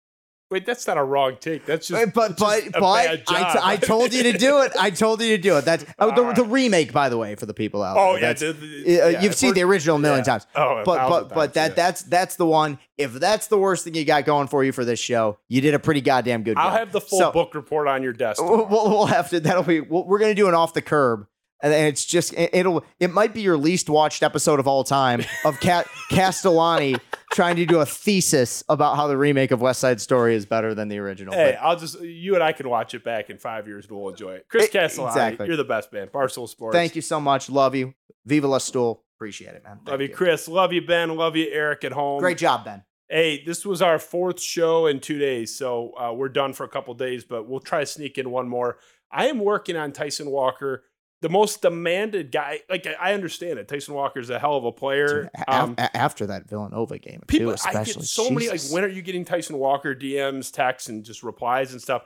Wait, 0.51 0.65
that's 0.65 0.87
not 0.87 0.97
a 0.97 1.05
wrong 1.05 1.37
take. 1.39 1.67
That's 1.67 1.89
just 1.89 2.15
but 2.15 2.39
but 2.39 2.61
just 2.63 2.73
but 2.73 2.83
I, 2.83 3.17
job. 3.17 3.57
I 3.63 3.77
told 3.77 4.15
you 4.15 4.23
to 4.23 4.33
do 4.33 4.61
it. 4.63 4.73
I 4.81 4.89
told 4.91 5.21
you 5.21 5.37
to 5.37 5.43
do 5.43 5.59
it. 5.59 5.67
That's 5.67 5.85
oh, 5.99 6.15
the, 6.15 6.25
All 6.25 6.33
the 6.33 6.45
remake, 6.45 6.91
by 6.91 7.11
the 7.11 7.19
way, 7.19 7.35
for 7.35 7.45
the 7.45 7.53
people 7.53 7.83
out 7.83 7.99
Oh, 7.99 8.15
there. 8.15 8.23
yeah, 8.23 8.33
the- 8.33 8.53
the- 8.55 9.01
uh, 9.03 9.09
yeah, 9.09 9.21
you've 9.23 9.35
seen 9.35 9.53
the 9.53 9.63
original 9.63 9.97
a 9.97 9.99
million 9.99 10.21
yeah. 10.21 10.25
times. 10.25 10.47
Oh, 10.55 10.79
a 10.79 10.85
but 10.85 10.97
thousand 10.97 11.29
but 11.29 11.35
but 11.35 11.55
that 11.55 11.71
yeah. 11.71 11.75
that's 11.75 12.03
that's 12.05 12.37
the 12.37 12.47
one. 12.47 12.79
If 12.97 13.13
that's 13.13 13.49
the 13.49 13.59
worst 13.59 13.85
thing 13.85 13.95
you 13.95 14.07
got 14.07 14.25
going 14.25 14.49
for 14.49 14.65
you 14.65 14.73
for 14.73 14.87
this 14.87 14.99
show, 14.99 15.39
you 15.49 15.61
did 15.61 15.75
a 15.75 15.79
pretty 15.79 16.01
goddamn 16.01 16.45
good 16.45 16.57
job. 16.57 16.65
I'll 16.65 16.71
job. 16.71 16.79
have 16.79 16.93
the 16.93 17.01
full 17.03 17.19
So- 17.19 17.31
book 17.33 17.55
report 17.55 17.87
on 17.87 18.03
your 18.03 18.15
desk. 18.15 18.43
We'll, 18.43 18.67
we'll 18.69 19.07
have 19.07 19.29
to. 19.31 19.41
That'll 19.41 19.63
be. 19.65 19.81
We'll, 19.83 20.05
we're 20.05 20.19
gonna 20.19 20.35
do 20.35 20.49
an 20.49 20.55
off 20.55 20.73
the 20.73 20.81
curb, 20.83 21.27
and 21.63 21.75
it's 21.75 22.07
just. 22.07 22.33
it- 22.33 22.51
It'll. 22.55 22.85
It 22.99 23.13
might 23.13 23.35
be 23.35 23.43
your 23.43 23.59
least 23.59 23.91
watched 23.91 24.23
episode 24.23 24.61
of 24.61 24.67
all 24.67 24.83
time 24.83 25.23
of 25.45 25.61
Cat 25.61 25.87
Castellani 26.11 26.97
trying 27.33 27.57
to 27.57 27.67
do 27.67 27.81
a 27.81 27.87
thesis 27.87 28.65
about 28.69 28.97
how 28.97 29.07
the 29.07 29.17
remake 29.17 29.51
of 29.51 29.61
West 29.61 29.81
Side 29.81 30.01
Story 30.01 30.35
is 30.35 30.47
better 30.47 30.75
than 30.75 30.89
the 30.89 30.99
original. 30.99 31.35
Hey, 31.35 31.57
But 31.57 31.67
I'll 31.67 31.77
just 31.77 32.01
you 32.01 32.35
and 32.35 32.43
I 32.43 32.53
can 32.53 32.69
watch 32.69 32.95
it 32.95 33.05
back 33.05 33.31
in 33.31 33.39
five 33.39 33.67
years 33.67 33.87
and 33.87 33.97
we'll 33.97 34.11
enjoy 34.11 34.33
it. 34.33 34.47
Chris 34.49 34.71
Castellani, 34.71 35.13
exactly. 35.13 35.47
you're 35.47 35.57
the 35.57 35.65
best 35.65 35.93
man. 35.93 36.09
Barstool 36.09 36.49
Sports. 36.49 36.75
thank 36.77 36.97
you 36.97 37.03
so 37.03 37.21
much. 37.21 37.51
Love 37.51 37.75
you. 37.75 37.95
Viva 38.25 38.47
la 38.47 38.59
Stool. 38.59 39.05
Appreciate 39.17 39.55
it, 39.55 39.65
man. 39.65 39.81
Love 39.87 40.01
you, 40.01 40.09
Chris. 40.09 40.47
Love 40.47 40.73
you, 40.73 40.83
Ben. 40.83 41.17
Love 41.17 41.35
you, 41.35 41.49
Eric 41.51 41.85
at 41.85 41.93
home. 41.93 42.21
Great 42.21 42.39
job, 42.39 42.65
Ben. 42.65 42.85
Hey, 43.09 43.43
this 43.43 43.65
was 43.65 43.81
our 43.81 43.99
fourth 43.99 44.41
show 44.41 44.87
in 44.87 45.01
two 45.01 45.19
days, 45.19 45.57
so 45.57 45.93
uh, 45.99 46.13
we're 46.13 46.29
done 46.29 46.53
for 46.53 46.65
a 46.65 46.69
couple 46.69 46.93
days, 46.93 47.25
but 47.25 47.49
we'll 47.49 47.59
try 47.59 47.81
to 47.81 47.87
sneak 47.87 48.19
in 48.19 48.31
one 48.31 48.49
more. 48.49 48.79
I 49.11 49.29
am 49.29 49.39
working 49.39 49.77
on 49.77 49.93
Tyson 49.93 50.31
Walker, 50.31 50.85
the 51.21 51.29
most 51.29 51.63
demanded 51.63 52.31
guy. 52.31 52.61
Like 52.71 52.87
I 52.87 53.11
I 53.11 53.15
understand 53.15 53.59
it. 53.59 53.69
Tyson 53.69 53.95
Walker's 53.95 54.31
a 54.31 54.39
hell 54.39 54.57
of 54.57 54.65
a 54.65 54.73
player. 54.73 55.31
A- 55.37 55.53
Um, 55.55 55.75
after 55.79 56.27
that 56.27 56.49
Villanova 56.49 56.99
game, 56.99 57.23
people, 57.27 57.49
too, 57.49 57.55
especially. 57.55 57.81
I 57.81 57.85
get 57.85 58.03
so 58.05 58.31
many 58.31 58.49
like, 58.49 58.61
when 58.71 58.85
are 58.85 58.89
you 58.89 59.03
getting 59.03 59.25
Tyson 59.25 59.59
Walker 59.59 59.95
DMs, 59.95 60.53
texts, 60.53 60.89
and 60.89 61.05
just 61.05 61.23
replies 61.23 61.73
and 61.73 61.83
stuff? 61.83 62.03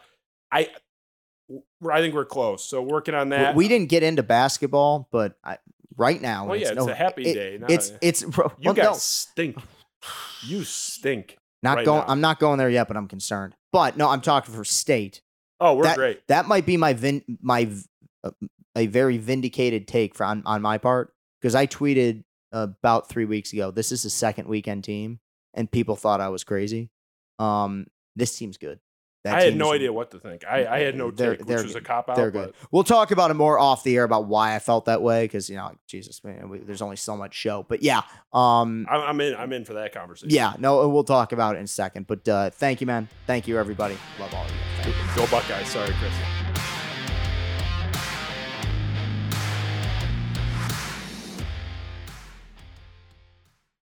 I, 0.50 0.68
I 1.90 2.00
think 2.00 2.14
we're 2.14 2.24
close. 2.24 2.64
So 2.64 2.82
working 2.82 3.14
on 3.14 3.30
that. 3.30 3.54
we 3.54 3.68
didn't 3.68 3.88
get 3.88 4.02
into 4.02 4.22
basketball, 4.22 5.08
but 5.10 5.34
I, 5.44 5.58
right 5.96 6.20
now, 6.20 6.46
Well, 6.46 6.56
yeah, 6.56 6.68
it's 6.68 6.76
no- 6.76 6.88
a 6.88 6.94
happy 6.94 7.22
it- 7.24 7.34
day, 7.34 7.58
not 7.58 7.70
It's 7.70 7.92
it's 8.00 8.22
bro, 8.22 8.46
You 8.58 8.66
well, 8.66 8.74
guys 8.74 8.84
no. 8.86 8.92
stink. 8.94 9.56
You 10.46 10.64
stink. 10.64 11.38
Not 11.62 11.76
right 11.76 11.84
going. 11.84 12.00
now. 12.00 12.06
I'm 12.08 12.20
not 12.20 12.40
going 12.40 12.58
there 12.58 12.70
yet, 12.70 12.88
but 12.88 12.96
I'm 12.96 13.06
concerned. 13.08 13.54
But 13.72 13.96
no, 13.96 14.08
I'm 14.08 14.20
talking 14.20 14.52
for 14.54 14.64
state. 14.64 15.20
Oh, 15.60 15.74
we're 15.74 15.84
that, 15.84 15.96
great. 15.96 16.26
That 16.26 16.48
might 16.48 16.66
be 16.66 16.76
my 16.76 16.92
vin, 16.92 17.22
my 17.40 17.70
uh, 18.24 18.30
a 18.76 18.86
very 18.86 19.18
vindicated 19.18 19.86
take 19.86 20.14
for 20.14 20.24
on, 20.24 20.42
on 20.46 20.62
my 20.62 20.78
part 20.78 21.12
because 21.40 21.54
I 21.54 21.66
tweeted 21.66 22.24
about 22.52 23.08
three 23.08 23.24
weeks 23.24 23.52
ago. 23.52 23.70
This 23.70 23.92
is 23.92 24.02
the 24.02 24.10
second 24.10 24.48
weekend 24.48 24.84
team, 24.84 25.20
and 25.54 25.70
people 25.70 25.96
thought 25.96 26.20
I 26.20 26.28
was 26.28 26.44
crazy. 26.44 26.90
Um, 27.38 27.86
this 28.16 28.36
team's 28.36 28.58
good. 28.58 28.78
That 29.24 29.36
I 29.36 29.42
had 29.42 29.56
no 29.56 29.72
idea 29.72 29.92
what 29.92 30.10
to 30.10 30.18
think. 30.18 30.44
I, 30.44 30.66
I 30.66 30.80
had 30.80 30.96
no 30.96 31.12
They're- 31.12 31.36
take, 31.36 31.46
they're 31.46 31.58
which 31.58 31.66
was 31.66 31.74
a 31.76 31.80
cop 31.80 32.08
out. 32.08 32.16
They're 32.16 32.32
but 32.32 32.46
good. 32.46 32.54
We'll 32.72 32.82
talk 32.82 33.12
about 33.12 33.30
it 33.30 33.34
more 33.34 33.56
off 33.56 33.84
the 33.84 33.96
air 33.96 34.02
about 34.02 34.26
why 34.26 34.56
I 34.56 34.58
felt 34.58 34.86
that 34.86 35.00
way 35.00 35.24
because 35.24 35.48
you 35.48 35.54
know, 35.56 35.70
Jesus, 35.86 36.24
man, 36.24 36.48
we, 36.48 36.58
there's 36.58 36.82
only 36.82 36.96
so 36.96 37.16
much 37.16 37.32
show. 37.32 37.64
But 37.68 37.82
yeah, 37.84 38.02
um, 38.32 38.84
I'm, 38.90 39.00
I'm 39.00 39.20
in. 39.20 39.36
I'm 39.36 39.52
in 39.52 39.64
for 39.64 39.74
that 39.74 39.94
conversation. 39.94 40.34
yeah, 40.34 40.54
no, 40.58 40.88
we'll 40.88 41.04
talk 41.04 41.30
about 41.30 41.54
it 41.54 41.58
in 41.58 41.64
a 41.64 41.68
second. 41.68 42.08
But 42.08 42.26
uh, 42.28 42.50
thank 42.50 42.80
you, 42.80 42.86
man. 42.88 43.08
Thank 43.28 43.46
you, 43.46 43.58
everybody. 43.58 43.96
Love 44.18 44.34
all 44.34 44.44
of 44.44 44.50
you. 44.86 44.92
Go 45.14 45.26
Buckeyes. 45.30 45.68
Sorry, 45.68 45.92
Chris. 46.00 46.41